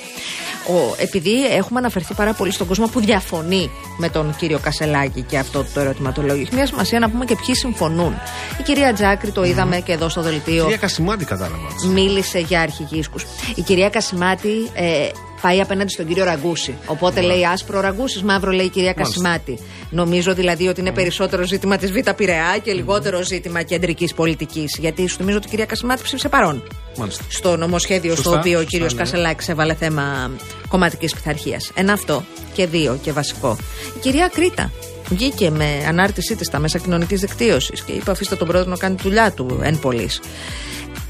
Ο, 0.68 0.94
επειδή 0.98 1.46
έχουμε 1.46 1.78
αναφερθεί 1.78 2.14
πάρα 2.14 2.32
πολύ 2.32 2.50
στον 2.52 2.66
κόσμο 2.66 2.86
που 2.86 3.00
διαφωνεί 3.00 3.70
με 3.96 4.08
τον 4.08 4.34
κύριο 4.36 4.58
Κασελάκη 4.58 5.22
και 5.22 5.38
αυτό 5.38 5.64
το 5.74 5.80
ερωτηματολόγιο, 5.80 6.42
έχει 6.42 6.54
μια 6.54 6.66
σημασία 6.66 6.98
να 6.98 7.10
πούμε 7.10 7.24
και 7.24 7.36
ποιοι 7.46 7.54
συμφωνούν. 7.54 8.14
Η 8.60 8.62
κυρία 8.62 8.92
Τζάκρη, 8.92 9.30
το 9.30 9.44
είδαμε 9.44 9.80
και 9.80 9.92
εδώ 9.92 10.08
στο 10.08 10.20
δελτίο, 10.22 10.62
Κυρία 10.62 10.76
Κασιμάτη 10.76 11.24
κατάλαβα. 11.24 11.68
μίλησε 11.92 12.38
για 12.38 12.60
αρχηγίσκους. 12.60 13.26
Η 13.54 13.62
κυρία 13.62 13.88
Κασιμάτη 13.90 14.70
ε, 14.74 15.08
πάει 15.42 15.60
απέναντι 15.60 15.92
στον 15.92 16.06
κύριο 16.06 16.24
Ραγκούση. 16.24 16.74
Οπότε 16.86 17.20
λέει 17.20 17.46
άσπρο 17.46 17.80
Ραγκούσης, 17.80 18.22
μαύρο 18.22 18.50
λέει 18.50 18.66
η 18.66 18.68
κυρία 18.68 18.92
Κασιμάτη. 18.92 19.58
Νομίζω 19.90 20.34
δηλαδή 20.34 20.68
ότι 20.68 20.80
είναι 20.80 20.92
περισσότερο 20.92 21.42
ζήτημα 21.46 21.76
της 21.76 21.92
Β' 21.92 22.10
Πειραιά 22.16 22.58
και 22.62 22.72
λιγότερο 22.72 23.22
ζήτημα 23.22 23.62
κεντρικής 23.62 24.14
πολιτικής. 24.14 24.76
Γιατί 24.80 25.08
σου 25.08 25.16
θυμίζω 25.16 25.36
ότι 25.36 25.46
η 25.46 25.50
κυρία 25.50 25.66
Κασιμάτη 25.66 26.02
ψήφισε 26.02 26.28
παρόν 26.28 26.62
Μάλιστα. 26.96 27.24
στο 27.28 27.56
νομοσχέδιο 27.56 28.12
στο 28.12 28.22
Σωστά, 28.22 28.38
οποίο 28.38 28.58
ο 28.58 28.60
σωστά, 28.60 28.76
κύριο 28.76 28.86
ναι. 28.92 28.98
Κασελάκης 28.98 29.48
έβαλε 29.48 29.74
θέμα 29.74 30.30
κομματικής 30.68 31.14
πειθαρχίας. 31.14 31.70
Ένα 31.74 31.92
αυτό. 31.92 32.24
Και 32.52 32.66
δύο 32.66 32.98
και 33.02 33.12
βασικό. 33.12 33.56
Η 33.96 33.98
κυρία 34.00 34.30
Κρήτα 34.34 34.70
βγήκε 35.08 35.50
με 35.50 35.84
ανάρτησή 35.88 36.36
της 36.36 36.46
στα 36.46 36.58
μέσα 36.58 36.78
κοινωνικής 36.78 37.20
δικτύωσης 37.20 37.82
και 37.82 37.92
είπε: 37.92 38.10
Αφήστε 38.10 38.36
τον 38.36 38.46
πρόεδρο 38.48 38.70
να 38.70 38.76
κάνει 38.76 38.94
τη 38.94 39.02
δουλειά 39.02 39.32
του 39.32 39.60
εν 39.62 39.78
πωλής». 39.78 40.20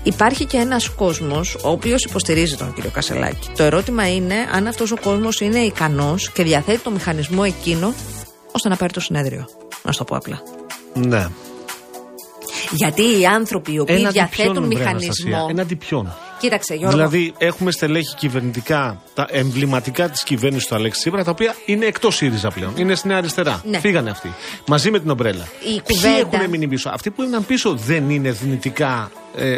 Υπάρχει 0.03 0.45
και 0.45 0.57
ένας 0.57 0.89
κόσμος 0.89 1.55
ο 1.55 1.69
οποίος 1.71 2.05
υποστηρίζει 2.05 2.57
τον 2.57 2.75
κύριο 2.75 2.91
Κασελάκη. 2.91 3.51
Το 3.57 3.63
ερώτημα 3.63 4.15
είναι 4.15 4.35
αν 4.53 4.67
αυτός 4.67 4.91
ο 4.91 4.97
κόσμος 4.97 5.41
είναι 5.41 5.59
ικανός 5.59 6.31
και 6.31 6.43
διαθέτει 6.43 6.79
το 6.79 6.91
μηχανισμό 6.91 7.43
εκείνο 7.47 7.95
ώστε 8.53 8.69
να 8.69 8.77
πάρει 8.77 8.93
το 8.93 9.01
συνέδριο. 9.01 9.49
Να 9.83 9.93
σου 9.93 9.99
το 9.99 10.05
πω 10.05 10.17
απλά. 10.17 10.43
Ναι. 10.95 11.27
Γιατί 12.71 13.03
οι 13.21 13.27
άνθρωποι 13.27 13.73
οι 13.73 13.79
οποίοι 13.79 13.97
Έναντι 13.99 14.13
διαθέτουν 14.13 14.53
ποιον, 14.53 14.67
βρε, 14.67 14.79
μηχανισμό. 14.79 15.13
Αναστασία, 15.27 15.47
Έναντι 15.51 15.77
ποιον; 15.77 16.15
Κοίταξε, 16.41 16.75
Γιώργο. 16.75 16.97
Δηλαδή, 16.97 17.35
έχουμε 17.39 17.71
στελέχη 17.71 18.15
κυβερνητικά, 18.17 19.03
τα 19.15 19.27
εμβληματικά 19.31 20.09
της 20.09 20.23
κυβέρνησης 20.23 20.69
του 20.69 20.75
Αλέξη 20.75 21.01
Τσίπρα, 21.01 21.25
τα 21.25 21.31
οποία 21.31 21.55
είναι 21.67 21.87
εκτός 21.87 22.15
ΣΥΡΙΖΑ 22.17 22.51
πλέον. 22.51 22.73
Είναι 22.77 22.95
στην 22.95 23.13
αριστερά. 23.13 23.63
Ναι. 23.65 23.79
Φύγανε 23.79 24.11
αυτοί. 24.11 24.33
Μαζί 24.67 24.91
με 24.91 24.99
την 25.01 25.11
ομπρέλα. 25.11 25.49
Η 25.61 25.67
Ποιοι 25.67 25.81
κουβέντα- 25.83 26.29
έχουν 26.37 26.51
μείνει 26.51 26.69
πίσω; 26.69 26.91
Αυτοί 26.93 27.11
που 27.11 27.23
έμειναν 27.23 27.47
πίσω 27.47 27.75
δεν 27.75 28.11
είναι 28.11 28.31
δυνητικά 28.31 29.11
ε, 29.37 29.49
ε, 29.51 29.57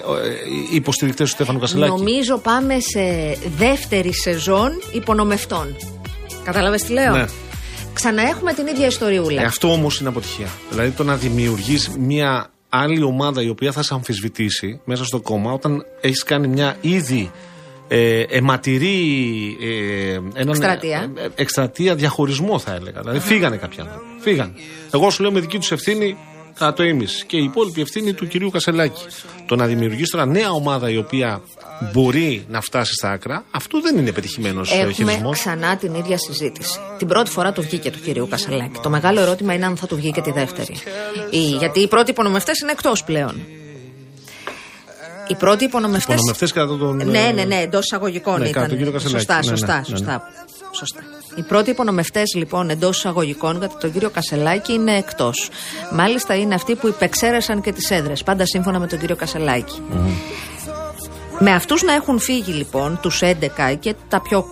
οι 0.71 0.75
υποστηρικτές 0.75 1.29
του 1.29 1.35
Στέφανου 1.35 1.59
Κασελάκη. 1.59 1.93
Νομίζω 1.93 2.39
πάμε 2.39 2.75
σε 2.81 3.37
δεύτερη 3.57 4.15
σεζόν 4.15 4.71
υπονομευτών. 4.93 5.77
Κατάλαβες 6.45 6.83
τι 6.83 6.93
λέω; 6.93 7.13
Ναι. 7.17 7.25
Ξαναέχουμε 7.93 8.53
την 8.53 8.67
ίδια 8.67 8.87
ιστοριούλα. 8.87 9.43
Ε, 9.43 9.45
αυτό 9.45 9.73
όμως 9.73 10.01
είναι 10.01 10.09
αποτυχία. 10.09 10.47
Δηλαδή 10.71 10.91
το 10.91 11.05
να 11.05 11.17
δημιουργείς 11.17 11.91
μια 11.99 12.49
άλλη 12.83 13.03
ομάδα 13.03 13.43
η 13.43 13.49
οποία 13.49 13.73
θα 13.73 13.83
σε 13.83 13.95
αμφισβητήσει 13.95 14.81
μέσα 14.85 15.05
στο 15.05 15.21
κόμμα 15.21 15.53
όταν 15.53 15.85
έχεις 16.01 16.23
κάνει 16.23 16.49
μια 16.49 16.77
ήδη 16.81 17.31
ε, 17.89 18.21
αιματηρή 18.21 19.57
ε, 19.61 20.13
έναν, 20.15 20.49
Εκστρατεία. 20.49 21.13
ε, 21.17 21.23
ε, 21.25 21.29
εκστρατεία 21.35 21.95
διαχωρισμό 21.95 22.59
θα 22.59 22.75
έλεγα. 22.75 23.01
Δηλαδή 23.01 23.19
φύγανε 23.19 23.57
κάποιοι 23.57 23.81
άνθρωποι. 23.81 24.05
Φύγανε. 24.21 24.53
Εγώ 24.93 25.11
σου 25.11 25.23
λέω 25.23 25.33
με 25.33 25.41
δική 25.41 25.59
τους 25.59 25.73
ευθύνη 25.73 26.07
κατά 26.07 26.34
το 26.77 26.83
ίμιση. 26.83 27.25
Και 27.27 27.37
η 27.37 27.45
υπόλοιπη 27.45 27.81
ευθύνη 27.81 28.13
του 28.13 28.27
κυρίου 28.27 28.51
Κασελάκη. 28.51 29.03
Το 29.47 29.57
να 29.57 29.67
δημιουργήσει 29.67 30.11
τώρα 30.11 30.27
νέα 30.27 30.51
ομάδα 30.51 30.91
η 30.91 30.97
οποία 30.97 31.43
μπορεί 31.93 32.45
να 32.49 32.61
φτάσει 32.61 32.93
στα 32.93 33.11
άκρα, 33.11 33.45
αυτό 33.51 33.81
δεν 33.81 33.97
είναι 33.99 34.13
πετυχημένος 34.13 34.73
Έχουμε 34.73 34.93
χειρισμό. 34.93 35.31
ξανά 35.31 35.77
την 35.77 35.95
ίδια 35.95 36.19
συζήτηση. 36.19 36.79
Την 36.99 37.07
πρώτη 37.09 37.31
φορά 37.31 37.53
του 37.53 37.63
βγήκε 37.63 37.91
του 37.91 38.01
κυρίου 38.01 38.29
Κασελάκη. 38.29 38.79
Το 38.83 38.91
μεγάλο 38.91 39.21
ερώτημα 39.21 39.55
είναι 39.55 39.67
αν 39.67 39.77
θα 39.77 39.87
του 39.87 39.97
βγει 39.97 40.11
και 40.11 40.21
τη 40.21 40.31
δεύτερη. 40.31 40.75
Η- 41.31 41.39
γιατί 41.39 41.81
οι 41.81 41.89
πρώτοι 41.89 42.11
υπονομευτές 42.11 42.59
είναι 42.61 42.71
εκτός 42.71 43.05
πλέον. 43.05 43.41
Οι 45.29 45.35
πρώτοι 45.35 45.65
υπονομευτέ. 45.65 46.13
Υπονομευτές 46.13 46.53
κατά 46.53 46.77
τον. 46.79 46.97
Ναι, 46.97 47.31
ναι, 47.35 47.45
ναι, 47.45 47.57
εντός 47.61 47.85
εισαγωγικών 47.85 48.33
Ναι, 48.41 48.49
ήταν. 48.49 48.53
κατά 48.53 48.69
τον 48.69 48.77
κύριο 48.77 48.93
Κασελάκη. 48.93 49.19
Σωστά, 49.19 49.35
Ναι, 49.35 49.41
ναι, 49.51 49.57
σωστά, 49.57 49.73
ναι, 49.75 49.79
ναι. 49.79 49.85
σωστά. 49.85 50.23
Σωστά. 50.75 51.01
Οι 51.37 51.43
πρώτοι 51.43 51.71
υπονομευτές 51.71 52.35
λοιπόν 52.35 52.71
εντός 52.71 52.97
εισαγωγικών 52.97 53.61
κατά 53.61 53.77
τον 53.77 53.93
κύριο 53.93 54.11
Κασελάκη 54.11 54.73
είναι 54.73 54.97
εκτός. 54.97 55.49
Μάλιστα 55.93 56.35
είναι 56.37 56.55
αυτοί 56.55 56.75
που 56.75 56.89
υπεξαίρεσαν 56.89 57.61
και 57.61 57.73
τις 57.73 57.91
έδρες. 57.91 58.23
Πάντα 58.23 58.47
σύμφωνα 58.47 58.79
με 58.79 58.87
τον 58.87 58.99
κύριο 58.99 59.17
Κασελάκη. 59.17 59.83
Με 61.39 61.53
αυτούς 61.53 61.83
να 61.83 61.93
έχουν 61.93 62.19
φύγει 62.19 62.53
λοιπόν 62.53 62.99
τους 63.03 63.21
11 63.23 63.77
και 63.81 63.95
τα 64.09 64.21
πιο 64.21 64.45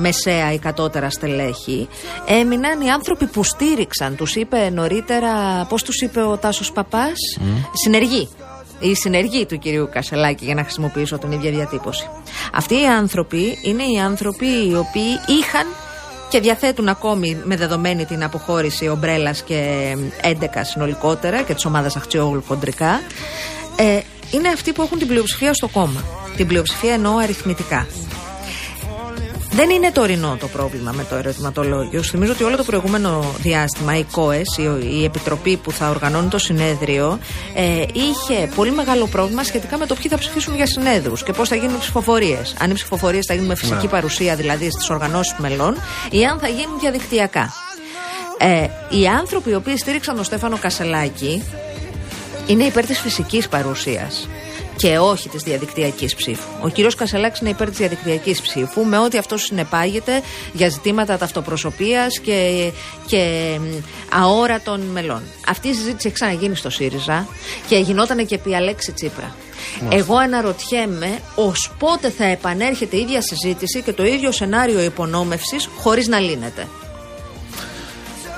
μεσαία 0.00 0.52
ή 0.52 0.58
κατώτερα 0.58 1.10
στελέχη 1.10 1.88
έμειναν 2.26 2.80
οι 2.80 2.90
άνθρωποι 2.90 3.26
που 3.26 3.44
στήριξαν. 3.44 4.16
Τους 4.16 4.34
είπε 4.36 4.70
νωρίτερα, 4.70 5.64
πώς 5.68 5.82
τους 5.82 6.00
είπε 6.00 6.20
ο 6.20 6.36
Τάσος 6.36 6.72
Παπάς, 6.72 7.38
συνεργοί. 7.72 8.28
Η 8.80 8.94
συνεργοί 8.94 9.46
του 9.46 9.58
κυρίου 9.58 9.88
Κασελάκη 9.92 10.44
για 10.44 10.54
να 10.54 10.62
χρησιμοποιήσω 10.62 11.18
την 11.18 11.32
ίδια 11.32 11.50
διατύπωση. 11.50 12.08
Αυτοί 12.52 12.74
οι 12.74 12.86
άνθρωποι 12.86 13.58
είναι 13.62 13.82
οι 13.82 13.98
άνθρωποι 13.98 14.46
οι 14.46 14.76
οποίοι 14.76 15.38
είχαν 15.38 15.66
και 16.28 16.40
διαθέτουν 16.40 16.88
ακόμη 16.88 17.40
με 17.44 17.56
δεδομένη 17.56 18.04
την 18.04 18.24
αποχώρηση 18.24 18.88
ομπρέλας 18.88 19.42
και 19.42 19.92
11 20.22 20.32
συνολικότερα 20.60 21.42
και 21.42 21.54
της 21.54 21.64
ομάδας 21.64 21.96
Αχτσιόγλου 21.96 22.44
χοντρικά 22.46 23.00
ε, 23.76 24.00
είναι 24.30 24.48
αυτοί 24.48 24.72
που 24.72 24.82
έχουν 24.82 24.98
την 24.98 25.06
πλειοψηφία 25.06 25.54
στο 25.54 25.68
κόμμα. 25.68 26.04
Την 26.36 26.46
πλειοψηφία 26.46 26.92
εννοώ 26.92 27.16
αριθμητικά. 27.16 27.86
Δεν 29.56 29.70
είναι 29.70 29.90
τωρινό 29.90 30.36
το 30.40 30.48
πρόβλημα 30.48 30.92
με 30.92 31.04
το 31.04 31.14
ερωτηματολόγιο. 31.16 32.02
Σου 32.02 32.10
Θυμίζω 32.10 32.32
ότι 32.32 32.42
όλο 32.44 32.56
το 32.56 32.64
προηγούμενο 32.64 33.34
διάστημα 33.38 33.98
η 33.98 34.04
ΚΟΕΣ, 34.04 34.56
η, 34.56 34.62
η 35.00 35.04
επιτροπή 35.04 35.56
που 35.56 35.72
θα 35.72 35.88
οργανώνει 35.88 36.28
το 36.28 36.38
συνέδριο, 36.38 37.18
ε, 37.54 37.82
είχε 37.92 38.48
πολύ 38.54 38.70
μεγάλο 38.70 39.06
πρόβλημα 39.06 39.42
σχετικά 39.42 39.78
με 39.78 39.86
το 39.86 39.94
ποιοι 39.94 40.10
θα 40.10 40.18
ψηφίσουν 40.18 40.54
για 40.54 40.66
συνέδρου 40.66 41.14
και 41.14 41.32
πώς 41.32 41.48
θα 41.48 41.54
γίνουν 41.56 41.74
οι 41.74 41.78
ψηφοφορίες. 41.78 42.54
Αν 42.58 42.70
οι 42.70 42.74
ψηφοφορίες 42.74 43.26
θα 43.26 43.34
γίνουν 43.34 43.48
με 43.48 43.54
φυσική 43.54 43.84
Ναι. 43.84 43.90
παρουσία, 43.90 44.34
δηλαδή 44.36 44.70
στις 44.70 44.90
οργανώσεις 44.90 45.34
μελών, 45.38 45.76
ή 46.10 46.24
αν 46.24 46.38
θα 46.38 46.48
γίνουν 46.48 46.78
διαδικτυακά. 46.80 47.52
Ε, 48.38 48.66
οι 48.96 49.06
άνθρωποι 49.06 49.50
οι 49.50 49.54
οποίοι 49.54 49.76
στήριξαν 49.76 50.14
τον 50.14 50.24
Στέφανο 50.24 50.56
Κασελάκη 50.58 51.42
είναι 52.46 52.64
υπέρ 52.64 52.86
της 52.86 52.98
φυσικής 53.00 53.48
παρουσίας 53.48 54.28
και 54.76 54.98
όχι 54.98 55.28
της 55.28 55.42
διαδικτυακής 55.42 56.14
ψήφου. 56.14 56.48
Ο 56.62 56.68
κύριος 56.68 56.94
Κασελάκης 56.94 57.40
είναι 57.40 57.50
υπέρ 57.50 57.68
της 57.68 57.78
διαδικτυακής 57.78 58.40
ψήφου 58.40 58.84
με 58.84 58.98
ό,τι 58.98 59.18
αυτό 59.18 59.36
συνεπάγεται 59.36 60.22
για 60.52 60.68
ζητήματα 60.68 61.18
ταυτοπροσωπείας 61.18 62.18
και, 62.18 62.70
και 63.06 63.56
μ, 63.60 63.64
αόρατων 64.20 64.80
μελών. 64.80 65.22
Αυτή 65.48 65.68
η 65.68 65.74
συζήτηση 65.74 66.06
έχει 66.06 66.14
ξαναγίνει 66.14 66.56
στο 66.56 66.70
ΣΥΡΙΖΑ 66.70 67.26
και 67.68 67.76
γινόταν 67.76 68.26
και 68.26 68.34
επί 68.34 68.54
Αλέξη 68.54 68.92
Τσίπρα. 68.92 69.34
Μάλιστα. 69.80 69.96
Εγώ 69.96 70.16
αναρωτιέμαι 70.16 71.18
ως 71.34 71.72
πότε 71.78 72.10
θα 72.10 72.24
επανέρχεται 72.24 72.96
η 72.96 73.00
ίδια 73.00 73.22
συζήτηση 73.22 73.82
και 73.82 73.92
το 73.92 74.04
ίδιο 74.04 74.32
σενάριο 74.32 74.82
υπονόμευσης 74.82 75.68
χωρίς 75.78 76.08
να 76.08 76.18
λύνεται. 76.18 76.66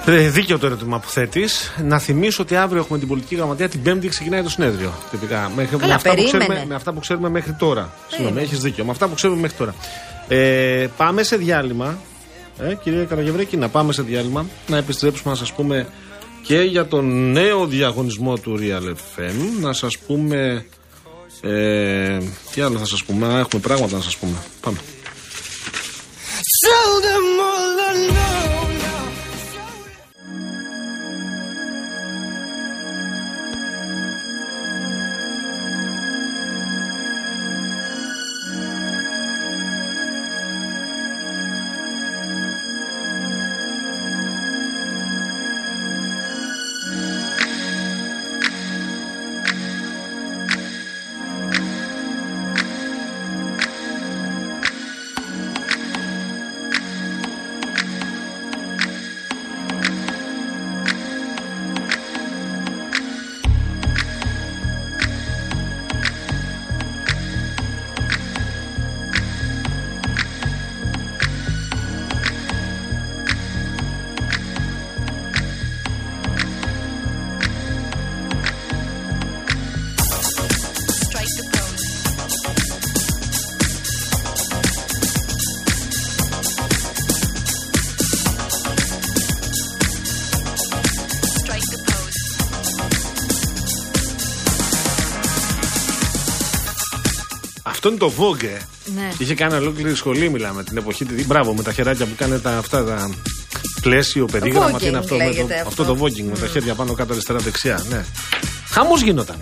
Ε, 0.06 0.28
δίκαιο 0.28 0.58
το 0.58 0.66
ερώτημα 0.66 0.98
που 0.98 1.08
θέτεις. 1.08 1.72
Να 1.84 1.98
θυμίσω 1.98 2.42
ότι 2.42 2.56
αύριο 2.56 2.80
έχουμε 2.82 2.98
την 2.98 3.08
πολιτική 3.08 3.34
γραμματεία, 3.34 3.68
την 3.68 3.82
Πέμπτη 3.82 4.08
ξεκινάει 4.08 4.42
το 4.42 4.48
συνέδριο. 4.48 4.92
Τυπικά. 5.10 5.50
Μέχρι, 5.56 5.76
Καλά, 5.76 5.86
με, 5.88 5.94
αυτά 5.94 6.08
που 6.10 6.14
περίμενε. 6.14 6.38
ξέρουμε, 6.44 6.64
με 6.68 6.74
αυτά 6.74 6.92
που 6.92 7.00
ξέρουμε 7.00 7.28
μέχρι 7.28 7.52
τώρα. 7.52 7.92
Συγγνώμη, 8.08 8.16
Περίμενε. 8.32 8.40
έχεις 8.46 8.58
δίκιο. 8.58 8.84
Με 8.84 8.90
αυτά 8.90 9.08
που 9.08 9.14
ξέρουμε 9.14 9.40
μέχρι 9.40 9.56
τώρα. 9.56 9.74
Ε, 10.28 10.86
πάμε 10.96 11.22
σε 11.22 11.36
διάλειμμα. 11.36 11.98
Ε, 12.58 12.74
κύριε 12.74 13.04
Καραγευρέκη, 13.04 13.56
να 13.56 13.68
πάμε 13.68 13.92
σε 13.92 14.02
διάλειμμα. 14.02 14.46
Να 14.66 14.76
επιστρέψουμε 14.76 15.30
να 15.32 15.38
σας 15.38 15.52
πούμε 15.52 15.86
και 16.42 16.60
για 16.60 16.86
τον 16.86 17.30
νέο 17.32 17.66
διαγωνισμό 17.66 18.36
του 18.38 18.58
Real 18.60 18.88
FM. 18.90 19.60
Να 19.60 19.72
σας 19.72 19.98
πούμε. 19.98 20.66
Ε, 21.40 22.18
τι 22.52 22.60
άλλο 22.60 22.78
θα 22.78 22.86
σας 22.86 23.04
πούμε. 23.04 23.26
Α, 23.26 23.38
Έχουμε 23.38 23.62
πράγματα 23.62 23.96
να 23.96 24.02
σας 24.02 24.16
πούμε. 24.16 24.36
Πάμε. 24.60 24.78
Αυτό 97.89 98.06
είναι 98.06 98.15
το 98.15 98.23
Vogue. 98.23 98.43
ε. 98.44 98.59
Ναι. 98.94 99.09
Είχε 99.19 99.35
κάνει 99.35 99.55
ολόκληρη 99.55 99.94
σχολή, 99.94 100.31
μιλάμε 100.31 100.62
την 100.65 100.77
εποχή. 100.77 101.05
τη- 101.05 101.24
Μπράβο, 101.24 101.55
με 101.55 101.62
τα 101.62 101.73
χεράκια 101.73 102.06
που 102.06 102.15
κάνει 102.16 102.40
τα, 102.40 102.56
αυτά 102.59 102.85
τα 102.85 103.10
πλαίσιο, 103.81 104.27
περίγραμμα. 104.27 104.70
Voguing 104.77 104.78
Τι 104.78 104.86
είναι 104.86 104.98
αυτό, 104.98 105.15
με 105.16 105.20
το, 105.24 105.28
λέγεται 105.31 105.55
αυτό. 105.55 105.69
αυτό. 105.69 105.85
το 105.85 105.98
voguing 106.05 106.23
με 106.31 106.39
τα 106.39 106.47
χέρια 106.47 106.74
πάνω 106.74 106.93
κάτω 106.93 107.12
αριστερά-δεξιά. 107.12 107.85
Ναι. 107.90 108.05
Χαμός 108.70 109.02
γινόταν. 109.02 109.36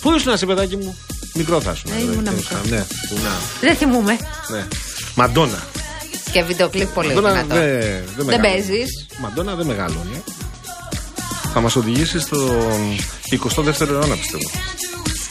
Πού 0.00 0.14
ήσουν 0.14 0.32
εσύ, 0.32 0.46
παιδάκι 0.46 0.76
μου, 0.76 0.96
μικρό 1.34 1.60
θα 1.60 1.72
ήσουν. 1.72 1.90
Ε, 1.92 1.96
ε, 1.96 2.00
ήμουνα 2.12 2.30
ε, 2.30 2.34
μικρό. 2.34 2.58
Ναι, 2.68 2.78
που 3.08 3.14
να, 3.24 3.30
Δεν 3.60 3.76
θυμούμε. 3.76 4.18
ναι. 4.50 4.66
Μαντόνα. 5.14 5.64
Και 6.32 6.42
βίντεο 6.42 6.68
κλιπ 6.68 6.88
πολύ 6.88 7.08
Μαντόνα 7.08 7.28
δυνατό. 7.30 7.54
δεν 7.54 7.80
Δεν 8.16 8.24
μεγαλώνει. 8.24 8.52
παίζεις. 8.66 9.06
Μαντόνα 9.20 9.54
δεν 9.54 9.66
μεγαλώνει. 9.66 10.22
Θα 11.52 11.60
μας 11.60 11.76
οδηγήσεις 11.76 12.22
στον 12.22 12.96
22ο 13.30 13.88
αιώνα, 13.90 14.14
πιστεύω. 14.16 14.50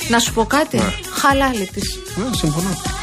Να 0.10 0.20
σου 0.20 0.34
πω 0.34 0.46
κάτι. 0.46 0.78
Ναι. 0.78 0.94
Χαλάλη 1.28 1.70
της. 1.74 2.00
Ναι, 2.16 2.30
συμφωνώ. 2.34 2.95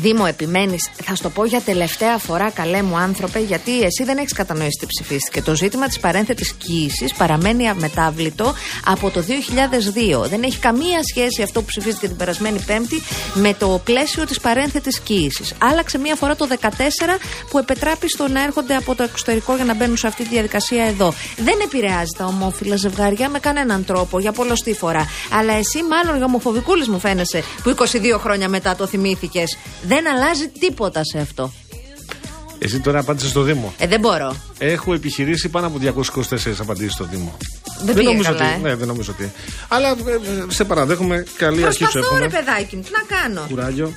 Δήμο, 0.00 0.24
επιμένεις. 0.28 0.90
Θα 1.04 1.14
σου 1.14 1.22
το 1.22 1.30
πω 1.30 1.44
για 1.44 1.60
τελευταία 1.60 2.18
φορά, 2.18 2.50
καλέ 2.50 2.82
μου 2.82 2.96
άνθρωπε, 2.96 3.38
γιατί 3.38 3.82
εσύ 3.82 4.04
δεν 4.04 4.18
έχεις 4.18 4.32
κατανοήσει 4.32 4.78
τι 4.80 4.86
ψηφίστηκε. 4.86 5.42
Το 5.42 5.54
ζήτημα 5.54 5.86
της 5.86 5.98
παρένθετης 5.98 6.52
κοίησης 6.52 7.14
παραμένει 7.14 7.68
αμετάβλητο 7.68 8.54
από 8.84 9.10
το 9.10 9.20
2002. 9.20 10.28
Δεν 10.28 10.42
έχει 10.42 10.58
καμία 10.58 11.00
σχέση 11.10 11.42
αυτό 11.42 11.60
που 11.60 11.66
ψηφίστηκε 11.66 12.06
την 12.06 12.16
περασμένη 12.16 12.60
Πέμπτη 12.66 13.02
με 13.34 13.54
το 13.58 13.80
πλαίσιο 13.84 14.26
της 14.26 14.40
παρένθετης 14.40 15.00
κοίησης. 15.00 15.54
Άλλαξε 15.58 15.98
μία 15.98 16.14
φορά 16.14 16.36
το 16.36 16.46
2014 16.50 17.18
που 17.50 17.58
επετράπη 17.58 18.08
στο 18.08 18.28
να 18.28 18.42
έρχονται 18.42 18.74
από 18.74 18.94
το 18.94 19.02
εξωτερικό 19.02 19.56
για 19.56 19.64
να 19.64 19.74
μπαίνουν 19.74 19.96
σε 19.96 20.06
αυτή 20.06 20.22
τη 20.22 20.28
διαδικασία 20.28 20.84
εδώ. 20.84 21.14
Δεν 21.36 21.54
επηρεάζει 21.64 22.14
τα 22.16 22.24
ομόφυλα 22.24 22.76
ζευγάρια 22.76 23.28
με 23.28 23.38
κανέναν 23.38 23.84
τρόπο 23.84 24.20
για 24.20 24.32
πολλωστή 24.32 24.74
φορά. 24.74 25.08
Αλλά 25.30 25.52
εσύ, 25.52 25.82
μάλλον 25.82 26.16
για 26.16 26.24
ομοφοβικούλης 26.24 26.88
μου 26.88 26.98
φαίνεσαι, 26.98 27.42
που 27.62 27.70
22 27.70 28.18
χρόνια 28.18 28.48
μετά 28.48 28.76
το 28.76 28.86
θυμήθηκες. 28.86 29.58
Δεν 29.92 30.08
αλλάζει 30.08 30.48
τίποτα 30.60 31.00
σε 31.04 31.18
αυτό. 31.18 31.52
Εσύ 32.58 32.80
τώρα 32.80 32.98
απάντησες 32.98 33.30
στο 33.30 33.42
Δήμο. 33.42 33.74
Ε, 33.78 33.86
δεν 33.86 34.00
μπορώ. 34.00 34.36
Έχω 34.58 34.94
επιχειρήσει 34.94 35.48
πάνω 35.48 35.66
από 35.66 35.78
224 35.82 36.36
απαντήσεις 36.58 36.92
στο 36.92 37.04
Δήμο. 37.04 37.36
Δεν 37.84 37.94
πήγε 37.94 38.08
νομίζω 38.08 38.32
καλά, 38.32 38.44
ότι. 38.44 38.54
ε. 38.54 38.68
Ναι, 38.68 38.74
δεν 38.74 38.86
νομίζω 38.86 39.12
ότι. 39.18 39.32
Αλλά 39.68 39.88
ε, 39.88 39.92
ε, 39.92 40.52
σε 40.52 40.64
παραδέχομαι. 40.64 41.26
Καλή 41.36 41.64
αρχή 41.64 41.84
σου 41.84 41.90
Προσπαθώ, 41.90 42.18
ρε 42.18 42.24
εύχομαι. 42.24 42.44
παιδάκι 42.44 42.76
μου, 42.76 42.82
τι 42.82 42.90
να 42.92 43.16
κάνω; 43.16 43.46
Κουράγιο. 43.48 43.92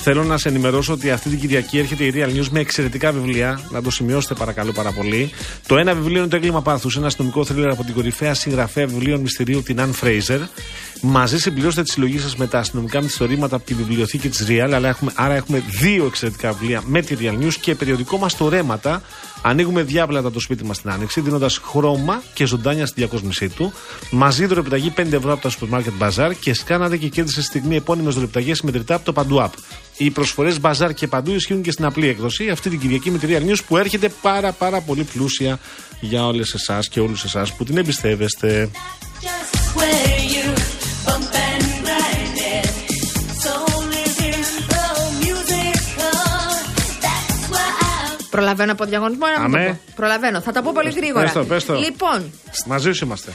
Θέλω 0.00 0.24
να 0.24 0.38
σε 0.38 0.48
ενημερώσω 0.48 0.92
ότι 0.92 1.10
αυτή 1.10 1.28
την 1.28 1.40
Κυριακή 1.40 1.78
έρχεται 1.78 2.04
η 2.04 2.12
Real 2.14 2.38
News 2.38 2.46
με 2.50 2.60
εξαιρετικά 2.60 3.12
βιβλία. 3.12 3.60
Να 3.70 3.82
το 3.82 3.90
σημειώσετε 3.90 4.34
παρακαλώ 4.34 4.72
πάρα 4.72 4.92
πολύ. 4.92 5.30
Το 5.66 5.76
ένα 5.76 5.94
βιβλίο 5.94 6.18
είναι 6.18 6.28
το 6.28 6.36
Έγκλημα 6.36 6.62
Πάθους, 6.62 6.96
ένα 6.96 7.06
αστυνομικό 7.06 7.44
θρύλερ 7.44 7.70
από 7.70 7.84
την 7.84 7.94
κορυφαία 7.94 8.34
συγγραφέα 8.34 8.86
βιβλίων 8.86 9.20
μυστηρίου 9.20 9.62
την 9.62 9.80
Αν 9.80 9.94
Fraser. 10.02 10.40
Μαζί 11.00 11.38
συμπληρώστε 11.38 11.82
τη 11.82 11.90
συλλογή 11.90 12.18
σας 12.18 12.36
με 12.36 12.46
τα 12.46 12.58
αστυνομικά 12.58 13.00
μυθιστορήματα 13.00 13.56
από 13.56 13.64
τη 13.64 13.74
βιβλιοθήκη 13.74 14.28
της 14.28 14.46
Real. 14.48 14.70
Αλλά 14.74 14.88
έχουμε, 14.88 15.12
άρα 15.14 15.34
έχουμε 15.34 15.62
δύο 15.80 16.06
εξαιρετικά 16.06 16.52
βιβλία 16.52 16.82
με 16.86 17.02
τη 17.02 17.16
Real 17.20 17.44
News 17.44 17.54
και 17.60 17.74
περιοδικό 17.74 18.18
μας 18.18 18.36
το 18.36 18.48
Ρέματα. 18.48 19.02
Ανοίγουμε 19.42 19.82
διάπλατα 19.82 20.30
το 20.30 20.40
σπίτι 20.40 20.64
μας 20.64 20.76
στην 20.76 20.90
Άνοιξη, 20.90 21.20
δίνοντας 21.20 21.60
χρώμα 21.64 22.22
και 22.34 22.46
ζωντάνια 22.46 22.86
στη 22.86 22.94
διακόσμησή 23.00 23.48
του. 23.48 23.72
Μαζί 24.10 24.46
δωρεπιταγή 24.46 24.92
5 24.96 25.12
ευρώ 25.12 25.32
από 25.32 25.48
το 25.48 25.54
Supermarket 25.60 26.06
Bazaar 26.06 26.32
και 26.40 26.54
σκάνατε 26.54 26.96
και 26.96 27.08
κέρδισε 27.08 27.42
στιγμή 27.42 27.76
επώνυμες 27.76 28.14
δωρεπιταγές 28.14 28.56
συμμετρητά 28.56 28.94
από 28.94 29.04
το 29.04 29.12
Παντού 29.12 29.40
App. 29.40 29.52
Οι 29.96 30.10
προσφορές 30.10 30.58
Bazaar 30.62 30.90
και 30.94 31.06
Παντού 31.06 31.32
ισχύουν 31.34 31.62
και 31.62 31.70
στην 31.70 31.84
απλή 31.84 32.08
έκδοση 32.08 32.48
αυτή 32.48 32.70
την 32.70 32.80
Κυριακή 32.80 33.10
με 33.10 33.18
τη 33.18 33.26
Real 33.30 33.50
News 33.50 33.58
που 33.66 33.76
έρχεται 33.76 34.08
πάρα 34.22 34.52
πάρα 34.52 34.80
πολύ 34.80 35.02
πλούσια 35.02 35.58
για 36.00 36.26
όλες 36.26 36.54
εσάς 36.54 36.88
και 36.88 37.00
όλους 37.00 37.24
εσάς 37.24 37.52
που 37.52 37.64
την 37.64 37.76
εμπιστεύεστε. 37.76 38.70
Προλαβαίνω 48.30 48.72
από 48.72 48.84
διαγωνισμό 48.84 49.26
να 49.26 49.42
μην 49.42 49.52
το 49.52 49.58
Αμέ. 49.58 49.66
πω. 49.86 49.92
Προλαβαίνω. 49.94 50.40
Θα 50.40 50.52
τα 50.52 50.62
πω 50.62 50.70
πολύ 50.74 50.90
γρήγορα. 50.90 51.24
Πες 51.24 51.32
το, 51.32 51.44
πες 51.44 51.64
το. 51.64 51.74
Λοιπόν, 51.74 52.32
Μαζί 52.66 52.92
σου 52.92 53.04
είμαστε. 53.04 53.32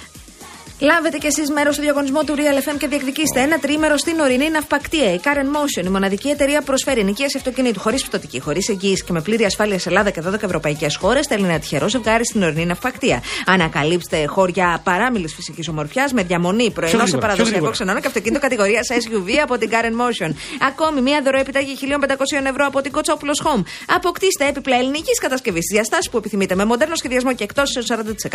Λάβετε 0.84 1.18
κι 1.18 1.26
εσείς 1.26 1.50
μέρος 1.50 1.74
στο 1.74 1.84
διαγωνισμό 1.84 2.24
του 2.24 2.36
Real 2.36 2.70
FM 2.70 2.78
και 2.78 2.88
διεκδικήστε 2.88 3.40
ένα 3.40 3.60
τρίμερο 3.60 3.98
στην 3.98 4.20
ορεινή 4.20 4.50
ναυπακτία. 4.50 5.14
Η 5.14 5.20
Karen 5.24 5.56
Motion, 5.56 5.86
η 5.86 5.90
μοναδική 5.90 6.30
εταιρεία 6.30 6.60
που 6.60 6.66
προσφέρει 6.66 7.00
ενοικίαση 7.00 7.38
αυτοκινήτου 7.38 7.80
χωρίς 7.80 8.04
πτωτική, 8.04 8.40
χωρίς 8.40 8.70
εγγύηση 8.70 9.04
και 9.04 9.12
με 9.12 9.22
πλήρη 9.22 9.46
ασφάλεια 9.46 9.80
σε 9.80 9.90
Ελλάδα 9.90 10.10
και 10.10 10.22
12 10.28 10.44
ευρωπαϊκές 10.44 10.96
χώρες, 10.96 11.26
στέλνει 11.26 11.48
ένα 11.48 11.60
τυχερό 11.60 11.88
ζευγάρι 11.90 12.26
στην 12.26 12.44
ορεινή 12.44 12.66
ναυπακτία. 12.66 13.24
Ανακαλύψτε 13.46 14.26
χώρια 14.26 14.82
παράμιλης 14.84 15.34
φυσικής 15.34 15.68
ομορφιάς 15.68 16.14
με 16.14 16.24
διαμονή 16.24 16.72
πρωινό 16.72 16.90
σε 16.90 16.96
γρήγορα, 16.96 17.10
πιο 17.10 17.20
παραδοσιακό 17.20 17.50
γρήγορα. 17.50 17.72
ξενώνα 17.72 18.00
και 18.00 18.08
αυτοκίνητο 18.08 18.42
κατηγορία 18.42 18.82
SUV 18.82 19.30
από 19.44 19.58
την 19.58 19.70
Karen 19.72 19.94
Motion. 20.02 20.34
Ακόμη 20.68 21.02
μία 21.02 21.22
δωροεπιταγή 21.24 21.78
1.500 21.82 22.46
ευρώ 22.50 22.66
από 22.66 22.82
την 22.82 22.92
Κοτσόπουλος 22.92 23.42
Home. 23.46 23.64
Αποκτήστε 23.88 24.48
έπιπλα 24.48 24.78
ελληνικής 24.78 25.20
κατασκευής 25.20 25.64
στι 25.64 25.74
διαστάσει 25.74 26.10
που 26.10 26.18
επιθυμείτε 26.18 26.56
με 26.56 26.66
μοντέρνο 26.66 26.96
σχεδιασμό 26.96 27.34
και 27.34 27.44
εκτός 27.44 27.78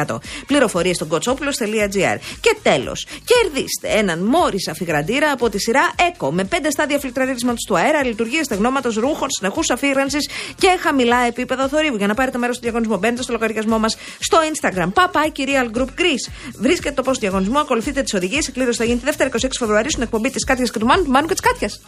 40%. 0.06 0.18
Πληροφορίες 0.46 0.96
στο 0.96 1.06
kotsopoulos.gr. 1.10 2.18
Και 2.40 2.56
τέλος, 2.62 3.06
κερδίστε 3.24 3.88
έναν 3.88 4.18
μόρις 4.18 4.68
αφιγραντήρα 4.68 5.30
από 5.30 5.48
τη 5.48 5.58
σειρά 5.60 5.94
ECO 5.96 6.30
με 6.30 6.48
5 6.50 6.54
στάδια 6.70 6.98
φιλτραρίσματο 6.98 7.56
του 7.66 7.78
αέρα, 7.78 8.04
λειτουργία 8.04 8.44
στεγνώματος 8.44 8.94
ρούχων, 8.94 9.30
συνεχούς 9.30 9.70
αφήγρανση 9.70 10.18
και 10.58 10.78
χαμηλά 10.80 11.16
επίπεδα 11.26 11.68
θορύβου. 11.68 11.96
Για 11.96 12.06
να 12.06 12.14
πάρετε 12.14 12.38
μέρος 12.38 12.56
στο 12.56 12.64
διαγωνισμό, 12.64 12.96
μπαίνετε 12.96 13.22
στο 13.22 13.32
λογαριασμό 13.32 13.78
μας 13.78 13.96
στο 14.18 14.38
Instagram. 14.52 14.88
Παπάκι 14.94 15.44
Real 15.46 15.76
Group 15.78 15.88
Greece. 16.00 16.32
Βρίσκετε 16.58 16.94
το 16.94 17.02
πώ 17.02 17.12
του 17.12 17.18
διαγωνισμού, 17.18 17.58
ακολουθείτε 17.58 18.02
τις 18.02 18.14
οδηγίες. 18.14 18.46
Η 18.46 18.52
κλήρωση 18.52 18.78
θα 18.78 18.84
γίνει 18.84 18.98
τη 18.98 19.04
Δευτέρα 19.04 19.30
26 19.30 19.48
Φεβρουαρίου 19.58 19.90
στην 19.90 20.02
εκπομπή 20.02 20.30
της 20.30 20.44
Κάτιας 20.44 20.70
και 20.70 20.78
του 20.78 20.86
Μάνου, 20.86 21.04
του 21.04 21.10
Μάνου 21.10 21.26
και 21.26 21.34
της 21.34 21.42
Κάτιας. 21.42 21.80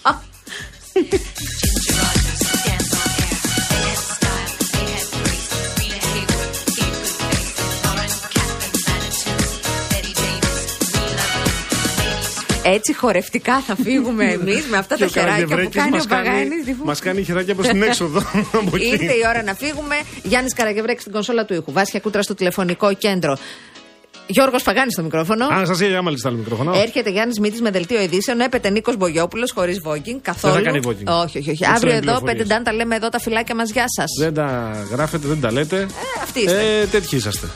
Έτσι 12.64 12.94
χορευτικά 12.94 13.60
θα 13.60 13.76
φύγουμε 13.76 14.24
εμείς 14.40 14.64
με 14.70 14.76
αυτά 14.76 14.96
τα 14.96 15.06
χεράκια 15.06 15.46
που 15.46 15.68
κάνει 15.70 16.00
ο 16.00 16.04
Παγάνης. 16.08 16.76
Μας 16.84 17.00
κάνει 17.00 17.22
χεράκια 17.22 17.54
προς 17.54 17.66
την 17.66 17.82
έξοδο. 17.82 18.18
από 18.60 18.76
εκεί. 18.76 18.86
Ήρθε 18.86 19.12
η 19.12 19.22
ώρα 19.28 19.42
να 19.42 19.54
φύγουμε. 19.54 19.94
Γιάννης 20.22 20.54
Καραγευρέκης 20.54 21.00
στην 21.00 21.12
κονσόλα 21.12 21.44
του 21.44 21.54
ήχου. 21.54 21.72
Βάσια 21.72 22.00
Κούτρα 22.00 22.22
στο 22.22 22.34
τηλεφωνικό 22.34 22.94
κέντρο. 22.94 23.36
Γιώργος 24.26 24.62
Παγάνης 24.62 24.92
στο 24.92 25.02
μικρόφωνο. 25.02 25.46
Αναστασία 25.50 25.88
Γιάμαλη 25.88 26.18
στα 26.18 26.28
άλλο 26.28 26.38
μικρόφωνο. 26.38 26.72
Έρχεται 26.74 27.10
Γιάννης 27.10 27.38
Μήτης 27.38 27.60
με 27.60 27.70
δελτίο 27.70 28.00
ειδήσεων. 28.02 28.40
Έπεται 28.40 28.70
Νίκος 28.70 28.96
Μπογιόπουλος 28.96 29.52
χωρίς 29.52 29.80
voguing 29.84 30.18
καθόλου. 30.22 30.54
Δεν 30.54 30.62
θα 30.62 30.70
κάνει 30.70 30.80
voguing. 30.86 31.22
Όχι, 31.24 31.38
όχι, 31.38 31.50
όχι. 31.50 31.58
Δεν 31.64 31.70
Αύριο 31.70 31.76
στέλνει 31.76 31.96
εδώ, 31.96 32.02
πληροφορίες. 32.04 32.32
πέντε 32.32 32.44
ντάν 32.44 32.64
τα 32.64 32.72
λέμε 32.72 32.96
εδώ 32.96 33.08
τα 33.08 33.18
φυλάκια 33.18 33.54
μας. 33.54 33.70
Γεια 33.70 33.84
σας. 33.88 34.06
Δεν 34.20 34.34
τα 34.34 34.72
γράφετε, 34.90 35.26
δεν 35.28 35.40
τα 35.40 35.52
λέτε. 35.52 35.86
αυτοί 36.22 36.40
είστε. 36.40 36.80
Ε, 36.80 36.84
τέτοιοι 36.86 37.16
είσαστε. 37.16 37.46